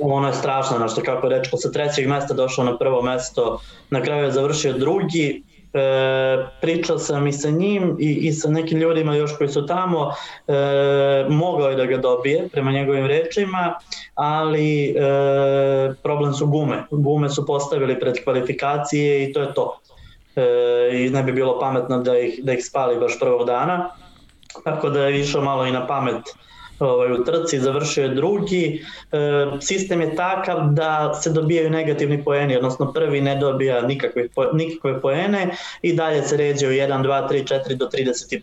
Ono 0.00 0.28
je 0.28 0.34
strašno, 0.34 0.76
znaš, 0.76 0.92
kako 1.04 1.26
je 1.26 1.38
dečko 1.38 1.56
sa 1.56 1.70
trećeg 1.70 2.08
mesta 2.08 2.34
došao 2.34 2.64
na 2.64 2.78
prvo 2.78 3.02
mesto, 3.02 3.60
na 3.90 4.00
kraju 4.02 4.24
je 4.24 4.32
završio 4.32 4.72
drugi, 4.72 5.42
e, 5.72 6.46
pričao 6.60 6.98
sam 6.98 7.26
i 7.26 7.32
sa 7.32 7.50
njim 7.50 7.96
i, 8.00 8.10
i 8.28 8.32
sa 8.32 8.50
nekim 8.50 8.78
ljudima 8.78 9.14
još 9.14 9.36
koji 9.36 9.48
su 9.48 9.66
tamo, 9.66 10.10
e, 10.48 11.26
mogao 11.28 11.68
je 11.68 11.76
da 11.76 11.86
ga 11.86 11.96
dobije 11.96 12.48
prema 12.52 12.72
njegovim 12.72 13.06
rečima, 13.06 13.74
ali 14.14 14.84
e, 14.84 14.94
problem 16.02 16.34
su 16.34 16.46
gume. 16.46 16.84
Gume 16.90 17.28
su 17.30 17.46
postavili 17.46 18.00
pred 18.00 18.24
kvalifikacije 18.24 19.24
i 19.24 19.32
to 19.32 19.40
je 19.40 19.54
to. 19.54 19.78
E, 20.36 20.44
I 20.92 21.10
ne 21.10 21.22
bi 21.22 21.32
bilo 21.32 21.58
pametno 21.60 22.00
da 22.00 22.18
ih, 22.18 22.40
da 22.42 22.52
ih 22.52 22.64
spali 22.64 23.00
baš 23.00 23.18
prvog 23.20 23.46
dana 23.46 23.90
tako 24.64 24.90
da 24.90 25.06
je 25.06 25.20
išao 25.20 25.42
malo 25.42 25.66
i 25.66 25.72
na 25.72 25.86
pamet 25.86 26.22
ovaj, 26.82 27.12
u 27.12 27.24
trci, 27.24 27.58
završio 27.58 28.04
je 28.04 28.14
drugi. 28.14 28.84
E, 29.12 29.18
sistem 29.60 30.00
je 30.00 30.16
takav 30.16 30.68
da 30.70 31.14
se 31.14 31.30
dobijaju 31.30 31.70
negativni 31.70 32.24
poeni, 32.24 32.56
odnosno 32.56 32.92
prvi 32.92 33.20
ne 33.20 33.36
dobija 33.36 33.82
nikakve, 33.82 34.28
nikakve 34.52 35.00
poene 35.00 35.48
i 35.82 35.92
dalje 35.92 36.22
se 36.22 36.36
ređe 36.36 36.68
u 36.68 36.70
1, 36.70 37.02
2, 37.02 37.28
3, 37.28 37.60
4 37.68 37.74
do 37.74 37.88
35. 37.92 38.40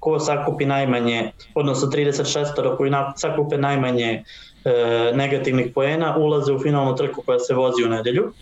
Ko 0.00 0.18
sakupi 0.18 0.66
najmanje, 0.66 1.32
odnosno 1.54 1.88
36 1.88 2.76
koji 2.76 2.92
sakupe 3.16 3.58
najmanje 3.58 4.24
e, 4.64 5.12
negativnih 5.14 5.66
poena, 5.74 6.16
ulaze 6.16 6.52
u 6.52 6.58
finalnu 6.58 6.96
trku 6.96 7.22
koja 7.26 7.38
se 7.38 7.54
vozi 7.54 7.84
u 7.84 7.88
nedelju 7.88 8.32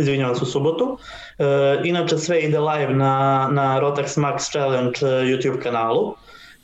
izvinjavam 0.00 0.34
se 0.34 0.44
u 0.44 0.46
subotu. 0.46 0.98
E, 1.38 1.44
inače 1.84 2.18
sve 2.18 2.40
ide 2.40 2.60
live 2.60 2.94
na, 2.94 3.48
na 3.52 3.80
Rotax 3.80 4.16
Max 4.16 4.50
Challenge 4.50 4.98
e, 5.02 5.06
YouTube 5.06 5.62
kanalu. 5.62 6.14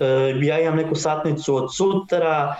E, 0.00 0.06
ja 0.42 0.60
imam 0.60 0.76
neku 0.76 0.94
satnicu 0.94 1.56
od 1.56 1.74
sutra, 1.76 2.56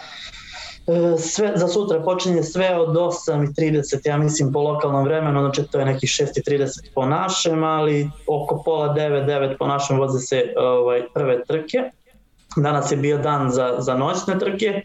e, 0.87 1.19
sve, 1.19 1.53
za 1.55 1.69
sutra 1.69 2.01
počinje 2.03 2.43
sve 2.43 2.77
od 2.77 2.97
8.30, 2.97 4.09
ja 4.09 4.19
mislim 4.19 4.53
po 4.53 4.61
lokalnom 4.61 5.05
vremenu, 5.05 5.41
znači 5.41 5.63
to 5.63 5.79
je 5.79 5.85
neki 5.85 6.07
6.30 6.07 6.67
po 6.95 7.07
našem, 7.07 7.65
ali 7.65 8.11
oko 8.27 8.63
pola 8.65 8.95
9, 8.95 9.27
9 9.27 9.57
po 9.59 9.67
našem 9.67 9.99
voze 9.99 10.19
se 10.19 10.55
ovaj, 10.57 11.03
prve 11.15 11.45
trke. 11.45 11.79
Danas 12.57 12.93
je 12.93 12.97
bio 12.97 13.19
dan 13.19 13.51
za, 13.51 13.75
za 13.79 13.95
noćne 13.95 14.39
trke, 14.39 14.83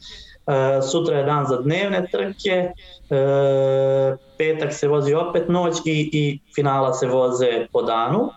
E, 0.48 0.82
sutra 0.82 1.18
je 1.18 1.24
dan 1.24 1.46
za 1.46 1.58
dnevne 1.62 2.08
trke, 2.12 2.72
e, 3.12 4.18
petak 4.38 4.74
se 4.74 4.88
vozi 4.88 5.14
opet 5.14 5.50
noć 5.50 5.76
i, 5.86 6.10
i 6.14 6.40
finala 6.56 6.94
se 6.94 7.08
voze 7.08 7.68
po 7.74 7.82
danu. 7.82 8.30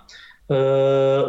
E, 0.49 0.55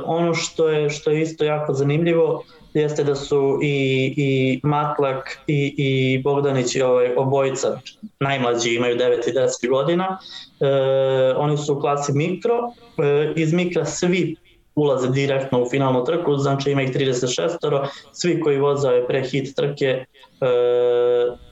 ono 0.05 0.33
što 0.33 0.69
je, 0.69 0.89
što 0.89 1.11
je 1.11 1.21
isto 1.21 1.45
jako 1.45 1.73
zanimljivo 1.73 2.43
jeste 2.73 3.03
da 3.03 3.15
su 3.15 3.59
i, 3.63 4.13
i 4.17 4.59
Matlak 4.63 5.37
i, 5.47 5.75
i 5.77 6.21
Bogdanić 6.23 6.75
ovaj, 6.75 7.15
obojica 7.17 7.79
najmlađi 8.19 8.75
imaju 8.75 8.97
9 8.97 9.29
i 9.29 9.33
10 9.33 9.69
godina 9.69 10.17
e, 10.59 11.33
oni 11.37 11.57
su 11.57 11.73
u 11.73 11.79
klasi 11.79 12.13
mikro 12.13 12.55
e, 13.03 13.33
iz 13.35 13.53
mikra 13.53 13.85
svi 13.85 14.35
ulaze 14.75 15.09
direktno 15.09 15.61
u 15.61 15.69
finalnu 15.69 16.03
trku, 16.03 16.37
znači 16.37 16.71
ima 16.71 16.81
ih 16.81 16.89
36 16.89 17.87
svi 18.11 18.39
koji 18.39 18.59
ove 18.59 19.07
pre 19.07 19.23
hit 19.23 19.55
trke 19.55 19.85
e, 19.85 20.05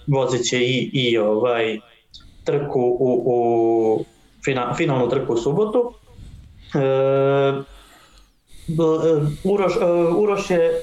vozit 0.08 0.50
će 0.50 0.60
i, 0.60 0.90
i 0.94 1.18
ovaj 1.18 1.80
trku 2.44 2.82
u, 3.00 3.24
u 3.26 4.06
fina, 4.46 4.74
finalnu 4.74 5.10
trku 5.10 5.34
u 5.34 5.38
subotu. 5.38 5.94
E, 6.76 6.80
e 6.80 7.64
Uroš, 9.44 9.76
e, 9.76 9.86
Uroš 10.18 10.50
je 10.50 10.82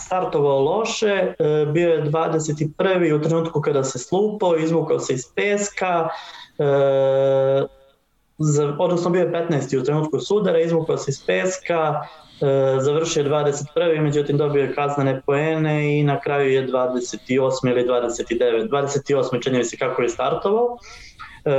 startovao 0.00 0.60
loše, 0.60 1.34
e, 1.38 1.66
bio 1.72 1.88
je 1.88 2.04
21. 2.04 3.18
u 3.18 3.22
trenutku 3.22 3.60
kada 3.60 3.84
se 3.84 3.98
slupao, 3.98 4.56
izvukao 4.56 4.98
se 4.98 5.14
iz 5.14 5.24
peska, 5.34 6.08
za, 6.58 7.66
odnosno 8.78 9.10
bio 9.10 9.20
je 9.20 9.32
15. 9.32 9.80
u 9.80 9.84
trenutku 9.84 10.20
sudara, 10.20 10.60
izvukao 10.60 10.96
se 10.96 11.10
iz 11.10 11.26
peska, 11.26 12.00
e, 12.40 12.80
završio 12.80 13.24
21. 13.24 14.00
međutim 14.00 14.38
dobio 14.38 14.62
je 14.62 14.74
kaznane 14.74 15.22
poene 15.26 15.98
i 15.98 16.04
na 16.04 16.20
kraju 16.20 16.52
je 16.52 16.68
28. 16.68 17.70
ili 17.70 17.84
29. 17.84 18.68
28. 18.70 19.42
čini 19.42 19.64
se 19.64 19.76
kako 19.76 20.02
je 20.02 20.08
startovao. 20.08 20.78
E, 21.44 21.50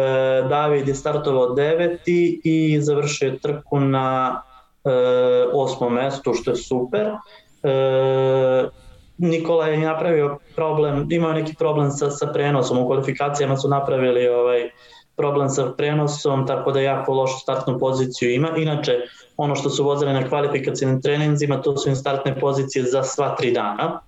David 0.50 0.88
je 0.88 0.96
startovao 0.96 1.50
9. 1.50 1.98
i 2.44 2.82
završio 2.82 3.28
je 3.28 3.40
trku 3.40 3.80
na 3.80 4.42
e, 4.86 4.90
osmom 5.54 5.94
mestu, 5.94 6.34
što 6.34 6.52
je 6.52 6.56
super. 6.56 7.08
E, 7.64 8.70
Nikola 9.18 9.68
je 9.68 9.78
napravio 9.78 10.38
problem, 10.56 11.08
imao 11.12 11.34
neki 11.34 11.56
problem 11.56 11.92
sa, 11.92 12.10
sa 12.10 12.28
prenosom, 12.34 12.78
u 12.78 12.88
kvalifikacijama 12.88 13.58
su 13.58 13.70
napravili 13.70 14.28
ovaj, 14.28 14.70
problem 15.16 15.50
sa 15.50 15.72
prenosom, 15.78 16.48
tako 16.48 16.72
da 16.72 16.82
jako 16.82 17.14
lošu 17.14 17.40
startnu 17.40 17.80
poziciju 17.80 18.34
ima. 18.34 18.50
Inače, 18.58 19.00
ono 19.38 19.56
što 19.56 19.70
su 19.70 19.84
vozili 19.84 20.14
na 20.14 20.28
kvalifikacijnim 20.30 21.02
treninzima, 21.02 21.62
to 21.62 21.78
su 21.78 21.90
im 21.90 21.96
startne 21.96 22.40
pozicije 22.40 22.84
za 22.84 23.04
sva 23.04 23.36
tri 23.36 23.52
dana. 23.52 24.02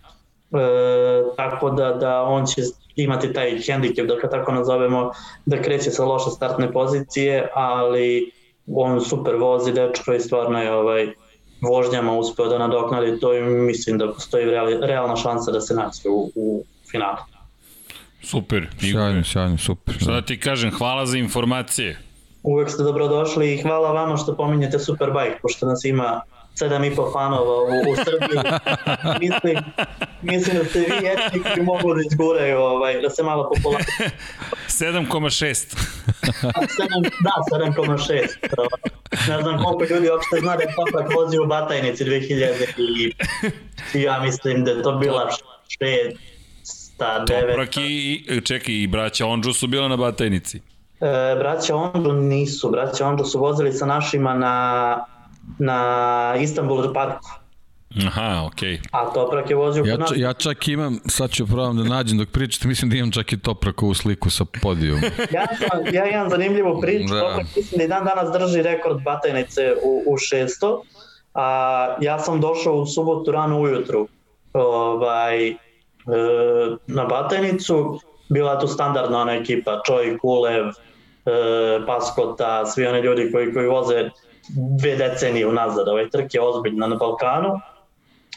E, 0.51 1.23
tako 1.37 1.69
da, 1.69 1.93
da 1.93 2.23
on 2.23 2.45
će 2.45 2.61
imati 2.95 3.33
taj 3.33 3.61
hendikep, 3.61 4.07
da 4.07 4.29
tako 4.29 4.51
nazovemo, 4.51 5.11
da 5.45 5.61
kreće 5.61 5.91
sa 5.91 6.05
loše 6.05 6.29
startne 6.29 6.71
pozicije, 6.71 7.49
ali 7.53 8.31
on 8.67 9.01
super 9.01 9.35
vozi 9.35 9.71
dečko 9.71 10.13
i 10.13 10.19
stvarno 10.19 10.61
je 10.61 10.73
ovaj, 10.73 11.07
vožnjama 11.61 12.17
uspeo 12.17 12.47
da 12.47 12.57
nadoknadi 12.57 13.19
to 13.19 13.33
i 13.33 13.41
mislim 13.41 13.97
da 13.97 14.13
postoji 14.13 14.45
realna 14.81 15.15
šansa 15.15 15.51
da 15.51 15.61
se 15.61 15.73
naći 15.73 16.09
u, 16.09 16.29
u 16.35 16.63
finalu. 16.91 17.34
Super. 18.25 18.67
Sjajno, 18.79 19.23
sjajno, 19.23 19.57
super. 19.57 19.95
Šta 20.01 20.11
da 20.11 20.21
ti 20.21 20.39
kažem, 20.39 20.71
hvala 20.71 21.05
za 21.05 21.17
informacije. 21.17 21.99
Uvek 22.43 22.69
ste 22.69 22.83
dobrodošli 22.83 23.53
i 23.53 23.61
hvala 23.61 23.91
vama 23.91 24.17
što 24.17 24.35
pominjete 24.35 24.79
Superbike, 24.79 25.37
pošto 25.41 25.65
nas 25.65 25.85
ima 25.85 26.21
7,5 26.59 27.13
fanova 27.13 27.61
u, 27.61 27.91
u 27.91 27.95
Srbiji. 27.95 28.39
mislim, 29.25 29.57
mislim 30.21 30.57
da 30.57 30.65
ste 30.65 30.79
vi 30.79 30.85
jedni 30.85 31.43
koji 31.53 31.65
mogu 31.65 31.93
da 31.93 32.01
izguraju, 32.11 32.59
ovaj, 32.59 33.01
da 33.01 33.09
se 33.09 33.23
malo 33.23 33.51
popularno. 33.55 33.85
7,6. 34.67 35.75
da, 37.23 37.57
7,6. 37.57 38.27
Ne 39.29 39.41
znam 39.41 39.63
koliko 39.63 39.93
ljudi 39.93 40.09
uopšte 40.09 40.39
zna 40.39 40.55
da 40.55 40.63
je 40.63 40.75
Topak 40.75 41.15
vozio 41.15 41.43
u 41.43 41.47
Batajnici 41.47 42.03
2000 42.03 42.53
i, 42.77 43.13
i 43.99 44.01
ja 44.01 44.19
mislim 44.19 44.63
da 44.63 44.71
je 44.71 44.81
to 44.81 44.91
bila 44.91 45.29
6, 45.79 46.15
ta 46.97 47.25
9. 47.29 47.47
Toprak 47.47 47.77
i, 47.77 48.41
čekaj, 48.45 48.75
i 48.75 48.87
braća 48.87 49.25
Ondžu 49.25 49.53
su 49.53 49.67
bila 49.67 49.87
na 49.87 49.97
Batajnici. 49.97 50.57
E, 51.01 51.35
braća 51.39 51.75
Ondžu 51.75 52.13
nisu, 52.13 52.69
braća 52.69 53.07
Ondžu 53.07 53.25
su 53.25 53.39
vozili 53.39 53.73
sa 53.73 53.85
našima 53.85 54.33
na 54.33 55.15
na 55.59 56.35
Istanbul 56.39 56.93
parku. 56.93 57.29
Aha, 58.07 58.43
okej. 58.47 58.69
Okay. 58.69 58.87
A 58.91 59.13
Toprak 59.13 59.49
je 59.49 59.55
vozio 59.55 59.83
ja, 59.83 59.97
ja 60.15 60.33
čak 60.33 60.67
imam, 60.67 60.99
sad 61.05 61.31
ću 61.31 61.47
probam 61.47 61.77
da 61.77 61.83
nađem 61.83 62.17
dok 62.17 62.29
pričate, 62.29 62.67
mislim 62.67 62.89
da 62.89 62.97
imam 62.97 63.11
čak 63.11 63.33
i 63.33 63.39
Toprakovu 63.39 63.93
sliku 63.93 64.29
sa 64.29 64.45
podijom. 64.61 64.99
ja, 65.37 65.45
sam, 65.57 65.93
ja 65.93 66.09
imam 66.09 66.29
zanimljivu 66.29 66.81
priču, 66.81 67.13
da. 67.13 67.19
Toprak 67.19 67.47
mislim 67.55 67.77
da 67.77 67.83
i 67.83 67.87
dan 67.87 68.05
danas 68.05 68.31
drži 68.31 68.61
rekord 68.61 69.03
batajnice 69.03 69.73
u, 69.83 70.03
u 70.05 70.17
600, 70.17 70.81
a 71.33 71.97
ja 72.01 72.19
sam 72.19 72.41
došao 72.41 72.73
u 72.73 72.85
subotu 72.85 73.31
rano 73.31 73.59
ujutru 73.59 74.07
ovaj, 74.53 75.47
e, 75.47 75.55
na 76.87 77.05
batajnicu, 77.05 77.99
bila 78.29 78.51
je 78.51 78.59
tu 78.59 78.67
standardna 78.67 79.21
ona 79.21 79.33
ekipa, 79.33 79.81
Čoj, 79.85 80.17
Kulev, 80.17 80.65
e, 80.67 80.73
Paskota, 81.87 82.65
svi 82.65 82.87
oni 82.87 82.99
ljudi 82.99 83.31
koji, 83.31 83.53
koji 83.53 83.67
voze 83.67 84.09
dve 84.79 84.95
decenije 84.95 85.47
unazad, 85.47 85.87
ovaj 85.87 86.09
trk 86.09 86.33
je 86.33 86.41
ozbiljna 86.41 86.87
na 86.87 86.95
Balkanu. 86.95 87.59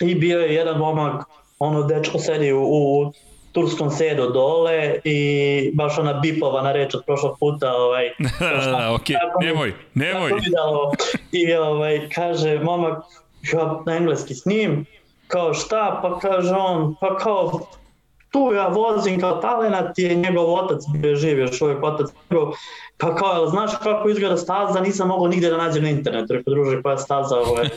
I 0.00 0.14
bio 0.14 0.40
je 0.40 0.54
jedan 0.54 0.78
momak, 0.78 1.24
ono 1.58 1.82
dečko 1.82 2.18
sedi 2.18 2.52
u, 2.52 2.62
u 2.62 3.12
turskom 3.52 3.90
sedu 3.90 4.30
dole 4.30 5.00
i 5.04 5.70
baš 5.74 5.98
ona 5.98 6.12
bipovana 6.12 6.72
reč 6.72 6.94
od 6.94 7.02
prošlog 7.06 7.36
puta 7.40 7.72
ovaj 7.72 8.08
šta, 8.62 8.94
ok, 8.94 9.08
nemoj, 9.40 9.72
nemoj. 9.94 10.30
I 11.40 11.54
ovaj 11.54 12.08
kaže 12.14 12.58
momak 12.58 12.98
ja 13.52 13.82
na 13.86 13.96
engleski 13.96 14.34
s 14.34 14.44
njim 14.46 14.86
kao 15.28 15.54
šta 15.54 15.98
pa 16.02 16.18
kaže 16.18 16.54
on 16.54 16.94
pa 17.00 17.16
kao 17.16 17.60
tu 18.30 18.52
ja 18.54 18.66
vozim 18.68 19.20
kao 19.20 19.32
talenat 19.32 19.98
je 19.98 20.14
njegov 20.14 20.54
otac 20.54 20.82
bio 20.94 21.16
živ 21.16 21.38
još 21.38 21.62
uvijek 21.62 21.82
otac 21.82 22.06
njegov 22.30 22.52
Pa 23.00 23.14
kao, 23.14 23.32
jel 23.32 23.46
znaš 23.46 23.70
kako 23.82 24.08
izgleda 24.08 24.36
staza, 24.36 24.80
nisam 24.80 25.08
mogao 25.08 25.28
nigde 25.28 25.50
da 25.50 25.56
nađem 25.56 25.82
na 25.82 25.90
internetu. 25.90 26.32
Rekao, 26.32 26.54
druže, 26.54 26.82
koja 26.82 26.92
je 26.92 26.98
staza, 26.98 27.36
ovo 27.36 27.60
je, 27.60 27.70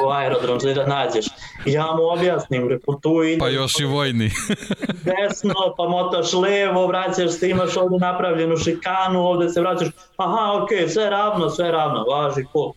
ovo 0.00 0.12
aerodrom, 0.12 0.58
da 0.74 0.86
nađeš. 0.86 1.26
Ja 1.64 1.86
mu 1.96 2.02
objasnim, 2.02 2.68
rekao, 2.68 2.94
tu 3.02 3.22
ide... 3.22 3.38
Pa 3.38 3.48
još 3.48 3.80
i 3.80 3.84
vojni. 3.84 4.30
desno, 5.08 5.74
pa 5.76 5.88
motaš 5.88 6.32
levo, 6.32 6.86
vraćaš 6.86 7.30
se, 7.30 7.50
imaš 7.50 7.76
ovde 7.76 7.96
napravljenu 7.98 8.56
šikanu, 8.56 9.26
ovde 9.26 9.48
se 9.48 9.60
vraćaš, 9.60 9.88
aha, 10.16 10.62
okej, 10.62 10.78
okay, 10.78 10.88
sve 10.88 11.10
ravno, 11.10 11.50
sve 11.50 11.70
ravno, 11.70 12.04
važi, 12.04 12.44
cool. 12.52 12.72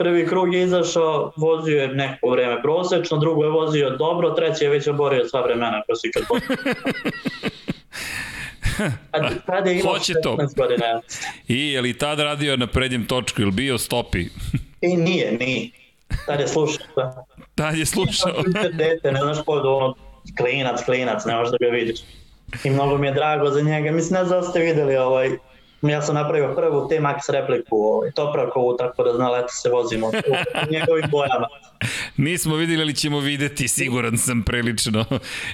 Prvi 0.00 0.26
krug 0.26 0.54
je 0.54 0.62
izašao, 0.62 1.32
vozio 1.36 1.82
je 1.82 1.88
neko 1.88 2.30
vreme 2.30 2.62
prosečno, 2.62 3.18
drugo 3.18 3.44
je 3.44 3.50
vozio 3.50 3.90
dobro, 3.90 4.30
treći 4.30 4.64
je 4.64 4.70
već 4.70 4.88
oborio 4.88 5.28
sva 5.28 5.40
vremena 5.40 5.82
kroz 5.86 5.98
ikad 6.04 6.22
Kad, 9.10 9.44
kad 9.46 9.66
je 9.66 9.80
imao 9.80 9.92
Hoće 9.92 10.14
to. 10.22 10.36
godina. 10.56 11.00
I 11.48 11.72
je 11.72 11.80
li 11.80 11.98
tad 11.98 12.20
radio 12.20 12.56
na 12.56 12.66
prednjem 12.66 13.06
točku 13.06 13.42
ili 13.42 13.50
bio 13.50 13.78
stopi? 13.78 14.24
I 14.80 14.96
nije, 14.96 15.32
nije. 15.32 15.70
Tad 16.26 16.40
je 16.40 16.48
slušao. 16.48 16.86
Tad 17.54 17.78
je 17.78 17.86
slušao. 17.86 18.42
Dete, 18.72 19.12
ne 19.12 19.20
znaš 19.20 19.38
ko 19.46 19.52
ono, 19.52 19.94
klinac, 20.36 20.84
klinac, 20.84 21.24
ne 21.24 21.36
možeš 21.36 21.50
da 21.50 21.66
ga 21.66 21.72
vidiš. 21.72 22.00
I 22.64 22.70
mnogo 22.70 22.98
mi 22.98 23.06
je 23.06 23.12
drago 23.12 23.50
za 23.50 23.60
njega. 23.60 23.92
Mislim, 23.92 24.20
ne 24.20 24.24
znam 24.24 24.40
da 24.40 24.46
ste 24.46 24.60
videli 24.60 24.96
ovaj, 24.96 25.30
ja 25.82 26.02
sam 26.02 26.14
napravio 26.14 26.54
prvu 26.54 26.88
T-Max 26.88 27.32
repliku, 27.32 27.76
ovaj, 27.76 28.10
Toprakovu, 28.10 28.76
tako 28.76 29.02
da 29.02 29.14
zna 29.14 29.30
leto 29.30 29.48
se 29.48 29.68
vozimo 29.68 30.06
u 30.08 30.72
njegovim 30.72 31.10
bojama. 31.10 31.46
Nismo 32.16 32.56
videli, 32.56 32.82
ali 32.82 32.94
ćemo 32.94 33.20
videti, 33.20 33.68
siguran 33.68 34.18
sam 34.18 34.42
prilično. 34.42 35.04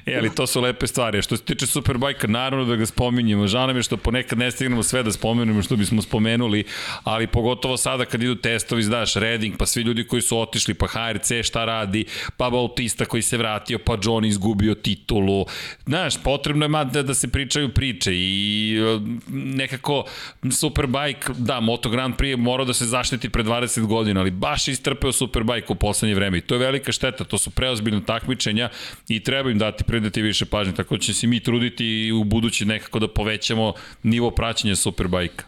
E, 0.06 0.16
ali 0.18 0.34
to 0.34 0.46
su 0.46 0.60
lepe 0.60 0.86
stvari. 0.86 1.22
Što 1.22 1.36
se 1.36 1.44
tiče 1.44 1.66
Superbajka, 1.66 2.26
naravno 2.26 2.64
da 2.64 2.76
ga 2.76 2.86
spominjemo. 2.86 3.46
Žao 3.46 3.66
nam 3.66 3.76
je 3.76 3.82
što 3.82 3.96
ponekad 3.96 4.38
ne 4.38 4.50
stignemo 4.50 4.82
sve 4.82 5.02
da 5.02 5.12
spomenemo 5.12 5.62
što 5.62 5.76
bismo 5.76 6.02
spomenuli, 6.02 6.64
ali 7.04 7.26
pogotovo 7.26 7.76
sada 7.76 8.04
kad 8.04 8.22
idu 8.22 8.34
testovi, 8.34 8.82
znaš, 8.82 9.14
Redding, 9.14 9.56
pa 9.58 9.66
svi 9.66 9.82
ljudi 9.82 10.06
koji 10.06 10.22
su 10.22 10.38
otišli, 10.38 10.74
pa 10.74 10.86
HRC 10.86 11.32
šta 11.42 11.64
radi, 11.64 12.04
pa 12.36 12.50
Bautista 12.50 13.04
koji 13.04 13.22
se 13.22 13.36
vratio, 13.36 13.78
pa 13.78 13.98
John 14.02 14.24
izgubio 14.24 14.74
titulu. 14.74 15.46
Znaš, 15.86 16.22
potrebno 16.22 16.64
je 16.64 16.84
da, 16.84 17.02
da 17.02 17.14
se 17.14 17.28
pričaju 17.28 17.74
priče 17.74 18.10
i 18.14 18.78
e, 18.80 18.98
nekako 19.30 20.04
Superbike, 20.50 21.32
da, 21.38 21.60
Moto 21.60 21.88
Grand 21.88 22.14
Prix 22.16 22.36
morao 22.36 22.66
da 22.66 22.74
se 22.74 22.84
zaštiti 22.84 23.30
pre 23.30 23.42
20 23.42 23.86
godina, 23.86 24.20
ali 24.20 24.30
baš 24.30 24.68
istrpeo 24.68 25.12
Superbike 25.12 25.72
u 25.72 25.74
poslednje 25.74 26.14
vreme 26.14 26.38
i 26.38 26.40
to 26.40 26.54
je 26.54 26.58
velika 26.58 26.92
šteta, 26.92 27.24
to 27.24 27.38
su 27.38 27.50
preozbiljne 27.50 28.00
takmičenja 28.06 28.68
i 29.08 29.22
treba 29.22 29.50
im 29.50 29.58
dati 29.58 29.84
predati 29.84 30.22
više 30.22 30.46
pažnje, 30.46 30.74
tako 30.74 30.98
će 30.98 31.14
se 31.14 31.26
mi 31.26 31.40
truditi 31.40 31.86
i 31.86 32.12
u 32.12 32.24
budući 32.24 32.64
nekako 32.64 32.98
da 32.98 33.08
povećamo 33.08 33.72
nivo 34.02 34.30
praćenja 34.30 34.76
Superbike. 34.76 35.44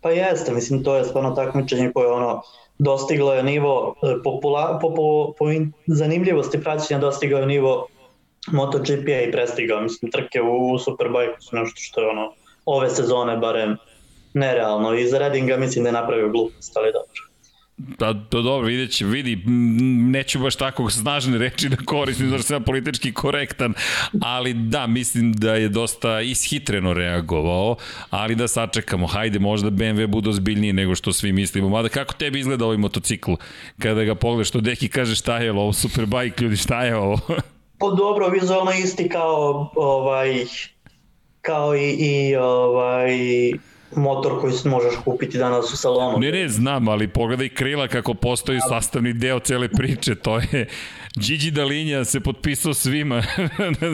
Pa 0.00 0.10
jeste, 0.10 0.52
mislim 0.52 0.84
to 0.84 0.96
je 0.96 1.04
stvarno 1.04 1.30
takmičenje 1.30 1.90
koje 1.94 2.12
ono 2.12 2.42
dostiglo 2.78 3.34
je 3.34 3.42
nivo 3.42 3.94
e, 4.02 4.22
popula, 4.24 4.78
po, 4.80 4.94
po, 4.94 5.34
po 5.38 5.44
zanimljivosti 5.86 6.60
praćenja 6.60 7.00
dostigao 7.00 7.40
je 7.40 7.46
nivo 7.46 7.86
MotoGP-a 8.52 9.20
i 9.20 9.32
prestigao, 9.32 9.80
mislim 9.80 10.10
trke 10.10 10.42
u, 10.42 10.72
u 10.72 10.78
Superbike 10.78 11.40
su 11.40 11.56
nešto 11.56 11.76
što 11.76 12.00
je 12.00 12.08
ono 12.08 12.32
ove 12.64 12.90
sezone 12.90 13.36
barem 13.36 13.76
nerealno 14.34 14.94
i 14.94 15.06
za 15.06 15.18
Redinga 15.18 15.56
mislim 15.56 15.84
da 15.84 15.88
je 15.88 15.92
napravio 15.92 16.28
glupost, 16.28 16.76
ali 16.76 16.92
dobro. 16.92 17.32
Da, 17.76 18.12
da 18.12 18.42
dobro, 18.42 18.66
vidjet 18.66 18.90
će, 18.90 19.04
vidi, 19.04 19.42
neću 20.10 20.38
baš 20.38 20.56
tako 20.56 20.90
snažne 20.90 21.38
reči 21.38 21.68
da 21.68 21.76
koristim, 21.84 22.30
zato 22.30 22.42
sam 22.42 22.64
politički 22.64 23.12
korektan, 23.12 23.74
ali 24.20 24.54
da, 24.54 24.86
mislim 24.86 25.32
da 25.32 25.54
je 25.54 25.68
dosta 25.68 26.20
ishitreno 26.20 26.92
reagovao, 26.92 27.76
ali 28.10 28.34
da 28.34 28.48
sačekamo, 28.48 29.06
hajde, 29.06 29.38
možda 29.38 29.70
BMW 29.70 30.06
bude 30.06 30.30
ozbiljniji 30.30 30.72
nego 30.72 30.94
što 30.94 31.12
svi 31.12 31.32
mislimo, 31.32 31.68
mada 31.68 31.88
kako 31.88 32.14
tebi 32.14 32.40
izgleda 32.40 32.64
ovaj 32.64 32.76
motocikl, 32.76 33.32
kada 33.78 34.04
ga 34.04 34.14
pogledaš, 34.14 34.48
što 34.48 34.60
Deki 34.60 34.88
kaže 34.88 35.14
šta 35.14 35.38
je 35.38 35.50
ovo, 35.50 35.72
superbike, 35.72 36.44
ljudi, 36.44 36.56
šta 36.56 36.84
je 36.84 36.96
ovo? 36.96 37.18
Pa 37.78 37.88
dobro, 37.88 38.28
vizualno 38.28 38.72
isti 38.72 39.08
kao, 39.08 39.70
ovaj, 39.74 40.44
kao 41.40 41.76
i, 41.76 41.90
i 41.90 42.36
ovaj, 42.36 43.18
motor 43.96 44.40
koji 44.40 44.52
možeš 44.64 44.94
kupiti 45.04 45.38
danas 45.38 45.72
u 45.72 45.76
salonu. 45.76 46.18
Ne, 46.18 46.32
ne, 46.32 46.48
znam, 46.48 46.88
ali 46.88 47.08
pogledaj 47.08 47.48
krila 47.48 47.88
kako 47.88 48.14
postoji 48.14 48.60
sastavni 48.68 49.12
deo 49.12 49.38
cele 49.38 49.68
priče, 49.68 50.14
to 50.14 50.36
je... 50.36 50.68
Gigi 51.16 51.50
Dalinja 51.50 52.04
se 52.04 52.20
potpisao 52.20 52.74
svima. 52.74 53.16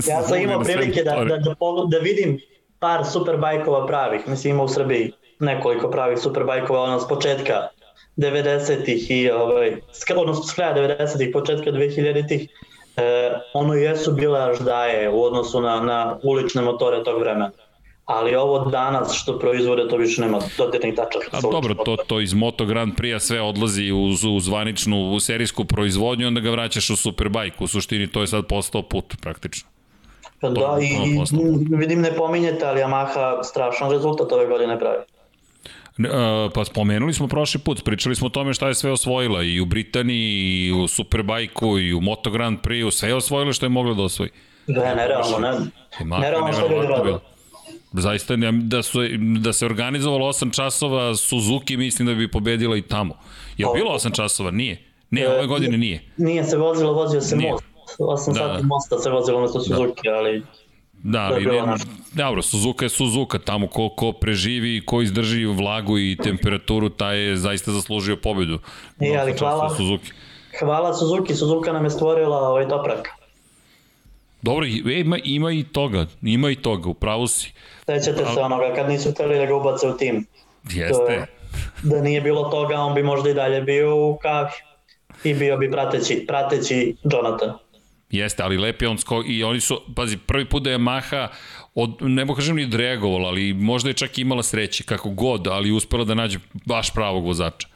ja 0.09 0.23
sam 0.23 0.41
imao 0.41 0.61
prilike 0.61 1.03
da, 1.03 1.11
da, 1.11 1.37
da, 1.37 1.55
da 1.91 1.99
vidim 2.03 2.41
par 2.79 3.05
superbajkova 3.12 3.87
pravih, 3.87 4.29
mislim 4.29 4.55
ima 4.55 4.62
u 4.62 4.69
Srbiji 4.69 5.12
nekoliko 5.41 5.91
pravih 5.91 6.19
superbajkova, 6.19 6.83
ono 6.83 7.01
s 7.01 7.09
početka 7.09 7.69
90-ih 8.16 9.11
i 9.11 9.31
ovaj, 9.31 9.77
odnosno 10.16 10.45
s 10.45 10.55
kraja 10.55 10.75
90-ih, 10.75 11.31
početka 11.33 11.70
2000-ih, 11.70 12.49
e, 12.97 13.33
ono 13.55 13.75
jesu 13.75 14.12
bile 14.12 14.51
aždaje 14.51 15.11
u 15.11 15.23
odnosu 15.23 15.61
na, 15.61 15.81
na 15.81 16.19
ulične 16.23 16.62
motore 16.62 17.05
tog 17.05 17.20
vremena 17.20 17.51
ali 18.09 18.35
ovo 18.35 18.70
danas 18.70 19.14
što 19.14 19.39
proizvode 19.39 19.89
to 19.89 19.97
više 19.97 20.20
nema 20.20 20.39
dodirnih 20.59 20.94
tačaka. 20.94 21.36
A 21.36 21.40
dobro, 21.40 21.74
to, 21.74 21.97
to 22.06 22.20
iz 22.20 22.35
Moto 22.35 22.66
Grand 22.66 22.94
Prix 22.94 23.18
sve 23.18 23.40
odlazi 23.40 23.93
uz, 23.93 24.24
u 24.24 24.40
zvaničnu 24.40 25.10
u 25.10 25.20
serijsku 25.20 25.64
proizvodnju, 25.64 26.26
onda 26.26 26.40
ga 26.40 26.51
vraćaš 26.51 26.90
u 26.90 26.97
Superbike. 26.97 27.56
U 27.64 27.66
suštini 27.66 28.06
to 28.06 28.20
je 28.20 28.26
sad 28.26 28.47
postao 28.47 28.82
put 28.82 29.14
praktično. 29.20 29.68
Pa 30.40 30.48
da, 30.48 30.78
i, 30.80 30.86
i 31.72 31.76
vidim 31.76 32.01
ne 32.01 32.12
pominjete, 32.16 32.66
ali 32.66 32.80
Yamaha 32.80 33.43
strašan 33.43 33.90
rezultat 33.90 34.32
ove 34.32 34.47
godine 34.47 34.78
pravi. 34.78 34.98
Uh, 35.98 36.52
pa 36.55 36.64
spomenuli 36.64 37.12
smo 37.12 37.28
prošli 37.28 37.60
put, 37.60 37.85
pričali 37.85 38.16
smo 38.16 38.26
o 38.26 38.30
tome 38.30 38.55
šta 38.55 38.68
je 38.68 38.74
sve 38.74 38.90
osvojila 38.90 39.43
i 39.43 39.60
u 39.60 39.64
Britaniji, 39.64 40.66
i 40.66 40.72
u 40.72 40.89
Superbajku, 40.89 41.78
i 41.78 41.94
u 41.94 42.01
Moto 42.01 42.30
Grand 42.30 42.59
Prix, 42.60 42.90
sve 42.90 43.09
je 43.09 43.14
osvojila 43.14 43.52
što 43.52 43.66
je 43.66 43.70
mogla 43.70 43.94
da 43.94 44.02
osvoji. 44.02 44.30
Da, 44.66 44.94
nerealno, 44.94 45.39
ne. 45.39 45.52
Nerealno 46.18 46.52
što 46.52 46.64
je 46.64 47.02
bilo. 47.05 47.20
Zaista 47.93 48.36
da, 48.52 48.82
su, 48.82 48.98
da 49.40 49.52
se 49.52 49.66
organizovalo 49.66 50.27
8 50.27 50.55
časova 50.55 51.16
Suzuki 51.16 51.77
mislim 51.77 52.09
da 52.09 52.15
bi 52.15 52.31
pobedila 52.31 52.77
i 52.77 52.82
tamo. 52.82 53.15
Je 53.56 53.66
li 53.66 53.73
bilo 53.74 53.90
8 53.90 54.16
časova? 54.16 54.51
Nije. 54.51 54.85
Ne, 55.10 55.28
ove 55.28 55.47
godine 55.47 55.78
nije. 55.78 56.05
Nije 56.16 56.44
se 56.44 56.56
vozilo, 56.56 56.93
vozio 56.93 57.20
se 57.20 57.36
nije. 57.36 57.52
most. 57.52 57.65
8 57.98 58.32
da. 58.32 58.39
sati 58.39 58.66
mosta 58.66 58.98
se 58.98 59.10
vozilo 59.10 59.40
da. 59.40 59.48
Suzuki, 59.48 60.01
da. 60.05 60.15
ali 60.15 60.43
Da, 61.02 61.20
ali 61.20 61.44
ne, 61.44 61.77
dobro, 62.12 62.43
Suzuka 62.43 62.85
je 62.85 62.89
Suzuka, 62.89 63.39
tamo 63.39 63.66
ko, 63.66 63.89
ko 63.89 64.12
preživi, 64.12 64.82
ko 64.86 65.02
izdrži 65.02 65.44
vlagu 65.47 65.98
i 65.98 66.16
temperaturu, 66.23 66.89
taj 66.89 67.19
je 67.19 67.36
zaista 67.36 67.73
zaslužio 67.73 68.16
pobedu. 68.16 68.59
I, 69.01 69.16
ali 69.16 69.32
hvala, 69.39 69.70
Suzuki. 69.77 70.10
hvala 70.59 70.94
Suzuki, 70.94 71.35
Suzuka 71.35 71.73
nam 71.73 71.85
je 71.85 71.90
stvorila 71.90 72.36
ovaj 72.36 72.69
toprak. 72.69 73.09
Dobro, 74.43 74.66
ima, 74.66 75.19
ima 75.24 75.52
i 75.52 75.65
toga, 75.65 76.06
ima 76.23 76.51
i 76.51 76.56
toga, 76.56 76.89
upravo 76.89 77.27
si. 77.27 77.52
Sećate 77.89 78.24
se 78.35 78.40
onoga 78.40 78.74
kad 78.74 78.89
nisu 78.89 79.12
hteli 79.12 79.39
da 79.39 79.47
ga 79.47 79.55
ubace 79.55 79.89
u 79.89 79.97
tim. 79.97 80.27
Jeste. 80.70 81.27
da 81.82 82.02
nije 82.02 82.20
bilo 82.20 82.44
toga, 82.44 82.81
on 82.81 82.94
bi 82.94 83.02
možda 83.02 83.31
i 83.31 83.35
dalje 83.35 83.60
bio 83.62 83.97
u 83.97 84.19
kavi 84.23 84.51
i 85.24 85.35
bio 85.35 85.56
bi 85.56 85.70
prateći, 85.70 86.24
prateći 86.28 86.97
Jonathan. 87.12 87.52
Jeste, 88.10 88.43
ali 88.43 88.59
lepi 88.59 88.86
on 88.86 88.98
skok 88.98 89.24
i 89.28 89.44
oni 89.44 89.60
su, 89.60 89.81
pazi, 89.97 90.16
prvi 90.16 90.44
put 90.44 90.62
da 90.62 90.70
je 90.70 90.78
Maha 90.78 91.28
od, 91.74 91.97
ne 92.01 92.24
mogu 92.24 92.36
kažem 92.36 92.56
ni 92.56 92.65
odreagovala, 92.65 93.28
ali 93.28 93.52
možda 93.52 93.90
je 93.90 93.94
čak 93.94 94.19
imala 94.19 94.43
sreće, 94.43 94.85
kako 94.85 95.10
god, 95.10 95.47
ali 95.47 95.73
uspela 95.73 96.05
da 96.05 96.15
nađe 96.15 96.39
baš 96.66 96.94
pravog 96.94 97.24
vozača. 97.24 97.69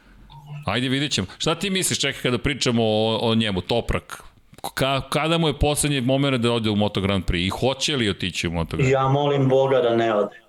Ajde 0.65 0.89
vidjet 0.89 1.11
ćemo. 1.11 1.27
Šta 1.37 1.55
ti 1.55 1.69
misliš, 1.69 1.99
čekaj 1.99 2.21
kada 2.21 2.37
pričamo 2.37 2.83
o, 2.83 3.19
o 3.21 3.35
njemu, 3.35 3.61
Toprak, 3.61 4.23
ka, 4.69 5.01
kada 5.09 5.37
mu 5.37 5.47
je 5.47 5.59
poslednji 5.59 6.01
moment 6.01 6.41
da 6.41 6.51
ode 6.51 6.69
u 6.69 6.75
Moto 6.75 7.01
Grand 7.01 7.25
Prix 7.25 7.45
i 7.45 7.49
hoće 7.49 7.95
li 7.95 8.09
otići 8.09 8.47
u 8.47 8.51
Moto 8.51 8.77
Grand 8.77 8.89
Prix? 8.89 8.93
Ja 8.93 9.07
molim 9.07 9.49
Boga 9.49 9.81
da 9.81 9.95
ne 9.95 10.15
ode. 10.15 10.41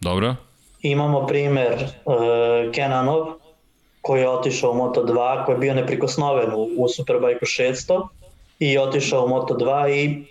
Dobro. 0.00 0.34
Imamo 0.82 1.26
primer 1.26 1.74
uh, 2.04 2.14
Kenanov 2.74 3.26
koji 4.00 4.20
je 4.20 4.28
otišao 4.28 4.70
u 4.70 4.74
Moto 4.74 5.04
2, 5.04 5.44
koji 5.44 5.54
je 5.54 5.58
bio 5.58 5.74
neprikosnoven 5.74 6.52
u, 6.54 6.68
u 6.76 6.88
Superbike 6.88 7.44
600 7.46 8.08
i 8.58 8.78
otišao 8.78 9.24
u 9.24 9.28
Moto 9.28 9.54
2 9.54 9.94
i 9.94 10.24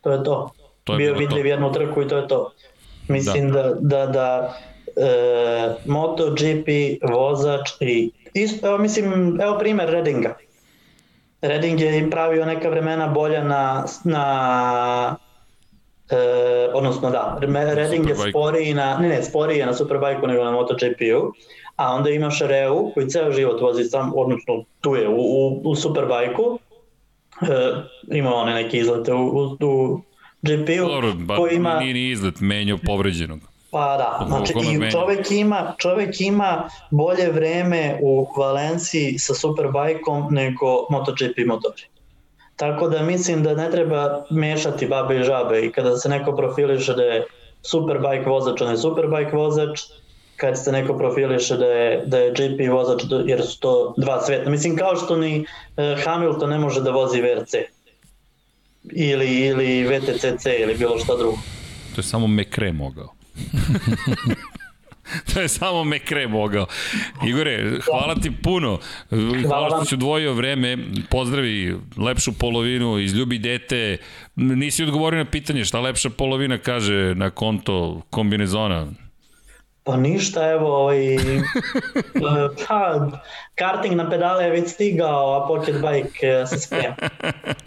to 0.00 0.12
je 0.12 0.24
to. 0.24 0.50
to 0.84 0.92
je 0.92 0.96
bio 0.96 1.14
vidljiv 1.14 1.46
jednu 1.46 1.72
trku 1.72 2.02
i 2.02 2.08
to 2.08 2.16
je 2.16 2.28
to. 2.28 2.52
Mislim 3.08 3.52
da, 3.52 3.62
da, 3.62 3.74
da, 3.80 4.06
da 4.06 4.58
e, 4.96 5.74
MotoGP 5.86 6.68
vozač 7.02 7.70
i 7.80 8.10
isto, 8.34 8.68
evo 8.68 8.78
mislim, 8.78 9.40
evo 9.40 9.58
primer 9.58 9.88
Redinga. 9.88 10.36
Reding 11.44 11.80
je 11.80 12.10
pravio 12.10 12.46
neka 12.46 12.68
vremena 12.68 13.08
bolja 13.08 13.44
na, 13.44 13.84
na 14.04 15.16
e, 16.10 16.16
odnosno 16.74 17.10
da, 17.10 17.38
Reding 17.74 18.08
je 18.08 18.14
sporiji 18.14 18.74
na, 18.74 18.98
ne 18.98 19.08
ne, 19.08 19.22
sporiji 19.22 19.58
je 19.58 19.66
na 19.66 19.74
Superbike-u 19.74 20.26
nego 20.26 20.44
na 20.44 20.50
MotoGP-u, 20.50 21.32
a 21.76 21.94
onda 21.94 22.10
imaš 22.10 22.40
Reu 22.40 22.90
koji 22.94 23.08
ceo 23.08 23.32
život 23.32 23.60
vozi 23.60 23.84
sam, 23.84 24.12
odnosno 24.16 24.64
tu 24.80 24.94
je 24.94 25.08
u, 25.08 25.20
u, 25.20 25.60
u 25.64 25.74
Superbike-u, 25.74 26.58
e, 27.42 28.16
ima 28.16 28.34
one 28.34 28.54
neke 28.54 28.78
izlete 28.78 29.12
u, 29.12 29.26
u, 29.26 29.56
u 29.60 30.00
GP-u. 30.42 30.86
Dobro, 30.88 31.12
ba, 31.12 31.36
koji 31.36 31.56
ima... 31.56 31.78
nije 31.78 31.94
ni 31.94 32.10
izlet, 32.10 32.40
menjao 32.40 32.78
povređenog. 32.86 33.53
Pa 33.74 33.96
da, 33.96 34.26
znači 34.28 34.52
i 34.52 34.90
čovek 34.90 35.30
ima, 35.30 35.74
čovek 35.78 36.20
ima 36.20 36.68
bolje 36.90 37.30
vreme 37.30 37.98
u 38.02 38.26
Valenciji 38.36 39.18
sa 39.18 39.34
Superbajkom 39.34 40.28
nego 40.30 40.86
MotoGP 40.90 41.38
motori. 41.46 41.82
Tako 42.56 42.88
da 42.88 43.02
mislim 43.02 43.42
da 43.42 43.54
ne 43.54 43.70
treba 43.70 44.24
mešati 44.30 44.86
babe 44.86 45.16
i 45.20 45.22
žabe 45.22 45.60
i 45.60 45.72
kada 45.72 45.96
se 45.96 46.08
neko 46.08 46.36
profiliše 46.36 46.94
da 46.94 47.02
je 47.02 47.24
Superbike 47.62 48.30
vozač, 48.30 48.60
on 48.60 48.70
je 48.70 48.76
Superbike 48.76 49.36
vozač, 49.36 49.80
kad 50.36 50.64
se 50.64 50.72
neko 50.72 50.98
profiliše 50.98 51.56
da 51.56 51.66
je, 51.66 52.02
da 52.06 52.18
je 52.18 52.30
GP 52.30 52.70
vozač, 52.70 53.02
jer 53.26 53.42
su 53.42 53.60
to 53.60 53.94
dva 53.96 54.20
sveta. 54.22 54.50
Mislim, 54.50 54.76
kao 54.76 54.96
što 54.96 55.16
ni 55.16 55.46
e, 55.76 55.96
Hamilton 56.04 56.50
ne 56.50 56.58
može 56.58 56.80
da 56.80 56.90
vozi 56.90 57.20
VRC 57.20 57.54
ili, 58.92 59.46
ili 59.46 59.84
VTCC 59.84 60.46
ili 60.62 60.74
bilo 60.74 60.98
šta 60.98 61.16
drugo. 61.16 61.38
To 61.94 61.98
je 61.98 62.02
samo 62.02 62.26
Mekre 62.26 62.72
mogao. 62.72 63.23
to 65.34 65.40
je 65.40 65.48
samo 65.48 65.84
Mekre 65.84 66.28
mogao. 66.28 66.66
Igore, 67.26 67.78
hvala 67.84 68.14
ti 68.14 68.32
puno. 68.42 68.78
Hvala 69.46 69.68
što 69.68 69.84
si 69.84 69.94
odvojio 69.94 70.32
vreme. 70.32 70.78
Pozdravi 71.10 71.76
lepšu 71.96 72.32
polovinu, 72.32 72.98
izljubi 72.98 73.38
dete. 73.38 73.96
Nisi 74.36 74.84
odgovorio 74.84 75.24
na 75.24 75.30
pitanje 75.30 75.64
šta 75.64 75.80
lepša 75.80 76.10
polovina 76.10 76.58
kaže 76.58 77.14
na 77.14 77.30
konto 77.30 78.02
kombinezona. 78.10 78.86
Pa 79.84 79.96
ništa, 79.96 80.50
evo, 80.50 80.76
ovaj, 80.76 80.98
pa, 82.68 83.10
karting 83.54 83.94
na 83.94 84.10
pedale 84.10 84.44
je 84.44 84.50
već 84.50 84.68
stigao, 84.68 85.34
a 85.34 85.46
pocket 85.46 85.74
bike 85.74 86.26
e, 86.26 86.46
se 86.46 86.58
sprema. 86.58 86.96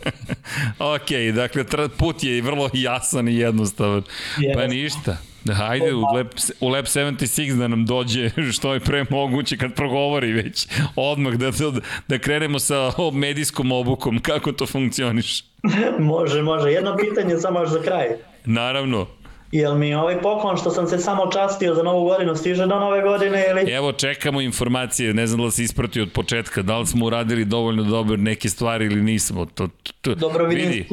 ok, 0.96 1.36
dakle, 1.36 1.64
put 1.98 2.24
je 2.24 2.42
vrlo 2.42 2.70
jasan 2.74 3.28
i 3.28 3.36
jednostavan. 3.36 4.02
Yes. 4.38 4.54
Pa 4.54 4.68
ništa. 4.68 5.18
Hajde 5.54 5.94
u 5.94 6.02
Lab, 6.02 6.28
u 6.60 6.68
Lab 6.68 6.86
76 6.86 7.58
da 7.58 7.68
nam 7.68 7.86
dođe 7.86 8.30
što 8.56 8.74
je 8.74 8.80
pre 8.80 9.06
moguće 9.10 9.58
kad 9.58 9.74
progovori 9.74 10.32
već 10.32 10.68
odmah 10.96 11.34
da, 11.34 11.52
da, 11.52 11.72
da 12.08 12.20
krenemo 12.20 12.60
sa 12.60 12.92
medijskom 13.14 13.72
obukom, 13.72 14.20
kako 14.20 14.52
to 14.52 14.66
funkcioniš? 14.66 15.44
može, 16.00 16.42
može. 16.42 16.72
Jedno 16.72 16.98
pitanje 16.98 17.38
samo 17.38 17.60
još 17.60 17.70
za 17.70 17.82
kraj. 17.82 18.08
Naravno. 18.46 19.08
Jel 19.52 19.76
mi 19.76 19.96
ovaj 19.96 20.22
poklon 20.22 20.58
što 20.58 20.72
sam 20.72 20.88
se 20.88 20.98
samo 20.98 21.32
častio 21.32 21.76
za 21.76 21.84
novu 21.84 22.06
godinu 22.06 22.36
stiže 22.36 22.66
do 22.66 22.80
nove 22.80 23.02
godine 23.02 23.46
ili... 23.50 23.72
Evo 23.72 23.92
čekamo 23.92 24.42
informacije, 24.42 25.14
ne 25.14 25.28
znam 25.28 25.46
da 25.46 25.52
si 25.52 25.64
ispratio 25.64 26.04
od 26.04 26.12
početka, 26.12 26.62
da 26.62 26.78
li 26.78 26.88
smo 26.88 27.06
uradili 27.06 27.46
dovoljno 27.46 27.84
dobro 27.84 28.18
neke 28.18 28.50
stvari 28.50 28.86
ili 28.86 29.02
nismo. 29.02 29.46
To, 29.46 29.68
to, 30.02 30.16
Dobro 30.16 30.46
vidim, 30.46 30.70
vidi. 30.70 30.88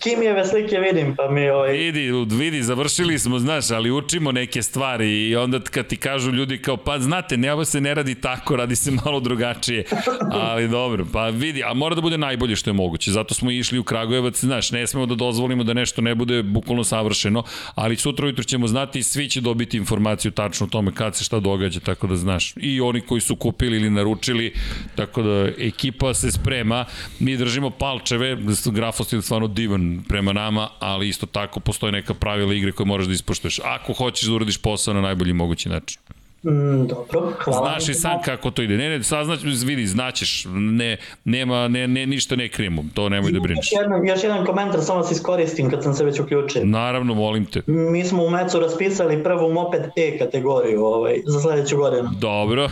Kimijeve 0.00 0.46
slike 0.46 0.78
vidim 0.78 1.16
pa 1.16 1.30
mi 1.30 1.50
ovaj... 1.50 1.72
Vidi, 1.72 2.10
vidi, 2.30 2.62
završili 2.62 3.18
smo, 3.18 3.38
znaš, 3.38 3.70
ali 3.70 3.90
učimo 3.90 4.32
neke 4.32 4.62
stvari 4.62 5.28
i 5.28 5.36
onda 5.36 5.60
kad 5.60 5.86
ti 5.86 5.96
kažu 5.96 6.30
ljudi 6.30 6.62
kao 6.62 6.76
pa 6.76 6.98
znate, 6.98 7.36
ne, 7.36 7.52
ovo 7.52 7.64
se 7.64 7.80
ne 7.80 7.94
radi 7.94 8.14
tako, 8.14 8.56
radi 8.56 8.76
se 8.76 8.90
malo 9.04 9.20
drugačije, 9.20 9.84
ali 10.50 10.68
dobro, 10.68 11.06
pa 11.12 11.28
vidi, 11.28 11.62
a 11.64 11.74
mora 11.74 11.94
da 11.94 12.00
bude 12.00 12.18
najbolje 12.18 12.56
što 12.56 12.70
je 12.70 12.74
moguće, 12.74 13.10
zato 13.10 13.34
smo 13.34 13.50
išli 13.50 13.78
u 13.78 13.84
Kragujevac, 13.84 14.40
znaš, 14.40 14.70
ne 14.70 14.86
smemo 14.86 15.06
da 15.06 15.14
dozvolimo 15.14 15.64
da 15.64 15.72
nešto 15.74 16.02
ne 16.02 16.14
bude 16.14 16.42
bukvalno 16.42 16.84
savršeno, 16.84 17.42
ali 17.74 17.96
sutra 18.00 18.26
ujutro 18.26 18.44
ćemo 18.44 18.66
znati 18.66 18.98
i 18.98 19.02
svi 19.02 19.28
će 19.28 19.40
dobiti 19.40 19.76
informaciju 19.76 20.30
tačno 20.30 20.66
o 20.66 20.68
tome 20.68 20.94
kad 20.94 21.16
se 21.16 21.24
šta 21.24 21.40
događa, 21.40 21.80
tako 21.80 22.06
da 22.06 22.16
znaš. 22.16 22.54
I 22.56 22.80
oni 22.80 23.00
koji 23.00 23.20
su 23.20 23.36
kupili 23.36 23.76
ili 23.76 23.90
naručili, 23.90 24.52
tako 24.94 25.22
da 25.22 25.48
ekipa 25.58 26.14
se 26.14 26.30
sprema. 26.30 26.84
Mi 27.18 27.36
držimo 27.36 27.70
palčeve, 27.70 28.36
grafost 28.72 29.12
je 29.12 29.22
stvarno 29.22 29.48
divan 29.48 30.02
prema 30.08 30.32
nama, 30.32 30.68
ali 30.78 31.08
isto 31.08 31.26
tako 31.26 31.60
postoje 31.60 31.92
neka 31.92 32.14
pravila 32.14 32.54
igre 32.54 32.72
koje 32.72 32.86
moraš 32.86 33.06
da 33.06 33.12
ispoštuješ. 33.12 33.60
Ako 33.64 33.92
hoćeš 33.92 34.28
da 34.28 34.34
uradiš 34.34 34.58
posao 34.58 34.94
na 34.94 35.00
najbolji 35.00 35.32
mogući 35.32 35.68
način. 35.68 35.98
Mm, 36.42 36.86
dobro, 36.86 37.32
hvala. 37.38 37.58
Znaš 37.58 37.88
i 37.88 37.94
sam 37.94 38.22
kako 38.24 38.50
to 38.50 38.62
ide. 38.62 38.76
Ne, 38.76 38.88
ne, 38.88 39.02
saznać, 39.02 39.40
vidi, 39.64 39.86
znaćeš, 39.86 40.44
ne, 40.48 40.96
nema, 41.24 41.68
ne, 41.68 41.88
ne, 41.88 42.06
ništa 42.06 42.36
ne 42.36 42.48
krijemo, 42.48 42.84
to 42.94 43.08
nemoj 43.08 43.32
da 43.32 43.40
brineš. 43.40 43.72
Još 43.72 43.82
jedan, 43.82 44.06
još 44.06 44.24
jedan 44.24 44.46
komentar, 44.46 44.80
samo 44.82 45.02
se 45.02 45.14
iskoristim 45.14 45.70
kad 45.70 45.82
sam 45.82 45.94
se 45.94 46.04
već 46.04 46.20
uključio. 46.20 46.64
Naravno, 46.64 47.14
molim 47.14 47.46
te. 47.46 47.62
Mi 47.66 48.04
smo 48.04 48.24
u 48.24 48.30
Mecu 48.30 48.60
raspisali 48.60 49.22
prvu 49.24 49.52
Moped 49.52 49.82
E 49.96 50.18
kategoriju 50.18 50.84
ovaj, 50.84 51.14
za 51.26 51.40
sledeću 51.40 51.76
godinu. 51.76 52.08
Dobro. 52.18 52.68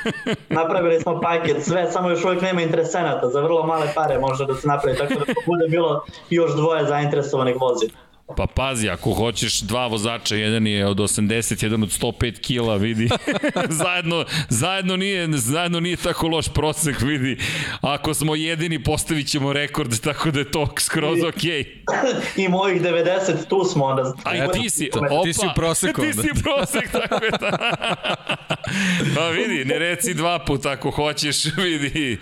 Napravili 0.48 1.00
smo 1.00 1.20
paket, 1.20 1.62
sve, 1.62 1.90
samo 1.92 2.10
još 2.10 2.24
uvijek 2.24 2.42
nema 2.42 2.62
interesenata, 2.62 3.28
za 3.28 3.40
vrlo 3.40 3.66
male 3.66 3.86
pare 3.94 4.18
može 4.18 4.46
da 4.46 4.54
se 4.54 4.68
napravi, 4.68 4.98
tako 4.98 5.14
da 5.14 5.24
bude 5.46 5.68
bilo 5.68 6.04
još 6.30 6.56
dvoje 6.56 6.86
zainteresovanih 6.86 7.56
vozila. 7.60 8.09
Pa 8.36 8.46
pazi, 8.46 8.88
ako 8.88 9.12
hoćeš 9.12 9.60
dva 9.60 9.86
vozača, 9.86 10.36
jedan 10.36 10.66
je 10.66 10.86
od 10.86 10.96
80, 10.96 11.62
jedan 11.62 11.82
od 11.82 11.88
105 11.88 12.40
kila, 12.40 12.76
vidi. 12.76 13.08
zajedno, 13.82 14.24
zajedno, 14.48 14.96
nije, 14.96 15.28
zajedno 15.32 15.80
nije 15.80 15.96
tako 15.96 16.28
loš 16.28 16.48
prosek, 16.48 17.00
vidi. 17.00 17.38
Ako 17.80 18.14
smo 18.14 18.34
jedini, 18.34 18.82
postavit 18.82 19.28
ćemo 19.28 19.52
rekord, 19.52 20.00
tako 20.00 20.30
da 20.30 20.38
je 20.38 20.50
to 20.50 20.68
skroz 20.78 21.18
okej. 21.28 21.64
Okay. 21.86 22.14
I 22.44 22.48
mojih 22.48 22.82
90, 22.82 23.48
tu 23.48 23.64
smo 23.64 23.84
onda. 23.84 24.14
A 24.24 24.36
i 24.36 24.40
ti 24.52 24.70
si, 24.70 24.90
opa, 24.94 25.22
ti 25.24 25.32
si 25.32 25.46
u 25.46 25.50
proseku. 25.54 26.00
Ti 26.00 26.12
si 26.12 26.30
u 26.30 26.42
prosek, 26.42 26.90
tako 26.90 27.24
je. 27.24 27.30
Da. 27.30 27.78
pa 29.16 29.28
vidi, 29.28 29.64
ne 29.64 29.78
reci 29.78 30.14
dva 30.14 30.38
puta 30.38 30.70
ako 30.70 30.90
hoćeš, 30.90 31.44
vidi. 31.56 32.18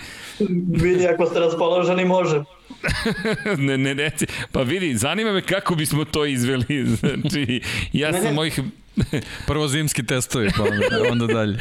Vidi, 0.69 1.07
ako 1.07 1.27
ste 1.27 1.41
raspoloženi, 1.41 2.05
može. 2.05 2.45
ne, 3.67 3.79
ne, 3.79 3.95
ne, 3.95 4.11
pa 4.53 4.63
vidi, 4.63 4.97
zanima 4.97 5.33
me 5.33 5.43
kako 5.43 5.75
bismo 5.75 6.05
to 6.05 6.25
izveli. 6.25 6.87
Znači, 7.01 7.61
ja 7.93 8.13
sam 8.13 8.35
mojih... 8.35 8.61
Prvo 9.47 9.69
zimski 9.69 10.07
testovi, 10.07 10.51
pa 10.57 10.63
onda, 10.63 11.13
onda 11.13 11.27
dalje. 11.27 11.59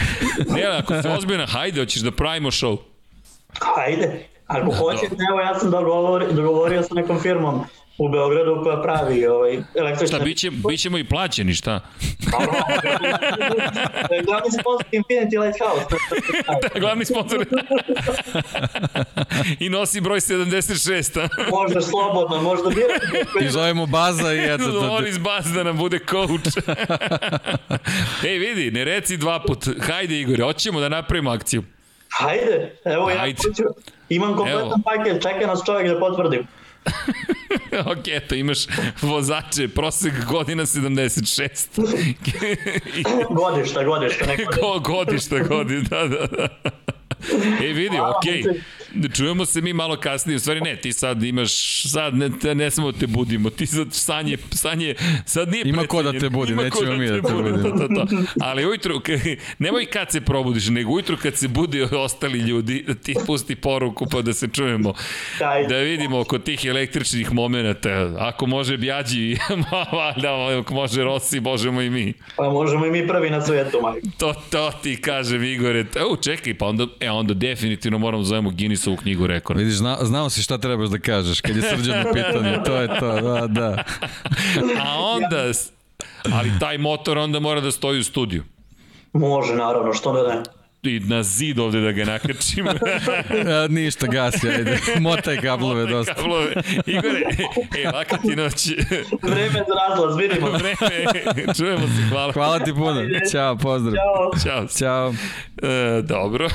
ne, 0.49 0.63
ako 0.63 1.01
se 1.01 1.09
ozbiljna, 1.09 1.45
hajde, 1.45 1.81
hoćeš 1.81 2.01
da 2.01 2.11
pravimo 2.11 2.51
show. 2.51 2.77
Hajde, 3.75 4.25
ako 4.47 4.71
da, 4.71 4.77
hoćete, 4.77 5.15
evo 5.29 5.39
ja 5.39 5.59
sam 5.59 5.71
dogovorio, 5.71 6.31
dogovorio 6.31 6.83
sa 6.83 6.93
nekom 6.93 7.19
firmom 7.19 7.65
u 7.97 8.09
Beogradu 8.09 8.63
koja 8.63 8.81
pravi 8.81 9.27
ovaj, 9.27 9.59
električne... 9.75 10.07
Šta, 10.07 10.25
biće, 10.25 10.51
bićemo 10.69 10.97
i 10.97 11.03
plaćeni, 11.03 11.53
šta? 11.53 11.79
glavni 14.27 14.51
sponsor 14.59 14.85
Infinity 14.91 15.39
Lighthouse. 15.41 15.85
da, 16.73 16.79
glavni 16.79 17.05
sponsor. 17.05 17.45
I 19.65 19.69
nosi 19.69 20.01
broj 20.01 20.19
76, 20.19 21.19
a? 21.19 21.27
možda 21.51 21.81
slobodno, 21.81 22.41
možda 22.41 22.69
birati. 22.69 23.45
I 23.45 23.49
zovemo 23.49 23.85
Baza 23.85 24.33
i 24.33 24.53
eto. 24.53 24.71
Da, 24.71 24.91
On 24.91 25.07
iz 25.07 25.17
Baza 25.17 25.53
da 25.53 25.63
nam 25.63 25.77
bude 25.77 25.99
coach. 26.09 26.57
Ej, 28.25 28.37
vidi, 28.37 28.71
ne 28.71 28.83
reci 28.83 29.17
dva 29.17 29.39
put. 29.39 29.65
Hajde, 29.81 30.19
Igor, 30.19 30.41
hoćemo 30.41 30.79
da 30.79 30.89
napravimo 30.89 31.29
akciju. 31.29 31.63
Hajde, 32.09 32.75
evo 32.85 33.09
ja 33.09 33.17
Hajde. 33.17 33.41
Imam 34.09 34.35
kompletan 34.35 34.81
paket, 34.83 35.21
čeka 35.21 35.47
nas 35.47 35.59
čovjek 35.65 35.93
da 35.93 35.99
potvrdim. 35.99 36.47
ok, 37.91 38.07
eto, 38.07 38.35
imaš 38.35 38.67
vozače, 39.01 39.67
prosek 39.67 40.13
godina 40.25 40.65
76. 40.65 41.67
godišta, 43.39 43.83
godišta, 43.83 44.25
neko. 44.25 44.79
godišta, 44.79 45.39
godišta, 45.39 46.07
da, 46.07 46.17
da, 46.17 46.27
da. 46.27 46.69
E 47.63 47.73
vidi, 47.73 47.99
okej. 47.99 48.43
Okay. 48.43 48.61
Čujemo 49.15 49.45
se 49.45 49.61
mi 49.61 49.73
malo 49.73 49.97
kasnije. 49.99 50.35
U 50.35 50.39
stvari 50.39 50.61
ne, 50.61 50.75
ti 50.75 50.93
sad 50.93 51.23
imaš, 51.23 51.83
sad 51.83 52.15
ne, 52.15 52.29
ne 52.53 52.71
samo 52.71 52.91
da 52.91 52.99
te 52.99 53.07
budimo. 53.07 53.49
Ti 53.49 53.65
sad 53.65 53.87
sanje, 53.93 54.37
sanje, 54.51 54.95
sad 55.25 55.49
nije 55.49 55.63
Ima 55.65 55.87
ko 55.87 56.03
da 56.03 56.19
te 56.19 56.29
budi, 56.29 56.55
nećemo 56.55 56.85
da 56.85 56.95
mi 56.95 57.07
da 57.07 57.21
te 57.21 57.33
budimo. 57.33 57.57
To, 57.57 57.69
to, 57.69 57.87
to. 57.87 58.07
Ali 58.41 58.65
ujutru, 58.65 59.01
nemoj 59.59 59.85
kad 59.85 60.11
se 60.11 60.21
probudiš, 60.21 60.67
nego 60.67 60.91
ujutru 60.91 61.17
kad 61.21 61.35
se 61.35 61.47
budi 61.47 61.81
ostali 61.81 62.39
ljudi, 62.39 62.83
da 62.87 62.93
ti 62.93 63.15
pusti 63.25 63.55
poruku 63.55 64.05
pa 64.11 64.21
da 64.21 64.33
se 64.33 64.47
čujemo. 64.47 64.93
Da 65.69 65.77
vidimo 65.77 66.19
oko 66.19 66.39
tih 66.39 66.65
električnih 66.77 67.33
momenta. 67.33 68.11
Ako 68.19 68.45
može 68.45 68.77
Bjađi, 68.77 69.37
valjda, 69.97 70.59
ako 70.59 70.73
može 70.73 71.03
Rossi, 71.03 71.39
možemo 71.39 71.81
i 71.81 71.89
mi. 71.89 72.13
Pa 72.35 72.49
možemo 72.49 72.85
i 72.85 72.91
mi 72.91 73.07
prvi 73.07 73.29
na 73.29 73.41
svetu, 73.41 73.79
majko. 73.81 74.07
To, 74.17 74.33
to 74.49 74.71
ti 74.83 75.01
kažem, 75.01 75.43
Igore. 75.43 75.85
U, 76.11 76.15
čekaj, 76.15 76.57
pa 76.57 76.65
onda, 76.65 76.85
e, 76.99 77.11
onda 77.11 77.33
definitivno 77.33 77.97
moramo 77.97 78.23
da 78.23 78.27
zovemo 78.27 78.49
Guinnessovu 78.49 78.97
knjigu 78.97 79.27
rekorda. 79.27 79.59
Vidiš, 79.59 79.77
zna, 79.77 79.97
znao 80.01 80.29
si 80.29 80.41
šta 80.41 80.57
trebaš 80.57 80.89
da 80.89 80.99
kažeš 80.99 81.41
kad 81.41 81.55
je 81.55 81.61
srđano 81.61 82.13
pitanje, 82.13 82.57
to 82.65 82.75
je 82.75 82.87
to, 82.99 83.21
da, 83.21 83.47
da. 83.47 83.83
A 84.85 84.99
onda, 84.99 85.51
ali 86.33 86.51
taj 86.59 86.77
motor 86.77 87.17
onda 87.17 87.39
mora 87.39 87.61
da 87.61 87.71
stoji 87.71 87.99
u 87.99 88.03
studiju. 88.03 88.43
Može, 89.13 89.55
naravno, 89.55 89.93
što 89.93 90.13
da 90.13 90.35
ne 90.35 90.56
i 90.83 90.99
na 90.99 91.23
zid 91.23 91.59
ovde 91.59 91.81
da 91.81 91.91
ga 91.91 92.05
nakačimo. 92.05 92.71
ja, 93.49 93.67
ništa, 93.77 94.07
gasi, 94.07 94.49
ajde. 94.49 94.77
Motaj 94.99 95.37
kablove 95.37 95.81
Motaj 95.81 95.93
dosta. 95.93 96.13
kablove. 96.13 96.53
Igore, 96.85 97.21
e, 97.83 97.91
laka 97.93 98.17
ti 98.17 98.35
noć. 98.35 98.67
Vreme 99.21 99.51
za 99.51 99.73
razlaz, 99.89 100.17
vidimo. 100.21 100.49
Vreme, 100.51 101.53
čujemo 101.57 101.87
se, 101.87 102.09
hvala. 102.09 102.33
Hvala 102.33 102.59
ti 102.59 102.73
puno. 102.73 103.01
Ćao, 103.31 103.55
pozdrav. 103.57 103.93
Ćao. 103.95 104.39
Ćao. 104.43 104.67
Ćao. 104.67 105.13
E, 105.63 106.01
dobro. 106.01 106.49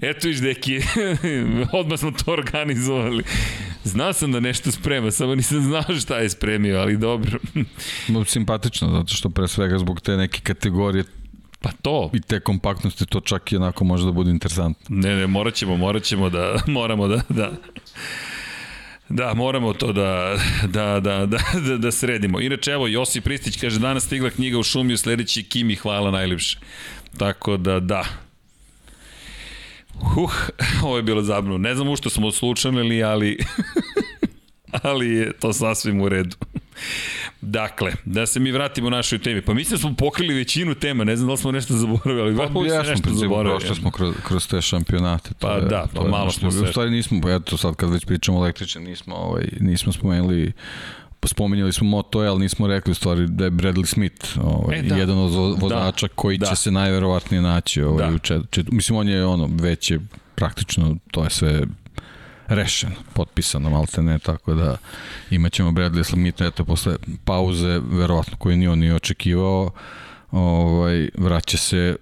Eto 0.00 0.28
viš, 0.28 0.38
deki, 0.38 0.80
odmah 1.80 1.98
smo 1.98 2.10
to 2.10 2.32
organizovali. 2.32 3.24
Znao 3.84 4.12
sam 4.12 4.32
da 4.32 4.40
nešto 4.40 4.70
sprema, 4.72 5.10
samo 5.10 5.34
nisam 5.34 5.60
znao 5.60 5.96
šta 6.00 6.18
je 6.18 6.30
spremio, 6.30 6.78
ali 6.78 6.96
dobro. 6.96 7.38
Simpatično, 8.26 8.88
zato 8.90 9.14
što 9.14 9.30
pre 9.30 9.48
svega 9.48 9.78
zbog 9.78 10.00
te 10.00 10.16
neke 10.16 10.40
kategorije 10.42 11.04
Pa 11.62 11.70
to. 11.82 12.10
I 12.12 12.20
te 12.20 12.40
kompaktnosti, 12.40 13.06
to 13.06 13.20
čak 13.20 13.52
i 13.52 13.56
onako 13.56 13.84
može 13.84 14.04
da 14.04 14.12
bude 14.12 14.30
interesantno. 14.30 14.96
Ne, 14.96 15.16
ne, 15.16 15.26
morat 15.26 15.54
ćemo, 15.54 15.76
morat 15.76 16.02
ćemo 16.02 16.30
da, 16.30 16.54
moramo 16.66 17.08
da, 17.08 17.20
da, 17.28 17.52
Da, 19.08 19.34
moramo 19.34 19.72
to 19.72 19.92
da, 19.92 20.36
da, 20.62 21.00
da, 21.00 21.26
da, 21.26 21.38
da, 21.68 21.76
da 21.76 21.92
sredimo. 21.92 22.40
Inače, 22.40 22.70
evo, 22.70 22.86
Josip 22.86 23.24
Pristić 23.24 23.60
kaže, 23.60 23.78
danas 23.78 24.04
stigla 24.04 24.30
knjiga 24.30 24.58
u 24.58 24.62
šumi, 24.62 24.96
sledeći 24.96 25.42
Kimi, 25.42 25.76
hvala 25.76 26.10
najljepše. 26.10 26.58
Tako 27.18 27.56
da, 27.56 27.80
da. 27.80 28.04
Huh, 30.00 30.32
ovo 30.84 30.96
je 30.96 31.02
bilo 31.02 31.22
zabavno. 31.22 31.58
Ne 31.58 31.74
znam 31.74 31.88
u 31.88 31.96
što 31.96 32.10
smo 32.10 32.26
odslučanili, 32.26 33.02
ali, 33.02 33.38
ali 34.82 35.08
je 35.08 35.32
to 35.32 35.52
sasvim 35.52 36.00
u 36.00 36.08
redu. 36.08 36.36
Dakle, 37.42 37.92
da 38.04 38.26
se 38.26 38.40
mi 38.40 38.52
vratimo 38.52 38.90
našoj 38.90 39.18
temi. 39.18 39.42
Pa 39.42 39.54
mislim 39.54 39.76
da 39.76 39.80
smo 39.80 39.94
pokrili 39.96 40.34
većinu 40.34 40.74
tema, 40.74 41.04
ne 41.04 41.16
znam 41.16 41.26
da 41.26 41.32
li 41.32 41.38
smo 41.38 41.52
nešto 41.52 41.74
zaboravili. 41.74 42.36
Pa, 42.36 42.48
pa 42.54 42.66
ja 42.66 42.82
nešto 42.82 43.10
zaboravili. 43.10 43.60
Prošli 43.60 43.76
smo 43.76 43.90
kroz, 43.90 44.14
kroz 44.24 44.48
te 44.48 44.60
šampionate. 44.62 45.28
To 45.28 45.46
pa 45.46 45.52
je, 45.52 45.60
da, 45.60 45.86
pa 45.94 46.08
malo 46.08 46.30
smo 46.30 46.50
se... 46.50 46.60
U 46.60 46.66
stvari 46.66 46.90
nismo, 46.90 47.30
eto 47.30 47.56
sad 47.56 47.76
kad 47.76 47.90
već 47.90 48.04
pričamo 48.04 48.38
električne, 48.38 48.80
nismo, 48.80 49.14
ovaj, 49.14 49.44
nismo 49.60 49.92
spomenuli 49.92 50.52
spominjali 51.26 51.72
smo 51.72 51.88
Moto, 51.88 52.18
ali 52.18 52.40
nismo 52.40 52.66
rekli 52.66 52.90
u 52.90 52.94
stvari 52.94 53.26
da 53.26 53.44
je 53.44 53.50
Bradley 53.50 53.86
Smith 53.86 54.38
ovaj, 54.42 54.78
e, 54.78 54.82
da. 54.82 54.96
jedan 54.96 55.18
od 55.18 55.60
vozača 55.60 56.06
da. 56.06 56.12
koji 56.14 56.38
da. 56.38 56.46
će 56.46 56.56
se 56.56 56.70
najverovatnije 56.70 57.42
naći 57.42 57.82
ovaj, 57.82 58.08
da. 58.08 58.14
u 58.14 58.18
čet, 58.18 58.42
čet, 58.50 58.66
mislim 58.70 58.98
on 58.98 59.08
je 59.08 59.24
ono 59.24 59.48
već 59.60 59.90
je 59.90 60.00
praktično 60.34 60.96
to 61.10 61.24
je 61.24 61.30
sve 61.30 61.62
rešeno, 62.48 62.94
potpisano 63.14 63.70
malte 63.70 64.02
ne, 64.02 64.18
tako 64.18 64.54
da 64.54 64.76
imaćemo 65.30 65.70
Bradley 65.70 66.04
Slamita, 66.04 66.46
eto 66.46 66.64
posle 66.64 66.96
pauze, 67.24 67.80
verovatno 67.90 68.36
koju 68.36 68.56
nije 68.56 68.70
on 68.70 68.78
nije 68.78 68.94
očekivao, 68.94 69.70
ovaj, 70.30 71.08
vraća 71.18 71.56
se 71.56 71.96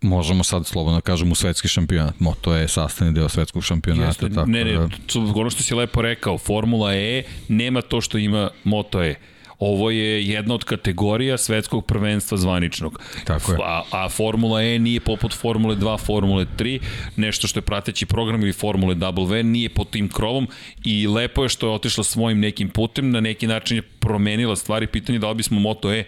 možemo 0.00 0.44
sad 0.44 0.66
slobodno 0.66 0.98
da 0.98 1.00
kažemo 1.00 1.32
u 1.32 1.34
svetski 1.34 1.68
šampionat. 1.68 2.20
Moto 2.20 2.54
je 2.54 2.68
sastavni 2.68 3.14
deo 3.14 3.28
svetskog 3.28 3.64
šampionata. 3.64 4.06
Jeste, 4.06 4.28
tako 4.28 4.50
ne, 4.50 4.64
ne, 4.64 4.72
da... 4.72 4.88
ono 5.34 5.50
što 5.50 5.62
si 5.62 5.74
lepo 5.74 6.02
rekao, 6.02 6.38
Formula 6.38 6.94
E 6.94 7.22
nema 7.48 7.82
to 7.82 8.00
što 8.00 8.18
ima 8.18 8.50
Moto 8.64 9.02
E 9.02 9.14
Ovo 9.58 9.90
je 9.90 10.26
jedna 10.26 10.54
od 10.54 10.64
kategorija 10.64 11.38
svetskog 11.38 11.86
prvenstva 11.86 12.38
zvaničnog. 12.38 13.00
Tako 13.24 13.52
je. 13.52 13.58
A, 13.64 13.82
a 13.90 14.08
Formula 14.08 14.62
E 14.62 14.78
nije 14.78 15.00
poput 15.00 15.34
Formule 15.34 15.76
2, 15.76 15.98
Formule 16.06 16.46
3, 16.58 16.80
nešto 17.16 17.46
što 17.46 17.58
je 17.58 17.62
prateći 17.62 18.06
program 18.06 18.42
ili 18.42 18.52
Formule 18.52 18.94
W, 18.94 19.42
nije 19.42 19.68
pod 19.68 19.90
tim 19.90 20.08
krovom 20.08 20.48
i 20.84 21.06
lepo 21.06 21.42
je 21.42 21.48
što 21.48 21.66
je 21.66 21.74
otišla 21.74 22.04
svojim 22.04 22.40
nekim 22.40 22.68
putem, 22.68 23.10
na 23.10 23.20
neki 23.20 23.46
način 23.46 23.76
je 23.76 23.82
promenila 23.82 24.56
stvari, 24.56 24.86
pitanje 24.86 25.18
da 25.18 25.28
li 25.28 25.34
bismo 25.34 25.60
Moto 25.60 25.92
E 25.92 26.04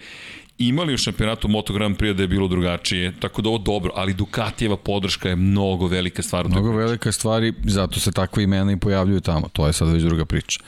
imali 0.59 0.94
u 0.94 0.98
šampionatu 0.98 1.48
Moto 1.48 1.72
Grand 1.72 1.97
Prix 1.97 2.12
da 2.12 2.22
je 2.22 2.28
bilo 2.28 2.48
drugačije, 2.48 3.12
tako 3.20 3.43
da 3.43 3.48
ovo 3.48 3.59
dobro, 3.59 3.93
ali 3.94 4.14
Ducatijeva 4.14 4.77
podrška 4.77 5.28
je 5.28 5.36
mnogo 5.36 5.86
velika 5.86 6.22
stvar. 6.22 6.48
Mnogo 6.48 6.72
velika 6.72 7.12
stvari, 7.12 7.55
zato 7.64 8.01
se 8.01 8.12
takve 8.12 8.43
imena 8.43 8.72
i 8.72 8.77
pojavljuju 8.77 9.20
tamo, 9.20 9.48
to 9.52 9.66
je 9.66 9.72
sad 9.72 9.89
već 9.89 10.02
druga 10.02 10.24
priča. 10.24 10.60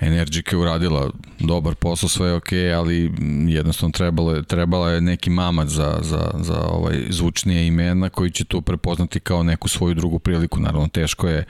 Energica 0.00 0.56
je 0.56 0.60
uradila 0.60 1.10
dobar 1.38 1.74
posao, 1.74 2.08
sve 2.08 2.28
je 2.28 2.34
okej, 2.34 2.58
okay, 2.58 2.76
ali 2.76 3.12
jednostavno 3.48 3.92
trebalo 3.92 4.32
je, 4.32 4.42
trebala 4.42 4.90
je 4.90 5.00
neki 5.00 5.30
mamac 5.30 5.68
za, 5.68 5.98
za, 6.02 6.30
za 6.40 6.60
ovaj 6.60 7.06
zvučnije 7.10 7.66
imena 7.66 8.08
koji 8.08 8.30
će 8.30 8.44
to 8.44 8.60
prepoznati 8.60 9.20
kao 9.20 9.42
neku 9.42 9.68
svoju 9.68 9.94
drugu 9.94 10.18
priliku. 10.18 10.60
Naravno, 10.60 10.88
teško 10.88 11.28
je, 11.28 11.44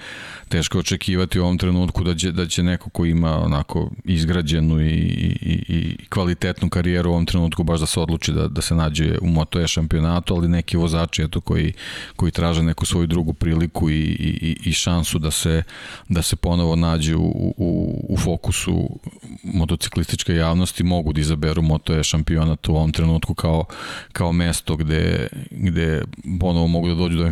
teško 0.49 0.79
je 0.79 0.81
očekivati 0.81 1.41
u 1.41 1.43
ovom 1.43 1.59
trenutku 1.59 2.05
da 2.05 2.15
će, 2.15 2.33
da 2.33 2.47
će 2.47 2.63
neko 2.63 2.91
ko 2.91 3.05
ima 3.05 3.45
onako 3.45 3.91
izgrađenu 4.05 4.81
i, 4.81 4.91
i, 4.91 5.65
i 5.69 6.07
kvalitetnu 6.09 6.69
karijeru 6.69 7.11
u 7.11 7.13
ovom 7.13 7.27
trenutku 7.27 7.63
baš 7.63 7.81
da 7.81 7.87
se 7.87 8.01
odluči 8.01 8.33
da, 8.33 8.49
da 8.49 8.63
se 8.63 8.75
nađe 8.75 9.19
u 9.23 9.27
Moto 9.27 9.61
E 9.61 9.67
šampionatu, 9.67 10.35
ali 10.35 10.49
neki 10.49 10.77
vozači 10.77 11.23
eto, 11.23 11.41
koji, 11.41 11.73
koji 12.17 12.33
traže 12.33 12.63
neku 12.63 12.87
svoju 12.87 13.07
drugu 13.07 13.33
priliku 13.33 13.91
i, 13.91 14.01
i, 14.01 14.57
i 14.65 14.73
šansu 14.73 15.19
da 15.19 15.31
se, 15.31 15.63
da 16.09 16.23
se 16.23 16.37
ponovo 16.37 16.77
nađe 16.77 17.17
u, 17.17 17.55
u, 17.57 18.05
u 18.09 18.17
fokusu 18.35 19.01
motociklističke 19.43 20.35
javnosti 20.35 20.85
mogu 20.85 21.13
da 21.13 21.21
izaberu 21.21 21.63
Moto 21.63 21.95
E 21.95 22.03
šampionat 22.03 22.69
u 22.69 22.75
ovom 22.75 22.93
trenutku 22.93 23.35
kao, 23.35 23.65
kao 24.13 24.33
mesto 24.33 24.77
gde, 24.77 25.29
gde 25.51 26.03
ponovo 26.41 26.67
mogu 26.67 26.89
da 26.89 26.95
dođu 26.95 27.17
do 27.17 27.31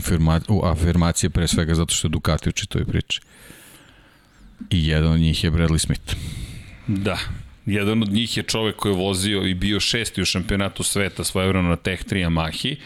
afirmacije 0.62 1.30
pre 1.30 1.48
svega 1.48 1.74
zato 1.74 1.94
što 1.94 2.06
je 2.06 2.10
Ducati 2.10 2.48
u 2.48 2.52
čitoj 2.52 2.84
priči. 2.84 3.20
I 4.70 4.88
jedan 4.88 5.12
od 5.12 5.20
njih 5.20 5.44
je 5.44 5.50
Bradley 5.50 5.78
Smith. 5.78 6.16
Da, 6.86 7.18
Jedan 7.66 8.02
od 8.02 8.12
njih 8.12 8.36
je 8.36 8.42
čovek 8.42 8.76
koji 8.76 8.92
je 8.92 8.96
vozio 8.96 9.42
i 9.46 9.54
bio 9.54 9.80
šesti 9.80 10.22
u 10.22 10.24
šampionatu 10.24 10.82
sveta 10.82 11.24
svojevremeno 11.24 11.68
na 11.68 11.76
Tech 11.76 12.04
3 12.04 12.26
Yamahi, 12.26 12.76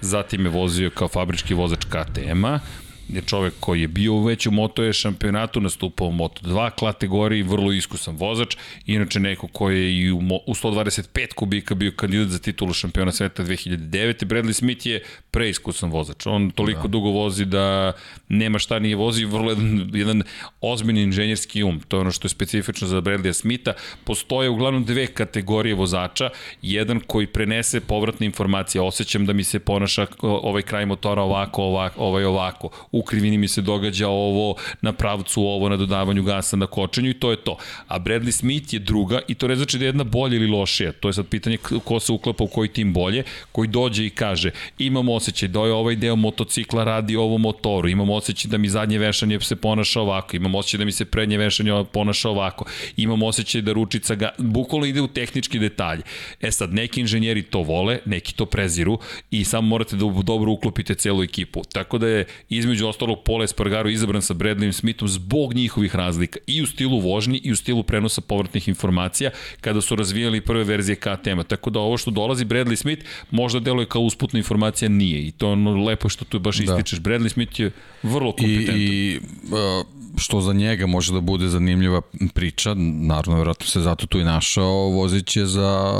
zatim 0.00 0.44
je 0.44 0.50
vozio 0.50 0.90
kao 0.90 1.08
fabrički 1.08 1.54
vozač 1.54 1.84
KTM-a, 1.84 2.60
je 3.08 3.22
čovek 3.22 3.54
koji 3.60 3.80
je 3.80 3.88
bio 3.88 4.20
već 4.24 4.46
u 4.46 4.50
Moto 4.50 4.84
E 4.84 4.92
šampionatu, 4.92 5.60
nastupao 5.60 6.08
u 6.08 6.12
Moto 6.12 6.42
2 6.42 6.70
kategoriji, 6.80 7.42
vrlo 7.42 7.72
iskusan 7.72 8.16
vozač, 8.16 8.56
inače 8.86 9.20
neko 9.20 9.48
koji 9.48 9.80
je 9.80 9.98
i 9.98 10.12
u, 10.12 10.18
u 10.46 10.54
125 10.54 11.34
kubika 11.34 11.74
bio 11.74 11.92
kandidat 11.96 12.28
za 12.28 12.38
titulu 12.38 12.72
šampiona 12.72 13.12
sveta 13.12 13.42
2009. 13.42 14.24
Bradley 14.24 14.52
Smith 14.52 14.86
je 14.86 15.02
preiskusan 15.30 15.90
vozač. 15.90 16.26
On 16.26 16.50
toliko 16.50 16.82
da. 16.82 16.88
dugo 16.88 17.10
vozi 17.10 17.44
da 17.44 17.92
nema 18.28 18.58
šta 18.58 18.78
nije 18.78 18.96
vozi, 18.96 19.24
vrlo 19.24 19.50
jedan, 19.50 19.90
jedan 19.94 20.22
ozbiljni 20.60 21.02
inženjerski 21.02 21.62
um. 21.62 21.80
To 21.88 21.96
je 21.96 22.00
ono 22.00 22.10
što 22.10 22.26
je 22.26 22.30
specifično 22.30 22.88
za 22.88 23.00
Bradley 23.00 23.32
Smitha. 23.32 23.72
Postoje 24.04 24.48
uglavnom 24.48 24.84
dve 24.84 25.06
kategorije 25.06 25.74
vozača. 25.74 26.30
Jedan 26.62 27.00
koji 27.06 27.26
prenese 27.26 27.80
povratne 27.80 28.26
informacije. 28.26 28.82
Osjećam 28.82 29.26
da 29.26 29.32
mi 29.32 29.44
se 29.44 29.58
ponaša 29.58 30.06
ovaj 30.22 30.62
kraj 30.62 30.86
motora 30.86 31.22
ovako, 31.22 31.62
ovako, 31.62 32.00
ovaj 32.00 32.24
ovako 32.24 32.70
u 32.92 32.97
krivini 33.02 33.38
mi 33.38 33.48
se 33.48 33.60
događa 33.60 34.08
ovo, 34.08 34.54
na 34.82 34.92
pravcu 34.92 35.42
ovo, 35.42 35.68
na 35.68 35.76
dodavanju 35.76 36.22
gasa, 36.22 36.56
na 36.56 36.66
kočenju 36.66 37.10
i 37.10 37.14
to 37.14 37.30
je 37.30 37.36
to. 37.36 37.56
A 37.88 37.98
Bradley 37.98 38.30
Smith 38.30 38.74
je 38.74 38.78
druga 38.78 39.20
i 39.28 39.34
to 39.34 39.48
ne 39.48 39.56
znači 39.56 39.78
da 39.78 39.84
je 39.84 39.88
jedna 39.88 40.04
bolja 40.04 40.36
ili 40.36 40.46
lošija. 40.46 40.92
To 40.92 41.08
je 41.08 41.12
sad 41.12 41.26
pitanje 41.26 41.56
ko 41.84 42.00
se 42.00 42.12
uklapa 42.12 42.44
u 42.44 42.46
koji 42.46 42.68
tim 42.68 42.92
bolje, 42.92 43.22
koji 43.52 43.68
dođe 43.68 44.06
i 44.06 44.10
kaže 44.10 44.50
imam 44.78 45.08
osjećaj 45.08 45.48
da 45.48 45.60
je 45.60 45.72
ovaj 45.72 45.96
deo 45.96 46.16
motocikla 46.16 46.84
radi 46.84 47.16
ovo 47.16 47.38
motoru, 47.38 47.88
imam 47.88 48.10
osjećaj 48.10 48.50
da 48.50 48.58
mi 48.58 48.68
zadnje 48.68 48.98
vešanje 48.98 49.40
se 49.40 49.56
ponaša 49.56 50.00
ovako, 50.00 50.36
imam 50.36 50.54
osjećaj 50.54 50.78
da 50.78 50.84
mi 50.84 50.92
se 50.92 51.04
prednje 51.04 51.38
vešanje 51.38 51.84
ponaša 51.92 52.30
ovako, 52.30 52.64
imam 52.96 53.22
osjećaj 53.22 53.62
da 53.62 53.72
ručica 53.72 54.14
ga, 54.14 54.30
bukvalno 54.38 54.86
ide 54.86 55.00
u 55.00 55.08
tehnički 55.08 55.58
detalje. 55.58 56.02
E 56.40 56.50
sad, 56.50 56.74
neki 56.74 57.00
inženjeri 57.00 57.42
to 57.42 57.62
vole, 57.62 57.98
neki 58.04 58.34
to 58.34 58.46
preziru 58.46 58.98
i 59.30 59.44
samo 59.44 59.68
morate 59.68 59.96
da 59.96 60.04
dobro 60.22 60.52
uklopite 60.52 60.94
celu 60.94 61.22
ekipu. 61.22 61.62
Tako 61.72 61.98
da 61.98 62.08
je 62.08 62.26
između 62.48 62.87
ostalog 62.88 63.18
Pole 63.24 63.44
Espargaro 63.44 63.88
izabran 63.88 64.22
sa 64.22 64.34
Bradleyem 64.34 64.72
Smithom 64.72 65.08
zbog 65.08 65.54
njihovih 65.54 65.96
razlika 65.96 66.38
i 66.46 66.62
u 66.62 66.66
stilu 66.66 67.00
vožnji 67.00 67.40
i 67.44 67.52
u 67.52 67.56
stilu 67.56 67.82
prenosa 67.82 68.20
povratnih 68.20 68.68
informacija 68.68 69.30
kada 69.60 69.80
su 69.80 69.96
razvijali 69.96 70.40
prve 70.40 70.64
verzije 70.64 70.96
KTM-a. 70.96 71.42
Tako 71.42 71.70
da 71.70 71.80
ovo 71.80 71.96
što 71.96 72.10
dolazi 72.10 72.44
Bradley 72.44 72.76
Smith 72.76 73.04
možda 73.30 73.60
deluje 73.60 73.86
kao 73.86 74.02
usputna 74.02 74.38
informacija, 74.38 74.88
nije. 74.88 75.26
I 75.26 75.30
to 75.30 75.46
je 75.46 75.52
ono 75.52 75.84
lepo 75.84 76.08
što 76.08 76.24
tu 76.24 76.38
baš 76.38 76.58
da. 76.58 76.64
ističeš. 76.64 76.98
Da. 76.98 77.10
Bradley 77.10 77.28
Smith 77.28 77.60
je 77.60 77.70
vrlo 78.02 78.32
kompetentan. 78.32 78.76
I, 78.76 78.80
i 78.80 79.18
uh, 79.18 79.86
što 80.18 80.40
za 80.40 80.52
njega 80.52 80.86
može 80.86 81.12
da 81.12 81.20
bude 81.20 81.48
zanimljiva 81.48 82.00
priča, 82.34 82.74
naravno, 82.76 83.34
vjerojatno 83.34 83.66
se 83.66 83.80
zato 83.80 84.06
tu 84.06 84.20
i 84.20 84.24
našao, 84.24 84.88
vozit 84.88 85.26
će 85.26 85.46
za 85.46 85.92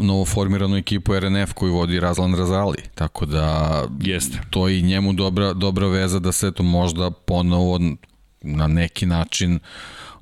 novoformiranu 0.00 0.76
ekipu 0.76 1.20
RNF 1.20 1.52
koju 1.52 1.74
vodi 1.74 2.00
Razlan 2.00 2.34
Razali, 2.34 2.78
tako 2.94 3.26
da 3.26 3.84
Jeste. 4.00 4.40
to 4.50 4.68
je 4.68 4.78
i 4.78 4.82
njemu 4.82 5.12
dobra, 5.12 5.52
dobra 5.52 5.86
veza 5.86 6.18
da 6.24 6.32
se 6.32 6.52
to 6.52 6.62
možda 6.62 7.10
ponovo 7.10 7.80
na 8.42 8.66
neki 8.66 9.06
način 9.06 9.58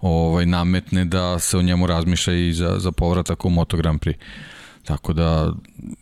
ovaj 0.01 0.47
nametne 0.47 1.05
da 1.05 1.39
se 1.39 1.59
o 1.59 1.63
njemu 1.63 1.87
razmišlja 1.87 2.35
i 2.35 2.53
za, 2.53 2.79
za 2.79 2.93
povratak 2.93 3.45
u 3.45 3.51
Moto 3.51 3.77
Grand 3.77 4.01
Prix. 4.01 4.17
Tako 4.85 5.13
da, 5.13 5.53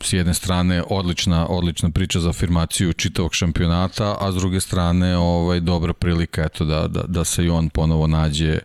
s 0.01 0.13
jedne 0.13 0.35
strane, 0.35 0.83
odlična, 0.91 1.47
odlična 1.47 1.91
priča 1.91 2.21
za 2.21 2.31
afirmaciju 2.31 2.93
čitavog 2.93 3.35
šampionata, 3.35 4.17
a 4.21 4.33
s 4.33 4.35
druge 4.35 4.61
strane, 4.61 5.17
ovaj, 5.17 5.61
dobra 5.61 5.93
prilika 5.93 6.43
eto, 6.43 6.65
da, 6.65 6.89
da, 6.89 7.03
da 7.03 7.25
se 7.25 7.45
i 7.45 7.51
on 7.51 7.69
ponovo 7.69 8.07
nađe 8.07 8.59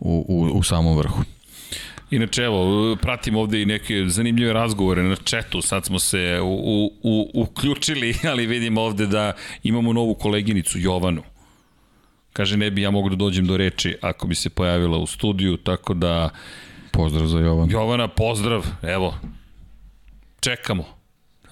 u, 0.00 0.24
u, 0.28 0.58
u 0.58 0.62
samom 0.62 0.98
vrhu. 0.98 1.22
Inače, 2.12 2.42
evo, 2.42 2.96
pratim 2.96 3.36
ovde 3.36 3.62
i 3.62 3.66
neke 3.66 4.04
zanimljive 4.06 4.52
razgovore 4.52 5.02
na 5.02 5.16
četu, 5.16 5.62
sad 5.62 5.84
smo 5.84 5.98
se 5.98 6.40
u, 6.42 6.46
u, 6.46 6.92
u, 7.02 7.30
uključili, 7.34 8.14
ali 8.30 8.46
vidim 8.46 8.78
ovde 8.78 9.06
da 9.06 9.32
imamo 9.62 9.92
novu 9.92 10.14
koleginicu, 10.14 10.78
Jovanu. 10.78 11.22
Kaže, 12.32 12.56
ne 12.56 12.70
bi 12.70 12.82
ja 12.82 12.90
mogu 12.90 13.08
da 13.08 13.16
dođem 13.16 13.46
do 13.46 13.56
reči 13.56 13.96
ako 14.00 14.26
bi 14.26 14.34
se 14.34 14.50
pojavila 14.50 14.98
u 14.98 15.06
studiju, 15.06 15.56
tako 15.56 15.94
da... 15.94 16.30
Pozdrav 16.90 17.26
za 17.26 17.38
Jovanu. 17.38 17.72
Jovana, 17.72 18.08
pozdrav, 18.08 18.66
evo, 18.82 19.14
čekamo. 20.40 21.01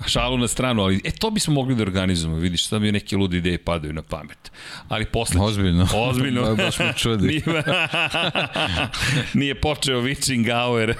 Šalu 0.07 0.39
na 0.39 0.49
stranu, 0.49 0.83
ali 0.83 1.01
e, 1.05 1.11
to 1.11 1.31
bismo 1.31 1.55
mogli 1.55 1.75
da 1.75 1.83
organizujemo, 1.83 2.37
vidiš, 2.37 2.67
sad 2.67 2.83
mi 2.83 2.93
neke 2.93 3.17
lude 3.17 3.37
ideje 3.37 3.59
padaju 3.59 3.93
na 3.93 4.03
pamet. 4.03 4.51
Ali 4.89 5.05
posle... 5.05 5.41
Ozbiljno. 5.41 5.89
Ozbiljno. 6.09 6.57
Baš 6.57 6.79
me 6.79 6.93
čudi. 6.97 7.27
nije, 7.29 7.43
nije 9.35 9.61
počeo 9.61 10.01
Witching 10.01 10.53
Hour, 10.53 10.95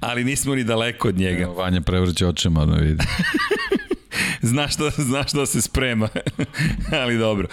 ali 0.00 0.24
nismo 0.24 0.54
ni 0.54 0.64
daleko 0.64 1.08
od 1.08 1.18
njega. 1.18 1.42
Evo, 1.42 1.54
Vanja 1.54 1.80
prevrće 1.80 2.26
očima 2.26 2.66
da 2.66 2.76
vidi. 2.76 3.04
znaš 4.42 4.76
da, 4.76 4.90
znaš 4.90 5.32
da 5.32 5.46
se 5.46 5.62
sprema. 5.62 6.08
Ali 7.02 7.18
dobro. 7.18 7.48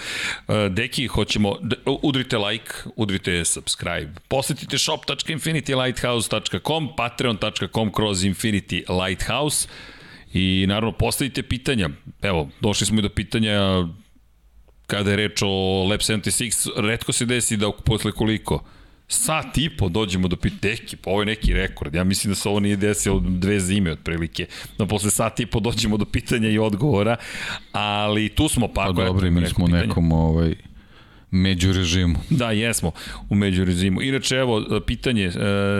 Uh, 0.48 0.54
deki, 0.70 1.06
hoćemo, 1.06 1.56
udrite 2.02 2.38
like, 2.38 2.72
udrite 2.96 3.44
subscribe. 3.44 4.08
Posetite 4.28 4.78
shop.infinitylighthouse.com, 4.78 6.88
patreon.com 6.96 7.92
kroz 7.92 8.24
Infinity 8.24 9.04
Lighthouse 9.04 9.68
i 10.32 10.64
naravno 10.68 10.92
postavite 10.92 11.42
pitanja. 11.42 11.88
Evo, 12.22 12.48
došli 12.60 12.86
smo 12.86 12.98
i 12.98 13.02
do 13.02 13.08
pitanja 13.08 13.86
kada 14.86 15.10
je 15.10 15.16
reč 15.16 15.42
o 15.42 15.84
Lab 15.90 16.00
76, 16.00 16.70
redko 16.76 17.12
se 17.12 17.24
desi 17.24 17.56
da 17.56 17.72
posle 17.84 18.12
koliko? 18.12 18.64
Sat 19.08 19.58
i 19.58 19.70
po 19.76 19.88
dođemo 19.88 20.28
do 20.28 20.36
piteki, 20.36 20.96
pa 20.96 21.10
ovo 21.10 21.22
je 21.22 21.26
neki 21.26 21.52
rekord. 21.52 21.94
Ja 21.94 22.04
mislim 22.04 22.30
da 22.30 22.34
se 22.34 22.48
ovo 22.48 22.60
nije 22.60 22.76
desilo 22.76 23.20
dve 23.20 23.60
zime 23.60 23.92
otprilike. 23.92 24.46
Da 24.78 24.86
posle 24.86 25.10
sat 25.10 25.40
i 25.40 25.46
po 25.46 25.60
dođemo 25.60 25.96
do 25.96 26.04
pitanja 26.04 26.48
i 26.48 26.58
odgovora, 26.58 27.16
ali 27.72 28.28
tu 28.28 28.48
smo 28.48 28.68
pa. 28.68 28.84
Pa 28.84 28.92
dobro, 28.92 29.30
mi 29.30 29.46
smo 29.46 29.64
u 29.64 29.68
nekom 29.68 30.12
ovaj, 30.12 30.54
među 31.30 31.72
režimu. 31.72 32.14
Da, 32.30 32.50
jesmo 32.50 32.92
u 33.28 33.34
među 33.34 33.64
režimu. 33.64 34.02
Inače, 34.02 34.36
evo, 34.36 34.80
pitanje, 34.86 35.28
uh, 35.28 35.34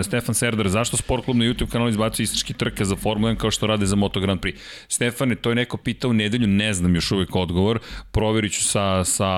Stefan 0.07 0.35
Serdar, 0.35 0.69
zašto 0.69 0.97
Sport 0.97 1.25
Klub 1.25 1.37
na 1.37 1.45
YouTube 1.45 1.71
kanalu 1.71 1.91
izbacuje 1.91 2.25
istički 2.25 2.55
trke 2.55 2.85
za 2.85 2.97
Formula 2.97 3.33
1 3.33 3.37
kao 3.37 3.51
što 3.51 3.67
rade 3.67 3.87
za 3.87 3.97
Moto 3.97 4.21
Grand 4.21 4.41
Prix? 4.41 4.55
Stefane, 4.89 5.35
to 5.35 5.49
je 5.49 5.55
neko 5.55 5.77
pitao 5.77 6.11
u 6.11 6.15
nedelju, 6.15 6.47
ne 6.47 6.73
znam 6.73 6.95
još 6.95 7.11
uvek 7.11 7.37
odgovor, 7.37 7.79
proverit 8.13 8.53
ću 8.53 8.65
sa, 8.65 9.05
sa 9.05 9.29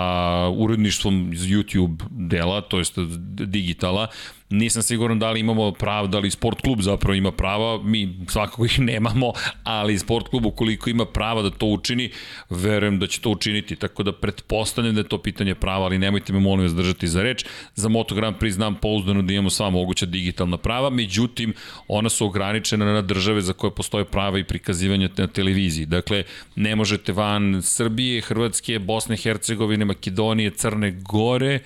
uredništvom 0.57 1.32
iz 1.32 1.41
YouTube 1.41 1.97
dela, 2.11 2.61
to 2.61 2.78
jest 2.78 2.99
digitala, 3.47 4.09
Nisam 4.51 4.82
siguran 4.82 5.18
da 5.18 5.31
li 5.31 5.40
imamo 5.40 5.72
pravo, 5.72 6.06
da 6.06 6.18
li 6.18 6.31
sport 6.31 6.60
klub 6.60 6.81
zapravo 6.81 7.14
ima 7.14 7.32
prava, 7.32 7.82
mi 7.82 8.16
svakako 8.28 8.64
ih 8.64 8.81
nemamo, 8.81 9.32
ali 9.64 9.98
sport 9.98 10.28
klub 10.28 10.47
ukoliko 10.47 10.90
ima 10.90 11.05
prava 11.05 11.43
da 11.43 11.51
to 11.51 11.66
učini, 11.66 12.10
verujem 12.51 12.98
da 12.98 13.06
će 13.06 13.20
to 13.20 13.31
učiniti, 13.31 13.77
tako 13.77 14.02
da 14.02 14.12
pretpostavljam 14.12 14.94
da 14.94 15.01
je 15.01 15.09
to 15.09 15.18
pitanje 15.22 15.55
prava, 15.55 15.85
ali 15.85 15.98
nemojte 15.98 16.32
me 16.32 16.40
molim 16.40 16.62
vas 16.62 16.74
držati 16.74 17.09
za 17.09 17.22
reč. 17.22 17.44
Za 17.74 17.89
Moto 17.89 18.14
Grand 18.14 18.36
Prix 18.36 18.51
znam 18.51 18.74
pouzdano 18.74 19.22
da 19.22 19.32
imamo 19.32 19.51
sva 19.51 19.70
moguća 19.70 20.06
digitalna 20.06 20.56
prava, 20.56 20.90
međutim, 20.90 21.55
ona 21.89 22.09
su 22.09 22.27
ograničena 22.27 22.93
na 22.93 23.02
države 23.02 23.40
za 23.40 23.52
koje 23.52 23.74
postoje 23.74 24.05
prava 24.05 24.39
i 24.39 24.44
prikazivanje 24.44 25.09
na 25.16 25.27
televiziji. 25.27 25.86
Dakle, 25.86 26.24
ne 26.56 26.77
možete 26.77 27.12
van 27.12 27.62
Srbije, 27.62 28.20
Hrvatske, 28.20 28.78
Bosne, 28.78 29.16
Hercegovine, 29.16 29.85
Makedonije, 29.85 30.51
Crne 30.51 30.90
Gore, 30.90 31.59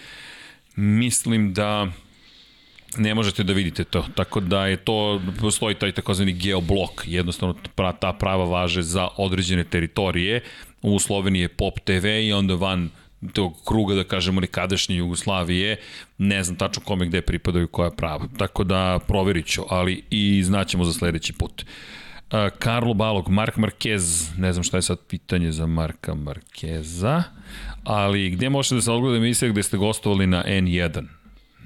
mislim 0.77 1.55
da 1.55 1.93
ne 2.97 3.15
možete 3.15 3.45
da 3.45 3.53
vidite 3.53 3.85
to. 3.85 4.07
Tako 4.15 4.41
da 4.41 4.66
je 4.66 4.77
to, 4.77 5.21
postoji 5.41 5.75
taj 5.75 5.93
takozvani 5.93 6.33
geoblok, 6.33 7.05
jednostavno 7.07 7.55
ta 8.01 8.12
prava 8.12 8.45
važe 8.45 8.83
za 8.83 9.09
određene 9.16 9.65
teritorije. 9.65 10.41
U 10.83 10.99
Sloveniji 10.99 11.43
je 11.43 11.49
Pop 11.49 11.81
TV 11.81 12.07
i 12.07 12.33
onda 12.33 12.55
van 12.55 12.91
tog 13.33 13.55
kruga, 13.66 13.95
da 13.95 14.05
kažemo, 14.05 14.41
nekadašnje 14.41 14.97
Jugoslavije, 14.97 15.77
ne 16.19 16.45
znam 16.45 16.57
tačno 16.57 16.83
kome 16.85 17.07
gde 17.07 17.23
pripadaju 17.23 17.69
koja 17.69 17.91
prava. 17.91 18.29
Tako 18.39 18.65
da 18.65 18.99
proverit 19.09 19.47
ću, 19.47 19.62
ali 19.69 20.05
i 20.11 20.43
znaćemo 20.43 20.85
za 20.85 20.93
sledeći 20.93 21.33
put. 21.33 21.62
Uh, 21.62 22.39
Karlo 22.59 22.95
Balog, 22.95 23.29
Mark 23.29 23.57
Marquez, 23.57 24.31
ne 24.39 24.53
znam 24.53 24.62
šta 24.62 24.77
je 24.77 24.83
sad 24.83 24.99
pitanje 25.09 25.53
za 25.53 25.66
Marka 25.66 26.15
Markeza, 26.15 27.23
ali 27.85 28.31
gde 28.31 28.49
možete 28.49 28.75
da 28.75 28.81
se 28.81 28.93
odgleda 28.93 29.16
emisija 29.16 29.51
gde 29.51 29.62
ste 29.62 29.77
gostovali 29.77 30.27
na 30.27 30.45
N1? 30.45 31.07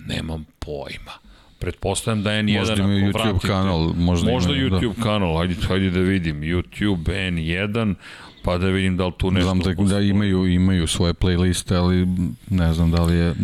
Nemam 0.09 0.47
pojma. 0.59 1.13
Pretpostavljam 1.59 2.23
da 2.23 2.31
N1 2.31 2.59
možda 2.59 2.75
ima 2.75 2.85
YouTube 2.85 3.15
vratite, 3.15 3.47
kanal, 3.47 3.93
možda, 3.97 4.33
možda 4.33 4.55
ima, 4.55 4.69
da. 4.69 4.77
YouTube 4.77 4.97
da. 4.97 5.03
kanal, 5.03 5.39
hajde, 5.39 5.55
hajde 5.69 5.91
da 5.91 6.01
vidim. 6.01 6.41
YouTube 6.41 7.05
N1, 7.05 7.95
pa 8.43 8.59
da 8.59 8.67
vidim 8.67 8.97
da 8.97 9.07
li 9.07 9.13
tu 9.19 9.31
nešto... 9.31 9.55
Znam 9.55 9.59
da, 9.59 9.95
da 9.95 10.01
imaju, 10.01 10.47
imaju 10.47 10.87
svoje 10.87 11.15
playliste, 11.15 11.75
ali 11.75 12.07
ne 12.51 12.73
znam 12.73 12.91
da 12.91 13.03
li 13.03 13.17
je... 13.17 13.35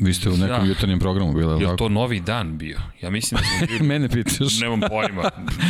Vi 0.00 0.14
ste 0.14 0.28
u 0.28 0.36
nekom 0.36 0.60
da. 0.60 0.68
jutarnjem 0.68 0.98
programu 0.98 1.32
bili, 1.32 1.62
Je 1.62 1.68
li 1.68 1.76
to 1.76 1.88
novi 1.88 2.20
dan 2.20 2.58
bio? 2.58 2.78
Ja 3.02 3.10
mislim 3.10 3.40
da 3.40 3.66
bili... 3.66 3.82
Mene 3.82 4.08
pitaš. 4.08 4.60
Nemam 4.60 4.80
pojma. 4.80 5.22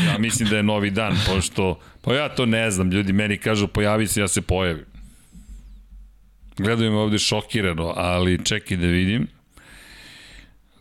Ja 0.06 0.18
mislim 0.18 0.48
da 0.48 0.56
je 0.56 0.62
novi 0.62 0.90
dan, 0.90 1.16
pošto... 1.26 1.78
Pa 2.02 2.14
ja 2.14 2.28
to 2.28 2.46
ne 2.46 2.70
znam. 2.70 2.90
Ljudi 2.90 3.12
meni 3.12 3.38
kažu 3.38 3.68
pojavi 3.68 4.06
se, 4.06 4.20
ja 4.20 4.28
se 4.28 4.42
pojavim. 4.42 4.84
Gledaju 6.56 6.90
me 6.90 6.98
ovde 6.98 7.18
šokirano, 7.18 7.92
ali 7.96 8.44
čekaj 8.44 8.76
da 8.76 8.86
vidim. 8.86 9.26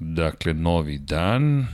Dakle, 0.02 0.54
novi 0.54 0.98
dan. 0.98 1.68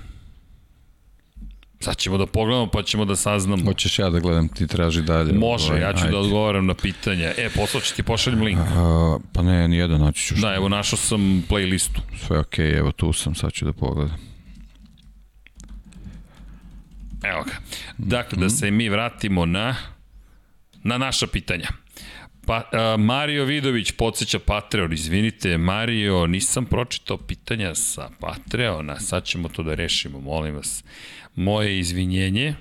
Sad 1.79 1.97
ćemo 1.97 2.17
da 2.17 2.25
pogledamo 2.25 2.67
pa 2.67 2.83
ćemo 2.83 3.05
da 3.05 3.15
saznamo. 3.15 3.63
Hoćeš 3.65 3.99
ja 3.99 4.09
da 4.09 4.19
gledam, 4.19 4.47
ti 4.47 4.67
traži 4.67 5.01
dalje. 5.01 5.33
Može, 5.33 5.71
ovaj, 5.71 5.81
ja 5.81 5.93
ću 5.93 6.03
ajde. 6.03 6.11
da 6.11 6.17
odgovaram 6.17 6.65
na 6.65 6.73
pitanja. 6.73 7.33
E, 7.37 7.49
poslao 7.55 7.81
ću 7.81 7.95
ti 7.95 8.03
pošaljem 8.03 8.41
link. 8.41 8.59
A, 8.59 9.17
pa 9.33 9.41
ne, 9.41 9.67
nijedan, 9.67 10.01
naći 10.01 10.25
ću 10.25 10.35
što. 10.35 10.47
Da, 10.47 10.55
evo 10.55 10.69
našao 10.69 10.97
sam 10.97 11.43
playlistu. 11.49 11.99
Sve 12.27 12.39
okej, 12.39 12.65
okay, 12.65 12.77
evo 12.77 12.91
tu 12.91 13.13
sam, 13.13 13.35
sad 13.35 13.51
ću 13.51 13.65
da 13.65 13.73
pogledam. 13.73 14.17
Evo 17.23 17.43
ga. 17.43 17.53
Dakle, 17.97 18.37
da 18.37 18.49
se 18.49 18.71
mi 18.71 18.89
vratimo 18.89 19.45
na, 19.45 19.75
na 20.83 20.97
naša 20.97 21.27
pitanja. 21.27 21.67
Pa, 22.47 22.69
a, 22.71 22.97
Mario 22.97 23.45
Vidović 23.45 23.91
podsjeća 23.91 24.39
Patreon, 24.39 24.93
izvinite, 24.93 25.57
Mario, 25.57 26.27
nisam 26.27 26.65
pročitao 26.65 27.17
pitanja 27.17 27.75
sa 27.75 28.09
Patreona, 28.19 28.99
sad 28.99 29.23
ćemo 29.23 29.49
to 29.49 29.63
da 29.63 29.73
rešimo, 29.73 30.19
molim 30.19 30.55
vas. 30.55 30.83
Moje 31.35 31.79
izvinjenje, 31.79 32.55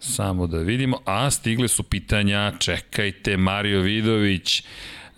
samo 0.00 0.46
da 0.46 0.58
vidimo, 0.58 1.00
a 1.04 1.30
stigle 1.30 1.68
su 1.68 1.82
pitanja, 1.82 2.52
čekajte, 2.58 3.36
Mario 3.36 3.80
Vidović, 3.80 4.62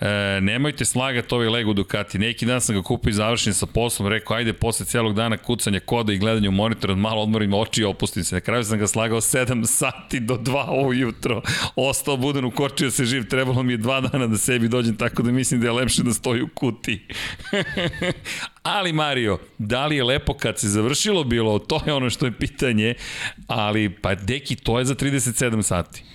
E, 0.01 0.40
nemojte 0.40 0.85
slagati 0.85 1.35
ovaj 1.35 1.48
Lego 1.48 1.72
Ducati. 1.72 2.18
Neki 2.18 2.47
dan 2.47 2.60
sam 2.60 2.74
ga 2.74 2.82
kupio 2.82 3.10
i 3.10 3.12
završen 3.12 3.55
sa 3.55 3.66
poslom, 3.66 4.09
rekao 4.09 4.36
ajde 4.36 4.52
posle 4.52 4.86
celog 4.86 5.14
dana 5.14 5.36
kucanja 5.36 5.81
koda 5.81 6.12
i 6.12 6.18
gledanja 6.18 6.48
u 6.48 6.52
monitor, 6.52 6.97
malo 6.97 7.22
odmorim 7.22 7.55
oči 7.55 7.81
i 7.81 7.85
opustim 7.85 8.24
se. 8.24 8.35
Na 8.35 8.40
kraju 8.40 8.64
sam 8.64 8.78
ga 8.78 8.86
slagao 8.86 9.20
7 9.20 9.66
sati 9.66 10.20
do 10.20 10.35
2 10.35 10.86
ujutro. 10.86 11.43
Ostao 11.77 12.16
buden, 12.16 12.44
ukočio 12.44 12.90
se 12.90 13.05
živ, 13.05 13.28
trebalo 13.28 13.62
mi 13.62 13.72
je 13.72 13.78
2 13.78 14.10
dana 14.10 14.27
da 14.27 14.39
sebi 14.39 14.68
dođem, 14.68 14.97
tako 14.97 15.22
da 15.22 15.32
mislim 15.32 15.60
da 15.60 15.66
je 15.66 15.72
lepše 15.72 16.02
da 16.02 16.12
stoji 16.12 16.43
u 16.43 16.48
kuti. 16.55 17.06
ali 18.62 18.93
Mario, 18.93 19.39
da 19.59 19.86
li 19.86 19.97
je 19.97 20.05
lepo 20.05 20.35
kad 20.35 20.59
se 20.59 20.68
završilo 20.68 21.24
bilo, 21.24 21.59
to 21.59 21.81
je 21.86 21.93
ono 21.93 22.10
što 22.10 22.27
je 22.27 22.32
pitanje, 22.32 22.94
ali 23.47 23.90
pa 23.90 24.14
deki, 24.14 24.56
to 24.56 24.78
je 24.78 24.85
za 24.85 24.94
37 24.94 25.62
sati. 25.62 26.09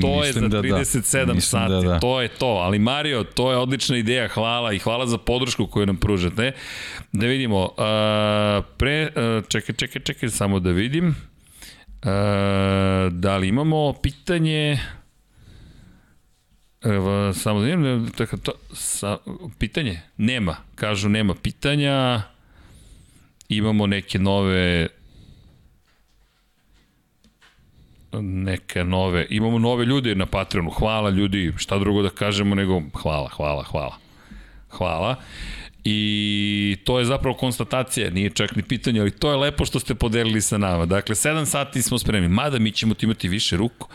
To 0.00 0.24
je 0.24 0.32
za 0.32 0.40
37 0.40 1.26
da, 1.26 1.32
da. 1.32 1.40
sati, 1.40 1.72
da, 1.72 1.80
da. 1.80 2.00
to 2.00 2.20
je 2.20 2.28
to. 2.28 2.46
Ali 2.46 2.78
Mario, 2.78 3.24
to 3.24 3.50
je 3.50 3.56
odlična 3.56 3.96
ideja, 3.96 4.28
hvala 4.28 4.72
i 4.72 4.78
hvala 4.78 5.06
za 5.06 5.18
podršku 5.18 5.66
koju 5.66 5.86
nam 5.86 5.96
pružate. 5.96 6.52
Da 7.12 7.26
vidimo, 7.26 7.62
uh, 7.64 8.64
pre, 8.76 9.02
uh, 9.08 9.44
čekaj, 9.48 9.74
čekaj, 9.74 10.02
čekaj, 10.02 10.28
samo 10.28 10.60
da 10.60 10.70
vidim. 10.70 11.08
Uh, 11.08 11.14
da 13.12 13.36
li 13.36 13.48
imamo 13.48 13.92
pitanje... 13.92 14.78
Evo, 16.82 17.32
samo 17.32 17.60
da 17.60 17.66
vidim, 17.66 18.10
tako 18.16 18.36
to, 18.36 18.52
sa, 18.72 19.18
pitanje? 19.58 20.00
Nema, 20.16 20.56
kažu 20.74 21.08
nema 21.08 21.34
pitanja. 21.34 22.22
Imamo 23.48 23.86
neke 23.86 24.18
nove 24.18 24.88
neke 28.20 28.84
nove, 28.84 29.26
imamo 29.30 29.58
nove 29.58 29.84
ljude 29.84 30.14
na 30.14 30.26
Patreonu, 30.26 30.70
hvala 30.70 31.10
ljudi, 31.10 31.52
šta 31.56 31.78
drugo 31.78 32.02
da 32.02 32.08
kažemo 32.08 32.54
nego 32.54 32.82
hvala, 33.02 33.28
hvala, 33.28 33.62
hvala. 33.62 33.96
Hvala. 34.70 35.16
I 35.84 36.76
to 36.84 36.98
je 36.98 37.04
zapravo 37.04 37.36
konstatacija, 37.36 38.10
nije 38.10 38.30
čak 38.30 38.56
ni 38.56 38.62
pitanje, 38.62 39.00
ali 39.00 39.10
to 39.10 39.30
je 39.30 39.36
lepo 39.36 39.64
što 39.64 39.80
ste 39.80 39.94
podelili 39.94 40.40
sa 40.40 40.58
nama. 40.58 40.86
Dakle, 40.86 41.14
7 41.14 41.44
sati 41.44 41.82
smo 41.82 41.98
spremni, 41.98 42.28
mada 42.28 42.58
mi 42.58 42.72
ćemo 42.72 42.94
ti 42.94 43.06
imati 43.06 43.28
više 43.28 43.56
ruku. 43.56 43.88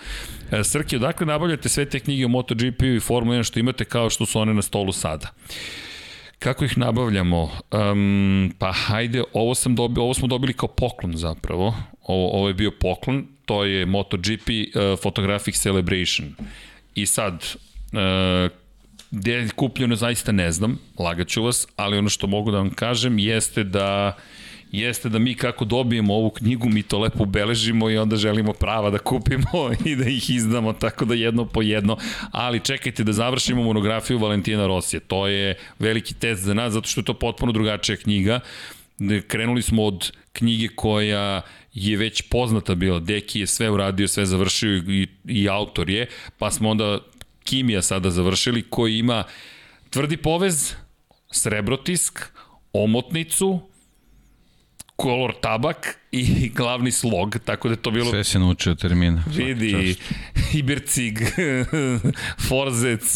E, 0.52 0.64
Srki, 0.64 0.96
odakle 0.96 1.26
nabavljate 1.26 1.70
sve 1.70 1.90
te 1.90 2.00
knjige 2.00 2.26
o 2.26 2.30
MotoGP-u 2.30 2.86
i 2.86 3.00
Formula 3.00 3.38
1 3.38 3.44
što 3.44 3.60
imate 3.60 3.86
kao 3.86 4.10
što 4.10 4.26
su 4.26 4.40
one 4.40 4.54
na 4.54 4.62
stolu 4.62 4.92
sada? 4.92 5.28
Kako 6.40 6.66
ih 6.66 6.78
nabavljamo? 6.78 7.52
Um, 7.72 8.54
pa 8.60 8.72
hajde, 8.72 9.24
ovo, 9.34 9.56
sam 9.56 9.76
dobio, 9.76 10.04
ovo 10.04 10.14
smo 10.14 10.28
dobili 10.28 10.54
kao 10.54 10.70
poklon 10.70 11.18
zapravo. 11.18 11.76
Ovo, 12.02 12.30
ovo 12.30 12.48
je 12.48 12.54
bio 12.54 12.72
poklon, 12.80 13.28
to 13.46 13.64
je 13.64 13.86
MotoGP 13.86 14.50
uh, 14.50 15.00
Photographic 15.00 15.58
Celebration. 15.58 16.36
I 16.96 17.06
sad, 17.06 17.34
uh, 17.34 18.52
gde 19.12 19.32
je 19.32 19.50
kupljeno 19.50 19.96
zaista 19.96 20.32
ne 20.32 20.52
znam, 20.52 20.80
lagaću 21.00 21.44
vas, 21.44 21.68
ali 21.76 21.98
ono 21.98 22.10
što 22.10 22.28
mogu 22.28 22.52
da 22.52 22.58
vam 22.58 22.70
kažem 22.70 23.20
jeste 23.20 23.64
da 23.64 24.18
jeste 24.72 25.10
da 25.10 25.20
mi 25.20 25.36
kako 25.36 25.66
dobijemo 25.66 26.14
ovu 26.14 26.30
knjigu, 26.30 26.70
mi 26.70 26.84
to 26.84 27.00
lepo 27.00 27.24
ubeležimo 27.24 27.90
i 27.90 27.98
onda 27.98 28.16
želimo 28.16 28.54
prava 28.54 28.90
da 28.90 28.98
kupimo 28.98 29.72
i 29.86 29.96
da 29.96 30.10
ih 30.10 30.30
izdamo, 30.30 30.74
tako 30.74 31.06
da 31.06 31.14
jedno 31.14 31.46
po 31.46 31.62
jedno. 31.62 31.98
Ali 32.32 32.60
čekajte 32.60 33.04
da 33.04 33.14
završimo 33.14 33.64
monografiju 33.64 34.20
Valentina 34.20 34.68
Rosije. 34.68 35.00
To 35.00 35.28
je 35.28 35.56
veliki 35.80 36.14
test 36.14 36.42
za 36.42 36.54
nas, 36.54 36.74
zato 36.74 36.88
što 36.88 37.02
je 37.02 37.06
to 37.06 37.14
potpuno 37.14 37.52
drugačija 37.52 37.98
knjiga. 37.98 38.40
Krenuli 39.28 39.62
smo 39.62 39.84
od 39.84 40.12
knjige 40.34 40.68
koja 40.68 41.42
je 41.76 41.98
već 41.98 42.22
poznata 42.22 42.76
bila, 42.76 43.00
Deki 43.00 43.40
je 43.40 43.48
sve 43.48 43.70
uradio, 43.70 44.08
sve 44.08 44.26
završio 44.26 44.76
i, 44.78 45.08
i 45.28 45.50
autor 45.50 45.90
je, 45.90 46.08
pa 46.38 46.52
smo 46.52 46.70
onda 46.70 47.00
Kimija 47.44 47.82
sada 47.82 48.12
završili, 48.12 48.66
koji 48.70 48.98
ima 48.98 49.24
tvrdi 49.90 50.18
povez, 50.18 50.74
srebrotisk, 51.32 52.20
omotnicu, 52.74 53.62
kolor 54.96 55.34
tabak 55.42 56.00
i 56.12 56.26
glavni 56.58 56.92
slog, 56.92 57.38
tako 57.46 57.68
da 57.68 57.74
je 57.74 57.82
to 57.82 57.92
bilo... 57.92 58.12
Sve 58.12 58.24
se 58.24 58.40
naučio 58.40 58.76
termina. 58.76 59.24
Vidi, 59.28 59.96
Ibercig, 60.54 61.20
Forzec 62.48 63.16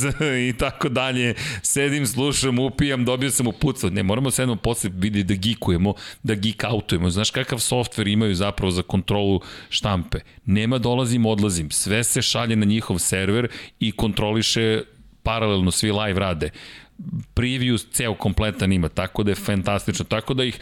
i 0.50 0.54
tako 0.58 0.90
dalje. 0.90 1.34
Sedim, 1.62 2.08
slušam, 2.08 2.60
upijam, 2.60 3.06
dobio 3.06 3.32
sam 3.32 3.48
upucao. 3.48 3.90
Ne, 3.90 4.04
moramo 4.04 4.32
se 4.32 4.42
jednom 4.42 4.58
posle 4.58 4.90
vidi 4.94 5.24
da 5.24 5.34
gikujemo, 5.34 5.94
da 6.24 6.36
geek 6.36 6.64
outujemo. 6.64 7.10
Znaš 7.10 7.32
kakav 7.32 7.60
softver 7.60 8.08
imaju 8.08 8.36
zapravo 8.36 8.72
za 8.72 8.82
kontrolu 8.82 9.42
štampe? 9.70 10.20
Nema 10.46 10.78
dolazim, 10.78 11.26
odlazim. 11.26 11.72
Sve 11.72 12.04
se 12.04 12.22
šalje 12.22 12.56
na 12.56 12.66
njihov 12.66 13.00
server 13.00 13.48
i 13.80 13.92
kontroliše 13.92 14.82
paralelno 15.24 15.72
svi 15.72 15.92
live 15.92 16.20
rade 16.20 16.50
preview 17.34 17.78
ceo 17.92 18.14
kompletan 18.14 18.74
ima, 18.74 18.90
tako 18.90 19.24
da 19.24 19.32
je 19.32 19.36
fantastično. 19.36 20.06
Tako 20.06 20.34
da 20.34 20.44
ih, 20.44 20.60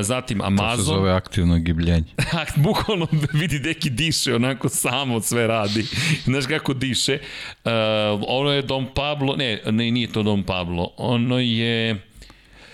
zatim 0.00 0.40
Amazon... 0.40 0.76
To 0.76 0.82
se 0.82 0.82
zove 0.82 1.12
aktivno 1.12 1.58
gibljenje. 1.58 2.12
Bukvalno 2.56 3.06
vidi 3.40 3.58
deki 3.58 3.90
diše, 3.90 4.34
onako 4.34 4.68
samo 4.68 5.20
sve 5.20 5.46
radi. 5.46 5.84
Znaš 6.24 6.46
kako 6.46 6.74
diše. 6.74 7.18
Uh, 7.64 7.70
ono 8.28 8.50
je 8.50 8.62
Dom 8.62 8.86
Pablo, 8.94 9.36
ne, 9.36 9.60
ne, 9.70 9.90
nije 9.90 10.12
to 10.12 10.22
Dom 10.22 10.42
Pablo, 10.42 10.90
ono 10.96 11.38
je... 11.38 12.02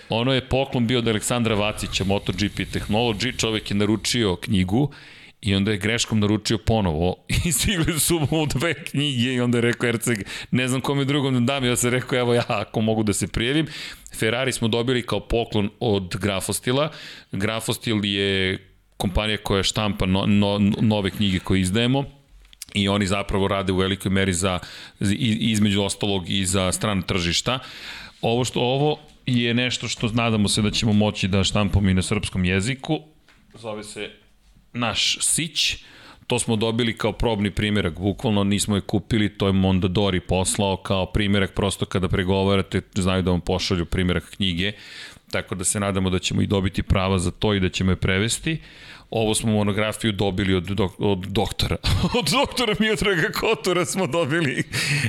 Ono 0.09 0.33
je 0.33 0.49
poklon 0.49 0.87
bio 0.87 0.99
od 0.99 1.07
Aleksandra 1.07 1.55
Vacića, 1.55 2.03
MotoGP 2.03 2.59
Technology, 2.59 3.37
čovek 3.37 3.71
je 3.71 3.77
naručio 3.77 4.35
knjigu 4.35 4.91
I 5.41 5.55
onda 5.55 5.71
je 5.71 5.77
greškom 5.77 6.19
naručio 6.19 6.57
ponovo 6.57 7.15
i 7.45 7.51
stigli 7.51 7.99
su 7.99 8.19
mu 8.31 8.45
dve 8.45 8.73
knjige 8.73 9.33
i 9.33 9.41
onda 9.41 9.57
je 9.57 9.61
rekao 9.61 9.89
Erceg, 9.89 10.17
ne 10.51 10.67
znam 10.67 10.81
kome 10.81 11.05
drugom 11.05 11.33
da 11.33 11.53
dam, 11.53 11.65
ja 11.65 11.75
sam 11.75 11.89
rekao 11.89 12.19
evo 12.19 12.33
ja 12.33 12.43
ako 12.47 12.81
mogu 12.81 13.03
da 13.03 13.13
se 13.13 13.27
prijavim. 13.27 13.67
Ferrari 14.15 14.51
smo 14.51 14.67
dobili 14.67 15.05
kao 15.05 15.19
poklon 15.19 15.69
od 15.79 16.15
Grafostila. 16.21 16.91
Grafostil 17.31 18.05
je 18.05 18.59
kompanija 18.97 19.37
koja 19.37 19.63
štampa 19.63 20.05
no, 20.05 20.25
no, 20.25 20.59
nove 20.81 21.11
knjige 21.11 21.39
koje 21.39 21.61
izdajemo 21.61 22.05
i 22.73 22.87
oni 22.87 23.07
zapravo 23.07 23.47
rade 23.47 23.73
u 23.73 23.77
velikoj 23.77 24.11
meri 24.11 24.33
za 24.33 24.59
između 25.39 25.83
ostalog 25.83 26.29
i 26.29 26.45
za 26.45 26.71
stran 26.71 27.01
tržišta. 27.01 27.59
Ovo 28.21 28.45
što 28.45 28.59
ovo 28.59 28.99
je 29.25 29.53
nešto 29.53 29.87
što 29.87 30.07
nadamo 30.07 30.47
se 30.47 30.61
da 30.61 30.71
ćemo 30.71 30.93
moći 30.93 31.27
da 31.27 31.43
štampamo 31.43 31.89
i 31.89 31.93
na 31.93 32.01
srpskom 32.01 32.45
jeziku. 32.45 32.99
Zove 33.53 33.83
se 33.83 34.09
naš 34.75 35.17
Sić, 35.21 35.75
to 36.27 36.39
smo 36.39 36.55
dobili 36.55 36.97
kao 36.97 37.11
probni 37.11 37.51
primjerak, 37.51 37.99
bukvalno 37.99 38.43
nismo 38.43 38.75
je 38.75 38.81
kupili, 38.81 39.37
to 39.37 39.47
je 39.47 39.53
Mondadori 39.53 40.19
poslao 40.19 40.77
kao 40.77 41.05
primjerak, 41.05 41.53
prosto 41.53 41.85
kada 41.85 42.07
pregovarate, 42.07 42.81
znaju 42.95 43.21
da 43.21 43.31
vam 43.31 43.41
pošalju 43.41 43.85
primjerak 43.85 44.29
knjige, 44.35 44.71
tako 45.31 45.55
da 45.55 45.63
se 45.63 45.79
nadamo 45.79 46.09
da 46.09 46.19
ćemo 46.19 46.41
i 46.41 46.47
dobiti 46.47 46.83
prava 46.83 47.19
za 47.19 47.31
to 47.31 47.53
i 47.53 47.59
da 47.59 47.69
ćemo 47.69 47.91
je 47.91 47.95
prevesti. 47.95 48.59
Ovo 49.09 49.35
smo 49.35 49.51
monografiju 49.51 50.11
dobili 50.11 50.53
od, 50.53 50.63
dok, 50.63 50.91
od 50.99 51.19
doktora. 51.19 51.77
od 52.19 52.29
doktora 52.31 52.75
Miodraga 52.79 53.29
Kotora 53.39 53.85
smo 53.85 54.07
dobili 54.07 54.63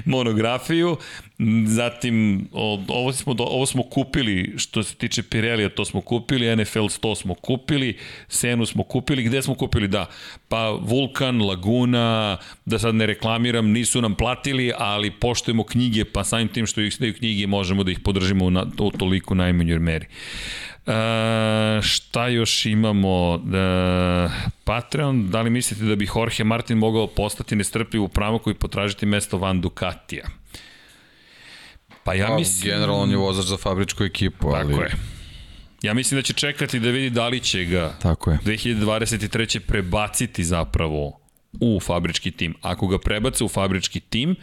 monografiju. 0.04 0.96
Zatim, 1.66 2.48
od, 2.52 2.80
ovo, 2.88 3.12
smo, 3.12 3.34
ovo 3.38 3.66
smo 3.66 3.82
kupili, 3.82 4.54
što 4.56 4.82
se 4.82 4.94
tiče 4.94 5.22
Pirelija, 5.22 5.68
to 5.68 5.84
smo 5.84 6.00
kupili, 6.00 6.56
NFL 6.56 6.78
100 6.78 7.16
smo 7.16 7.34
kupili, 7.34 7.96
Senu 8.28 8.66
smo 8.66 8.82
kupili, 8.82 9.22
gde 9.22 9.42
smo 9.42 9.54
kupili? 9.54 9.88
Da, 9.88 10.06
pa 10.48 10.70
Vulkan, 10.70 11.42
Laguna, 11.42 12.38
da 12.64 12.78
sad 12.78 12.94
ne 12.94 13.06
reklamiram, 13.06 13.70
nisu 13.70 14.02
nam 14.02 14.14
platili, 14.14 14.72
ali 14.78 15.10
poštujemo 15.10 15.64
knjige, 15.64 16.04
pa 16.04 16.24
samim 16.24 16.48
tim 16.48 16.66
što 16.66 16.80
ih 16.80 16.94
staju 16.94 17.14
knjige 17.14 17.46
možemo 17.46 17.84
da 17.84 17.90
ih 17.90 18.00
podržimo 18.00 18.50
na, 18.50 18.66
u 18.78 18.90
toliko 18.90 19.34
najmanjoj 19.34 19.78
meri. 19.78 20.06
E, 20.86 21.82
šta 21.82 22.28
još 22.28 22.66
imamo? 22.66 23.34
E, 23.34 24.28
Patreon, 24.64 25.30
da 25.30 25.42
li 25.42 25.50
mislite 25.50 25.84
da 25.84 25.96
bi 25.96 26.08
Jorge 26.16 26.44
Martin 26.44 26.78
mogao 26.78 27.06
postati 27.06 27.56
nestrpljiv 27.56 28.02
u 28.02 28.08
pravu 28.08 28.38
koji 28.38 28.54
potražiti 28.54 29.06
mesto 29.06 29.38
Van 29.38 29.60
Ducatija? 29.60 30.26
Pa 32.04 32.14
ja 32.14 32.26
pa, 32.26 32.36
mislim... 32.36 32.70
Generalno 32.72 33.02
on 33.02 33.10
je 33.10 33.16
vozač 33.16 33.44
za 33.44 33.56
fabričku 33.56 34.04
ekipu, 34.04 34.48
ali... 34.48 34.72
Tako 34.72 34.82
je. 34.82 34.94
Ja 35.82 35.94
mislim 35.94 36.18
da 36.18 36.22
će 36.22 36.32
čekati 36.32 36.80
da 36.80 36.90
vidi 36.90 37.10
da 37.10 37.28
li 37.28 37.40
će 37.40 37.64
ga 37.64 37.94
Tako 38.02 38.30
je. 38.30 38.38
2023. 38.44 39.58
prebaciti 39.58 40.44
zapravo 40.44 41.20
u 41.60 41.80
fabrički 41.80 42.30
tim. 42.30 42.54
Ako 42.62 42.86
ga 42.86 42.98
prebace 42.98 43.44
u 43.44 43.48
fabrički 43.48 44.00
tim, 44.00 44.36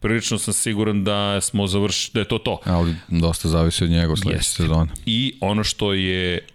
prilično 0.00 0.38
sam 0.38 0.54
siguran 0.54 1.04
da 1.04 1.40
smo 1.40 1.66
završili, 1.66 2.10
da 2.14 2.20
je 2.20 2.28
to 2.28 2.38
to. 2.38 2.60
Ali 2.64 2.94
dosta 3.08 3.48
zavisi 3.48 3.84
od 3.84 3.90
njega 3.90 4.16
sledeće 4.16 4.44
sezone. 4.44 4.90
I 5.06 5.34
ono 5.40 5.64
što 5.64 5.92
je 5.92 6.46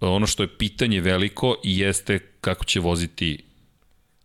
ono 0.00 0.26
što 0.26 0.42
je 0.42 0.56
pitanje 0.58 1.00
veliko 1.00 1.56
jeste 1.64 2.18
kako 2.40 2.64
će 2.64 2.80
voziti 2.80 3.38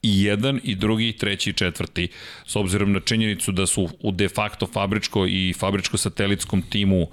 i 0.01 0.23
jedan, 0.23 0.59
i 0.63 0.75
drugi, 0.75 1.09
i 1.09 1.17
treći, 1.17 1.49
i 1.49 1.53
četvrti, 1.53 2.07
s 2.45 2.55
obzirom 2.55 2.91
na 2.91 2.99
činjenicu 2.99 3.51
da 3.51 3.65
su 3.65 3.89
u 3.99 4.11
de 4.11 4.29
facto 4.29 4.67
fabričko 4.67 5.25
i 5.27 5.53
fabričko-satelitskom 5.59 6.61
timu 6.69 7.07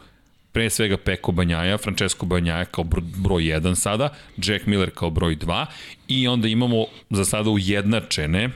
pre 0.53 0.71
svega 0.71 0.97
Peko 0.97 1.33
Banjaja, 1.33 1.79
Francesco 1.79 2.27
Banjaja 2.27 2.65
kao 2.65 2.85
bro, 2.85 3.03
broj 3.17 3.43
1 3.43 3.75
sada, 3.75 4.15
Jack 4.37 4.67
Miller 4.67 4.91
kao 4.95 5.11
broj 5.11 5.37
2 5.37 5.67
i 6.09 6.29
onda 6.29 6.49
imamo 6.49 6.87
za 7.11 7.25
sada 7.25 7.51
ujednačene 7.51 8.51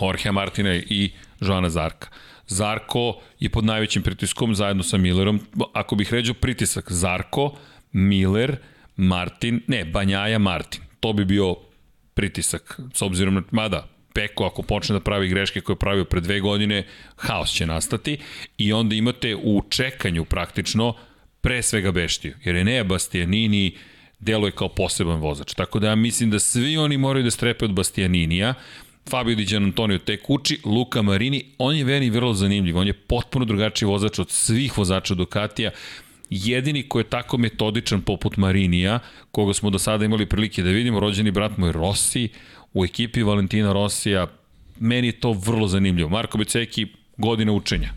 Jorge 0.00 0.32
Martina 0.32 0.74
i 0.74 1.10
Joana 1.42 1.70
Zarka. 1.70 2.08
Zarko 2.46 3.20
je 3.40 3.50
pod 3.50 3.64
najvećim 3.64 4.02
pritiskom 4.02 4.54
zajedno 4.54 4.82
sa 4.82 4.96
Millerom. 4.96 5.40
Ako 5.72 5.96
bih 5.96 6.12
ređao 6.12 6.34
pritisak 6.34 6.92
Zarko, 6.92 7.56
Miller, 7.92 8.56
Martin, 8.96 9.60
ne, 9.66 9.84
Banjaja, 9.84 10.38
Martin. 10.38 10.82
To 11.00 11.12
bi 11.12 11.24
bio 11.24 11.56
pritisak, 12.14 12.80
s 12.94 13.02
obzirom 13.02 13.34
na, 13.34 13.42
mada, 13.50 13.88
Peko 14.14 14.44
ako 14.44 14.62
počne 14.62 14.92
da 14.92 15.00
pravi 15.00 15.28
greške 15.28 15.60
koje 15.60 15.74
je 15.74 15.78
pravio 15.78 16.04
pre 16.04 16.20
dve 16.20 16.40
godine, 16.40 16.86
haos 17.16 17.50
će 17.50 17.66
nastati 17.66 18.18
i 18.58 18.72
onda 18.72 18.94
imate 18.94 19.36
u 19.36 19.62
čekanju 19.68 20.24
praktično 20.24 20.94
pre 21.40 21.62
svega 21.62 21.92
Beštiju, 21.92 22.34
jer 22.44 22.56
je 22.56 22.64
Nea 22.64 22.84
Bastianini 22.84 23.76
deluje 24.18 24.52
kao 24.52 24.68
poseban 24.68 25.20
vozač. 25.20 25.54
Tako 25.54 25.78
da 25.78 25.88
ja 25.88 25.94
mislim 25.94 26.30
da 26.30 26.38
svi 26.38 26.76
oni 26.76 26.96
moraju 26.96 27.24
da 27.24 27.30
strepe 27.30 27.64
od 27.64 27.72
Bastianinija, 27.72 28.54
Fabio 29.08 29.36
Di 29.36 29.56
Antonio 29.56 29.98
tek 29.98 30.30
uči, 30.30 30.58
Luka 30.64 31.02
Marini, 31.02 31.44
on 31.58 31.76
je 31.76 31.84
meni 31.84 32.10
vrlo 32.10 32.34
zanimljiv, 32.34 32.76
on 32.76 32.86
je 32.86 32.92
potpuno 32.92 33.44
drugačiji 33.44 33.86
vozač 33.86 34.18
od 34.18 34.30
svih 34.30 34.78
vozača 34.78 35.14
Ducatija, 35.14 35.70
jedini 36.30 36.82
ko 36.88 36.98
je 36.98 37.04
tako 37.04 37.38
metodičan 37.38 38.00
poput 38.00 38.36
Marinija, 38.36 38.98
koga 39.30 39.54
smo 39.54 39.70
do 39.70 39.78
sada 39.78 40.04
imali 40.04 40.26
prilike 40.26 40.62
da 40.62 40.70
vidimo, 40.70 41.00
rođeni 41.00 41.30
brat 41.30 41.58
moj 41.58 41.72
Rossi, 41.72 42.28
u 42.74 42.84
ekipi 42.84 43.22
Valentina 43.22 43.72
Rossija, 43.72 44.26
meni 44.80 45.06
je 45.06 45.20
to 45.20 45.32
vrlo 45.32 45.68
zanimljivo. 45.68 46.08
Marko 46.08 46.38
Beceki, 46.38 46.86
godine 47.16 47.52
učenja. 47.52 47.92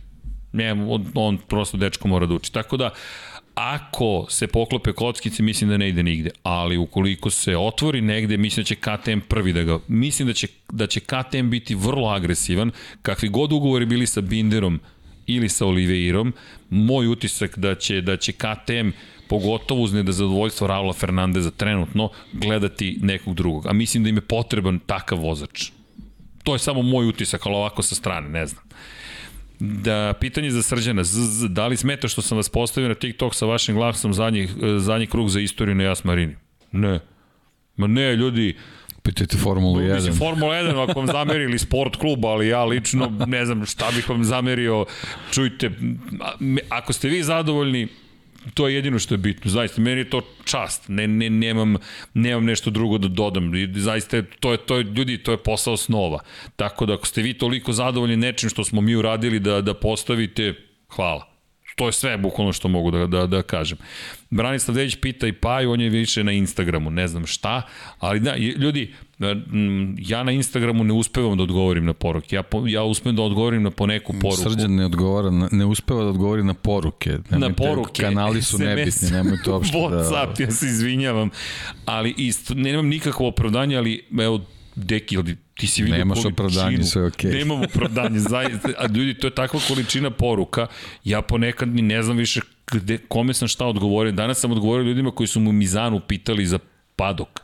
Ne, 0.52 0.72
on, 0.72 1.06
on 1.16 1.38
prosto 1.38 1.78
dečko 1.78 2.08
mora 2.08 2.26
da 2.26 2.34
uči. 2.34 2.54
Tako 2.54 2.78
da, 2.78 2.90
ako 3.56 4.26
se 4.30 4.48
poklope 4.48 4.94
kockice, 4.94 5.44
mislim 5.44 5.70
da 5.70 5.78
ne 5.78 5.90
ide 5.90 6.04
nigde, 6.04 6.30
ali 6.44 6.78
ukoliko 6.78 7.30
se 7.30 7.58
otvori 7.58 8.02
negde, 8.02 8.38
mislim 8.38 8.64
da 8.64 8.68
će 8.68 8.76
KTM 8.76 9.20
prvi 9.28 9.54
da 9.54 9.64
ga, 9.64 9.80
mislim 9.88 10.28
da 10.28 10.34
će, 10.34 10.48
da 10.72 10.88
će 10.88 11.00
KTM 11.00 11.50
biti 11.50 11.76
vrlo 11.76 12.08
agresivan, 12.08 12.72
kakvi 13.02 13.30
god 13.30 13.54
ugovori 13.54 13.86
bili 13.86 14.08
sa 14.08 14.22
Binderom 14.22 14.80
ili 15.28 15.50
sa 15.50 15.66
Oliveirom, 15.66 16.34
moj 16.70 17.08
utisak 17.08 17.58
da 17.58 17.76
će, 17.76 18.02
da 18.02 18.18
će 18.18 18.32
KTM 18.32 18.90
pogotovo 19.28 19.82
uz 19.82 19.94
nezadovoljstvo 19.94 20.68
Raula 20.68 20.94
Fernandeza 20.94 21.52
trenutno 21.52 22.10
gledati 22.34 22.98
nekog 23.02 23.36
drugog. 23.36 23.68
A 23.68 23.74
mislim 23.74 24.04
da 24.04 24.10
im 24.10 24.16
je 24.16 24.22
potreban 24.22 24.80
takav 24.80 25.20
vozač. 25.20 25.72
To 26.44 26.56
je 26.56 26.60
samo 26.60 26.82
moj 26.82 27.08
utisak, 27.08 27.46
ali 27.46 27.56
ovako 27.56 27.84
sa 27.84 27.96
strane, 27.96 28.30
ne 28.30 28.46
znam. 28.46 28.64
Da, 29.60 30.14
pitanje 30.20 30.52
za 30.52 30.62
Srđana, 30.62 31.04
z, 31.04 31.22
z, 31.22 31.48
da 31.50 31.68
li 31.68 31.78
smeta 31.78 32.08
što 32.08 32.22
sam 32.22 32.38
vas 32.38 32.50
postavio 32.50 32.88
na 32.88 32.96
TikTok 32.96 33.36
sa 33.36 33.46
vašim 33.46 33.76
glasom 33.76 34.14
zadnji, 34.14 34.50
zadnji 34.78 35.08
krug 35.08 35.30
za 35.30 35.40
istoriju 35.40 35.76
na 35.76 35.84
Jas 35.84 36.04
Marini? 36.04 36.36
Ne. 36.72 37.00
Ma 37.78 37.88
ne, 37.88 38.16
ljudi, 38.16 38.56
Pitajte 39.06 39.38
Formulu 39.38 39.80
1. 39.80 39.96
Mislim, 39.96 40.16
Formula 40.16 40.56
1, 40.56 40.84
ako 40.84 41.00
vam 41.00 41.08
zamerili 41.08 41.60
sport 41.60 41.96
klub, 41.96 42.26
ali 42.26 42.48
ja 42.48 42.64
lično 42.64 43.12
ne 43.28 43.46
znam 43.46 43.66
šta 43.66 43.92
bih 43.96 44.10
vam 44.10 44.24
zamerio. 44.24 44.86
Čujte, 45.32 45.72
ako 46.70 46.94
ste 46.94 47.10
vi 47.10 47.24
zadovoljni, 47.24 47.88
to 48.54 48.68
je 48.68 48.76
jedino 48.76 49.00
što 49.00 49.14
je 49.14 49.18
bitno. 49.18 49.52
Zaista, 49.52 49.82
meni 49.82 50.02
je 50.02 50.10
to 50.10 50.22
čast. 50.44 50.84
Ne, 50.88 51.08
ne, 51.08 51.30
nemam, 51.30 51.76
nemam 52.14 52.46
nešto 52.46 52.70
drugo 52.70 52.98
da 52.98 53.08
dodam. 53.08 53.56
I 53.56 53.70
zaista, 53.76 54.24
to 54.40 54.52
je, 54.52 54.58
to 54.58 54.78
je, 54.78 54.84
ljudi, 54.84 55.18
to 55.18 55.32
je 55.32 55.44
posao 55.44 55.78
snova. 55.78 56.20
Tako 56.56 56.86
da, 56.86 56.94
ako 56.94 57.08
ste 57.08 57.22
vi 57.22 57.34
toliko 57.34 57.74
zadovoljni 57.74 58.18
nečim 58.18 58.50
što 58.50 58.64
smo 58.64 58.82
mi 58.82 58.96
uradili 58.96 59.40
da, 59.40 59.62
da 59.62 59.74
postavite, 59.74 60.54
hvala. 60.90 61.36
To 61.76 61.86
je 61.86 61.92
sve 61.92 62.18
bukvalno 62.18 62.54
što 62.54 62.68
mogu 62.68 62.92
da, 62.92 63.08
da, 63.08 63.28
da 63.28 63.42
kažem. 63.42 63.78
Branislav 64.30 64.76
Dević 64.76 64.96
pita 65.02 65.28
i 65.28 65.34
Paju, 65.34 65.72
on 65.72 65.82
je 65.82 65.90
više 65.90 66.24
na 66.24 66.32
Instagramu, 66.32 66.90
ne 66.90 67.08
znam 67.08 67.26
šta, 67.26 67.62
ali 68.00 68.20
da, 68.20 68.36
ljudi, 68.38 68.94
ja 69.98 70.24
na 70.24 70.32
Instagramu 70.32 70.84
ne 70.84 70.94
uspevam 70.94 71.38
da 71.38 71.44
odgovorim 71.44 71.86
na 71.86 71.94
poruke. 71.94 72.36
Ja, 72.36 72.44
ja 72.68 72.84
uspevam 72.84 73.16
da 73.16 73.22
odgovorim 73.22 73.64
na 73.64 73.72
poneku 73.72 74.14
poruku. 74.22 74.42
Srđan 74.42 74.76
ne 74.76 74.86
odgovara, 74.86 75.30
ne 75.52 75.66
uspeva 75.66 76.04
da 76.04 76.10
odgovori 76.10 76.44
na 76.44 76.54
poruke. 76.54 77.10
Nemojte, 77.10 77.38
na 77.40 77.54
poruke. 77.54 78.04
Kanali 78.04 78.42
su 78.42 78.58
SMS, 78.58 78.66
nebitni, 78.66 79.12
nemojte 79.12 79.52
uopšte 79.52 79.78
da... 79.78 79.84
Whatsapp, 79.84 80.42
ja 80.42 80.52
se 80.52 80.66
izvinjavam. 80.66 81.30
Ali 81.86 82.14
isto, 82.18 82.54
nemam 82.54 82.88
nikakvo 82.88 83.28
opravdanje, 83.28 83.78
ali 83.78 84.06
evo, 84.20 84.42
Deki, 84.76 85.16
ili 85.16 85.38
ti 85.54 85.68
si 85.68 85.84
vidio 85.84 85.98
Nemaš 85.98 86.26
opravdanje, 86.26 86.84
sve 86.84 87.02
je 87.02 87.08
okej. 87.08 87.32
Okay. 87.32 87.38
Nemam 87.38 87.62
opravdanje, 87.64 88.20
zaista. 88.20 88.70
A 88.78 88.88
ljudi, 88.88 89.14
to 89.14 89.28
je 89.28 89.36
takva 89.36 89.60
količina 89.68 90.12
poruka. 90.12 90.68
Ja 91.04 91.22
ponekad 91.22 91.68
ni 91.70 91.82
ne 91.82 92.04
znam 92.04 92.18
više 92.18 92.42
gde, 92.72 92.98
kome 92.98 93.34
sam 93.34 93.48
šta 93.48 93.66
odgovorio. 93.66 94.12
Danas 94.12 94.40
sam 94.40 94.52
odgovorio 94.52 94.84
ljudima 94.84 95.12
koji 95.12 95.28
su 95.28 95.40
mu 95.40 95.52
Mizanu 95.52 96.00
pitali 96.00 96.46
za 96.46 96.60
padok. 96.96 97.42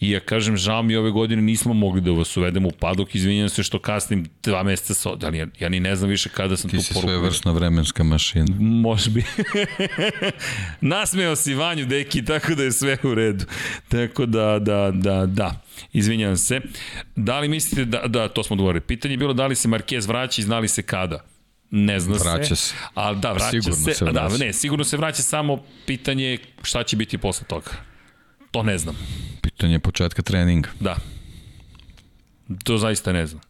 I 0.00 0.10
ja 0.10 0.20
kažem, 0.20 0.56
žao 0.56 0.82
mi 0.82 0.96
ove 0.96 1.10
godine 1.10 1.42
nismo 1.42 1.74
mogli 1.74 2.00
da 2.00 2.10
vas 2.10 2.36
uvedemo 2.36 2.68
u 2.68 2.72
padok, 2.72 3.14
izvinjam 3.14 3.48
se 3.48 3.62
što 3.62 3.78
kasnim 3.78 4.26
dva 4.42 4.62
meseca 4.62 4.94
sa, 4.94 5.10
ali 5.22 5.38
ja, 5.38 5.46
ja 5.60 5.68
ni 5.68 5.80
ne 5.80 5.96
znam 5.96 6.10
više 6.10 6.28
kada 6.28 6.56
sam 6.56 6.70
Ti 6.70 6.76
tu 6.76 6.82
poruku. 6.82 7.00
Ti 7.00 7.00
si 7.00 7.06
sve 7.06 7.18
vrstna 7.18 7.52
vremenska 7.52 8.04
mašina. 8.04 8.46
Može 8.58 9.10
bi. 9.10 9.24
Nasmeo 10.80 11.36
si 11.36 11.54
Vanju, 11.54 11.86
deki, 11.86 12.24
tako 12.24 12.54
da 12.54 12.62
je 12.62 12.72
sve 12.72 12.96
u 13.02 13.14
redu. 13.14 13.44
Tako 13.88 14.26
da, 14.26 14.58
da, 14.58 14.90
da, 14.94 15.26
da. 15.26 15.62
Izvinjam 15.92 16.36
se. 16.36 16.60
Da 17.16 17.40
li 17.40 17.48
mislite 17.48 17.84
da, 17.84 18.02
da, 18.06 18.28
to 18.28 18.42
smo 18.42 18.56
dogovorili. 18.56 18.80
Pitanje 18.80 19.14
je 19.14 19.18
bilo 19.18 19.32
da 19.32 19.46
li 19.46 19.54
se 19.54 19.68
Marquez 19.68 20.08
vraća 20.08 20.40
i 20.40 20.44
znali 20.44 20.68
se 20.68 20.82
kada. 20.82 21.24
Ne 21.70 22.00
zna 22.00 22.16
vraća 22.16 22.56
se. 22.56 22.68
se. 22.68 22.74
Ali 22.94 23.18
da, 23.20 23.32
vraća 23.32 23.50
sigurno 23.50 23.76
se. 23.76 23.94
se 23.94 24.04
vraća. 24.04 24.28
Da, 24.28 24.44
ne, 24.44 24.52
sigurno 24.52 24.84
se 24.84 24.96
vraća 24.96 25.22
samo 25.22 25.62
pitanje 25.86 26.38
šta 26.62 26.82
će 26.82 26.96
biti 26.96 27.18
posle 27.18 27.46
toga. 27.46 27.70
To 28.50 28.62
ne 28.62 28.78
znam. 28.78 28.96
Pitanje 29.60 29.78
početka 29.78 30.22
treninga. 30.22 30.68
Da. 30.80 30.96
To 32.64 32.78
zaista 32.78 33.12
ne 33.12 33.26
znam. 33.26 33.40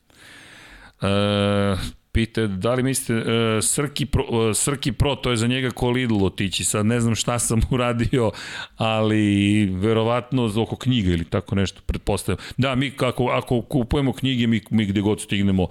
E, 1.03 1.77
pite, 2.12 2.47
da 2.47 2.74
li 2.74 2.82
mislite, 2.82 3.12
e, 3.12 3.62
Srki, 3.62 4.07
pro, 4.07 4.24
e, 4.51 4.55
Srki 4.55 4.93
Pro, 4.93 5.15
to 5.15 5.31
je 5.31 5.37
za 5.37 5.47
njega 5.47 5.70
ko 5.70 5.91
Lidl 5.91 6.24
otići, 6.24 6.65
sad 6.65 6.87
ne 6.87 7.01
znam 7.01 7.15
šta 7.15 7.39
sam 7.39 7.61
uradio, 7.70 8.31
ali 8.77 9.65
verovatno 9.66 10.53
oko 10.57 10.77
knjiga 10.77 11.11
ili 11.11 11.24
tako 11.24 11.55
nešto, 11.55 11.81
pretpostavljam. 11.87 12.45
Da, 12.57 12.74
mi 12.74 12.91
kako, 12.91 13.27
ako 13.27 13.62
kupujemo 13.62 14.12
knjige, 14.12 14.47
mi, 14.47 14.61
mi 14.70 14.87
gde 14.87 15.01
god 15.01 15.20
stignemo, 15.20 15.69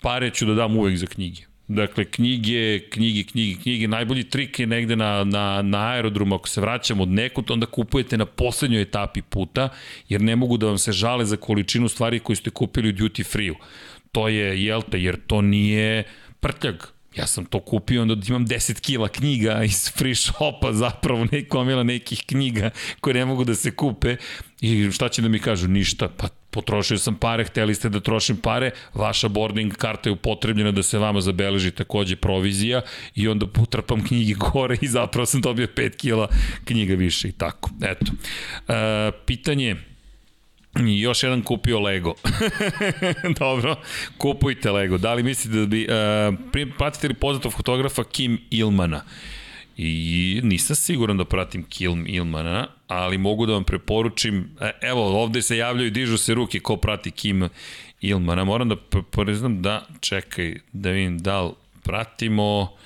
pare 0.00 0.30
ću 0.30 0.46
da 0.46 0.54
dam 0.54 0.76
uvek 0.76 0.96
za 0.96 1.06
knjige. 1.06 1.47
Dakle, 1.68 2.04
knjige, 2.04 2.80
knjige, 2.90 3.22
knjige, 3.24 3.60
knjige. 3.62 3.88
Najbolji 3.88 4.24
trik 4.24 4.58
je 4.58 4.66
negde 4.66 4.96
na, 4.96 5.24
na, 5.24 5.62
na 5.62 5.90
aerodromu, 5.90 6.34
ako 6.34 6.48
se 6.48 6.60
vraćamo 6.60 7.02
od 7.02 7.08
nekud, 7.08 7.50
onda 7.50 7.66
kupujete 7.66 8.16
na 8.16 8.26
poslednjoj 8.26 8.82
etapi 8.82 9.22
puta, 9.22 9.68
jer 10.08 10.20
ne 10.20 10.36
mogu 10.36 10.56
da 10.56 10.66
vam 10.66 10.78
se 10.78 10.92
žale 10.92 11.24
za 11.24 11.36
količinu 11.36 11.88
stvari 11.88 12.18
koje 12.18 12.36
ste 12.36 12.50
kupili 12.50 12.88
u 12.88 12.92
duty 12.92 13.24
free-u. 13.32 13.54
To 14.12 14.28
je, 14.28 14.64
jel 14.64 14.82
te, 14.90 15.02
jer 15.02 15.18
to 15.26 15.42
nije 15.42 16.04
prtljag. 16.40 16.74
Ja 17.16 17.26
sam 17.26 17.44
to 17.44 17.60
kupio, 17.60 18.02
onda 18.02 18.16
imam 18.28 18.46
10 18.46 18.80
kila 18.80 19.08
knjiga 19.08 19.64
iz 19.64 19.90
free 19.92 20.14
shopa, 20.14 20.72
zapravo 20.72 21.26
neko 21.32 21.60
omila 21.60 21.82
nekih 21.82 22.22
knjiga 22.26 22.70
koje 23.00 23.14
ne 23.14 23.24
mogu 23.24 23.44
da 23.44 23.54
se 23.54 23.70
kupe. 23.70 24.16
I 24.60 24.90
šta 24.92 25.08
će 25.08 25.22
da 25.22 25.28
mi 25.28 25.38
kažu? 25.38 25.68
Ništa. 25.68 26.08
Pa 26.08 26.28
potrošio 26.50 26.98
sam 26.98 27.14
pare, 27.14 27.44
hteli 27.44 27.74
ste 27.74 27.88
da 27.88 28.00
trošim 28.00 28.36
pare, 28.36 28.70
vaša 28.94 29.28
boarding 29.28 29.74
karta 29.74 30.08
je 30.08 30.12
upotrebljena 30.12 30.72
da 30.72 30.82
se 30.82 30.98
vama 30.98 31.20
zabeleži 31.20 31.70
takođe 31.70 32.16
provizija 32.16 32.82
i 33.14 33.28
onda 33.28 33.46
putrpam 33.46 34.04
knjige 34.04 34.34
gore 34.34 34.76
i 34.80 34.88
zapravo 34.88 35.26
sam 35.26 35.40
dobio 35.40 35.66
5 35.66 35.96
kila 35.96 36.28
knjiga 36.64 36.94
više 36.94 37.28
i 37.28 37.32
tako. 37.32 37.70
Eto. 37.82 38.12
E, 38.68 39.10
pitanje 39.26 39.76
I 40.80 41.00
još 41.00 41.22
jedan 41.22 41.42
kupio 41.42 41.80
Lego. 41.80 42.14
Dobro, 43.40 43.76
kupujte 44.18 44.70
Lego. 44.70 44.98
Da 44.98 45.14
li 45.14 45.22
mislite 45.22 45.58
da 45.58 45.66
bi... 45.66 45.86
Uh, 46.52 46.68
pratite 46.78 47.08
li 47.08 47.14
poznatog 47.14 47.52
fotografa 47.52 48.04
Kim 48.04 48.38
Ilmana? 48.50 49.02
I 49.76 50.40
nisam 50.44 50.76
siguran 50.76 51.16
da 51.16 51.24
pratim 51.24 51.62
Kim 51.62 52.06
Ilmana, 52.08 52.68
ali 52.88 53.18
mogu 53.18 53.46
da 53.46 53.52
vam 53.52 53.64
preporučim, 53.64 54.56
evo 54.82 55.22
ovde 55.22 55.42
se 55.42 55.56
javljaju, 55.56 55.90
dižu 55.90 56.18
se 56.18 56.34
ruke 56.34 56.60
ko 56.60 56.76
prati 56.76 57.10
Kim 57.10 57.48
Ilmana. 58.00 58.44
Moram 58.44 58.68
da 58.68 58.76
priznam 59.10 59.62
da, 59.62 59.86
čekaj, 60.00 60.54
da 60.72 60.90
vidim 60.90 61.18
da 61.18 61.42
li 61.42 61.52
pratimo 61.82 62.76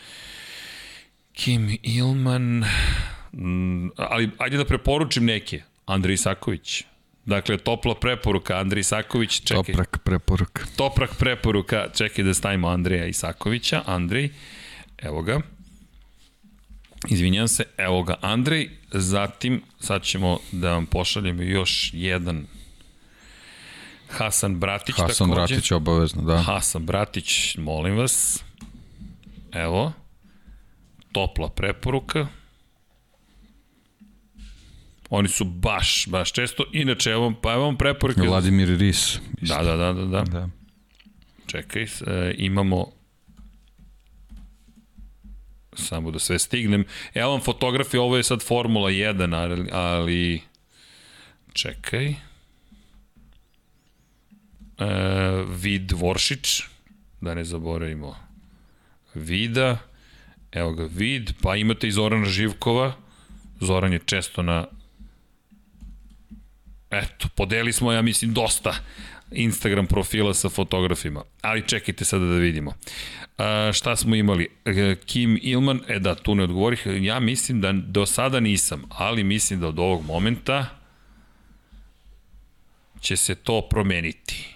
Kim 1.33 1.79
Ilman, 1.83 2.65
Mm, 3.33 3.89
ali 3.97 4.31
ajde 4.39 4.57
da 4.57 4.65
preporučim 4.65 5.25
neke. 5.25 5.63
Andrej 5.87 6.15
Isaković. 6.15 6.85
Dakle, 7.25 7.59
topla 7.59 7.95
preporuka 7.95 8.57
Andrej 8.57 8.81
Isaković. 8.81 9.41
Čekaj. 9.41 9.63
Toprak 9.63 9.99
preporuka. 10.05 10.63
Toprak 10.77 11.11
preporuka. 11.19 11.89
Čekaj 11.95 12.25
da 12.25 12.35
stavimo 12.35 12.69
Andreja 12.69 13.07
Isakovića. 13.07 13.83
Andrej, 13.87 14.31
evo 14.99 15.23
ga. 15.23 15.41
Izvinjam 17.09 17.49
se, 17.49 17.65
evo 17.77 18.03
ga 18.03 18.15
Andrej. 18.21 18.71
Zatim, 18.91 19.63
sad 19.81 20.03
ćemo 20.03 20.39
da 20.53 20.73
vam 20.73 20.87
pošaljemo 20.87 21.43
još 21.43 21.91
jedan 21.93 22.47
Hasan 24.09 24.61
Bratić 24.61 24.95
Hasan 24.97 25.29
takođe. 25.31 25.55
Bratić 25.55 25.71
obavezno, 25.73 26.23
da. 26.23 26.39
Hasan 26.39 26.87
Bratić, 26.87 27.57
molim 27.57 27.97
vas. 27.97 28.45
Evo. 29.53 29.93
Topla 31.13 31.49
preporuka. 31.49 32.27
Oni 35.11 35.29
su 35.29 35.45
baš, 35.45 36.07
baš 36.09 36.33
često. 36.33 36.65
Inače, 36.73 37.11
evo, 37.11 37.35
pa 37.43 37.53
evo 37.53 37.65
vam 37.65 37.77
preporuke. 37.77 38.21
Vladimir 38.21 38.69
Ris. 38.69 39.19
Da, 39.41 39.63
da, 39.63 39.77
da, 39.77 39.93
da, 39.93 40.05
da. 40.05 40.23
da. 40.23 40.49
Čekaj, 41.47 41.83
e, 41.83 42.35
imamo 42.39 42.93
samo 45.75 46.11
da 46.11 46.19
sve 46.19 46.39
stignem. 46.39 46.85
Evo 47.15 47.31
vam 47.31 47.41
fotografije, 47.41 48.01
ovo 48.01 48.17
je 48.17 48.23
sad 48.23 48.43
Formula 48.43 48.91
1, 48.91 49.37
ali, 49.37 49.69
ali 49.73 50.43
čekaj. 51.53 52.09
E, 52.09 52.15
Vid 55.49 55.93
Voršić, 55.93 56.63
da 57.21 57.35
ne 57.35 57.45
zaboravimo 57.45 58.17
Vida, 59.15 59.79
evo 60.53 60.73
ga 60.73 60.89
Vid, 60.93 61.33
pa 61.43 61.57
imate 61.57 61.89
i 61.89 61.93
Zorana 61.93 62.27
Živkova, 62.27 62.93
Zoran 63.61 63.93
je 63.93 64.01
često 64.07 64.43
na 64.43 64.67
Eto, 66.91 67.29
podeli 67.35 67.73
smo, 67.73 67.93
ja 67.93 68.03
mislim, 68.03 68.35
dosta 68.35 68.75
Instagram 69.35 69.87
profila 69.87 70.35
sa 70.35 70.49
fotografima. 70.49 71.23
Ali 71.41 71.69
čekajte 71.69 72.05
sada 72.05 72.25
da 72.25 72.37
vidimo. 72.37 72.75
A, 73.39 73.71
šta 73.75 73.97
smo 73.97 74.15
imali? 74.15 74.49
E, 74.65 74.97
Kim 75.07 75.39
Ilman, 75.43 75.81
e 75.89 75.99
da, 75.99 76.15
tu 76.15 76.35
ne 76.35 76.45
odgovorih. 76.45 76.87
Ja 77.01 77.21
mislim 77.21 77.61
da 77.61 77.73
do 77.73 78.07
sada 78.07 78.41
nisam, 78.41 78.85
ali 78.89 79.25
mislim 79.25 79.61
da 79.61 79.69
od 79.69 79.79
ovog 79.79 80.05
momenta 80.05 80.67
će 83.01 83.17
se 83.17 83.35
to 83.35 83.69
promeniti. 83.71 84.55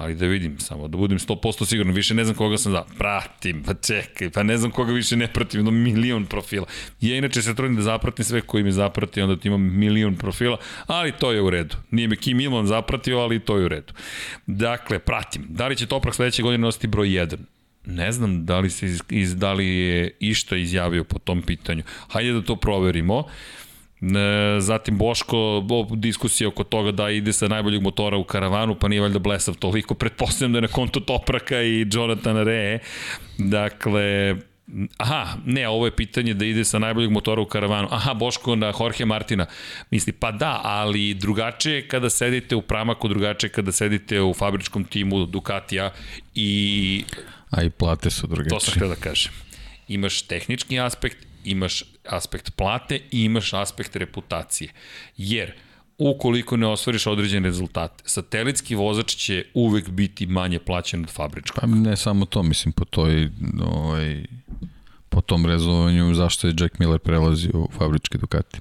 Ali 0.00 0.14
da 0.14 0.26
vidim 0.26 0.58
samo, 0.58 0.88
da 0.88 0.96
budem 0.96 1.18
100% 1.18 1.66
siguran, 1.66 1.92
više 1.94 2.14
ne 2.14 2.24
znam 2.24 2.36
koga 2.36 2.58
sam 2.58 2.72
da 2.72 2.86
pratim, 2.98 3.62
pa 3.62 3.74
čekaj, 3.74 4.30
pa 4.30 4.42
ne 4.42 4.56
znam 4.56 4.70
koga 4.70 4.92
više 4.92 5.16
ne 5.16 5.26
pratim, 5.26 5.58
jedno 5.58 5.70
milion 5.70 6.26
profila. 6.26 6.66
Ja 7.00 7.16
inače 7.16 7.42
se 7.42 7.54
trudim 7.54 7.76
da 7.76 7.82
zapratim 7.82 8.24
sve 8.24 8.40
koji 8.40 8.64
me 8.64 8.72
zaprati, 8.72 9.20
onda 9.20 9.36
ti 9.36 9.48
imam 9.48 9.78
milion 9.78 10.16
profila, 10.16 10.56
ali 10.86 11.12
to 11.12 11.32
je 11.32 11.42
u 11.42 11.50
redu. 11.50 11.76
Nije 11.90 12.08
me 12.08 12.16
Kim 12.16 12.40
Ilman 12.40 12.66
zapratio, 12.66 13.18
ali 13.18 13.40
to 13.40 13.56
je 13.56 13.64
u 13.64 13.68
redu. 13.68 13.92
Dakle, 14.46 14.98
pratim. 14.98 15.46
Da 15.48 15.68
li 15.68 15.76
će 15.76 15.86
Toprak 15.86 16.14
sledeće 16.14 16.42
godine 16.42 16.62
nositi 16.62 16.86
broj 16.86 17.08
1? 17.08 17.36
Ne 17.84 18.12
znam 18.12 18.46
da 18.46 18.58
li, 18.58 18.70
se 18.70 18.86
iz, 19.10 19.36
da 19.36 19.52
li 19.52 19.66
je 19.66 20.10
išta 20.20 20.56
izjavio 20.56 21.04
po 21.04 21.18
tom 21.18 21.42
pitanju. 21.42 21.82
Hajde 22.08 22.32
da 22.32 22.42
to 22.42 22.56
proverimo. 22.56 23.24
E, 24.02 24.60
zatim 24.60 24.98
Boško, 24.98 25.64
diskusija 25.96 26.48
oko 26.48 26.64
toga 26.64 26.92
da 26.92 27.10
ide 27.10 27.32
sa 27.32 27.48
najboljeg 27.48 27.82
motora 27.82 28.16
u 28.16 28.24
karavanu, 28.24 28.74
pa 28.74 28.88
nije 28.88 29.00
valjda 29.00 29.18
blesav 29.18 29.54
toliko. 29.54 29.94
Pretpostavljam 29.94 30.52
da 30.52 30.58
je 30.58 30.62
na 30.62 30.68
konto 30.68 31.00
Topraka 31.00 31.62
i 31.62 31.86
Jonathan 31.92 32.44
Re. 32.44 32.78
Dakle, 33.38 34.36
Aha, 34.96 35.36
ne, 35.44 35.68
ovo 35.68 35.86
je 35.86 35.96
pitanje 35.96 36.34
da 36.34 36.44
ide 36.44 36.64
sa 36.64 36.78
najboljeg 36.78 37.10
motora 37.10 37.42
u 37.42 37.46
karavanu. 37.46 37.88
Aha, 37.90 38.14
Boško 38.14 38.56
na 38.56 38.72
Jorge 38.80 39.04
Martina. 39.04 39.46
Misli, 39.90 40.12
pa 40.12 40.32
da, 40.32 40.60
ali 40.64 41.14
drugačije 41.14 41.88
kada 41.88 42.10
sedite 42.10 42.56
u 42.56 42.62
pramaku, 42.62 43.08
drugačije 43.08 43.50
kada 43.50 43.72
sedite 43.72 44.20
u 44.20 44.34
fabričkom 44.34 44.84
timu 44.84 45.26
Ducatija 45.26 45.92
i... 46.34 47.04
A 47.50 47.62
i 47.62 47.70
plate 47.70 48.10
su 48.10 48.26
drugačije. 48.26 48.58
To 48.58 48.60
sam 48.60 48.74
htio 48.74 48.88
da 48.88 48.94
kažem. 48.94 49.32
Imaš 49.88 50.22
tehnički 50.22 50.80
aspekt 50.80 51.26
imaš 51.44 51.82
aspekt 52.12 52.50
plate 52.56 53.00
i 53.10 53.24
imaš 53.24 53.52
aspekt 53.52 53.96
reputacije. 53.96 54.70
Jer, 55.16 55.52
ukoliko 55.98 56.56
ne 56.56 56.66
ostvariš 56.66 57.06
određene 57.06 57.48
rezultate, 57.48 58.04
satelitski 58.06 58.74
vozač 58.74 59.14
će 59.14 59.44
uvek 59.54 59.88
biti 59.88 60.26
manje 60.26 60.58
plaćen 60.58 61.02
od 61.02 61.10
fabričkog. 61.10 61.60
Pa 61.60 61.66
ne 61.66 61.96
samo 61.96 62.24
to, 62.24 62.42
mislim, 62.42 62.72
po 62.72 62.84
toj, 62.84 63.30
ovaj, 63.64 64.24
po 65.08 65.20
tom 65.20 65.46
rezovanju 65.46 66.14
zašto 66.14 66.46
je 66.46 66.54
Jack 66.58 66.78
Miller 66.78 66.98
prelazio 66.98 67.50
u 67.54 67.68
fabričke 67.78 68.18
Ducati. 68.18 68.60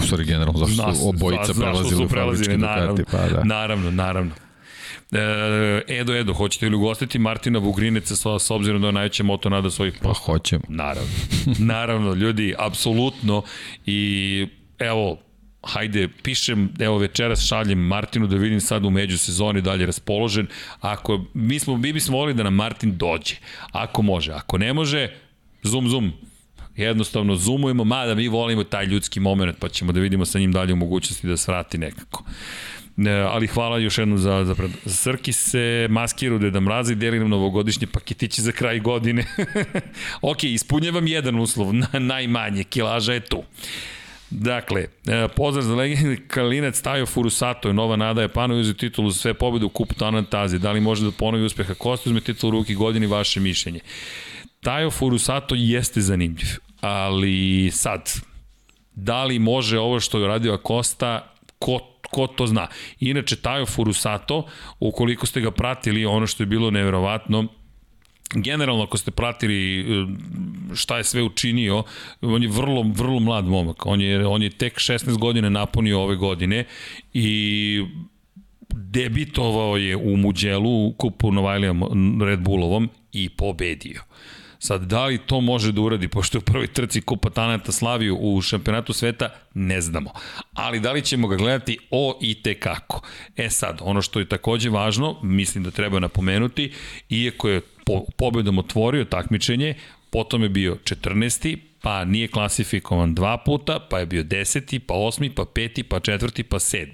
U 0.00 0.02
stvari, 0.02 0.24
generalno, 0.24 0.66
zašto 0.66 0.94
su 0.94 1.08
obojica 1.08 1.54
prelazili 1.54 2.04
u 2.04 2.08
fabričke 2.08 2.56
Ducati. 2.56 3.02
Pa, 3.10 3.28
da. 3.28 3.44
Naravno, 3.44 3.90
naravno. 3.90 4.32
E, 5.12 6.00
Edo, 6.00 6.14
Edo, 6.14 6.32
hoćete 6.32 6.68
li 6.68 6.76
ugostiti 6.76 7.18
Martina 7.18 7.58
Vugrineca 7.58 8.16
s, 8.16 8.44
s 8.46 8.50
obzirom 8.50 8.80
da 8.82 8.88
je 8.88 8.92
najveća 8.92 9.22
moto 9.22 9.48
nada 9.48 9.70
svojih 9.70 9.98
Pa 10.02 10.12
hoćemo. 10.12 10.62
Naravno. 10.68 11.10
Naravno, 11.74 12.14
ljudi, 12.14 12.54
apsolutno. 12.58 13.42
I 13.86 14.46
evo, 14.78 15.18
hajde, 15.62 16.08
pišem, 16.22 16.72
evo 16.78 16.98
večeras 16.98 17.46
šaljem 17.46 17.78
Martinu 17.78 18.26
da 18.26 18.36
vidim 18.36 18.60
sad 18.60 18.84
u 18.84 18.90
međusezoni 18.90 19.60
dalje 19.60 19.86
raspoložen. 19.86 20.46
Ako, 20.80 21.24
mi, 21.34 21.58
smo, 21.58 21.76
mi 21.76 21.92
bismo 21.92 22.16
volili 22.16 22.36
da 22.36 22.42
nam 22.42 22.54
Martin 22.54 22.96
dođe. 22.96 23.34
Ako 23.72 24.02
može. 24.02 24.32
Ako 24.32 24.58
ne 24.58 24.72
može, 24.72 25.08
zoom, 25.62 25.88
zoom, 25.88 26.12
jednostavno 26.76 27.36
zoomujemo, 27.36 27.84
mada 27.84 28.14
mi 28.14 28.28
volimo 28.28 28.64
taj 28.64 28.84
ljudski 28.84 29.20
moment, 29.20 29.56
pa 29.58 29.68
ćemo 29.68 29.92
da 29.92 30.00
vidimo 30.00 30.24
sa 30.24 30.38
njim 30.38 30.52
dalje 30.52 30.72
u 30.72 30.76
mogućnosti 30.76 31.26
da 31.26 31.36
svrati 31.36 31.78
nekako. 31.78 32.24
Ne, 33.00 33.12
ali 33.12 33.46
hvala 33.46 33.78
još 33.78 33.98
jednom 33.98 34.18
za, 34.18 34.44
za 34.44 34.54
pred... 34.54 34.70
Srki 34.86 35.32
se 35.32 35.86
maskiru 35.90 36.38
Deda 36.38 36.60
Mraza 36.60 36.92
i 36.92 36.96
deli 36.96 37.18
nam 37.18 37.30
novogodišnje 37.30 37.86
paketiće 37.86 38.42
za 38.42 38.52
kraj 38.52 38.80
godine. 38.80 39.24
ok, 40.32 40.44
ispunjavam 40.44 41.06
jedan 41.06 41.38
uslov, 41.40 41.74
na, 41.74 41.88
najmanje, 41.98 42.64
kilaža 42.64 43.12
je 43.12 43.20
tu. 43.20 43.42
Dakle, 44.30 44.86
e, 45.06 45.28
pozdrav 45.36 45.64
za 45.64 45.74
legendi 45.74 46.22
Kalinac 46.28 46.80
Tajo 46.80 47.06
Furusato 47.06 47.68
je 47.68 47.74
nova 47.74 47.96
nada 47.96 48.22
Japanu 48.22 48.60
uzeo 48.60 48.74
titulu 48.74 49.10
za 49.10 49.18
sve 49.18 49.34
pobjede 49.34 49.66
u 49.66 49.68
kupu 49.68 49.94
Tanantazi. 49.94 50.58
Da 50.58 50.72
li 50.72 50.80
može 50.80 51.04
da 51.04 51.10
ponovi 51.10 51.44
uspeha 51.44 51.74
Kosta 51.74 52.10
uzme 52.10 52.20
titulu 52.20 52.48
u 52.48 52.60
ruki 52.60 52.74
godini 52.74 53.06
vaše 53.06 53.40
mišljenje? 53.40 53.80
Tajo 54.60 54.90
Furusato 54.90 55.54
jeste 55.54 56.00
zanimljiv, 56.00 56.48
ali 56.80 57.70
sad, 57.72 58.12
da 58.94 59.24
li 59.24 59.38
može 59.38 59.78
ovo 59.78 60.00
što 60.00 60.18
je 60.18 60.28
radio 60.28 60.58
Kosta, 60.58 61.34
ko 61.58 61.89
ko 62.10 62.26
to 62.26 62.46
zna. 62.46 62.66
Inače, 63.00 63.36
Tajo 63.36 63.66
Furusato, 63.66 64.46
ukoliko 64.80 65.26
ste 65.26 65.40
ga 65.40 65.50
pratili, 65.50 66.06
ono 66.06 66.26
što 66.26 66.42
je 66.42 66.46
bilo 66.46 66.70
neverovatno, 66.70 67.48
generalno 68.34 68.82
ako 68.82 68.96
ste 68.96 69.10
pratili 69.10 69.80
e, 69.80 69.84
šta 70.74 70.98
je 70.98 71.04
sve 71.04 71.22
učinio, 71.22 71.82
on 72.20 72.42
je 72.42 72.48
vrlo, 72.48 72.84
vrlo 72.94 73.20
mlad 73.20 73.44
momak. 73.44 73.86
On 73.86 74.00
je, 74.00 74.26
on 74.26 74.42
je 74.42 74.50
tek 74.50 74.78
16 74.78 75.18
godina 75.18 75.48
napunio 75.48 76.00
ove 76.00 76.16
godine 76.16 76.64
i 77.14 77.84
debitovao 78.74 79.76
je 79.76 79.96
u 79.96 80.16
Muđelu 80.16 80.92
kupu 80.92 81.32
Novajlija 81.32 81.74
Red 82.24 82.40
Bullovom 82.40 82.88
i 83.12 83.28
pobedio. 83.28 84.02
Sad, 84.62 84.82
da 84.82 85.06
li 85.06 85.18
to 85.18 85.40
može 85.40 85.72
da 85.72 85.80
uradi, 85.80 86.08
pošto 86.08 86.38
je 86.38 86.40
u 86.40 86.44
prvoj 86.44 86.66
trci 86.66 87.00
Kupa 87.00 87.30
Tanata 87.30 87.72
slavio 87.72 88.14
u 88.14 88.40
šampionatu 88.40 88.92
sveta, 88.92 89.30
ne 89.54 89.80
znamo. 89.80 90.10
Ali 90.54 90.80
da 90.80 90.92
li 90.92 91.02
ćemo 91.02 91.28
ga 91.28 91.36
gledati 91.36 91.78
o 91.90 92.18
i 92.22 92.42
te 92.42 92.54
kako. 92.54 93.02
E 93.36 93.50
sad, 93.50 93.78
ono 93.82 94.02
što 94.02 94.20
je 94.20 94.28
takođe 94.28 94.70
važno, 94.70 95.16
mislim 95.22 95.64
da 95.64 95.70
treba 95.70 96.00
napomenuti, 96.00 96.72
iako 97.08 97.48
je 97.48 97.60
po, 97.86 98.04
pobedom 98.16 98.58
otvorio 98.58 99.04
takmičenje, 99.04 99.74
potom 100.10 100.42
je 100.42 100.48
bio 100.48 100.76
14 100.84 101.58
pa 101.82 102.04
nije 102.04 102.28
klasifikovan 102.28 103.14
dva 103.14 103.38
puta, 103.38 103.78
pa 103.90 103.98
je 103.98 104.06
bio 104.06 104.22
10. 104.22 104.78
pa 104.78 104.94
8. 104.94 105.34
pa 105.34 105.42
5. 105.42 105.82
pa 105.82 106.00
4. 106.00 106.42
pa 106.42 106.58
7. 106.58 106.86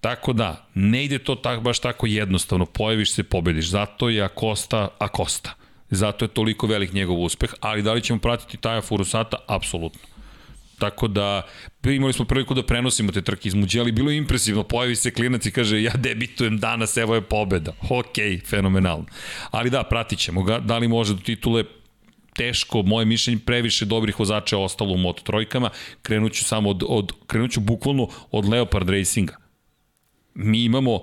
Tako 0.00 0.32
da, 0.32 0.68
ne 0.74 1.04
ide 1.04 1.18
to 1.18 1.34
tak, 1.34 1.60
baš 1.60 1.78
tako 1.78 2.06
jednostavno, 2.06 2.66
pojaviš 2.66 3.12
se, 3.12 3.22
pobediš. 3.22 3.68
Zato 3.68 4.08
je 4.08 4.22
Akosta 4.22 4.88
Akosta. 4.98 5.65
Zato 5.90 6.24
je 6.24 6.28
toliko 6.28 6.66
velik 6.66 6.92
njegov 6.92 7.22
uspeh, 7.22 7.54
ali 7.60 7.82
da 7.82 7.92
li 7.92 8.02
ćemo 8.02 8.20
pratiti 8.20 8.56
Taja 8.56 8.82
Furusata? 8.82 9.36
Apsolutno. 9.46 10.00
Tako 10.78 11.08
da 11.08 11.42
imali 11.84 12.12
smo 12.12 12.24
priliku 12.24 12.54
da 12.54 12.62
prenosimo 12.62 13.12
te 13.12 13.22
trke 13.22 13.48
iz 13.48 13.54
Muđeli, 13.54 13.92
bilo 13.92 14.10
je 14.10 14.16
impresivno, 14.16 14.62
pojavi 14.62 14.96
se 14.96 15.10
klinac 15.10 15.46
i 15.46 15.50
kaže 15.50 15.82
ja 15.82 15.92
debitujem 15.92 16.58
danas, 16.58 16.96
evo 16.96 17.14
je 17.14 17.20
pobeda. 17.20 17.72
Ok, 17.90 18.44
fenomenalno. 18.46 19.06
Ali 19.50 19.70
da, 19.70 19.82
pratit 19.82 20.18
ćemo 20.18 20.42
ga, 20.42 20.58
da 20.58 20.78
li 20.78 20.88
može 20.88 21.14
do 21.14 21.20
titule 21.20 21.64
teško, 22.34 22.82
moje 22.82 23.06
mišljenje, 23.06 23.40
previše 23.46 23.84
dobrih 23.84 24.18
vozača 24.18 24.56
je 24.56 24.62
ostalo 24.62 24.92
u 24.92 24.98
Moto 24.98 25.22
trojkama, 25.22 25.70
krenuću 26.02 26.44
samo 26.44 26.70
od, 26.70 26.82
od 26.88 27.12
krenuću 27.26 27.60
bukvalno 27.60 28.08
od 28.30 28.48
Leopard 28.48 28.90
Racinga. 28.90 29.36
Mi 30.34 30.64
imamo 30.64 31.00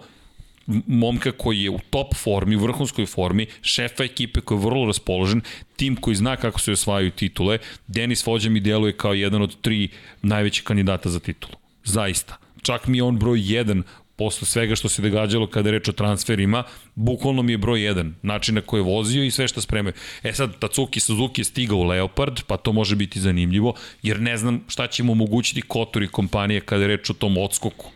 momka 0.88 1.32
koji 1.32 1.64
je 1.64 1.70
u 1.70 1.80
top 1.90 2.16
formi, 2.16 2.56
u 2.56 2.60
vrhunskoj 2.60 3.06
formi, 3.06 3.48
šefa 3.62 4.04
ekipe 4.04 4.42
koji 4.42 4.58
je 4.58 4.66
vrlo 4.66 4.86
raspoložen, 4.86 5.42
tim 5.76 5.96
koji 5.96 6.16
zna 6.16 6.36
kako 6.36 6.60
se 6.60 6.72
osvajaju 6.72 7.12
titule, 7.12 7.58
Denis 7.88 8.26
Vođa 8.26 8.50
mi 8.50 8.60
deluje 8.60 8.98
kao 8.98 9.14
jedan 9.14 9.42
od 9.42 9.62
tri 9.62 9.90
najvećih 10.22 10.64
kandidata 10.64 11.10
za 11.10 11.20
titulu. 11.20 11.54
Zaista. 11.84 12.38
Čak 12.62 12.88
mi 12.88 12.98
je 12.98 13.04
on 13.04 13.20
broj 13.20 13.40
1 13.40 13.84
posle 14.16 14.48
svega 14.48 14.76
što 14.76 14.90
se 14.90 15.02
događalo 15.02 15.48
kada 15.48 15.70
je 15.70 15.72
reč 15.72 15.90
o 15.90 15.92
transferima, 15.92 16.64
bukvalno 16.96 17.42
mi 17.42 17.52
je 17.54 17.58
broj 17.58 17.80
1, 17.80 18.12
način 18.22 18.56
na 18.56 18.62
koji 18.62 18.80
je 18.80 18.86
vozio 18.86 19.24
i 19.24 19.32
sve 19.32 19.48
što 19.48 19.62
spremaju. 19.62 19.94
E 20.24 20.34
sad, 20.34 20.60
Tatsuki 20.60 21.00
Suzuki 21.00 21.42
je 21.42 21.46
stigao 21.46 21.78
u 21.78 21.84
Leopard, 21.84 22.42
pa 22.48 22.58
to 22.58 22.72
može 22.72 22.96
biti 22.96 23.20
zanimljivo, 23.20 23.74
jer 24.04 24.22
ne 24.22 24.38
znam 24.38 24.64
šta 24.68 24.88
će 24.88 25.04
mu 25.04 25.12
omogućiti 25.12 25.62
Kotor 25.62 26.04
i 26.04 26.08
kompanije 26.08 26.62
kada 26.62 26.82
je 26.84 26.88
reč 26.88 27.10
o 27.10 27.14
tom 27.14 27.38
odskoku, 27.38 27.92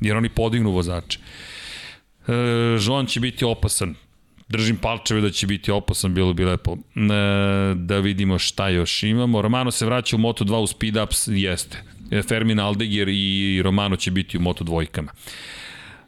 jer 0.00 0.16
oni 0.16 0.28
podignu 0.28 0.70
vozače. 0.70 1.18
E, 2.28 2.78
Žon 2.78 3.06
će 3.06 3.20
biti 3.20 3.44
opasan, 3.44 3.94
držim 4.48 4.76
palčeve 4.76 5.20
da 5.20 5.30
će 5.30 5.46
biti 5.46 5.70
opasan, 5.70 6.14
bilo 6.14 6.32
bi 6.32 6.44
lepo. 6.44 6.72
E, 6.72 6.78
da 7.74 7.98
vidimo 7.98 8.38
šta 8.38 8.68
još 8.68 9.02
imamo. 9.02 9.42
Romano 9.42 9.70
se 9.70 9.86
vraća 9.86 10.16
u 10.16 10.18
Moto2 10.18 10.56
u 10.56 10.66
speed 10.66 10.96
ups, 10.96 11.28
jeste. 11.28 11.82
Fermin 12.28 12.60
Aldegier 12.60 13.08
i 13.08 13.60
Romano 13.64 13.96
će 13.96 14.10
biti 14.10 14.36
u 14.36 14.40
Moto 14.40 14.64
dvojkama. 14.64 15.12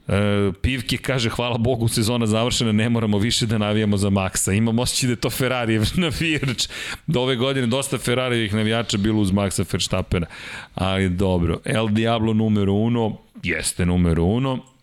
E, 0.08 0.52
Pivke 0.62 0.96
kaže, 0.96 1.30
hvala 1.30 1.58
Bogu, 1.58 1.88
sezona 1.88 2.26
završena, 2.26 2.72
ne 2.72 2.88
moramo 2.88 3.18
više 3.18 3.46
da 3.46 3.58
navijamo 3.58 3.96
za 3.96 4.10
Maxa. 4.10 4.56
Imam 4.56 4.78
osjećaj 4.78 5.06
da 5.06 5.12
je 5.12 5.20
to 5.20 5.30
Ferrari 5.30 5.80
navijač. 5.96 6.68
Do 7.06 7.20
ove 7.20 7.36
godine 7.36 7.66
dosta 7.66 7.98
Ferrarijevih 7.98 8.54
navijača 8.54 8.98
bilo 8.98 9.20
uz 9.20 9.30
Maxa 9.30 9.72
Verstappena. 9.72 10.26
Ali 10.74 11.08
dobro, 11.08 11.60
El 11.64 11.88
Diablo 11.88 12.32
numero 12.32 12.72
uno, 12.72 13.16
jeste 13.42 13.86
numero 13.86 14.24
uno. 14.24 14.73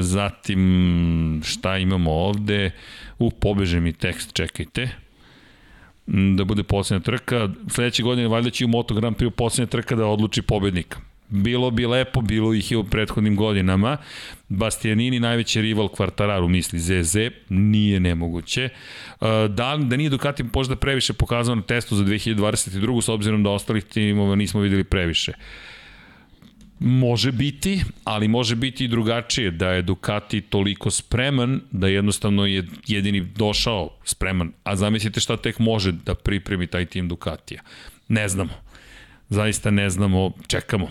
Zatim, 0.00 1.40
šta 1.44 1.78
imamo 1.78 2.10
ovde? 2.10 2.70
U, 3.18 3.30
pobeže 3.30 3.80
mi 3.80 3.92
tekst, 3.92 4.32
čekajte 4.32 4.88
da 6.06 6.44
bude 6.44 6.62
poslednja 6.62 7.04
trka. 7.04 7.48
Sledeće 7.68 8.02
godine 8.02 8.28
valjda 8.28 8.50
će 8.50 8.64
u 8.64 8.68
Moto 8.68 8.94
Grand 8.94 9.16
Prix 9.16 9.30
poslednja 9.30 9.70
trka 9.70 9.96
da 9.96 10.06
odluči 10.06 10.42
pobednika. 10.42 10.98
Bilo 11.28 11.70
bi 11.70 11.86
lepo, 11.86 12.20
bilo 12.20 12.54
ih 12.54 12.70
je 12.70 12.76
u 12.78 12.84
prethodnim 12.84 13.36
godinama. 13.36 13.96
Bastianini, 14.48 15.20
najveći 15.20 15.62
rival 15.62 15.88
Kvartararu, 15.88 16.48
misli 16.48 16.78
ZZ, 16.78 17.16
nije 17.48 18.00
nemoguće. 18.00 18.68
Da, 19.48 19.78
da 19.80 19.96
nije 19.96 20.10
Ducati 20.10 20.44
možda 20.54 20.76
previše 20.76 21.12
pokazao 21.12 21.54
na 21.54 21.62
testu 21.62 21.96
za 21.96 22.04
2022. 22.04 23.02
s 23.02 23.08
obzirom 23.08 23.42
da 23.42 23.50
ostalih 23.50 23.84
timova 23.84 24.36
nismo 24.36 24.60
videli 24.60 24.84
previše. 24.84 25.32
Može 26.84 27.32
biti, 27.32 27.82
ali 28.04 28.28
može 28.28 28.56
biti 28.56 28.84
i 28.84 28.88
drugačije, 28.88 29.50
da 29.50 29.70
je 29.70 29.82
Ducati 29.82 30.40
toliko 30.40 30.90
spreman 30.90 31.60
da 31.70 31.88
jednostavno 31.88 32.46
je 32.46 32.66
jedini 32.86 33.20
došao 33.20 33.90
spreman. 34.04 34.52
A 34.64 34.76
zamislite 34.76 35.20
šta 35.20 35.36
tek 35.36 35.58
može 35.58 35.92
da 35.92 36.14
pripremi 36.14 36.66
taj 36.66 36.86
tim 36.86 37.08
Ducatija. 37.08 37.62
Ne 38.08 38.28
znamo. 38.28 38.50
Zaista 39.28 39.70
ne 39.70 39.90
znamo, 39.90 40.32
čekamo. 40.46 40.88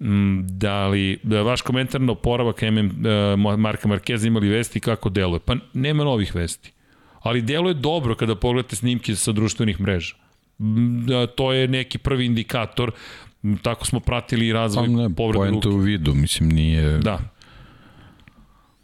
Mm, 0.00 0.46
da 0.46 0.86
li, 0.88 1.18
da 1.22 1.42
vaš 1.42 1.62
komentar 1.62 2.00
na 2.00 2.12
oporavak 2.12 2.62
MM, 2.62 2.90
Marka 3.58 3.88
Markeza 3.88 4.26
imali 4.26 4.48
vesti 4.48 4.80
kako 4.80 5.08
deluje? 5.08 5.40
Pa 5.40 5.56
nema 5.74 6.04
novih 6.04 6.34
vesti. 6.34 6.72
Ali 7.20 7.42
deluje 7.42 7.74
dobro 7.74 8.14
kada 8.14 8.34
pogledate 8.34 8.76
snimke 8.76 9.14
sa 9.14 9.32
društvenih 9.32 9.80
mreža. 9.80 10.14
Mm, 10.58 11.06
da, 11.06 11.26
to 11.26 11.52
je 11.52 11.68
neki 11.68 11.98
prvi 11.98 12.26
indikator 12.26 12.92
tako 13.62 13.86
smo 13.86 14.00
pratili 14.00 14.46
i 14.46 14.52
razvoj 14.52 14.86
pa 14.86 14.92
ne, 14.92 15.14
povrede 15.14 15.50
ruke. 15.50 15.68
u 15.68 15.76
vidu, 15.76 16.14
mislim, 16.14 16.48
nije... 16.48 16.98
Da. 16.98 17.18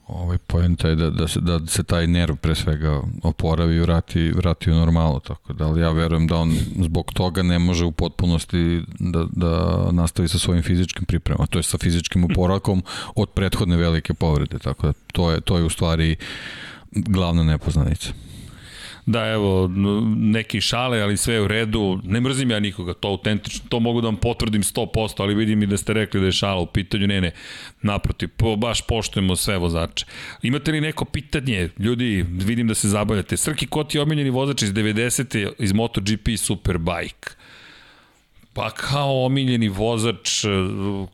Ovaj 0.09 0.39
poenta 0.39 0.89
je 0.89 0.95
da, 0.97 1.11
da, 1.11 1.29
se, 1.29 1.41
da 1.41 1.67
se 1.67 1.83
taj 1.83 2.07
nerv 2.07 2.37
pre 2.37 2.55
svega 2.55 3.01
oporavi 3.23 3.77
i 3.77 3.81
vrati, 3.81 4.33
vrati 4.33 4.71
u 4.71 4.75
normalu, 4.75 5.21
tako 5.21 5.53
da 5.53 5.67
ali 5.67 5.81
ja 5.81 5.93
verujem 5.93 6.27
da 6.27 6.37
on 6.37 6.53
zbog 6.81 7.13
toga 7.13 7.43
ne 7.43 7.59
može 7.59 7.85
u 7.85 7.93
potpunosti 7.93 8.83
da, 8.99 9.27
da 9.33 9.85
nastavi 9.93 10.29
sa 10.29 10.39
svojim 10.39 10.63
fizičkim 10.63 11.05
pripremama, 11.05 11.47
to 11.47 11.59
je 11.59 11.63
sa 11.63 11.79
fizičkim 11.79 12.25
oporakom 12.25 12.83
od 13.15 13.31
prethodne 13.31 13.77
velike 13.77 14.15
povrede, 14.15 14.59
tako 14.59 14.87
da 14.87 14.93
to 15.13 15.31
je, 15.31 15.41
to 15.41 15.57
je 15.57 15.65
u 15.65 15.71
stvari 15.71 16.17
glavna 16.93 17.43
nepoznanica. 17.43 18.13
Da, 19.07 19.27
evo, 19.27 19.71
neki 20.17 20.61
šale, 20.61 21.03
ali 21.03 21.17
sve 21.17 21.41
u 21.41 21.49
redu. 21.49 22.01
Ne 22.05 22.21
mrzim 22.21 22.51
ja 22.51 22.61
nikoga, 22.61 22.95
to 22.95 23.09
autentično, 23.09 23.65
to 23.69 23.81
mogu 23.81 24.01
da 24.01 24.09
vam 24.09 24.17
potvrdim 24.17 24.63
100%, 24.63 25.15
ali 25.23 25.35
vidim 25.35 25.63
i 25.63 25.67
da 25.67 25.77
ste 25.77 25.93
rekli 25.93 26.21
da 26.21 26.27
je 26.27 26.33
šala 26.33 26.61
u 26.61 26.67
pitanju. 26.67 27.07
Ne, 27.07 27.21
ne, 27.21 27.33
naprotiv, 27.83 28.29
po, 28.37 28.57
baš 28.57 28.87
poštujemo 28.87 29.37
sve 29.37 29.59
vozače. 29.59 30.07
Imate 30.43 30.73
li 30.73 30.81
neko 30.81 31.05
pitanje? 31.05 31.69
Ljudi, 31.79 32.27
vidim 32.29 32.69
da 32.69 32.75
se 32.75 32.89
zabavljate. 32.89 33.37
Srki, 33.37 33.67
ko 33.67 33.85
ti 33.85 33.99
je 33.99 34.03
omiljeni 34.03 34.31
vozač 34.31 34.63
iz 34.63 34.73
90. 34.73 35.53
iz 35.59 35.73
MotoGP 35.73 36.29
Superbike? 36.37 37.44
Pa 38.55 38.71
kao 38.71 39.25
omiljeni 39.25 39.69
vozač... 39.69 40.45
E, 40.45 40.49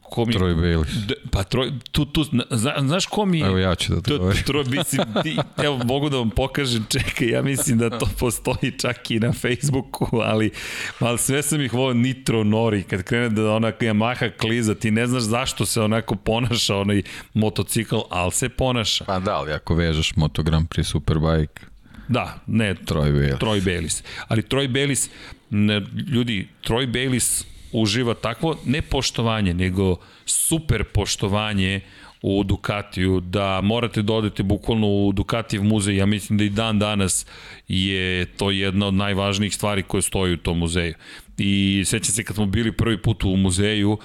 ko 0.03 0.25
mi, 0.25 0.35
Troy 0.35 0.55
Bayliss. 0.55 1.07
D, 1.07 1.15
pa 1.31 1.43
Troy, 1.43 1.73
tu, 1.93 2.05
tu, 2.05 2.25
zna, 2.51 2.75
znaš 2.79 3.07
ko 3.07 3.27
mi... 3.27 3.41
Evo 3.41 3.59
ja 3.59 3.75
ću 3.75 3.95
da 3.95 4.01
to 4.01 4.19
govorim. 4.19 4.43
Troj, 4.43 4.65
mislim, 4.65 5.07
ti, 5.23 5.37
evo 5.65 5.81
mogu 5.85 6.09
da 6.09 6.17
vam 6.17 6.31
pokažem, 6.31 6.87
čekaj, 6.89 7.29
ja 7.29 7.43
mislim 7.43 7.79
da 7.79 7.99
to 7.99 8.07
postoji 8.19 8.79
čak 8.79 9.11
i 9.11 9.19
na 9.19 9.33
Facebooku, 9.33 10.21
ali, 10.23 10.51
ali 10.99 11.19
sve 11.19 11.43
sam 11.43 11.61
ih 11.61 11.75
volio 11.75 11.95
Nitro 11.95 12.45
Nori, 12.45 12.83
kad 12.83 13.03
krene 13.03 13.29
da 13.29 13.53
ona 13.53 13.73
Yamaha 13.73 14.31
kliza, 14.39 14.75
ti 14.75 14.91
ne 14.91 15.07
znaš 15.07 15.23
zašto 15.23 15.67
se 15.67 15.83
onako 15.83 16.17
ponaša 16.17 16.77
onaj 16.77 17.03
motocikl, 17.35 17.99
ali 18.11 18.33
se 18.33 18.49
ponaša. 18.49 19.05
Pa 19.05 19.19
da, 19.19 19.37
ali 19.37 19.53
ako 19.53 19.75
vežeš 19.75 20.17
Moto 20.17 20.43
Grand 20.43 20.69
Prix 20.69 20.85
Superbike, 20.85 21.71
Da, 22.11 22.39
ne, 22.47 22.75
Troy 22.75 23.13
Bayliss. 23.13 23.39
Troy 23.39 23.61
Bayliss. 23.61 24.03
Ali 24.29 24.43
Troy 24.43 24.69
Bayliss, 24.69 25.11
ne, 25.51 25.83
ljudi, 26.13 26.49
Troy 26.65 26.87
Bayliss 26.87 27.45
uživa 27.73 28.15
takvo 28.15 28.59
ne 28.65 28.83
poštovanje, 28.83 29.55
nego 29.55 29.97
super 30.27 30.85
poštovanje 30.85 31.81
u 32.23 32.45
Ducatiju, 32.45 33.21
da 33.21 33.61
morate 33.61 34.03
da 34.03 34.13
odete 34.13 34.43
bukvalno 34.43 34.87
u 34.87 35.13
Ducatijev 35.13 35.63
muzej, 35.63 35.97
ja 35.97 36.07
mislim 36.07 36.39
da 36.39 36.45
i 36.45 36.49
dan 36.49 36.79
danas 36.79 37.27
je 37.69 38.27
to 38.27 38.51
jedna 38.51 38.87
od 38.87 38.95
najvažnijih 38.95 39.55
stvari 39.55 39.83
koje 39.83 40.03
stoji 40.03 40.35
u 40.35 40.37
tom 40.37 40.59
muzeju. 40.59 40.95
I 41.39 41.83
sećam 41.87 42.15
se 42.15 42.25
kad 42.25 42.37
smo 42.37 42.47
bili 42.47 42.73
prvi 42.73 43.03
put 43.03 43.25
u 43.25 43.37
muzeju, 43.37 43.99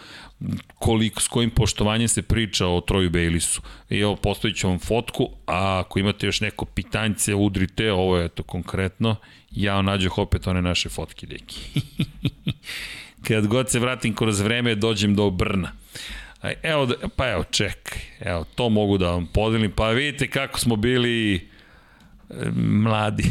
koliko, 0.80 1.22
s 1.22 1.28
kojim 1.28 1.50
poštovanjem 1.50 2.08
se 2.08 2.22
priča 2.22 2.68
o 2.68 2.82
Troju 2.82 3.10
Bejlisu. 3.10 3.62
I 3.90 4.00
evo, 4.00 4.16
postavit 4.16 4.58
ću 4.58 4.68
vam 4.68 4.80
fotku, 4.80 5.30
a 5.48 5.80
ako 5.80 6.00
imate 6.00 6.26
još 6.26 6.42
neko 6.42 6.66
pitanjce, 6.66 7.36
udrite, 7.36 7.92
ovo 7.92 8.18
je 8.18 8.30
to 8.30 8.44
konkretno, 8.44 9.16
ja 9.52 9.82
nađoh 9.82 10.18
opet 10.18 10.48
one 10.48 10.62
naše 10.62 10.90
fotke, 10.90 11.28
deki. 11.28 11.82
Kad 13.28 13.48
god 13.48 13.72
se 13.72 13.80
vratim 13.80 14.16
kroz 14.16 14.40
vreme, 14.40 14.76
dođem 14.76 15.16
do 15.16 15.30
Brna. 15.30 15.72
Evo, 16.64 16.88
pa 17.16 17.30
evo, 17.30 17.44
čekaj, 17.44 18.02
evo, 18.20 18.46
to 18.56 18.70
mogu 18.70 18.98
da 18.98 19.12
vam 19.12 19.28
podelim, 19.34 19.72
pa 19.72 19.90
vidite 19.90 20.28
kako 20.28 20.60
smo 20.60 20.76
bili 20.76 21.36
e, 21.36 21.40
mladi. 22.56 23.24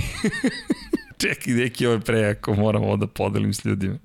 čekaj, 1.23 1.53
neki 1.53 1.87
ovo 1.87 1.95
je 1.95 2.01
prejako, 2.01 2.55
moram 2.55 2.83
ovo 2.83 2.97
da 2.97 3.07
podelim 3.07 3.55
s 3.55 3.65
ljudima. 3.65 3.99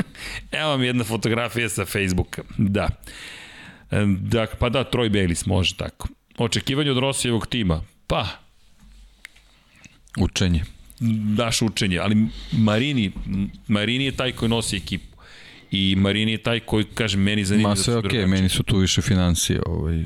Evo 0.60 0.68
vam 0.68 0.82
jedna 0.82 1.04
fotografija 1.04 1.68
sa 1.68 1.84
Facebooka. 1.84 2.42
Da. 2.58 2.88
Da, 4.18 4.46
pa 4.58 4.68
da, 4.68 4.84
Troy 4.84 5.10
Bayliss 5.10 5.48
može 5.48 5.76
tako. 5.76 6.08
Očekivanje 6.38 6.90
od 6.90 6.98
Rosijevog 6.98 7.46
tima. 7.46 7.82
Pa. 8.06 8.26
Učenje. 10.18 10.64
Daš 11.36 11.62
učenje, 11.62 11.98
ali 11.98 12.26
Marini, 12.52 13.12
Marini 13.68 14.04
je 14.04 14.12
taj 14.12 14.32
koji 14.32 14.48
nosi 14.48 14.76
ekipu. 14.76 15.16
I 15.70 15.96
Marini 15.96 16.32
je 16.32 16.38
taj 16.38 16.60
koji, 16.60 16.84
kaže, 16.84 17.18
meni 17.18 17.44
zanimljivo. 17.44 17.70
Ma 17.70 17.76
sve 17.76 17.96
okej, 17.96 18.20
okay, 18.20 18.26
meni 18.26 18.48
su 18.48 18.62
tu 18.62 18.76
više 18.76 19.02
financije. 19.02 19.60
Ovaj, 19.66 20.04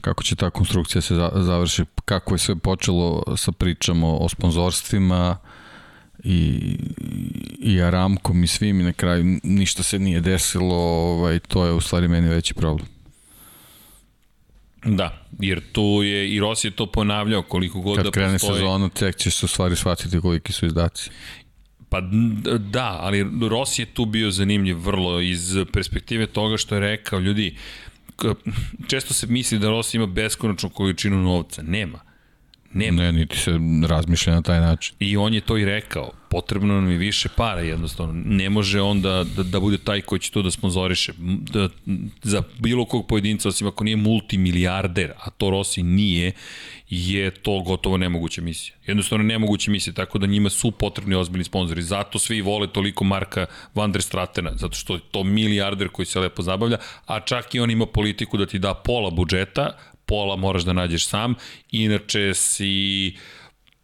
kako 0.00 0.22
će 0.22 0.36
ta 0.36 0.50
konstrukcija 0.50 1.02
se 1.02 1.14
završi, 1.34 1.84
kako 2.04 2.34
je 2.34 2.38
sve 2.38 2.56
počelo 2.56 3.36
sa 3.36 3.52
pričama 3.52 4.06
o 4.06 4.28
sponzorstvima, 4.28 5.36
i, 6.24 6.76
i 7.58 7.80
Aramkom 7.82 8.44
i 8.44 8.46
svim 8.46 8.80
i 8.80 8.84
na 8.84 8.92
kraju 8.92 9.38
ništa 9.42 9.82
se 9.82 9.98
nije 9.98 10.20
desilo, 10.20 10.76
ovaj, 10.76 11.38
to 11.38 11.66
je 11.66 11.72
u 11.72 11.80
stvari 11.80 12.08
meni 12.08 12.28
veći 12.28 12.54
problem. 12.54 12.86
Da, 14.84 15.26
jer 15.38 15.62
tu 15.72 16.00
je, 16.04 16.30
i 16.30 16.40
Rossi 16.40 16.66
je 16.66 16.70
to 16.70 16.86
ponavljao 16.86 17.42
koliko 17.42 17.80
god 17.80 17.96
Kad 17.96 18.04
da 18.04 18.10
krene 18.10 18.32
postoji... 18.32 18.54
sezona, 18.54 18.88
tek 18.88 19.16
će 19.16 19.30
se 19.30 19.46
u 19.46 19.48
stvari 19.48 19.76
shvatiti 19.76 20.20
koliki 20.20 20.52
su 20.52 20.66
izdaci. 20.66 21.10
Pa 21.88 22.00
da, 22.58 22.98
ali 23.00 23.26
Rossi 23.48 23.82
je 23.82 23.86
tu 23.86 24.04
bio 24.04 24.30
zanimljiv 24.30 24.78
vrlo 24.78 25.20
iz 25.20 25.56
perspektive 25.72 26.26
toga 26.26 26.56
što 26.56 26.74
je 26.74 26.80
rekao, 26.80 27.18
ljudi, 27.18 27.56
često 28.86 29.14
se 29.14 29.26
misli 29.26 29.58
da 29.58 29.68
Rossi 29.68 29.96
ima 29.96 30.06
beskonačnu 30.06 30.70
količinu 30.70 31.22
novca. 31.22 31.62
Nema 31.62 32.09
Nema. 32.72 33.02
Ne, 33.02 33.12
niti 33.12 33.38
se 33.38 33.50
razmišlja 33.88 34.34
na 34.34 34.42
taj 34.42 34.60
način. 34.60 34.96
I 35.00 35.16
on 35.16 35.34
je 35.34 35.40
to 35.40 35.58
i 35.58 35.64
rekao, 35.64 36.12
potrebno 36.30 36.74
nam 36.74 36.90
je 36.90 36.98
više 36.98 37.28
para 37.36 37.60
jednostavno. 37.60 38.12
Ne 38.26 38.50
može 38.50 38.80
on 38.80 39.02
da, 39.02 39.24
da, 39.36 39.42
da 39.42 39.60
bude 39.60 39.78
taj 39.78 40.00
koji 40.00 40.18
će 40.18 40.30
to 40.30 40.42
da 40.42 40.50
sponzoriše. 40.50 41.12
Da, 41.52 41.68
za 42.22 42.42
bilo 42.58 42.84
kog 42.84 43.06
pojedinca, 43.06 43.48
osim 43.48 43.66
ako 43.66 43.84
nije 43.84 43.96
multimilijarder, 43.96 45.12
a 45.18 45.30
to 45.30 45.50
Rossi 45.50 45.82
nije, 45.82 46.32
je 46.90 47.30
to 47.30 47.60
gotovo 47.60 47.96
nemoguća 47.96 48.42
misija. 48.42 48.76
Jednostavno 48.86 49.24
nemoguća 49.24 49.70
misija, 49.70 49.94
tako 49.94 50.18
da 50.18 50.26
njima 50.26 50.50
su 50.50 50.70
potrebni 50.70 51.14
ozbiljni 51.14 51.44
sponzori. 51.44 51.82
Zato 51.82 52.18
svi 52.18 52.40
vole 52.40 52.66
toliko 52.72 53.04
Marka 53.04 53.46
Van 53.74 53.92
der 53.92 54.02
Stratena, 54.02 54.50
zato 54.56 54.74
što 54.74 54.94
je 54.94 55.00
to 55.10 55.24
milijarder 55.24 55.88
koji 55.88 56.06
se 56.06 56.20
lepo 56.20 56.42
zabavlja, 56.42 56.78
a 57.06 57.20
čak 57.20 57.54
i 57.54 57.60
on 57.60 57.70
ima 57.70 57.86
politiku 57.86 58.36
da 58.38 58.46
ti 58.46 58.58
da 58.58 58.74
pola 58.74 59.10
budžeta, 59.10 59.78
pola 60.10 60.36
moraš 60.36 60.62
da 60.62 60.72
nađeš 60.72 61.06
sam, 61.06 61.34
inače 61.70 62.34
si 62.34 63.14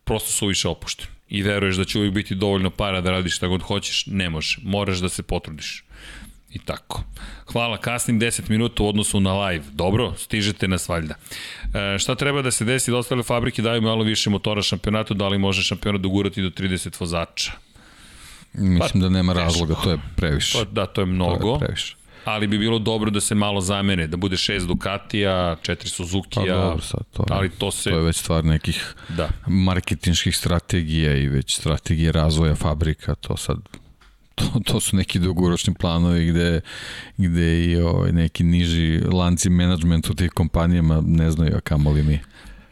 prosto 0.04 0.30
suviše 0.30 0.68
opušten 0.68 1.06
i 1.28 1.42
veruješ 1.42 1.76
da 1.76 1.84
će 1.84 1.98
uvijek 1.98 2.14
biti 2.14 2.34
dovoljno 2.34 2.70
para 2.70 3.00
da 3.00 3.10
radiš 3.10 3.36
šta 3.36 3.46
god 3.46 3.62
hoćeš, 3.62 4.06
ne 4.06 4.30
može. 4.30 4.58
Moraš 4.62 4.98
da 4.98 5.08
se 5.08 5.22
potrudiš. 5.22 5.84
I 6.50 6.58
tako. 6.58 7.04
Hvala, 7.52 7.76
kasnim 7.76 8.20
10 8.20 8.50
minuta 8.50 8.82
u 8.82 8.88
odnosu 8.88 9.20
na 9.20 9.46
live. 9.46 9.64
Dobro, 9.72 10.14
stižete 10.18 10.68
nas 10.68 10.88
valjda. 10.88 11.14
E, 11.74 11.98
šta 11.98 12.14
treba 12.14 12.42
da 12.42 12.50
se 12.50 12.64
desi 12.64 12.90
da 12.90 12.96
ostale 12.96 13.22
fabrike 13.22 13.62
daju 13.62 13.82
malo 13.82 14.04
više 14.04 14.30
motora 14.30 14.62
šampionatu, 14.62 15.14
da 15.14 15.28
li 15.28 15.38
može 15.38 15.62
šampionat 15.62 16.00
dogurati 16.00 16.42
do 16.42 16.50
30 16.50 17.00
vozača? 17.00 17.52
Mislim 18.52 19.02
pa, 19.02 19.08
da 19.08 19.08
nema 19.08 19.32
razloga, 19.32 19.74
to 19.84 19.90
je 19.90 19.98
previše. 20.16 20.58
Pa, 20.58 20.64
da, 20.64 20.86
to 20.86 21.00
je 21.00 21.06
mnogo. 21.06 21.38
To 21.38 21.54
je 21.54 21.58
previše 21.58 21.96
ali 22.26 22.46
bi 22.46 22.58
bilo 22.58 22.78
dobro 22.78 23.10
da 23.10 23.20
se 23.20 23.34
malo 23.34 23.60
zamene, 23.60 24.06
da 24.06 24.16
bude 24.16 24.36
šest 24.36 24.66
Ducatija, 24.66 25.56
četiri 25.62 25.88
Suzuki-a, 25.88 26.42
pa 26.42 26.46
dobro, 26.46 26.82
sad, 26.82 27.00
to, 27.12 27.24
ali 27.30 27.50
to 27.50 27.70
se... 27.70 27.90
To 27.90 27.96
je 27.96 28.04
već 28.04 28.16
stvar 28.16 28.44
nekih 28.44 28.94
da. 29.08 29.28
marketinških 29.46 30.36
strategija 30.36 31.16
i 31.16 31.28
već 31.28 31.56
strategije 31.56 32.12
razvoja 32.12 32.54
fabrika, 32.54 33.14
to 33.14 33.36
sad 33.36 33.58
to, 34.34 34.44
to 34.64 34.80
su 34.80 34.96
neki 34.96 35.18
dugoročni 35.18 35.74
planovi 35.74 36.26
gde, 36.26 36.60
gde 37.16 37.64
i 37.64 37.76
ovaj, 37.76 38.12
neki 38.12 38.44
niži 38.44 39.00
lanci 39.12 39.50
menadžmenta 39.50 40.12
u 40.12 40.14
tih 40.14 40.30
kompanijama 40.30 41.02
ne 41.06 41.30
znaju, 41.30 41.56
a 41.56 41.60
kamoli 41.60 42.02
mi. 42.02 42.18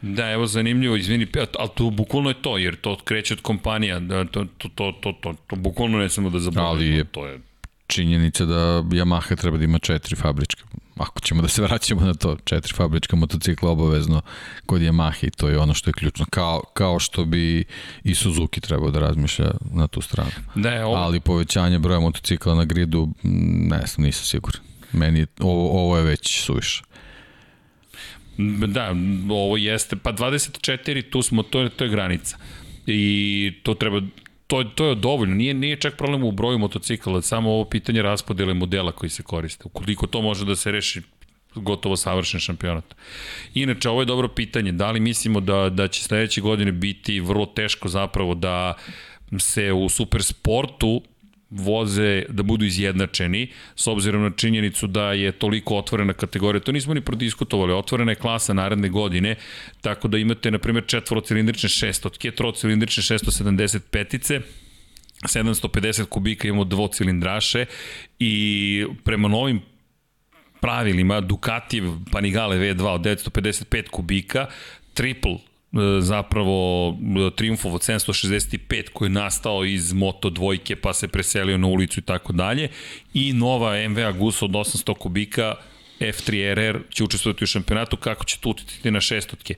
Da, 0.01 0.31
evo 0.31 0.47
zanimljivo, 0.47 0.95
izvini, 0.95 1.27
ali 1.59 1.69
to 1.75 1.89
bukvalno 1.89 2.29
je 2.29 2.41
to, 2.41 2.57
jer 2.57 2.75
to 2.75 2.97
kreće 3.03 3.33
od 3.33 3.41
kompanija, 3.41 3.99
da, 3.99 4.25
to, 4.25 4.45
to, 4.57 4.69
to, 4.75 4.93
to, 5.01 5.13
to, 5.21 5.33
to 5.47 5.55
bukvalno 5.55 5.97
ne 5.97 6.09
samo 6.09 6.29
da 6.29 6.39
zaboravimo. 6.39 6.75
Ali 6.75 6.87
je, 6.87 7.03
to 7.03 7.27
je 7.27 7.39
činjenica 7.87 8.45
da 8.45 8.83
Yamaha 8.91 9.35
treba 9.35 9.57
da 9.57 9.63
ima 9.63 9.79
četiri 9.79 10.15
fabričke. 10.15 10.63
Ako 10.97 11.19
ćemo 11.19 11.41
da 11.41 11.47
se 11.47 11.61
vraćamo 11.67 12.01
na 12.01 12.13
to, 12.13 12.37
četiri 12.43 12.73
fabrička 12.73 13.15
motocikla 13.15 13.71
obavezno 13.71 14.21
kod 14.65 14.81
Yamaha 14.81 15.27
i 15.27 15.31
to 15.31 15.49
je 15.49 15.59
ono 15.59 15.73
što 15.73 15.89
je 15.89 15.93
ključno. 15.93 16.25
Kao, 16.29 16.61
kao 16.73 16.99
što 16.99 17.25
bi 17.25 17.63
i 18.03 18.15
Suzuki 18.15 18.61
trebao 18.61 18.91
da 18.91 18.99
razmišlja 18.99 19.51
na 19.71 19.87
tu 19.87 20.01
stranu. 20.01 20.31
Da 20.55 20.69
je 20.69 20.85
ovo... 20.85 20.95
Ali 20.95 21.19
povećanje 21.19 21.79
broja 21.79 21.99
motocikla 21.99 22.55
na 22.55 22.65
gridu, 22.65 23.09
ne 23.69 23.81
znam, 23.85 24.05
nisam 24.05 24.25
siguran. 24.25 24.61
Meni 24.91 25.19
je, 25.19 25.27
ovo, 25.39 25.83
ovo 25.83 25.97
je 25.97 26.03
već 26.03 26.41
suviše. 26.41 26.83
Da, 28.67 28.95
ovo 29.29 29.57
jeste, 29.57 29.95
pa 29.95 30.13
24, 30.13 31.09
tu 31.09 31.21
smo, 31.21 31.43
to 31.43 31.69
to 31.69 31.83
je 31.83 31.89
granica. 31.89 32.37
I 32.87 33.53
to 33.63 33.73
treba, 33.73 34.01
to, 34.47 34.63
to 34.63 34.85
je 34.85 34.95
dovoljno, 34.95 35.35
nije, 35.35 35.53
nije 35.53 35.79
čak 35.79 35.97
problem 35.97 36.23
u 36.23 36.31
broju 36.31 36.59
motocikla, 36.59 37.21
samo 37.21 37.51
ovo 37.51 37.65
pitanje 37.65 38.01
raspodele 38.01 38.53
modela 38.53 38.91
koji 38.91 39.09
se 39.09 39.23
koriste. 39.23 39.63
Ukoliko 39.65 40.07
to 40.07 40.21
može 40.21 40.45
da 40.45 40.55
se 40.55 40.71
reši 40.71 41.01
gotovo 41.55 41.95
savršen 41.95 42.39
šampionat. 42.39 42.95
Inače, 43.53 43.89
ovo 43.89 44.01
je 44.01 44.05
dobro 44.05 44.27
pitanje, 44.27 44.71
da 44.71 44.91
li 44.91 44.99
mislimo 44.99 45.39
da, 45.39 45.69
da 45.69 45.87
će 45.87 46.03
sledeće 46.03 46.41
godine 46.41 46.71
biti 46.71 47.19
vrlo 47.19 47.45
teško 47.45 47.87
zapravo 47.87 48.33
da 48.35 48.73
se 49.39 49.71
u 49.71 49.89
supersportu 49.89 51.01
voze 51.55 52.23
da 52.29 52.43
budu 52.43 52.65
izjednačeni, 52.65 53.47
s 53.75 53.87
obzirom 53.87 54.21
na 54.21 54.31
činjenicu 54.35 54.87
da 54.87 55.11
je 55.13 55.31
toliko 55.31 55.77
otvorena 55.77 56.13
kategorija. 56.13 56.59
To 56.59 56.71
nismo 56.71 56.93
ni 56.93 57.01
prodiskutovali, 57.01 57.73
otvorena 57.73 58.11
je 58.11 58.15
klasa 58.15 58.53
naredne 58.53 58.89
godine, 58.89 59.35
tako 59.81 60.07
da 60.07 60.17
imate, 60.17 60.51
na 60.51 60.59
primjer, 60.59 60.85
četvorocilindrične 60.87 61.69
šestotke, 61.69 62.31
trocilindrične 62.31 63.03
675-ice, 63.03 64.41
750 65.23 66.05
kubika 66.05 66.47
imamo 66.47 66.63
dvocilindraše 66.63 67.65
i 68.19 68.85
prema 69.03 69.27
novim 69.27 69.61
pravilima 70.61 71.21
Ducati 71.21 71.83
Panigale 72.11 72.57
V2 72.57 72.85
od 72.85 73.01
955 73.01 73.89
kubika, 73.89 74.47
triple 74.93 75.37
zapravo 76.01 76.89
e, 76.89 77.35
Triumfov 77.35 77.75
od 77.75 77.81
765 77.81 78.89
koji 78.93 79.05
je 79.05 79.11
nastao 79.11 79.65
iz 79.65 79.93
Moto 79.93 80.29
dvojke 80.29 80.75
pa 80.75 80.93
se 80.93 81.07
preselio 81.07 81.57
na 81.57 81.67
ulicu 81.67 81.99
i 81.99 82.03
tako 82.03 82.33
dalje 82.33 82.69
i 83.13 83.33
nova 83.33 83.89
MV 83.89 83.99
Agusa 83.99 84.45
od 84.45 84.51
800 84.51 84.97
kubika 84.97 85.55
F3RR 85.99 86.79
će 86.89 87.03
učestvovati 87.03 87.43
u 87.43 87.47
šampionatu 87.47 87.97
kako 87.97 88.25
će 88.25 88.37
tu 88.39 88.49
utititi 88.49 88.91
na 88.91 89.01
šestotke. 89.01 89.55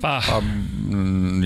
Pa, 0.00 0.22
pa 0.28 0.42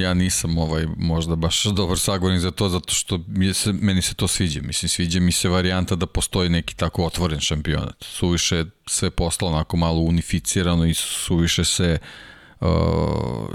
ja 0.01 0.15
nisam 0.15 0.59
ovaj 0.59 0.87
možda 0.97 1.37
baš 1.37 1.65
dobar 1.77 1.99
sagovornik 1.99 2.41
za 2.41 2.51
to 2.51 2.69
zato 2.69 2.95
što 2.95 3.21
mi 3.29 3.55
se, 3.55 3.73
meni 3.73 4.03
se 4.03 4.15
to 4.15 4.29
sviđa. 4.29 4.61
Mislim, 4.63 4.89
sviđa 4.89 5.21
mi 5.21 5.33
se 5.33 5.49
varijanta 5.49 5.97
da 5.97 6.07
postoji 6.07 6.49
neki 6.49 6.77
tako 6.77 7.05
otvoren 7.05 7.41
šampionat. 7.41 7.97
Suviše 8.01 8.65
sve 8.87 9.11
posla 9.11 9.49
onako 9.49 9.77
malo 9.77 10.01
unificirano 10.01 10.87
i 10.87 10.95
suviše 10.95 11.65
se 11.65 11.99
uh, 12.03 12.30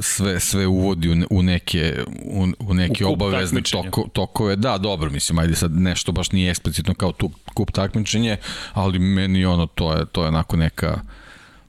sve 0.02 0.40
sve 0.40 0.68
uvodi 0.68 1.10
u, 1.10 1.16
u 1.30 1.44
neke 1.44 2.04
u, 2.26 2.48
u 2.60 2.74
neke 2.74 3.06
u 3.06 3.14
obavezne 3.14 3.62
toko, 3.62 4.08
tokove. 4.14 4.56
Da, 4.56 4.78
dobro, 4.78 5.10
mislim, 5.10 5.40
ajde 5.40 5.56
sad 5.56 5.72
nešto 5.72 6.12
baš 6.12 6.32
nije 6.32 6.52
eksplicitno 6.52 6.94
kao 6.94 7.12
tu 7.12 7.32
kup 7.54 7.72
takmičenje, 7.72 8.38
ali 8.74 9.00
meni 9.00 9.46
ono 9.46 9.66
to 9.66 9.94
je 9.94 10.06
to 10.06 10.22
je 10.22 10.28
onako 10.28 10.58
neka 10.58 11.00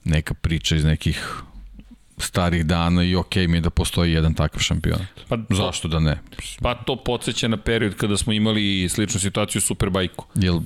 neka 0.04 0.34
priča 0.34 0.76
iz 0.76 0.84
nekih 0.84 1.42
starih 2.18 2.66
dana 2.66 3.04
i 3.04 3.14
ok 3.16 3.36
mi 3.36 3.56
je 3.56 3.60
da 3.60 3.70
postoji 3.70 4.12
jedan 4.12 4.34
takav 4.34 4.60
šampion. 4.60 5.06
Pa 5.28 5.36
to, 5.36 5.54
Zašto 5.54 5.88
da 5.88 6.00
ne? 6.00 6.18
Pa 6.62 6.74
to 6.74 6.96
podsjeća 6.96 7.48
na 7.48 7.56
period 7.56 7.94
kada 7.94 8.16
smo 8.16 8.32
imali 8.32 8.88
sličnu 8.88 9.20
situaciju 9.20 9.58
u 9.58 9.62
Superbajku. 9.62 10.26
Jel 10.34 10.60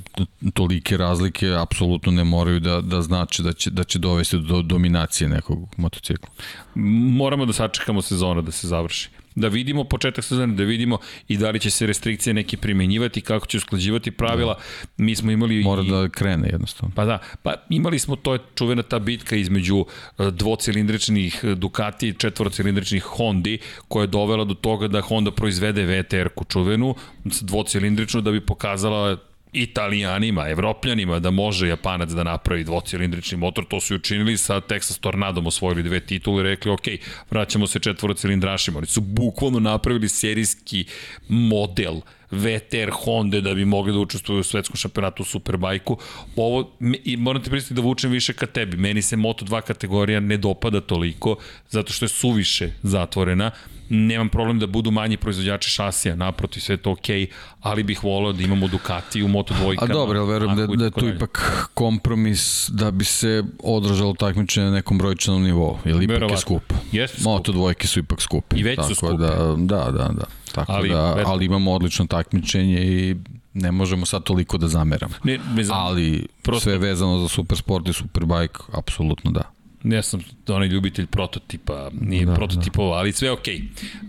tolike 0.55 0.97
razlike 0.97 1.55
apsolutno 1.59 2.12
ne 2.12 2.24
moraju 2.24 2.60
da, 2.60 2.81
da 2.81 3.02
znači 3.02 3.43
da 3.43 3.52
će, 3.52 3.70
da 3.70 3.85
će 3.85 3.98
dovesti 3.98 4.39
do 4.39 4.62
dominacije 4.62 5.28
nekog 5.28 5.59
motocikla. 5.77 6.28
Moramo 6.74 7.47
da 7.47 7.52
sačekamo 7.52 8.02
sezona 8.02 8.40
da 8.43 8.52
se 8.52 8.68
završi 8.68 9.09
da 9.35 9.48
vidimo 9.48 9.85
početak 9.85 10.24
sezone, 10.24 10.55
da 10.55 10.65
vidimo 10.65 10.98
i 11.28 11.36
da 11.36 11.51
li 11.51 11.61
će 11.61 11.70
se 11.70 11.86
restrikcije 11.86 12.35
neki 12.35 12.57
primenjivati, 12.57 13.20
kako 13.20 13.47
će 13.47 13.57
usklađivati 13.57 14.11
pravila. 14.11 14.55
Da. 14.55 15.05
Mi 15.05 15.16
smo 15.16 15.31
imali... 15.31 15.62
Mora 15.62 15.82
i, 15.82 15.90
da 15.90 16.09
krene 16.09 16.48
jednostavno. 16.48 16.93
Pa 16.97 17.05
da, 17.05 17.19
pa 17.43 17.55
imali 17.70 17.98
smo, 17.98 18.16
to 18.16 18.32
je 18.32 18.39
čuvena 18.55 18.82
ta 18.82 18.98
bitka 18.98 19.36
između 19.36 19.85
e, 20.19 20.31
dvocilindričnih 20.31 21.44
Ducati 21.57 22.09
i 22.09 22.12
četvorocilindričnih 22.12 23.02
Hondi, 23.02 23.59
koja 23.89 24.02
je 24.02 24.07
dovela 24.07 24.44
do 24.44 24.55
toga 24.55 24.89
da 24.89 25.01
Honda 25.01 25.31
proizvede 25.31 25.85
VTR-ku 25.85 26.44
čuvenu, 26.44 26.94
dvocilindričnu, 27.24 28.20
da 28.20 28.31
bi 28.31 28.40
pokazala 28.40 29.16
Italijanima, 29.52 30.48
Evropljanima 30.48 31.18
da 31.18 31.31
može 31.31 31.68
Japanac 31.68 32.10
da 32.10 32.24
napravi 32.24 32.64
dvocilindrični 32.64 33.39
motor, 33.39 33.64
to 33.64 33.81
su 33.81 33.94
učinili 33.94 34.36
sa 34.36 34.60
Texas 34.60 35.01
Tornadom 35.01 35.47
osvojili 35.47 35.82
dve 35.82 36.01
titule 36.01 36.40
i 36.40 36.44
rekli 36.44 36.70
ok, 36.70 36.86
vraćamo 37.31 37.66
se 37.66 37.78
četvoroциlindrašima. 37.78 38.78
Oni 38.78 38.86
su 38.86 39.01
bukvalno 39.01 39.60
napravili 39.60 40.09
serijski 40.09 40.85
model 41.28 42.01
VTR 42.31 42.90
Honda 42.93 43.40
da 43.40 43.55
bi 43.55 43.64
mogli 43.64 43.93
da 43.93 43.98
učestvuju 43.98 44.40
u 44.40 44.43
svetskom 44.43 44.77
šampionatu 44.77 45.22
u 45.22 45.27
Superbajku. 45.27 45.98
Ovo, 46.36 46.70
i 47.05 47.16
moram 47.16 47.43
ti 47.43 47.51
pristiti 47.51 47.74
da 47.74 47.81
vučem 47.82 48.10
više 48.10 48.32
ka 48.32 48.47
tebi. 48.47 48.77
Meni 48.77 49.02
se 49.02 49.16
Moto2 49.16 49.60
kategorija 49.60 50.20
ne 50.20 50.36
dopada 50.36 50.81
toliko, 50.81 51.36
zato 51.68 51.93
što 51.93 52.05
je 52.05 52.09
suviše 52.09 52.72
zatvorena 52.82 53.51
nemam 53.90 54.28
problem 54.28 54.58
da 54.58 54.66
budu 54.66 54.90
manji 54.90 55.16
proizvođači 55.16 55.70
šasija, 55.70 56.16
naproti 56.16 56.60
sve 56.60 56.76
to 56.76 56.90
okej, 56.90 57.20
okay, 57.20 57.30
ali 57.60 57.82
bih 57.82 58.04
voleo 58.04 58.32
da 58.32 58.42
imamo 58.42 58.68
Ducati 58.68 59.22
u 59.22 59.28
Moto 59.28 59.54
dvojkama. 59.54 59.90
A 59.90 59.94
dobro, 59.94 60.20
ali 60.20 60.32
verujem 60.32 60.56
da, 60.56 60.66
da 60.66 60.84
je 60.84 60.90
tu 60.90 61.08
ipak 61.08 61.68
kompromis 61.74 62.70
da 62.72 62.90
bi 62.90 63.04
se 63.04 63.44
odražalo 63.62 64.14
takmičenje 64.14 64.66
na 64.66 64.72
nekom 64.72 64.98
brojčanom 64.98 65.42
nivou, 65.42 65.78
jer 65.84 66.02
ipak 66.02 66.08
Verovatno. 66.08 66.34
je 66.34 66.40
skup. 66.40 66.62
Jeste 66.92 67.16
skup. 67.16 67.24
Moto 67.24 67.52
dvojke 67.52 67.86
su 67.86 67.98
ipak 67.98 68.22
skupi. 68.22 68.56
I 68.56 68.62
već 68.62 68.78
su 68.88 68.94
skupi. 68.94 69.16
Da, 69.16 69.54
da, 69.56 69.90
da, 69.90 70.08
da. 70.08 70.24
Tako 70.52 70.72
ali, 70.72 70.88
da, 70.88 71.22
ali 71.26 71.44
imamo 71.44 71.72
odlično 71.72 72.06
takmičenje 72.06 72.82
i 72.82 73.16
ne 73.54 73.72
možemo 73.72 74.06
sad 74.06 74.22
toliko 74.22 74.58
da 74.58 74.68
zameramo. 74.68 75.14
Ne, 75.24 75.38
ne 75.54 75.64
znam. 75.64 75.78
Ali 75.78 76.26
prosto... 76.42 76.60
sve 76.60 76.78
vezano 76.78 77.18
za 77.18 77.28
Supersport 77.28 77.88
i 77.88 77.92
Superbike, 77.92 78.58
apsolutno 78.72 79.30
da. 79.30 79.59
Ja 79.85 80.02
sam 80.02 80.20
onaj 80.48 80.69
ljubitelj 80.69 81.07
prototipa, 81.07 81.90
nije 82.01 82.27
da, 82.27 82.35
prototipova, 82.35 82.94
da. 82.94 82.98
ali 82.98 83.12
sve 83.12 83.31
okej. 83.31 83.61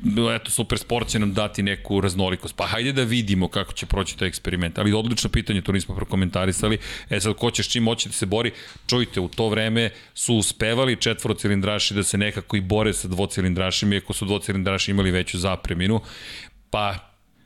Okay. 0.05 0.35
Eto, 0.35 0.51
super 0.51 0.77
sport 0.77 1.07
će 1.07 1.19
nam 1.19 1.33
dati 1.33 1.63
neku 1.63 2.01
raznolikost. 2.01 2.55
Pa 2.55 2.65
hajde 2.65 2.93
da 2.93 3.03
vidimo 3.03 3.47
kako 3.47 3.73
će 3.73 3.85
proći 3.85 4.17
taj 4.17 4.27
eksperiment. 4.27 4.79
Ali 4.79 4.93
odlično 4.93 5.29
pitanje, 5.29 5.61
to 5.61 5.71
nismo 5.71 5.95
prokomentarisali. 5.95 6.77
E 7.09 7.19
sad, 7.19 7.35
ko 7.35 7.51
će 7.51 7.63
s 7.63 7.71
čim 7.71 7.83
moći 7.83 8.09
da 8.09 8.13
se 8.13 8.25
bori? 8.25 8.51
Čujte, 8.87 9.19
u 9.19 9.27
to 9.27 9.49
vreme 9.49 9.89
su 10.13 10.35
uspevali 10.35 10.95
četvorocilindraši 10.95 11.93
da 11.93 12.03
se 12.03 12.17
nekako 12.17 12.57
i 12.57 12.61
bore 12.61 12.93
sa 12.93 13.07
dvocilindrašima, 13.07 13.95
iako 13.95 14.13
su 14.13 14.25
dvocilindraši 14.25 14.91
imali 14.91 15.11
veću 15.11 15.39
zapreminu. 15.39 16.01
Pa, 16.69 16.95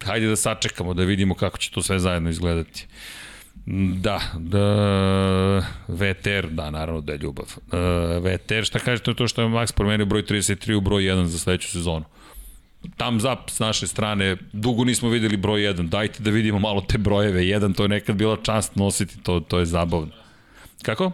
hajde 0.04 0.28
da 0.28 0.36
sačekamo, 0.36 0.94
da 0.94 1.04
vidimo 1.04 1.36
kako 1.36 1.58
će 1.58 1.72
to 1.72 1.82
sve 1.82 2.00
zajedno 2.00 2.30
izgledati. 2.30 2.88
Da, 3.68 4.22
da, 4.40 5.66
VTR, 5.88 6.48
da, 6.50 6.70
naravno 6.70 7.02
da 7.02 7.12
je 7.12 7.18
ljubav. 7.18 7.46
E, 7.72 7.78
VTR, 8.20 8.64
šta 8.64 8.80
kažete 8.80 9.14
to 9.14 9.28
što 9.28 9.42
je 9.42 9.48
Max 9.48 9.74
promenio 9.74 10.06
broj 10.06 10.24
33 10.24 10.74
u 10.74 10.82
broj 10.82 11.04
1 11.04 11.24
za 11.24 11.40
sledeću 11.40 11.72
sezonu? 11.72 12.06
Tam 12.98 13.20
zap 13.20 13.50
s 13.50 13.60
naše 13.60 13.88
strane, 13.88 14.38
dugo 14.54 14.84
nismo 14.84 15.10
videli 15.10 15.38
broj 15.38 15.62
1, 15.62 15.90
dajte 15.90 16.24
da 16.24 16.32
vidimo 16.32 16.60
malo 16.60 16.82
te 16.82 16.98
brojeve, 16.98 17.42
1 17.42 17.76
to 17.76 17.84
je 17.84 17.90
nekad 17.90 18.16
bila 18.16 18.38
čast 18.44 18.76
nositi, 18.76 19.24
to, 19.24 19.40
to 19.40 19.60
je 19.60 19.66
zabavno. 19.66 20.12
Kako? 20.82 21.12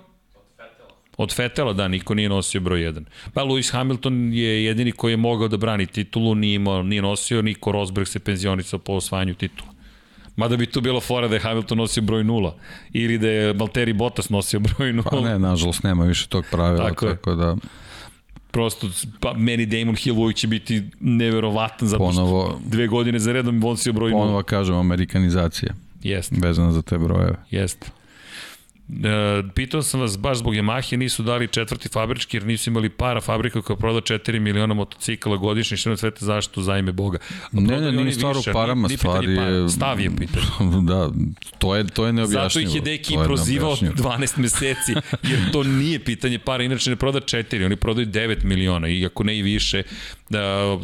Od 1.17 1.33
Fetela, 1.35 1.73
da, 1.73 1.87
niko 1.87 2.13
nije 2.13 2.29
nosio 2.29 2.61
broj 2.61 2.79
1. 2.79 3.03
Pa 3.33 3.41
Lewis 3.41 3.71
Hamilton 3.71 4.33
je 4.33 4.65
jedini 4.65 4.91
koji 4.91 5.13
je 5.13 5.17
mogao 5.17 5.47
da 5.47 5.57
brani 5.57 5.85
titulu, 5.85 6.35
nije, 6.35 6.55
imao, 6.55 6.83
nije 6.83 7.01
nosio, 7.01 7.41
Niko 7.41 7.71
Rosberg 7.71 8.07
se 8.07 8.19
penzionicao 8.19 8.79
po 8.79 8.93
osvajanju 8.93 9.35
titula. 9.35 9.70
Mada 10.35 10.57
bi 10.57 10.65
tu 10.65 10.81
bilo 10.81 11.01
fora 11.01 11.27
da 11.27 11.35
je 11.35 11.39
Hamilton 11.39 11.77
nosio 11.77 12.03
broj 12.03 12.23
0 12.23 12.51
ili 12.93 13.17
da 13.17 13.27
je 13.27 13.53
Valtteri 13.53 13.93
Bottas 13.93 14.29
nosio 14.29 14.59
broj 14.67 14.93
0. 14.93 15.03
Pa 15.09 15.19
ne, 15.19 15.39
nažalost 15.39 15.83
nema 15.83 16.03
više 16.03 16.27
tog 16.27 16.45
pravila, 16.51 16.89
tako, 16.89 17.05
tako 17.05 17.35
da 17.35 17.55
prosto, 18.51 18.89
pa 19.19 19.33
meni 19.33 19.65
Damon 19.65 19.95
Hill 19.95 20.19
uvijek 20.19 20.37
će 20.37 20.47
biti 20.47 20.83
neverovatan 20.99 21.87
zato 21.87 22.03
ponovo, 22.03 22.45
što 22.45 22.69
dve 22.69 22.87
godine 22.87 23.19
za 23.19 23.31
redom 23.31 23.59
nosio 23.59 23.93
broj 23.93 24.11
0. 24.11 24.13
Ponovo 24.13 24.43
kažem, 24.43 24.75
amerikanizacija. 24.75 25.73
Jeste. 26.03 26.35
Vezano 26.39 26.71
za 26.71 26.81
te 26.81 26.97
brojeve. 26.97 27.35
Jeste. 27.51 27.87
E, 28.91 29.43
pitao 29.55 29.81
sam 29.81 29.99
vas, 29.99 30.17
baš 30.17 30.37
zbog 30.37 30.53
Yamahe 30.53 30.97
nisu 30.97 31.23
dali 31.23 31.47
četvrti 31.47 31.89
fabrički 31.89 32.37
jer 32.37 32.45
nisu 32.45 32.69
imali 32.69 32.89
para 32.89 33.21
fabrika 33.21 33.61
koja 33.61 33.77
proda 33.77 34.01
4 34.01 34.39
miliona 34.39 34.73
motocikla 34.73 35.37
godišnje, 35.37 35.77
što 35.77 35.89
na 35.89 35.97
svete 35.97 36.25
zašto 36.25 36.61
za 36.61 36.77
ime 36.77 36.91
Boga. 36.91 37.17
Pa 37.51 37.59
ne, 37.59 37.81
ne, 37.81 37.91
nije 37.91 38.11
stvar 38.11 38.37
u 38.37 38.41
parama, 38.53 38.87
ni, 38.87 38.97
stvar 38.97 39.23
je... 39.23 39.35
Para. 39.35 39.69
Stav 39.69 39.99
je 39.99 40.11
pitanje. 40.15 40.45
da, 40.89 41.09
to 41.59 41.75
je, 41.75 41.87
to 41.87 42.05
je 42.05 42.13
neobjašnjivo. 42.13 42.49
Zato 42.49 42.59
ih 42.59 42.75
je 42.75 42.81
Deki 42.81 43.17
prozivao 43.25 43.75
12 43.75 44.39
meseci, 44.43 44.93
jer 45.23 45.51
to 45.51 45.63
nije 45.63 45.99
pitanje 45.99 46.39
para, 46.39 46.63
inače 46.63 46.89
ne 46.89 46.95
proda 46.95 47.19
4, 47.19 47.65
oni 47.65 47.75
prodaju 47.75 48.07
9 48.07 48.43
miliona, 48.43 48.87
iako 48.87 49.23
ne 49.23 49.37
i 49.37 49.41
više, 49.41 49.83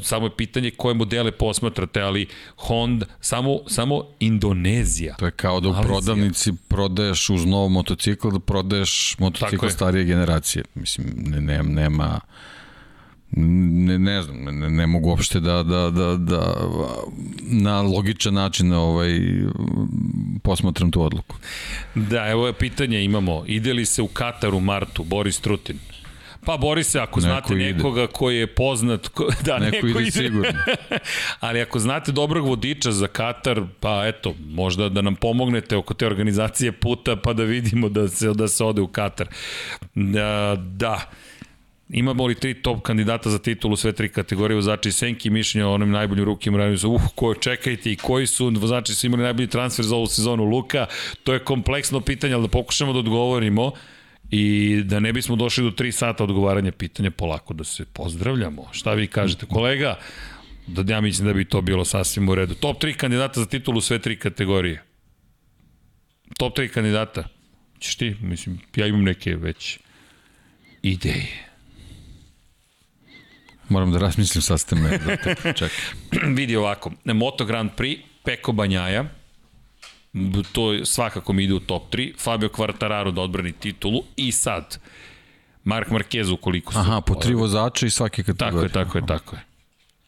samo 0.03 0.25
je 0.25 0.35
pitanje 0.37 0.71
koje 0.71 0.93
modele 0.93 1.31
posmatrate, 1.31 2.01
ali 2.01 2.27
Honda, 2.55 3.05
samo, 3.21 3.59
samo 3.67 4.03
Indonezija. 4.19 5.15
To 5.15 5.25
je 5.25 5.31
kao 5.31 5.59
da 5.59 5.69
u 5.69 5.71
Malezija. 5.71 5.93
prodavnici 5.93 6.53
prodaješ 6.67 7.29
uz 7.29 7.45
novo 7.45 7.69
motocikl, 7.69 8.29
da 8.29 8.39
prodaješ 8.39 9.15
motocikl 9.19 9.67
starije 9.67 10.03
generacije. 10.05 10.63
Mislim, 10.75 11.07
ne, 11.15 11.41
ne, 11.41 11.63
nema... 11.63 12.19
Ne, 13.31 13.99
ne 13.99 14.21
znam, 14.21 14.37
ne, 14.59 14.69
ne 14.69 14.87
mogu 14.87 15.09
uopšte 15.09 15.39
da, 15.39 15.63
da, 15.63 15.91
da, 15.91 16.15
da 16.17 16.55
na 17.41 17.81
logičan 17.81 18.33
način 18.33 18.73
ovaj, 18.73 19.19
posmatram 20.43 20.91
tu 20.91 21.01
odluku. 21.01 21.35
Da, 21.95 22.27
evo 22.27 22.47
je 22.47 22.53
pitanje 22.53 23.03
imamo. 23.03 23.43
Ide 23.47 23.73
li 23.73 23.85
se 23.85 24.01
u 24.01 24.07
Katar 24.07 24.55
u 24.55 24.59
martu 24.59 25.03
Boris 25.03 25.39
Trutin? 25.39 25.79
Pa 26.47 26.57
bori 26.57 26.83
se, 26.83 26.99
ako 26.99 27.19
neko 27.19 27.29
znate 27.29 27.53
ide. 27.53 27.73
nekoga 27.73 28.07
koji 28.07 28.37
je 28.37 28.47
poznat, 28.47 29.07
ko, 29.07 29.27
da 29.45 29.59
neko, 29.59 29.87
neko 29.87 29.99
ide, 29.99 30.01
ide. 30.01 30.11
sigurno. 30.11 30.59
Ali 31.39 31.61
ako 31.61 31.79
znate 31.79 32.11
dobrog 32.11 32.47
vodiča 32.47 32.91
za 32.91 33.07
Katar, 33.07 33.61
pa 33.79 34.07
eto, 34.07 34.35
možda 34.49 34.89
da 34.89 35.01
nam 35.01 35.15
pomognete 35.15 35.77
oko 35.77 35.93
te 35.93 36.05
organizacije 36.07 36.71
puta, 36.71 37.15
pa 37.15 37.33
da 37.33 37.43
vidimo 37.43 37.89
da 37.89 38.07
se, 38.07 38.33
da 38.33 38.47
se 38.47 38.63
ode 38.63 38.81
u 38.81 38.87
Katar. 38.87 39.27
Da, 39.95 40.55
da. 40.59 41.09
Imamo 41.89 42.25
li 42.25 42.35
tri 42.35 42.53
top 42.53 42.81
kandidata 42.81 43.29
za 43.29 43.39
titulu 43.39 43.75
sve 43.75 43.91
tri 43.91 44.09
kategorije 44.09 44.55
vozači 44.55 44.91
Senki 44.91 45.29
mišljenja 45.29 45.67
o 45.67 45.73
onim 45.73 45.91
najboljim 45.91 46.25
rukima 46.25 46.57
radiju 46.57 46.77
su 46.77 46.91
uh, 46.91 47.01
ko 47.15 47.33
čekajte 47.33 47.91
i 47.91 47.95
koji 47.95 48.27
su 48.27 48.49
vozači 48.49 48.95
su 48.95 49.07
imali 49.07 49.23
najbolji 49.23 49.47
transfer 49.47 49.85
za 49.85 49.95
ovu 49.95 50.07
sezonu 50.07 50.43
Luka, 50.43 50.85
to 51.23 51.33
je 51.33 51.39
kompleksno 51.39 52.01
pitanje, 52.01 52.33
ali 52.33 52.43
da 52.43 52.47
pokušamo 52.47 52.93
da 52.93 52.99
odgovorimo. 52.99 53.71
I 54.31 54.81
da 54.85 54.99
ne 54.99 55.13
bismo 55.13 55.35
došli 55.35 55.63
do 55.63 55.69
3 55.69 55.91
sata 55.91 56.23
odgovaranja 56.23 56.71
pitanja, 56.71 57.11
polako 57.11 57.53
da 57.53 57.63
se 57.63 57.85
pozdravljamo. 57.85 58.69
Šta 58.71 58.93
vi 58.93 59.07
kažete, 59.07 59.45
kolega? 59.45 59.95
Da 60.67 60.93
ja 60.93 61.01
mislim 61.01 61.27
da 61.27 61.33
bi 61.33 61.45
to 61.45 61.61
bilo 61.61 61.85
sasvim 61.85 62.29
u 62.29 62.35
redu. 62.35 62.55
Top 62.55 62.83
3 62.83 62.93
kandidata 62.93 63.39
za 63.39 63.45
titulu 63.45 63.81
sve 63.81 63.99
tri 63.99 64.19
kategorije. 64.19 64.83
Top 66.37 66.57
3 66.57 66.67
kandidata. 66.67 67.23
Češ 67.79 67.95
ti? 67.95 68.15
Mislim, 68.21 68.59
ja 68.75 68.87
imam 68.87 69.03
neke 69.03 69.35
već 69.35 69.79
ideje. 70.81 71.47
Moram 73.69 73.91
da 73.91 73.99
razmislim 73.99 74.41
sa 74.41 74.57
ste 74.57 74.75
me. 74.75 74.97
Da 74.97 75.15
te 75.15 75.69
Vidi 76.37 76.55
ovako. 76.55 76.91
Moto 77.05 77.45
Grand 77.45 77.71
Prix, 77.77 77.99
Peko 78.23 78.51
Banjaja, 78.51 79.05
to 80.51 80.85
svakako 80.85 81.33
mi 81.33 81.43
ide 81.43 81.53
u 81.53 81.59
top 81.59 81.93
3, 81.93 82.13
Fabio 82.19 82.49
Quartararo 82.49 83.11
da 83.11 83.21
odbrani 83.21 83.51
titulu 83.51 84.03
i 84.15 84.31
sad 84.31 84.79
Mark 85.63 85.89
Marquez 85.89 86.33
ukoliko 86.33 86.73
se 86.73 86.79
Aha, 86.79 87.01
po 87.01 87.15
tri 87.15 87.33
vozača 87.33 87.85
i 87.85 87.89
svake 87.89 88.23
kategorije. 88.23 88.69
Tako 88.69 88.79
je, 88.79 88.85
tako 88.85 88.97
je, 88.97 89.05
tako 89.05 89.35
je. 89.35 89.41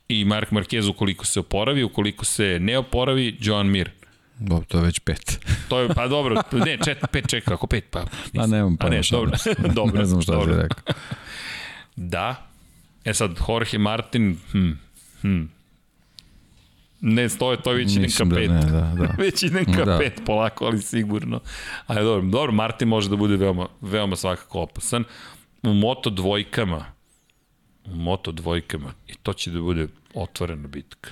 I 0.10 0.26
Mark 0.26 0.52
Marquez 0.52 0.90
ukoliko 0.90 1.26
se 1.26 1.40
oporavi, 1.40 1.84
ukoliko 1.84 2.26
se 2.26 2.58
ne 2.62 2.78
oporavi, 2.78 3.38
Joan 3.40 3.68
Mir. 3.68 3.92
Dobro, 4.40 4.66
to 4.68 4.78
je 4.78 4.84
već 4.84 5.00
pet. 5.00 5.40
to 5.70 5.80
je, 5.80 5.90
pa 5.90 6.08
dobro, 6.08 6.42
ne, 6.52 6.78
čet, 6.86 6.98
pet 7.12 7.28
čeka, 7.28 7.54
ako 7.54 7.68
pet, 7.68 7.86
pa... 7.92 8.06
Pa 8.36 8.48
nemam 8.48 8.78
pa 8.78 8.90
ne, 8.90 9.02
dobro, 9.12 9.38
dobro. 9.76 10.00
ne 10.00 10.06
znam 10.06 10.22
šta 10.22 10.32
dobro. 10.32 10.56
rekao. 10.56 10.94
Da. 11.96 12.48
E 13.06 13.14
sad, 13.14 13.38
Jorge 13.48 13.78
Martin, 13.78 14.38
hm, 14.52 14.72
hm, 15.22 15.44
Ne, 17.02 17.30
stoje, 17.30 17.62
to 17.62 17.72
je 17.72 17.78
već 17.78 17.96
idem 17.96 18.12
ka 18.18 18.36
pet. 18.36 18.50
Da, 18.50 18.54
ne, 18.54 18.72
da, 18.72 18.94
da. 18.98 19.14
već 19.24 19.44
idem 19.44 19.66
ka 19.66 19.86
da. 19.86 19.98
pet, 19.98 20.22
polako, 20.26 20.66
ali 20.66 20.82
sigurno. 20.82 21.40
Ali 21.88 22.04
dobro, 22.06 22.30
dobro, 22.30 22.52
Martin 22.52 22.88
može 22.88 23.10
da 23.10 23.16
bude 23.16 23.36
veoma, 23.36 23.68
veoma 23.82 24.16
svakako 24.16 24.60
opasan. 24.60 25.04
U 25.64 25.74
moto 25.74 26.10
dvojkama, 26.10 26.86
u 27.86 27.96
moto 27.96 28.32
dvojkama, 28.32 28.94
i 29.08 29.14
to 29.14 29.34
će 29.34 29.52
da 29.52 29.62
bude 29.62 29.88
otvorena 30.14 30.68
bitka. 30.68 31.10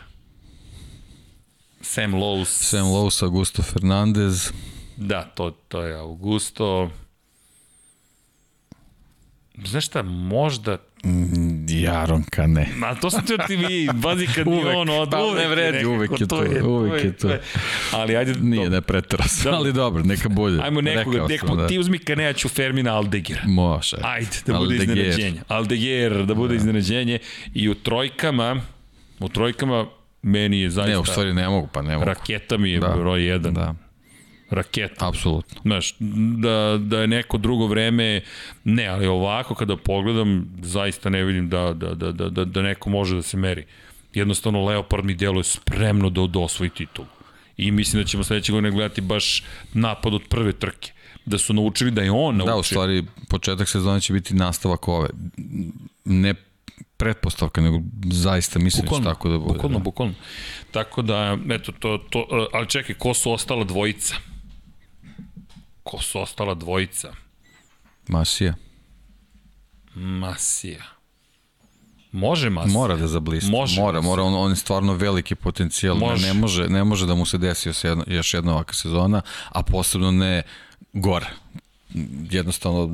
Sam 1.81 2.13
Lowe's. 2.13 2.45
Sam 2.45 2.85
Lowe's, 2.85 3.23
Augusto 3.23 3.61
Fernandez. 3.61 4.51
Da, 4.97 5.23
to, 5.23 5.51
to 5.67 5.81
je 5.81 5.95
Augusto. 5.95 6.89
Znaš 9.65 9.85
šta, 9.85 10.01
možda 10.03 10.77
Jaronka 11.67 12.47
ne. 12.47 12.69
Ma 12.75 12.95
to 12.95 13.09
sam 13.09 13.21
ti 13.47 13.55
vi, 13.55 13.89
bazi 13.93 14.27
kad 14.35 14.47
uvek, 14.47 14.75
on 14.75 14.89
od 14.89 15.09
pa, 15.11 15.23
uvek, 15.23 15.37
ne 15.37 15.47
vredi, 15.47 15.85
uvek 15.85 16.21
je 16.21 16.27
to, 16.27 16.43
je, 16.43 16.63
uvek 16.63 17.03
je 17.03 17.17
to. 17.17 17.29
Ali 17.91 18.17
ajde, 18.17 18.33
nije 18.41 18.69
ne 18.69 18.81
pretras, 18.81 19.41
da, 19.43 19.51
ali 19.51 19.73
dobro, 19.73 20.03
neka 20.03 20.29
bude. 20.29 20.59
Ajmo 20.63 20.81
nekoga, 20.81 21.27
neko, 21.27 21.55
da. 21.55 21.67
ti 21.67 21.79
uzmi 21.79 21.97
Kanejaću 21.97 22.49
Fermina 22.49 22.95
Aldegira. 22.95 23.41
Može. 23.45 23.97
Ajde, 24.01 24.37
da 24.45 24.53
bude 24.53 24.75
Aldegier. 24.75 24.97
iznenađenje. 24.97 25.41
Aldegier, 25.47 26.25
da 26.25 26.33
bude 26.33 26.49
da. 26.49 26.55
iznenađenje. 26.55 27.19
I 27.53 27.69
u 27.69 27.75
trojkama, 27.75 28.61
u 29.19 29.29
trojkama 29.29 29.85
meni 30.21 30.61
je 30.61 30.69
zaista... 30.69 30.91
Ne, 30.91 30.97
u 30.97 31.05
stvari 31.05 31.33
ne 31.33 31.49
mogu, 31.49 31.67
pa 31.73 31.81
ne 31.81 31.93
mogu. 31.93 32.05
Raketa 32.05 32.57
mi 32.57 32.71
je 32.71 32.79
da. 32.79 32.87
broj 32.87 33.19
1. 33.19 33.51
Da 33.51 33.86
raketa. 34.49 35.07
Apsolutno. 35.07 35.61
Znaš, 35.61 35.95
da, 36.37 36.77
da 36.81 37.01
je 37.01 37.07
neko 37.07 37.37
drugo 37.37 37.67
vreme, 37.67 38.21
ne, 38.63 38.87
ali 38.87 39.07
ovako 39.07 39.55
kada 39.55 39.77
pogledam, 39.77 40.57
zaista 40.61 41.09
ne 41.09 41.23
vidim 41.23 41.49
da, 41.49 41.73
da, 41.73 41.93
da, 41.93 42.11
da, 42.11 42.29
da, 42.29 42.45
da 42.45 42.61
neko 42.61 42.89
može 42.89 43.15
da 43.15 43.21
se 43.21 43.37
meri. 43.37 43.65
Jednostavno, 44.13 44.65
Leopard 44.65 45.05
mi 45.05 45.13
djeluje 45.13 45.43
spremno 45.43 46.09
da, 46.09 46.27
da 46.27 46.39
osvoji 46.39 46.69
titul. 46.69 47.05
I 47.57 47.71
mislim 47.71 48.03
da 48.03 48.07
ćemo 48.07 48.23
sledeće 48.23 48.51
godine 48.51 48.71
gledati 48.71 49.01
baš 49.01 49.43
napad 49.73 50.13
od 50.13 50.21
prve 50.29 50.53
trke. 50.53 50.91
Da 51.25 51.37
su 51.37 51.53
naučili 51.53 51.91
da 51.91 52.01
je 52.01 52.11
on 52.11 52.37
naučio. 52.37 52.53
Da, 52.53 52.59
u 52.59 52.63
stvari, 52.63 53.03
početak 53.29 53.69
sezona 53.69 53.99
će 53.99 54.13
biti 54.13 54.33
nastavak 54.33 54.87
ove. 54.87 55.09
Ne 56.05 56.33
pretpostavka, 56.97 57.61
nego 57.61 57.81
zaista 58.05 58.59
mislim 58.59 58.85
da 58.85 58.89
bukvalno, 58.89 59.13
tako 59.13 59.29
da 59.29 59.37
bude. 59.37 59.53
Bukvalno, 59.53 59.77
da. 59.77 59.83
bukvalno. 59.83 60.13
Tako 60.71 61.01
da, 61.01 61.37
eto, 61.49 61.71
to, 61.71 61.97
to, 62.09 62.47
ali 62.53 62.67
čekaj, 62.67 62.95
ko 62.95 63.13
su 63.13 63.31
ostala 63.31 63.63
dvojica? 63.63 64.15
Ko 65.87 66.01
su 66.01 66.19
ostala 66.21 66.53
dvojica? 66.53 67.13
Masija. 68.07 68.53
Masija. 69.95 70.83
Može 72.11 72.49
Masija. 72.49 72.73
Mora 72.73 72.95
da 72.95 73.07
zablisti. 73.07 73.51
Može 73.51 73.81
mora, 73.81 74.01
mora, 74.01 74.23
on, 74.23 74.33
on 74.33 74.51
je 74.51 74.55
stvarno 74.55 74.93
veliki 74.93 75.35
potencijal. 75.35 75.97
Može. 75.97 76.27
Ne, 76.27 76.33
ne, 76.33 76.39
može, 76.39 76.69
ne 76.69 76.83
može 76.83 77.05
da 77.05 77.15
mu 77.15 77.25
se 77.25 77.37
desi 77.37 77.69
još 77.69 77.83
jedna, 77.83 78.03
još 78.07 78.33
jedna 78.33 78.51
ovakva 78.51 78.73
sezona, 78.73 79.21
a 79.49 79.63
posebno 79.63 80.11
ne 80.11 80.41
gore. 80.93 81.27
jednostavno 82.31 82.89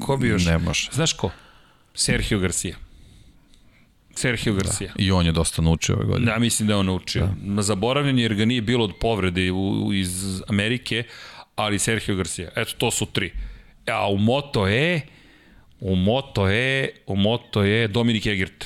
Ko 0.00 0.16
bi 0.16 0.28
još? 0.28 0.46
ne 0.46 0.58
može. 0.58 0.90
Znaš 0.92 1.12
ko? 1.12 1.30
Sergio 1.94 2.38
Garcia. 2.38 2.76
Sergio 4.14 4.54
Garcia. 4.54 4.92
I 4.96 5.10
on 5.10 5.26
je 5.26 5.32
dosta 5.32 5.62
naučio 5.62 5.96
ove 5.96 6.04
godine. 6.04 6.32
Da, 6.32 6.38
mislim 6.38 6.68
da 6.68 6.74
je 6.74 6.78
on 6.78 6.86
naučio. 6.86 7.28
Da. 7.42 7.62
Zaboravljen 7.62 8.18
jer 8.18 8.34
ga 8.34 8.44
nije 8.44 8.62
bilo 8.62 8.84
od 8.84 8.92
povrede 9.00 9.52
u, 9.52 9.92
iz 9.92 10.42
Amerike, 10.48 11.04
ali 11.60 11.78
Sergio 11.78 12.16
Garcia. 12.16 12.50
Eto, 12.56 12.72
to 12.78 12.90
su 12.90 13.06
tri. 13.06 13.32
A 13.88 14.08
u 14.08 14.18
Moto 14.18 14.68
E, 14.68 15.00
u 15.80 15.96
Moto 15.96 16.48
E, 16.48 16.88
u 17.06 17.16
Moto 17.16 17.64
E 17.64 17.88
Dominik 17.88 18.26
Egert. 18.26 18.64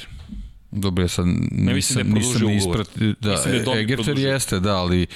Dobro, 0.71 1.05
ja 1.05 1.09
sad 1.09 1.27
nisam, 1.27 1.75
mislim 1.75 2.05
da 2.05 2.11
je 2.11 2.15
nisam 2.17 2.51
ispratio. 2.51 3.15
Da, 3.21 3.31
Mislim 3.31 3.65
da 3.65 3.71
je 3.71 3.81
Egerter 3.81 4.05
produžio. 4.05 4.33
jeste, 4.33 4.61
da, 4.61 4.77
ali 4.77 5.07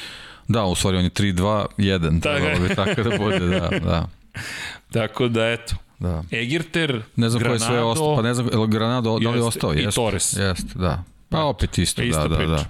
da, 0.49 0.65
u 0.65 0.75
stvari 0.75 0.97
on 0.97 1.05
je 1.05 1.11
3-2-1, 1.11 2.23
Tako 2.23 2.37
je. 2.37 2.43
trebalo 2.45 2.69
bi 2.69 2.75
tako 2.75 3.03
da 3.03 3.19
bude, 3.19 3.39
da, 3.41 3.69
da. 3.81 4.09
Tako 4.93 5.29
da, 5.29 5.49
eto. 5.49 5.75
da. 5.99 6.23
Egerter, 6.33 7.03
Ne 7.17 7.29
znam 7.29 7.43
ko 7.43 7.49
je 7.49 7.59
sve 7.59 7.69
Granado, 7.69 7.89
ostao, 7.89 8.17
pa 8.17 8.23
ne 8.23 8.35
znam, 8.35 8.49
Granado, 8.67 9.19
da 9.19 9.31
li 9.31 9.39
je 9.39 9.45
Jeste, 9.45 9.49
ostao? 9.49 9.75
i 9.75 9.79
Jeste, 9.79 9.95
Torres. 9.95 10.37
Jeste, 10.37 10.73
da. 10.75 11.03
Pa 11.29 11.45
opet 11.45 11.79
isto, 11.79 12.03
Ista 12.03 12.23
da, 12.23 12.29
da, 12.29 12.37
priča. 12.37 12.51
da. 12.51 12.57
Da. 12.57 12.65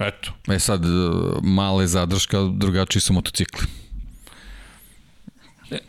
Eto. 0.00 0.32
E 0.48 0.58
sad, 0.58 0.82
male 1.42 1.86
zadrška, 1.86 2.38
drugačiji 2.52 3.00
su 3.00 3.12
motocikli. 3.12 3.66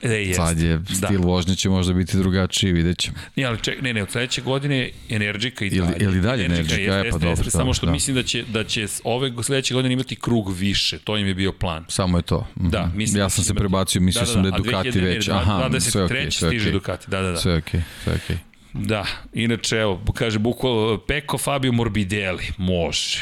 E, 0.02 0.10
jest. 0.10 0.38
Sad 0.38 0.60
je 0.60 0.78
Da. 0.78 0.86
stil 0.98 1.22
vožnje 1.22 1.56
će 1.56 1.70
možda 1.70 1.94
biti 1.94 2.18
drugačiji, 2.18 2.74
vidjet 2.74 2.98
ćemo. 3.00 3.18
Ne, 3.36 3.44
ali 3.44 3.58
ček, 3.60 3.82
ne, 3.82 3.94
ne, 3.94 4.04
od 4.04 4.12
sledeće 4.12 4.42
godine 4.42 4.90
Energika 5.10 5.66
i 5.66 5.68
Ili- 5.68 5.80
dalje. 5.80 5.96
ili 6.00 6.22
dalje 6.22 6.46
Energica, 6.46 6.74
Energica, 6.76 6.94
jeste, 6.94 7.08
e, 7.08 7.12
pa 7.12 7.18
dobro, 7.18 7.30
jeste, 7.30 7.50
samo 7.52 7.74
što 7.74 7.86
da. 7.86 7.92
mislim 7.92 8.16
da 8.16 8.24
će, 8.24 8.44
da 8.44 8.64
će 8.64 8.88
ove 9.04 9.32
sledeće 9.44 9.74
godine 9.74 9.94
imati 9.94 10.16
krug 10.16 10.54
više, 10.54 11.00
to 11.00 11.18
im 11.18 11.28
je 11.28 11.34
bio 11.36 11.52
plan. 11.52 11.86
Samo 11.88 12.18
je 12.18 12.22
to. 12.22 12.48
Mhm. 12.58 12.70
Da, 12.70 12.92
mislim 12.96 13.20
ja 13.20 13.26
da 13.26 13.30
sam 13.30 13.38
će 13.38 13.48
se 13.48 13.52
imati- 13.52 13.60
prebacio, 13.60 14.02
mislio 14.02 14.26
sam 14.26 14.42
da 14.44 14.48
je 14.48 14.54
a 14.54 14.58
Ducati 14.58 14.90
2000 14.92 15.02
već. 15.06 15.30
Aha, 15.30 15.44
sve 15.60 15.70
23. 15.70 16.06
okej, 16.06 16.32
sve 16.32 16.50
stiže 16.50 16.64
okej. 16.64 16.72
Ducati, 16.72 17.06
da, 17.12 17.22
da, 17.22 17.32
da. 17.32 17.38
Sve 17.38 17.58
okej, 17.58 17.82
sve 18.04 18.14
okej. 18.16 18.38
Da, 18.74 19.06
inače, 19.34 19.76
evo, 19.78 20.02
kaže 20.14 20.40
bukvalo 20.40 20.98
Peko 20.98 21.38
Fabio 21.38 21.72
Morbidelli, 21.72 22.44
može. 22.58 23.20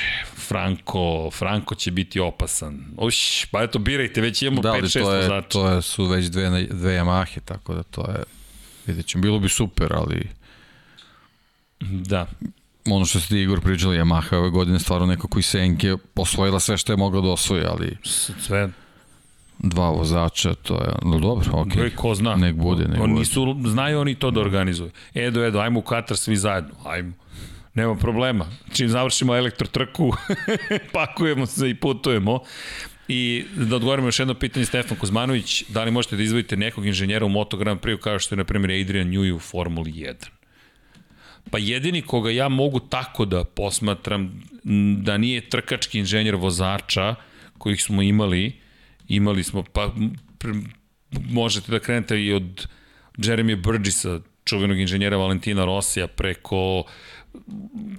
Franko, 0.47 1.31
Franko 1.31 1.75
će 1.75 1.91
biti 1.91 2.19
opasan. 2.19 2.85
Uš, 2.97 3.45
pa 3.45 3.63
eto, 3.63 3.79
birajte, 3.79 4.21
već 4.21 4.41
imamo 4.41 4.61
Da, 4.61 4.69
ali 4.71 4.81
5-6 4.81 4.93
to, 5.01 5.13
je, 5.13 5.21
vozača. 5.21 5.47
to 5.49 5.69
je, 5.69 5.81
su 5.81 6.05
već 6.05 6.25
dve, 6.25 6.67
dve 6.71 6.99
Yamahe, 6.99 7.39
tako 7.45 7.73
da 7.73 7.83
to 7.83 8.01
je, 8.01 8.23
vidjet 8.85 9.05
ćemo. 9.05 9.21
Bilo 9.21 9.39
bi 9.39 9.49
super, 9.49 9.93
ali 9.93 10.27
Da, 11.81 12.27
ono 12.85 13.05
što 13.05 13.19
ste 13.19 13.41
Igor 13.41 13.61
pričali, 13.61 13.97
Yamaha 13.97 14.35
ove 14.35 14.49
godine 14.49 14.79
stvarno 14.79 15.05
neko 15.05 15.27
koji 15.27 15.43
senke 15.43 15.95
osvojila 16.15 16.59
sve 16.59 16.77
što 16.77 16.93
je 16.93 16.97
mogla 16.97 17.21
da 17.21 17.27
osvoji, 17.27 17.63
ali 17.65 17.97
sve, 18.39 18.69
dva 19.59 19.89
vozača, 19.89 20.53
to 20.53 20.73
je, 20.73 20.93
no 21.01 21.19
dobro, 21.19 21.51
okej. 21.53 21.83
okay. 21.83 21.95
ko 21.95 22.15
zna. 22.15 22.35
Nek 22.35 22.55
bude, 22.55 22.87
nek 22.87 23.01
Oni 23.01 23.13
bude. 23.13 23.19
nisu, 23.19 23.55
znaju 23.65 23.99
oni 23.99 24.15
to 24.15 24.31
da 24.31 24.41
organizuju. 24.41 24.91
Edo, 25.13 25.43
Edo, 25.43 25.59
ajmo 25.59 25.79
u 25.79 25.83
Katar 25.83 26.17
svi 26.17 26.35
zajedno, 26.35 26.75
ajmo. 26.85 27.13
Nema 27.73 27.95
problema. 27.95 28.45
Čim 28.73 28.89
završimo 28.89 29.35
elektrotrku, 29.35 30.11
pakujemo 30.93 31.45
se 31.45 31.69
i 31.69 31.75
putujemo. 31.75 32.39
I 33.07 33.45
da 33.55 33.75
odgovorimo 33.75 34.07
još 34.07 34.19
jedno 34.19 34.33
pitanje, 34.33 34.65
Stefan 34.65 34.97
Kuzmanović, 34.97 35.63
da 35.67 35.83
li 35.83 35.91
možete 35.91 36.15
da 36.15 36.23
izvodite 36.23 36.57
nekog 36.57 36.85
inženjera 36.85 37.25
u 37.25 37.29
Moto 37.29 37.57
Grand 37.57 37.79
Prix 37.79 37.99
kao 37.99 38.19
što 38.19 38.35
je, 38.35 38.37
na 38.37 38.43
primjer, 38.43 38.81
Adrian 38.81 39.07
Newey 39.07 39.35
u 39.35 39.39
Formuli 39.39 39.91
1? 39.91 40.13
Pa 41.51 41.57
jedini 41.57 42.01
koga 42.01 42.31
ja 42.31 42.49
mogu 42.49 42.79
tako 42.79 43.25
da 43.25 43.43
posmatram 43.43 44.43
da 44.97 45.17
nije 45.17 45.49
trkački 45.49 45.99
inženjer 45.99 46.35
vozača 46.35 47.15
kojih 47.57 47.83
smo 47.83 48.01
imali, 48.01 48.53
imali 49.09 49.43
smo, 49.43 49.63
pa 49.63 49.93
m, 49.97 50.15
pr- 50.39 50.65
možete 51.11 51.71
da 51.71 51.79
krenete 51.79 52.23
i 52.23 52.33
od 52.33 52.67
Jeremy 53.17 53.61
Burgessa, 53.63 54.19
čuvenog 54.45 54.79
inženjera 54.79 55.17
Valentina 55.17 55.65
Rosija, 55.65 56.07
preko 56.07 56.83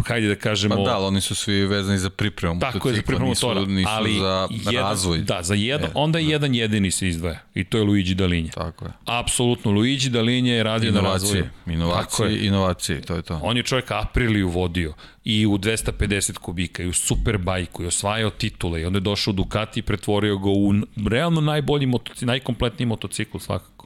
hajde 0.06 0.28
da 0.28 0.34
kažemo... 0.34 0.76
Pa 0.76 0.82
da, 0.82 0.96
ali 0.96 1.06
oni 1.06 1.20
su 1.20 1.34
svi 1.34 1.66
vezani 1.66 1.98
za 1.98 2.10
pripremu 2.10 2.60
Tako 2.60 2.88
je 2.88 2.94
za 2.94 2.98
motocikla, 2.98 3.06
pripremu 3.06 3.30
nisu, 3.30 3.46
motora, 3.46 3.66
nisu 3.66 3.88
ali 3.90 4.18
za 4.18 4.48
jedan, 4.50 4.74
razvoj. 4.74 5.18
Da, 5.18 5.42
za 5.42 5.54
jedan, 5.54 5.90
E, 5.90 5.92
onda 5.94 6.18
jedan 6.18 6.54
jedini 6.54 6.90
se 6.90 7.08
izdvaja 7.08 7.38
i 7.54 7.64
to 7.64 7.78
je 7.78 7.84
Luigi 7.84 8.14
Dalinja. 8.14 8.50
Tako 8.50 8.84
je. 8.84 8.90
Apsolutno, 9.04 9.70
Luigi 9.70 10.08
Dalinja 10.08 10.54
je 10.54 10.62
radio 10.62 10.92
na 10.92 11.00
razvoju. 11.00 11.44
Inovacije, 11.66 12.32
je. 12.32 12.46
inovacije, 12.46 13.00
to 13.00 13.14
je 13.16 13.22
to. 13.22 13.40
On 13.42 13.56
je 13.56 13.62
čovjek 13.62 13.90
Apriliju 13.90 14.48
vodio 14.48 14.94
i 15.24 15.46
u 15.46 15.58
250 15.58 16.38
kubika 16.38 16.82
i 16.82 16.86
u 16.86 16.92
Superbajku 16.92 17.82
i 17.82 17.86
osvajao 17.86 18.30
titule 18.30 18.80
i 18.80 18.84
onda 18.84 18.96
je 18.96 19.00
došao 19.00 19.32
u 19.32 19.34
Ducati 19.34 19.80
i 19.80 19.82
pretvorio 19.82 20.38
ga 20.38 20.48
u 20.50 20.74
realno 21.08 21.40
najbolji 21.40 21.86
motocikl, 21.86 22.26
najkompletniji 22.26 22.86
motocikl 22.86 23.38
svakako. 23.38 23.79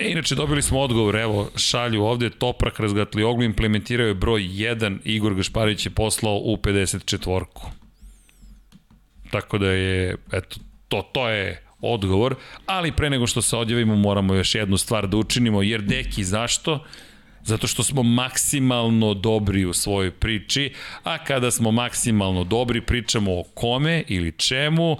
E, 0.00 0.10
inače, 0.10 0.34
dobili 0.34 0.62
smo 0.62 0.80
odgovor, 0.80 1.16
evo, 1.16 1.50
šalju 1.56 2.04
ovde, 2.04 2.30
Toprak 2.30 2.80
razgatli 2.80 3.22
oglu, 3.22 3.42
implementirao 3.42 4.06
je 4.06 4.14
broj 4.14 4.42
1, 4.42 4.98
Igor 5.04 5.34
Gašparić 5.34 5.86
je 5.86 5.90
poslao 5.90 6.36
u 6.36 6.56
54-ku. 6.56 7.70
Tako 9.30 9.58
da 9.58 9.70
je, 9.70 10.16
eto, 10.32 10.56
to, 10.88 11.02
to 11.12 11.28
je 11.28 11.62
odgovor, 11.80 12.34
ali 12.66 12.92
pre 12.92 13.10
nego 13.10 13.26
što 13.26 13.42
se 13.42 13.56
odjavimo 13.56 13.96
moramo 13.96 14.34
još 14.34 14.54
jednu 14.54 14.76
stvar 14.76 15.08
da 15.08 15.16
učinimo, 15.16 15.62
jer 15.62 15.82
deki 15.82 16.24
zašto? 16.24 16.84
Zato 17.44 17.66
što 17.66 17.82
smo 17.82 18.02
maksimalno 18.02 19.14
dobri 19.14 19.64
u 19.64 19.72
svojoj 19.72 20.10
priči, 20.10 20.72
a 21.02 21.24
kada 21.24 21.50
smo 21.50 21.70
maksimalno 21.70 22.44
dobri 22.44 22.80
pričamo 22.80 23.40
o 23.40 23.42
kome 23.54 24.04
ili 24.08 24.32
čemu, 24.32 24.96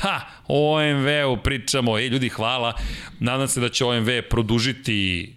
ha, 0.00 0.20
o 0.48 0.76
OMV-u 0.76 1.36
pričamo, 1.42 1.98
e 1.98 2.08
ljudi 2.08 2.28
hvala, 2.28 2.74
nadam 3.18 3.48
se 3.48 3.60
da 3.60 3.68
će 3.68 3.84
OMV 3.84 4.08
produžiti 4.30 5.36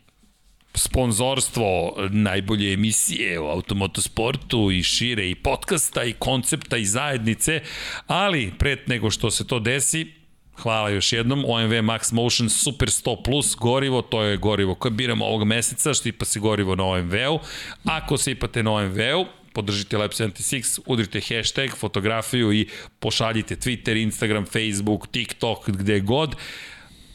sponzorstvo 0.75 1.95
najbolje 2.09 2.73
emisije 2.73 3.39
u 3.39 3.45
automotosportu 3.45 4.71
i 4.71 4.84
šire 4.84 5.30
i 5.30 5.35
podcasta 5.35 6.03
i 6.03 6.13
koncepta 6.13 6.77
i 6.77 6.85
zajednice, 6.85 7.61
ali 8.07 8.53
pred 8.59 8.80
nego 8.88 9.11
što 9.11 9.31
se 9.31 9.47
to 9.47 9.59
desi, 9.59 10.23
Hvala 10.61 10.89
još 10.89 11.13
jednom, 11.13 11.45
OMV 11.47 11.71
Max 11.71 12.13
Motion 12.13 12.49
Super 12.49 12.89
100 12.89 13.23
Plus 13.23 13.55
gorivo, 13.55 14.01
to 14.01 14.21
je 14.21 14.38
gorivo 14.38 14.75
koje 14.75 14.91
biramo 14.91 15.25
ovog 15.25 15.43
meseca, 15.43 15.93
štipa 15.93 16.25
se 16.25 16.39
gorivo 16.39 16.75
na 16.75 16.85
OMV-u. 16.85 17.39
Ako 17.84 18.17
se 18.17 18.31
ipate 18.31 18.63
na 18.63 18.71
OMV-u, 18.71 19.25
podržite 19.53 19.97
Lab 19.97 20.11
76, 20.11 20.80
udrite 20.85 21.21
hashtag, 21.21 21.69
fotografiju 21.77 22.53
i 22.53 22.67
pošaljite 22.99 23.55
Twitter, 23.55 24.01
Instagram, 24.01 24.45
Facebook, 24.45 25.07
TikTok, 25.07 25.69
gde 25.69 25.99
god. 25.99 26.35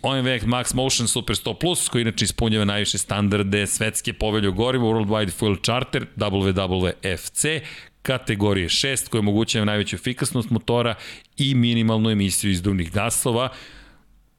OMV 0.02 0.26
Max 0.46 0.74
Motion 0.74 1.08
Super 1.08 1.36
100 1.36 1.54
Plus, 1.54 1.88
koji 1.88 2.02
inače 2.02 2.24
ispunjava 2.24 2.64
najviše 2.64 2.98
standarde 2.98 3.66
svetske 3.66 4.12
povelje 4.12 4.48
o 4.48 4.52
gorivu, 4.52 4.92
Worldwide 4.92 5.32
Fuel 5.32 5.56
Charter, 5.56 6.06
WWFC, 6.16 7.60
kategorije 8.02 8.68
6, 8.68 9.08
koja 9.08 9.20
omogućava 9.20 9.64
najveću 9.64 9.96
efikasnost 9.96 10.50
motora 10.50 10.94
i 11.36 11.54
minimalnu 11.54 12.10
emisiju 12.10 12.50
izduvnih 12.50 12.92
gasova. 12.92 13.48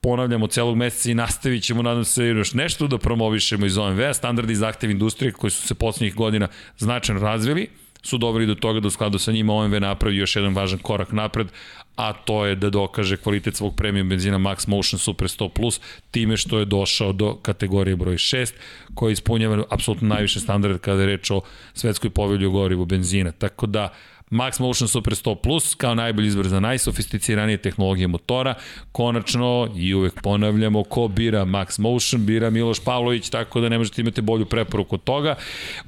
Ponavljamo 0.02 0.48
celog 0.48 0.78
meseca 0.78 1.12
i 1.12 1.14
nastavit 1.14 1.64
ćemo, 1.64 1.82
nadam 1.82 2.06
se, 2.06 2.26
još 2.26 2.54
nešto 2.54 2.88
da 2.88 2.98
promovišemo 2.98 3.66
iz 3.66 3.78
OMV-a. 3.78 4.14
Standardi 4.14 4.54
i 4.54 4.56
zahtev 4.56 4.92
industrije 4.92 5.32
koji 5.32 5.52
su 5.52 5.68
se 5.68 5.76
poslednjih 5.76 6.16
godina 6.16 6.48
značajno 6.78 7.22
razvili 7.22 7.68
su 8.04 8.18
doveli 8.18 8.46
do 8.46 8.56
toga 8.56 8.80
da 8.80 8.88
u 8.88 8.92
skladu 8.92 9.20
sa 9.20 9.32
njima 9.32 9.54
OMV 9.54 9.82
napravi 9.82 10.18
još 10.18 10.36
jedan 10.36 10.54
važan 10.54 10.80
korak 10.80 11.12
napred, 11.12 11.48
a 11.96 12.14
to 12.14 12.46
je 12.46 12.56
da 12.56 12.70
dokaže 12.70 13.18
kvalitet 13.18 13.56
svog 13.56 13.76
premium 13.76 14.10
benzina 14.10 14.38
Max 14.38 14.68
Motion 14.68 15.00
Super 15.00 15.28
100 15.28 15.50
Plus 15.50 15.82
time 16.12 16.38
što 16.38 16.60
je 16.60 16.66
došao 16.66 17.14
do 17.14 17.36
kategorije 17.36 17.96
broj 17.96 18.16
6 18.16 18.54
koja 18.94 19.12
ispunjava 19.12 19.64
apsolutno 19.70 20.08
najviše 20.08 20.40
standarde 20.40 20.80
kada 20.80 21.02
je 21.02 21.08
reč 21.08 21.32
o 21.32 21.42
svetskoj 21.74 22.10
povelju 22.10 22.50
o 22.50 22.52
gorivu 22.52 22.86
benzina. 22.86 23.32
Tako 23.32 23.68
da 23.68 23.94
Max 24.30 24.60
Motion 24.60 24.88
Super 24.88 25.14
100 25.14 25.36
Plus 25.36 25.76
kao 25.76 25.96
najbolji 25.96 26.28
izbor 26.28 26.48
za 26.48 26.60
najsofisticiranije 26.60 27.58
tehnologije 27.58 28.08
motora. 28.08 28.56
Konačno, 28.92 29.74
i 29.76 29.94
uvek 29.94 30.22
ponavljamo, 30.22 30.84
ko 30.84 31.08
bira 31.08 31.46
Max 31.46 31.80
Motion, 31.80 32.26
bira 32.26 32.50
Miloš 32.50 32.84
Pavlović, 32.84 33.30
tako 33.30 33.62
da 33.62 33.70
ne 33.70 33.78
možete 33.78 34.02
imati 34.02 34.22
bolju 34.22 34.46
preporuku 34.46 34.96
od 34.96 35.04
toga. 35.04 35.36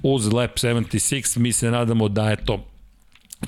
Uz 0.03 0.33
Lab 0.33 0.49
76 0.49 1.37
mi 1.37 1.51
se 1.51 1.71
nadamo 1.71 2.07
da 2.07 2.29
je 2.29 2.45
to 2.45 2.67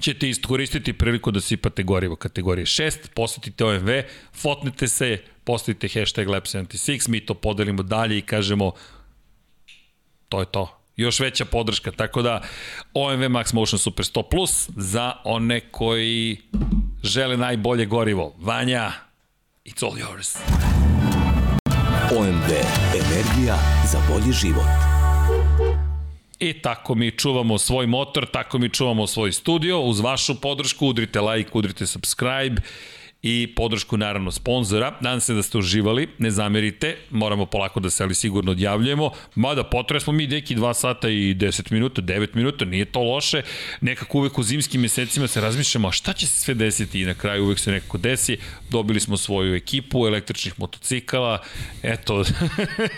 ćete 0.02 0.30
iskoristiti 0.30 0.94
priliku 0.94 1.32
da 1.32 1.42
sipate 1.42 1.84
gorivo 1.84 2.16
kategorije 2.16 2.66
6, 2.66 2.98
posetite 3.16 3.66
OMV, 3.66 3.90
fotnete 4.34 4.88
se, 4.88 5.18
postavite 5.44 5.88
hashtag 5.88 6.28
Lab76, 6.28 7.10
mi 7.10 7.20
to 7.20 7.34
podelimo 7.34 7.84
dalje 7.84 8.18
i 8.18 8.22
kažemo 8.22 8.72
to 10.30 10.40
je 10.40 10.46
to. 10.46 10.83
Još 10.96 11.20
veća 11.20 11.46
podrška, 11.46 11.92
tako 11.92 12.22
da 12.22 12.42
OMV 12.94 13.22
Max 13.24 13.54
Motion 13.54 13.80
Super 13.80 14.06
100 14.06 14.30
Plus 14.32 14.70
za 14.78 15.14
one 15.24 15.60
koji 15.60 16.38
žele 17.04 17.38
najbolje 17.38 17.86
gorivo. 17.86 18.36
Vanja, 18.40 18.92
it's 19.66 19.86
all 19.86 19.94
yours. 19.94 20.38
OMV. 22.18 22.50
Energija 22.94 23.58
za 23.92 24.00
bolji 24.10 24.34
život. 24.34 24.66
I 26.40 26.54
tako 26.54 26.96
mi 26.96 27.12
čuvamo 27.12 27.58
svoj 27.58 27.88
motor, 27.88 28.26
tako 28.26 28.58
mi 28.58 28.70
čuvamo 28.70 29.08
svoj 29.08 29.32
studio. 29.32 29.82
Uz 29.82 30.00
vašu 30.00 30.42
podršku 30.42 30.88
udrite 30.88 31.22
like, 31.22 31.50
udrite 31.54 31.86
subscribe 31.86 32.62
i 33.24 33.54
podršku 33.56 33.98
naravno 33.98 34.32
sponzora. 34.32 34.98
Nadam 35.02 35.20
se 35.20 35.34
da 35.34 35.44
ste 35.44 35.58
uživali, 35.58 36.08
ne 36.18 36.32
zamerite, 36.32 36.98
moramo 37.10 37.46
polako 37.46 37.80
da 37.80 37.90
se 37.90 38.04
ali 38.04 38.16
sigurno 38.16 38.52
odjavljujemo, 38.52 39.12
mada 39.36 39.64
potresmo 39.64 40.14
mi 40.14 40.28
deki 40.28 40.56
2 40.56 40.74
sata 40.74 41.10
i 41.10 41.36
10 41.36 41.72
minuta, 41.72 42.02
9 42.02 42.28
minuta, 42.34 42.66
nije 42.66 42.86
to 42.86 43.02
loše, 43.02 43.42
nekako 43.82 44.18
uvek 44.18 44.38
u 44.38 44.44
zimskim 44.44 44.82
mesecima 44.82 45.28
se 45.28 45.42
razmišljamo, 45.42 45.88
a 45.88 45.92
šta 45.92 46.14
će 46.14 46.28
se 46.28 46.42
sve 46.42 46.54
desiti 46.54 47.02
i 47.02 47.06
na 47.06 47.14
kraju 47.14 47.44
uvek 47.44 47.60
se 47.60 47.72
nekako 47.72 47.98
desi, 47.98 48.38
dobili 48.70 49.00
smo 49.00 49.18
svoju 49.18 49.56
ekipu 49.56 50.08
električnih 50.08 50.60
motocikala, 50.60 51.40
eto, 51.84 52.24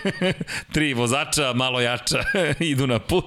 tri 0.74 0.94
vozača, 0.94 1.54
malo 1.54 1.82
jača, 1.82 2.24
idu 2.60 2.88
na 2.88 3.00
put. 3.00 3.26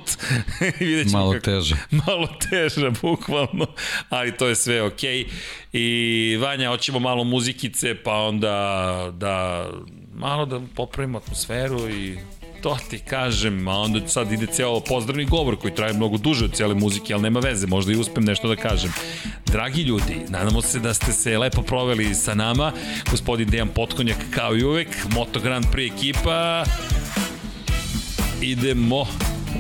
malo 1.12 1.32
kako, 1.32 1.44
teže. 1.44 1.74
Malo 1.90 2.28
teže, 2.50 2.90
bukvalno, 3.02 3.66
ali 4.08 4.36
to 4.36 4.48
je 4.48 4.54
sve 4.54 4.82
okej. 4.82 5.24
Okay. 5.24 5.28
I 5.72 6.36
Vanja, 6.40 6.72
hoćemo 6.88 7.08
malo 7.08 7.24
muzikice, 7.24 7.94
pa 7.94 8.12
onda 8.12 9.12
da 9.12 9.66
malo 10.14 10.46
da 10.46 10.60
popravimo 10.74 11.18
atmosferu 11.18 11.90
i 11.90 12.18
to 12.62 12.78
ti 12.90 12.98
kažem, 12.98 13.68
a 13.68 13.78
onda 13.78 14.08
sad 14.08 14.32
ide 14.32 14.46
ceo 14.46 14.80
pozdravni 14.80 15.24
govor 15.24 15.56
koji 15.56 15.74
traje 15.74 15.92
mnogo 15.92 16.16
duže 16.16 16.44
od 16.44 16.52
cijele 16.52 16.74
muzike, 16.74 17.14
ali 17.14 17.22
nema 17.22 17.40
veze, 17.40 17.66
možda 17.66 17.92
i 17.92 17.96
uspem 17.96 18.24
nešto 18.24 18.48
da 18.48 18.56
kažem. 18.56 18.92
Dragi 19.46 19.82
ljudi, 19.82 20.16
nadamo 20.28 20.62
se 20.62 20.78
da 20.78 20.94
ste 20.94 21.12
se 21.12 21.38
lepo 21.38 21.62
proveli 21.62 22.14
sa 22.14 22.34
nama, 22.34 22.72
gospodin 23.10 23.48
Dejan 23.48 23.68
Potkonjak 23.68 24.18
kao 24.30 24.56
i 24.56 24.64
uvek, 24.64 24.88
Moto 25.14 25.40
Grand 25.40 25.64
Prix 25.72 25.92
ekipa, 25.94 26.64
idemo 28.40 29.06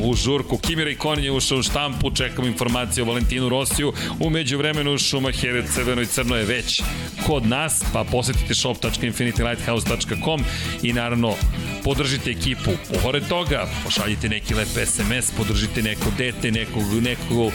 u 0.00 0.14
žurku. 0.14 0.58
Kimi 0.58 0.84
Raikkonen 0.84 1.24
je 1.24 1.32
ušao 1.32 1.58
u 1.58 1.62
štampu, 1.62 2.10
čekam 2.10 2.44
informacije 2.44 3.04
o 3.04 3.06
Valentinu 3.06 3.48
Rosiju. 3.48 3.92
Umeđu 4.20 4.58
vremenu 4.58 4.98
Schumacher 4.98 5.64
crveno 5.74 6.02
i 6.02 6.06
crno 6.06 6.36
je 6.36 6.44
već 6.44 6.82
kod 7.26 7.46
nas, 7.46 7.82
pa 7.92 8.04
posetite 8.04 8.54
shop.infinitylighthouse.com 8.54 10.44
i 10.82 10.92
naravno 10.92 11.34
podržite 11.84 12.30
ekipu. 12.30 12.70
Pored 13.02 13.28
toga, 13.28 13.68
pošaljite 13.84 14.28
neki 14.28 14.54
lep 14.54 14.68
SMS, 14.68 15.30
podržite 15.36 15.82
neko 15.82 16.06
dete, 16.18 16.50
nekog, 16.50 16.82
nekog 17.02 17.52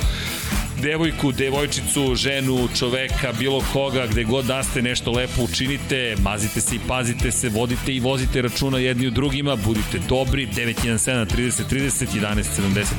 devojku, 0.82 1.32
devojčicu, 1.32 2.16
ženu, 2.16 2.68
čoveka, 2.80 3.34
bilo 3.40 3.64
koga, 3.74 4.08
gde 4.08 4.24
god 4.24 4.46
da 4.46 4.64
ste 4.64 4.82
nešto 4.82 5.12
lepo 5.12 5.42
učinite, 5.42 6.16
mazite 6.22 6.62
se 6.62 6.76
i 6.76 6.80
pazite 6.88 7.32
se, 7.32 7.50
vodite 7.50 7.94
i 7.94 8.00
vozite 8.00 8.42
računa 8.42 8.78
jedni 8.78 9.08
u 9.08 9.12
drugima, 9.12 9.56
budite 9.56 10.00
dobri, 10.10 10.48
917 10.48 11.26
30 11.36 11.64
30, 11.72 12.08
11 12.16 12.44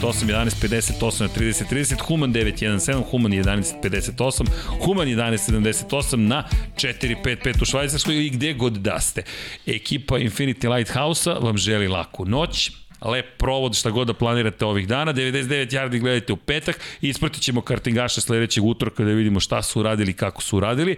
78, 0.03 0.27
11 0.27 0.69
58 1.01 1.29
30 1.39 1.65
30, 1.71 2.01
Human 2.01 2.33
917, 2.33 3.03
Human 3.11 3.33
11 3.33 3.75
58, 3.83 4.47
Human 4.85 5.09
11 5.09 5.53
78 5.53 6.17
na 6.17 6.45
455 6.77 7.63
u 7.63 7.65
Švajcarskoj 7.65 8.27
i 8.27 8.31
gde 8.31 8.53
god 8.53 8.73
da 8.73 9.01
ste. 9.01 9.23
Ekipa 9.67 10.19
Infinity 10.19 10.77
Lighthouse-a 10.77 11.33
vam 11.33 11.57
želi 11.57 11.89
laku 11.89 12.25
noć, 12.25 12.71
lep 13.05 13.27
provod 13.39 13.77
šta 13.77 13.91
god 13.91 14.07
da 14.07 14.15
planirate 14.15 14.65
ovih 14.65 14.89
dana. 14.89 15.13
99 15.13 15.73
yardi 15.73 16.01
gledajte 16.01 16.33
u 16.33 16.37
petak 16.37 16.81
i 17.01 17.09
ispratit 17.09 17.43
ćemo 17.43 17.61
kartingaše 17.61 18.21
sledećeg 18.21 18.65
utorka 18.65 19.05
da 19.05 19.11
vidimo 19.11 19.41
šta 19.41 19.63
su 19.63 19.81
uradili 19.81 20.11
i 20.11 20.15
kako 20.15 20.43
su 20.43 20.57
uradili. 20.57 20.97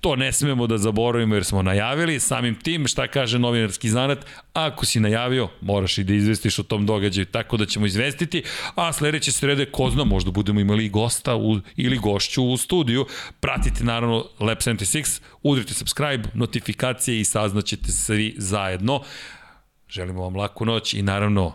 To 0.00 0.16
ne 0.16 0.32
smemo 0.32 0.66
da 0.66 0.78
zaboravimo 0.78 1.34
jer 1.34 1.44
smo 1.44 1.62
najavili. 1.62 2.20
Samim 2.20 2.54
tim, 2.54 2.86
šta 2.86 3.08
kaže 3.08 3.38
novinarski 3.38 3.88
zanat, 3.88 4.26
ako 4.52 4.86
si 4.86 5.00
najavio, 5.00 5.48
moraš 5.60 5.98
i 5.98 6.04
da 6.04 6.14
izvestiš 6.14 6.58
o 6.58 6.62
tom 6.62 6.86
događaju, 6.86 7.26
tako 7.26 7.56
da 7.56 7.66
ćemo 7.66 7.86
izvestiti, 7.86 8.42
a 8.74 8.92
sledeće 8.92 9.32
srede, 9.32 9.64
ko 9.64 9.90
zna, 9.90 10.04
možda 10.04 10.30
budemo 10.30 10.60
imali 10.60 10.88
gosta 10.88 11.36
u, 11.36 11.60
ili 11.76 11.98
gošću 11.98 12.44
u 12.44 12.56
studiju. 12.56 13.06
Pratite 13.40 13.84
naravno 13.84 14.24
Lab 14.40 14.58
76, 14.58 15.20
udrite 15.42 15.74
subscribe, 15.74 16.28
notifikacije 16.34 17.20
i 17.20 17.24
saznaćete 17.24 17.92
svi 17.92 18.34
zajedno. 18.38 19.02
Želimo 19.88 20.22
vam 20.22 20.36
laku 20.36 20.64
noć 20.64 20.94
i 20.94 21.02
naravno, 21.02 21.52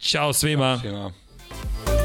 čao 0.00 0.32
svima! 0.32 0.78
Ćao 0.82 0.90
svima. 0.90 1.99